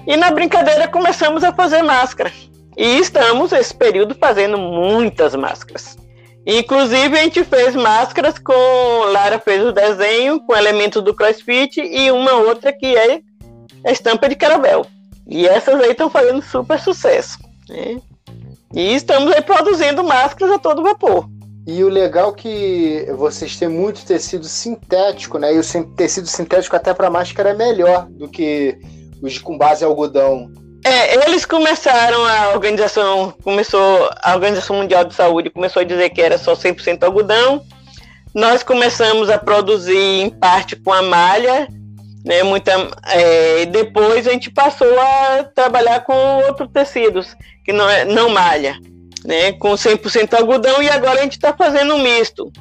E 0.07 0.17
na 0.17 0.31
brincadeira 0.31 0.89
começamos 0.89 1.45
a 1.45 1.53
fazer 1.53 1.83
máscara. 1.83 2.33
E 2.77 2.99
estamos 2.99 3.53
esse 3.53 3.75
período 3.75 4.15
fazendo 4.15 4.59
muitas 4.59 5.35
máscaras. 5.35 5.97
Inclusive, 6.45 7.17
a 7.17 7.23
gente 7.23 7.45
fez 7.45 7.77
máscaras 7.77 8.39
com. 8.39 8.53
Lara 9.13 9.39
fez 9.39 9.65
o 9.65 9.71
desenho 9.71 10.41
com 10.41 10.57
elementos 10.57 11.03
do 11.03 11.15
CrossFit 11.15 11.81
e 11.81 12.11
uma 12.11 12.33
outra 12.33 12.73
que 12.73 12.97
é 12.97 13.21
a 13.87 13.93
estampa 13.93 14.29
de 14.29 14.35
Carabel. 14.35 14.85
E 15.29 15.47
essas 15.47 15.81
aí 15.81 15.93
estão 15.93 16.11
fazendo 16.11 16.43
super 16.43 16.81
sucesso. 16.81 17.39
Né? 17.69 18.01
E 18.75 18.95
estamos 18.95 19.33
aí 19.33 19.43
produzindo 19.43 20.03
máscaras 20.03 20.55
a 20.55 20.59
todo 20.59 20.83
vapor. 20.83 21.29
E 21.67 21.85
o 21.85 21.89
legal 21.89 22.31
é 22.31 22.35
que 22.35 23.07
vocês 23.17 23.57
têm 23.57 23.69
muito 23.69 24.05
tecido 24.05 24.47
sintético, 24.47 25.39
né? 25.39 25.55
E 25.55 25.59
o 25.59 25.85
tecido 25.95 26.27
sintético 26.27 26.75
até 26.75 26.93
para 26.93 27.11
máscara 27.11 27.51
é 27.51 27.55
melhor 27.55 28.07
do 28.11 28.29
que 28.29 28.77
os 29.23 29.39
com 29.39 29.57
base 29.57 29.85
em 29.85 29.87
algodão. 29.87 30.51
É, 30.85 31.25
eles 31.25 31.45
começaram, 31.45 32.25
a 32.27 32.51
organização 32.55 33.33
começou, 33.45 34.11
a 34.21 34.35
Organização 34.35 34.77
Mundial 34.77 35.05
de 35.05 35.15
Saúde 35.15 35.51
começou 35.51 35.81
a 35.81 35.85
dizer 35.85 36.11
que 36.11 36.21
era 36.21 36.37
só 36.37 36.55
100% 36.55 37.05
algodão. 37.05 37.63
Nós 38.35 38.65
começamos 38.65 39.31
a 39.31 39.39
produzir 39.39 39.97
em 39.97 40.31
parte 40.31 40.75
com 40.75 40.93
a 40.93 41.03
malha, 41.03 41.69
né, 42.25 42.43
muita, 42.43 42.73
é, 43.11 43.67
depois 43.67 44.27
a 44.27 44.33
gente 44.33 44.51
passou 44.51 44.89
a 44.99 45.45
trabalhar 45.45 46.01
com 46.01 46.15
outros 46.47 46.69
tecidos, 46.73 47.37
que 47.65 47.73
não, 47.73 47.89
é, 47.89 48.05
não 48.05 48.29
malha, 48.29 48.79
né, 49.25 49.53
com 49.53 49.73
100% 49.73 50.35
algodão, 50.35 50.83
e 50.83 50.89
agora 50.89 51.21
a 51.21 51.23
gente 51.23 51.33
está 51.33 51.53
fazendo 51.53 51.95
um 51.95 52.03
misto, 52.03 52.53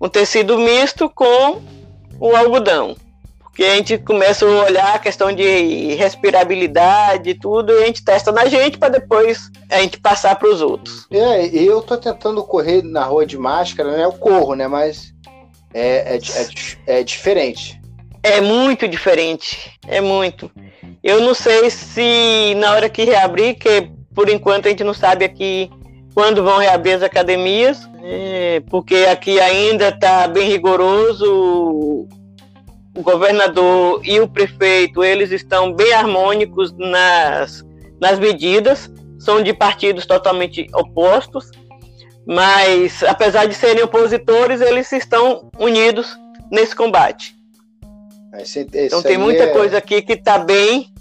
um 0.00 0.08
tecido 0.08 0.58
misto 0.58 1.08
com 1.10 1.60
o 2.18 2.34
algodão 2.36 2.96
que 3.54 3.64
a 3.64 3.74
gente 3.76 3.98
começa 3.98 4.46
a 4.46 4.64
olhar 4.64 4.94
a 4.94 4.98
questão 4.98 5.32
de 5.32 5.94
respirabilidade 5.94 7.30
e 7.30 7.34
tudo, 7.34 7.72
e 7.72 7.82
a 7.82 7.86
gente 7.86 8.02
testa 8.02 8.32
na 8.32 8.46
gente 8.46 8.78
para 8.78 8.88
depois 8.88 9.50
a 9.70 9.80
gente 9.80 10.00
passar 10.00 10.36
para 10.36 10.48
os 10.48 10.62
outros. 10.62 11.06
É, 11.10 11.46
eu 11.46 11.82
tô 11.82 11.98
tentando 11.98 12.42
correr 12.44 12.82
na 12.82 13.04
rua 13.04 13.26
de 13.26 13.36
máscara, 13.36 13.96
né? 13.96 14.04
Eu 14.04 14.12
corro, 14.12 14.54
né? 14.54 14.66
Mas 14.66 15.12
é, 15.74 16.16
é, 16.16 16.18
é, 16.86 17.00
é 17.00 17.04
diferente. 17.04 17.80
É 18.22 18.40
muito 18.40 18.88
diferente, 18.88 19.72
é 19.86 20.00
muito. 20.00 20.50
Eu 21.02 21.20
não 21.20 21.34
sei 21.34 21.68
se 21.68 22.54
na 22.56 22.72
hora 22.72 22.88
que 22.88 23.04
reabrir, 23.04 23.56
que 23.56 23.90
por 24.14 24.28
enquanto 24.28 24.66
a 24.66 24.68
gente 24.70 24.84
não 24.84 24.94
sabe 24.94 25.24
aqui 25.24 25.70
quando 26.14 26.42
vão 26.42 26.58
reabrir 26.58 26.94
as 26.94 27.02
academias, 27.02 27.88
é, 28.02 28.62
porque 28.68 29.06
aqui 29.10 29.40
ainda 29.40 29.88
está 29.88 30.28
bem 30.28 30.48
rigoroso. 30.48 32.06
O 32.94 33.00
governador 33.00 34.02
e 34.04 34.20
o 34.20 34.28
prefeito, 34.28 35.02
eles 35.02 35.30
estão 35.30 35.72
bem 35.72 35.94
harmônicos 35.94 36.72
nas, 36.76 37.64
nas 37.98 38.18
medidas, 38.18 38.90
são 39.18 39.42
de 39.42 39.54
partidos 39.54 40.04
totalmente 40.04 40.66
opostos, 40.74 41.50
mas 42.26 43.02
apesar 43.04 43.46
de 43.46 43.54
serem 43.54 43.82
opositores, 43.82 44.60
eles 44.60 44.92
estão 44.92 45.50
unidos 45.58 46.14
nesse 46.50 46.76
combate. 46.76 47.34
Esse, 48.34 48.60
esse 48.60 48.86
então 48.86 49.02
tem 49.02 49.16
muita 49.16 49.44
é... 49.44 49.46
coisa 49.48 49.78
aqui 49.78 50.02
que 50.02 50.12
está 50.12 50.38
bem 50.38 50.92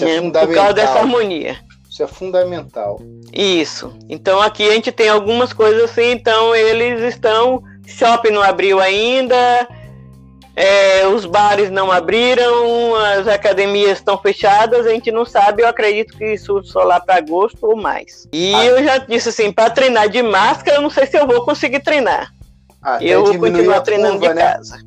é 0.00 0.20
né, 0.20 0.30
por 0.30 0.54
causa 0.54 0.74
dessa 0.74 0.98
harmonia. 0.98 1.56
Isso 1.92 2.02
é 2.02 2.06
fundamental. 2.06 3.02
Isso. 3.30 3.94
Então 4.08 4.40
aqui 4.40 4.66
a 4.66 4.72
gente 4.72 4.90
tem 4.90 5.10
algumas 5.10 5.52
coisas 5.52 5.90
assim, 5.90 6.12
então 6.12 6.54
eles 6.54 7.02
estão. 7.02 7.62
Shopping 7.86 8.30
não 8.30 8.40
abriu 8.40 8.80
ainda, 8.80 9.68
é, 10.56 11.06
os 11.06 11.26
bares 11.26 11.70
não 11.70 11.92
abriram, 11.92 12.94
as 12.94 13.28
academias 13.28 13.98
estão 13.98 14.16
fechadas, 14.16 14.86
a 14.86 14.90
gente 14.90 15.12
não 15.12 15.26
sabe, 15.26 15.62
eu 15.62 15.68
acredito 15.68 16.16
que 16.16 16.32
isso 16.32 16.64
só 16.64 16.82
lá 16.82 16.98
para 16.98 17.16
agosto 17.16 17.58
ou 17.60 17.76
mais. 17.76 18.26
E 18.32 18.54
ah. 18.54 18.64
eu 18.64 18.82
já 18.82 18.96
disse 18.96 19.28
assim, 19.28 19.52
para 19.52 19.68
treinar 19.68 20.08
de 20.08 20.22
máscara, 20.22 20.78
eu 20.78 20.82
não 20.82 20.88
sei 20.88 21.06
se 21.06 21.18
eu 21.18 21.26
vou 21.26 21.44
conseguir 21.44 21.80
treinar. 21.80 22.32
Ah, 22.80 23.04
eu 23.04 23.22
vou 23.22 23.38
continuar 23.38 23.82
treinando 23.82 24.18
curva, 24.18 24.28
de 24.28 24.34
né? 24.40 24.52
casa. 24.54 24.80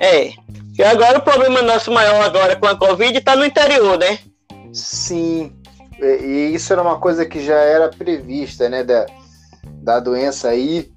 É. 0.00 0.32
E 0.76 0.82
agora 0.82 1.18
o 1.18 1.22
problema 1.22 1.62
nosso 1.62 1.92
maior 1.92 2.20
agora 2.20 2.56
com 2.56 2.66
a 2.66 2.74
Covid 2.74 3.16
está 3.16 3.36
no 3.36 3.44
interior, 3.44 3.96
né? 3.96 4.18
Sim. 4.72 5.52
E 6.00 6.54
isso 6.54 6.72
era 6.72 6.82
uma 6.82 6.98
coisa 6.98 7.26
que 7.26 7.44
já 7.44 7.56
era 7.56 7.88
prevista, 7.88 8.68
né? 8.68 8.84
Da, 8.84 9.06
da 9.64 10.00
doença 10.00 10.48
aí 10.48 10.90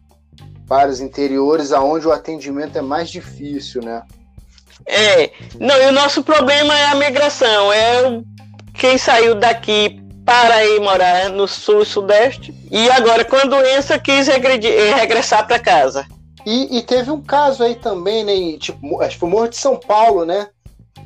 para 0.67 0.89
os 0.89 1.01
interiores, 1.01 1.71
aonde 1.71 2.07
o 2.07 2.11
atendimento 2.11 2.77
é 2.77 2.81
mais 2.81 3.09
difícil, 3.09 3.81
né? 3.83 4.03
É, 4.85 5.31
não, 5.59 5.75
e 5.75 5.87
o 5.87 5.91
nosso 5.91 6.23
problema 6.23 6.77
é 6.77 6.85
a 6.87 6.95
migração, 6.95 7.71
é 7.71 8.21
quem 8.73 8.97
saiu 8.97 9.35
daqui 9.35 10.01
para 10.25 10.65
ir 10.65 10.79
morar 10.79 11.29
no 11.29 11.47
sul 11.47 11.81
e 11.81 11.85
sudeste 11.85 12.55
e 12.71 12.89
agora 12.91 13.25
com 13.25 13.35
a 13.35 13.43
doença 13.43 13.99
quis 13.99 14.27
regredir, 14.27 14.95
regressar 14.95 15.45
para 15.45 15.59
casa. 15.59 16.05
E, 16.45 16.77
e, 16.77 16.81
teve 16.81 17.11
um 17.11 17.21
caso 17.21 17.63
aí 17.63 17.75
também, 17.75 18.23
né? 18.23 18.57
Tipo, 18.57 19.01
acho 19.01 19.11
que 19.11 19.19
foi 19.19 19.29
Morro 19.29 19.49
de 19.49 19.57
São 19.57 19.77
Paulo, 19.77 20.25
né? 20.25 20.47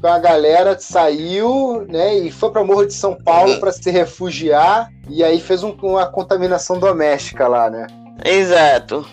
A 0.07 0.19
galera 0.19 0.77
saiu, 0.80 1.86
né? 1.90 2.18
E 2.18 2.32
foi 2.32 2.52
para 2.52 2.64
Morro 2.64 2.86
de 2.86 2.94
São 2.94 3.15
Paulo 3.15 3.53
uhum. 3.53 3.60
para 3.60 3.72
se 3.72 3.90
refugiar 3.90 4.90
e 5.10 5.23
aí 5.23 5.40
fez 5.40 5.64
um, 5.64 5.72
uma 5.84 6.06
contaminação 6.07 6.80
doméstica 6.80 7.48
lá, 7.48 7.69
né? 7.69 7.88
Exato. 8.23 9.06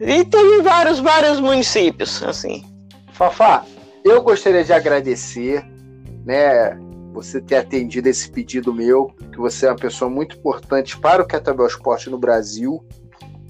E 0.00 0.24
tem 0.24 0.62
vários, 0.62 0.98
vários 0.98 1.40
municípios, 1.40 2.22
assim. 2.22 2.64
Fafá, 3.12 3.64
eu 4.04 4.22
gostaria 4.22 4.64
de 4.64 4.72
agradecer, 4.72 5.62
né, 6.24 6.78
você 7.12 7.40
ter 7.40 7.56
atendido 7.56 8.08
esse 8.08 8.30
pedido 8.30 8.72
meu, 8.72 9.12
que 9.30 9.38
você 9.38 9.66
é 9.66 9.70
uma 9.70 9.76
pessoa 9.76 10.10
muito 10.10 10.36
importante 10.36 10.96
para 10.98 11.22
o 11.22 11.26
Kettlebell 11.26 11.66
Esporte 11.66 12.08
no 12.08 12.18
Brasil. 12.18 12.82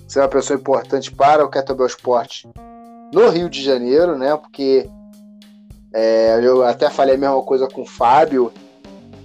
Você 0.09 0.19
é 0.19 0.23
uma 0.23 0.29
pessoa 0.29 0.59
importante 0.59 1.13
para 1.13 1.45
o 1.45 1.49
Kettlebell 1.49 1.87
Esporte 1.87 2.49
no 3.13 3.29
Rio 3.29 3.49
de 3.49 3.63
Janeiro, 3.63 4.19
né? 4.19 4.37
Porque 4.37 4.89
é, 5.93 6.39
eu 6.43 6.63
até 6.63 6.89
falei 6.89 7.17
a 7.17 7.19
mesma 7.19 7.43
coisa 7.43 7.67
com 7.67 7.83
o 7.83 7.87
Fábio. 7.87 8.53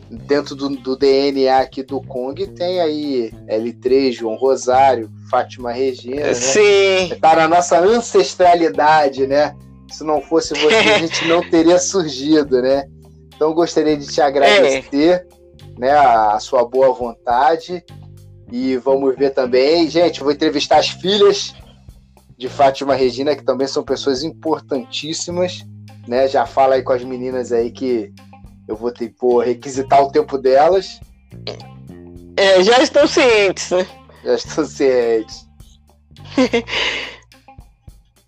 Dentro 0.09 0.55
do, 0.55 0.69
do 0.69 0.95
DNA 0.95 1.59
aqui 1.59 1.81
do 1.81 1.99
Kong 1.99 2.47
tem 2.47 2.79
aí 2.79 3.31
L3, 3.47 4.11
João 4.11 4.35
Rosário, 4.35 5.11
Fátima 5.29 5.71
Regina, 5.71 6.27
né? 6.27 6.33
Sim. 6.33 7.15
Tá 7.19 7.35
na 7.35 7.47
nossa 7.47 7.79
ancestralidade, 7.79 9.25
né? 9.25 9.55
Se 9.91 10.03
não 10.03 10.21
fosse 10.21 10.53
você, 10.53 10.75
a 10.75 10.99
gente 10.99 11.27
não 11.27 11.41
teria 11.49 11.79
surgido, 11.79 12.61
né? 12.61 12.85
Então 13.35 13.53
gostaria 13.53 13.97
de 13.97 14.05
te 14.05 14.21
agradecer, 14.21 14.93
é. 14.93 15.79
né, 15.79 15.91
a, 15.91 16.35
a 16.35 16.39
sua 16.39 16.63
boa 16.63 16.93
vontade. 16.93 17.83
E 18.51 18.77
vamos 18.77 19.15
ver 19.15 19.31
também, 19.31 19.89
gente, 19.89 20.21
vou 20.21 20.31
entrevistar 20.31 20.77
as 20.77 20.89
filhas 20.89 21.55
de 22.37 22.47
Fátima 22.47 22.93
Regina, 22.93 23.35
que 23.35 23.43
também 23.43 23.67
são 23.67 23.83
pessoas 23.83 24.23
importantíssimas, 24.23 25.65
né? 26.07 26.27
Já 26.27 26.45
fala 26.45 26.76
aí 26.76 26.84
com 26.84 26.94
as 26.94 27.03
meninas 27.03 27.52
aí 27.52 27.72
que 27.72 28.14
eu 28.68 28.76
vou 28.76 28.91
ter 28.91 29.10
que 29.10 29.26
requisitar 29.44 30.03
o 30.03 30.11
tempo 30.11 30.38
delas. 30.38 30.99
É, 32.38 32.64
já 32.64 32.82
estão 32.82 33.07
cientes, 33.07 33.72
né? 33.72 33.88
Já 34.23 34.36
estou 34.36 34.65
ciente. 34.65 35.45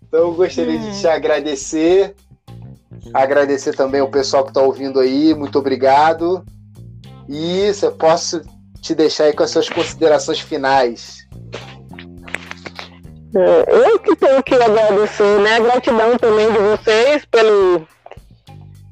então 0.06 0.20
eu 0.20 0.34
gostaria 0.34 0.78
de 0.78 1.00
te 1.00 1.06
agradecer. 1.06 2.14
Agradecer 3.12 3.74
também 3.74 4.00
o 4.00 4.08
pessoal 4.08 4.44
que 4.44 4.50
está 4.50 4.62
ouvindo 4.62 5.00
aí. 5.00 5.34
Muito 5.34 5.58
obrigado. 5.58 6.44
E 7.28 7.70
eu 7.82 7.92
posso 7.92 8.40
te 8.80 8.94
deixar 8.94 9.24
aí 9.24 9.32
com 9.32 9.42
as 9.42 9.50
suas 9.50 9.68
considerações 9.68 10.40
finais. 10.40 11.27
É, 13.34 13.90
eu 13.92 13.98
que 13.98 14.16
tenho 14.16 14.42
que 14.42 14.54
agradecer, 14.54 15.38
né? 15.40 15.60
Gratidão 15.60 16.16
também 16.16 16.50
de 16.50 16.58
vocês 16.58 17.24
pelo 17.26 17.86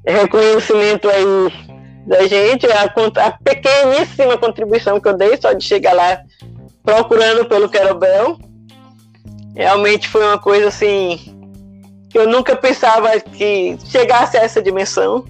reconhecimento 0.07 1.09
aí 1.09 1.67
da 2.07 2.27
gente, 2.27 2.67
a, 2.67 2.85
a 2.85 3.31
pequeníssima 3.33 4.39
contribuição 4.39 5.01
que 5.01 5.09
eu 5.09 5.17
dei, 5.17 5.37
só 5.41 5.53
de 5.53 5.65
chegar 5.65 5.93
lá 5.93 6.21
procurando 6.85 7.47
pelo 7.47 7.69
Querobel. 7.69 8.39
Realmente 9.55 10.09
foi 10.09 10.23
uma 10.23 10.39
coisa 10.39 10.69
assim 10.69 11.19
que 12.11 12.19
eu 12.19 12.29
nunca 12.29 12.55
pensava 12.55 13.19
que 13.19 13.77
chegasse 13.87 14.37
a 14.37 14.43
essa 14.43 14.63
dimensão. 14.63 15.25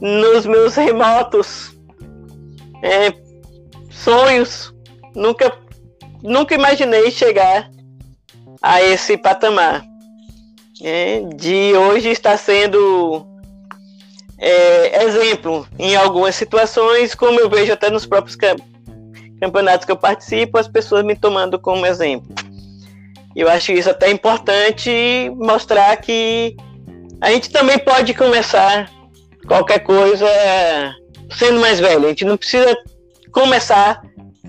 Nos 0.00 0.44
meus 0.44 0.74
remotos 0.76 1.74
é, 2.82 3.12
sonhos, 3.90 4.72
nunca, 5.14 5.50
nunca 6.22 6.54
imaginei 6.54 7.10
chegar 7.10 7.70
a 8.62 8.82
esse 8.82 9.16
patamar. 9.16 9.84
É, 10.82 11.22
de 11.34 11.74
hoje 11.74 12.10
está 12.10 12.36
sendo 12.36 13.26
é, 14.38 15.04
exemplo 15.04 15.66
em 15.78 15.96
algumas 15.96 16.34
situações, 16.34 17.14
como 17.14 17.40
eu 17.40 17.48
vejo 17.48 17.72
até 17.72 17.90
nos 17.90 18.04
próprios 18.04 18.36
campos 18.36 18.76
campeonatos 19.40 19.84
que 19.84 19.92
eu 19.92 19.96
participo, 19.96 20.58
as 20.58 20.68
pessoas 20.68 21.04
me 21.04 21.14
tomando 21.14 21.58
como 21.58 21.86
exemplo. 21.86 22.34
Eu 23.34 23.48
acho 23.50 23.72
isso 23.72 23.90
até 23.90 24.10
importante 24.10 25.30
mostrar 25.36 25.94
que 25.96 26.56
a 27.20 27.30
gente 27.30 27.50
também 27.50 27.78
pode 27.78 28.14
começar 28.14 28.90
qualquer 29.46 29.80
coisa 29.80 30.26
sendo 31.36 31.60
mais 31.60 31.78
velho. 31.78 32.06
A 32.06 32.08
gente 32.08 32.24
não 32.24 32.36
precisa 32.36 32.74
começar 33.30 34.00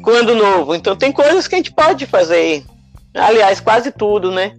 quando 0.01 0.35
novo. 0.35 0.73
Então 0.73 0.95
tem 0.95 1.11
coisas 1.11 1.47
que 1.47 1.55
a 1.55 1.57
gente 1.57 1.73
pode 1.73 2.05
fazer 2.05 2.63
Aliás, 3.13 3.59
quase 3.59 3.91
tudo, 3.91 4.31
né? 4.31 4.53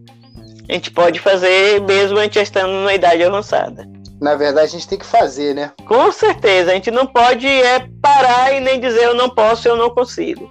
A 0.68 0.74
gente 0.74 0.90
pode 0.90 1.18
fazer 1.20 1.80
mesmo 1.82 2.18
a 2.18 2.24
gente 2.24 2.38
estando 2.38 2.72
numa 2.72 2.92
idade 2.92 3.22
avançada. 3.24 3.88
Na 4.20 4.34
verdade, 4.34 4.66
a 4.66 4.70
gente 4.70 4.88
tem 4.88 4.98
que 4.98 5.06
fazer, 5.06 5.54
né? 5.54 5.72
Com 5.86 6.10
certeza. 6.10 6.72
A 6.72 6.74
gente 6.74 6.90
não 6.90 7.06
pode 7.06 7.46
é, 7.46 7.88
parar 8.02 8.52
e 8.52 8.60
nem 8.60 8.80
dizer 8.80 9.04
eu 9.04 9.14
não 9.14 9.30
posso, 9.30 9.68
eu 9.68 9.76
não 9.76 9.90
consigo. 9.90 10.50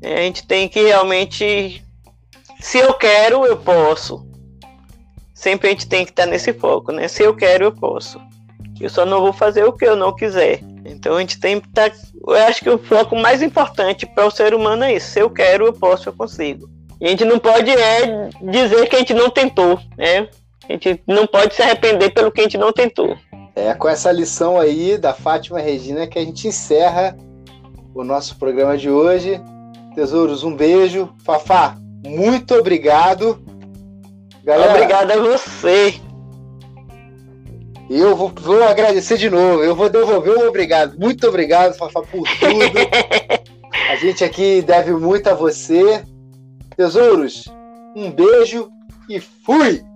É, 0.00 0.14
a 0.14 0.22
gente 0.22 0.46
tem 0.46 0.68
que 0.68 0.82
realmente. 0.82 1.84
Se 2.60 2.78
eu 2.78 2.94
quero, 2.94 3.44
eu 3.44 3.56
posso. 3.56 4.26
Sempre 5.34 5.68
a 5.68 5.70
gente 5.70 5.86
tem 5.86 6.04
que 6.04 6.12
estar 6.12 6.26
nesse 6.26 6.52
foco, 6.52 6.92
né? 6.92 7.08
Se 7.08 7.22
eu 7.22 7.34
quero, 7.34 7.64
eu 7.64 7.72
posso. 7.72 8.20
Eu 8.80 8.88
só 8.88 9.04
não 9.04 9.20
vou 9.20 9.32
fazer 9.32 9.64
o 9.64 9.72
que 9.72 9.84
eu 9.84 9.94
não 9.94 10.14
quiser. 10.14 10.60
Então 10.84 11.16
a 11.16 11.20
gente 11.20 11.38
tem 11.38 11.60
que 11.60 11.68
estar. 11.68 11.92
Eu 12.26 12.34
acho 12.46 12.60
que 12.60 12.70
o 12.70 12.78
foco 12.78 13.14
mais 13.16 13.42
importante 13.42 14.06
para 14.06 14.26
o 14.26 14.30
ser 14.30 14.54
humano 14.54 14.84
é 14.84 14.94
isso. 14.94 15.10
Se 15.10 15.20
eu 15.20 15.30
quero, 15.30 15.66
eu 15.66 15.72
posso, 15.72 16.08
eu 16.08 16.12
consigo. 16.12 16.68
E 17.02 17.06
a 17.06 17.08
gente 17.08 17.24
não 17.24 17.40
pode 17.40 17.68
é, 17.68 18.28
dizer 18.40 18.88
que 18.88 18.94
a 18.94 19.00
gente 19.00 19.12
não 19.12 19.28
tentou, 19.28 19.76
né? 19.98 20.28
A 20.68 20.72
gente 20.72 21.02
não 21.04 21.26
pode 21.26 21.52
se 21.52 21.60
arrepender 21.60 22.10
pelo 22.10 22.30
que 22.30 22.40
a 22.40 22.44
gente 22.44 22.56
não 22.56 22.72
tentou. 22.72 23.16
É 23.56 23.74
com 23.74 23.88
essa 23.88 24.12
lição 24.12 24.56
aí 24.56 24.96
da 24.96 25.12
Fátima 25.12 25.58
Regina 25.58 26.06
que 26.06 26.16
a 26.16 26.24
gente 26.24 26.46
encerra 26.46 27.18
o 27.92 28.04
nosso 28.04 28.38
programa 28.38 28.78
de 28.78 28.88
hoje. 28.88 29.40
Tesouros, 29.96 30.44
um 30.44 30.54
beijo. 30.54 31.12
Fafá, 31.24 31.76
muito 32.06 32.54
obrigado. 32.54 33.42
Galera, 34.44 34.70
obrigado 34.70 35.10
a 35.10 35.16
você. 35.16 35.94
Eu 37.90 38.14
vou, 38.14 38.28
vou 38.28 38.62
agradecer 38.62 39.18
de 39.18 39.28
novo. 39.28 39.64
Eu 39.64 39.74
vou 39.74 39.90
devolver 39.90 40.38
um 40.38 40.46
obrigado. 40.46 40.96
Muito 40.96 41.26
obrigado, 41.26 41.74
Fafá, 41.74 42.00
por 42.00 42.22
tudo. 42.38 42.78
a 43.90 43.96
gente 43.96 44.22
aqui 44.22 44.62
deve 44.62 44.92
muito 44.92 45.26
a 45.26 45.34
você. 45.34 46.04
Tesouros, 46.76 47.44
um 47.94 48.10
beijo 48.10 48.72
e 49.08 49.20
fui! 49.20 49.91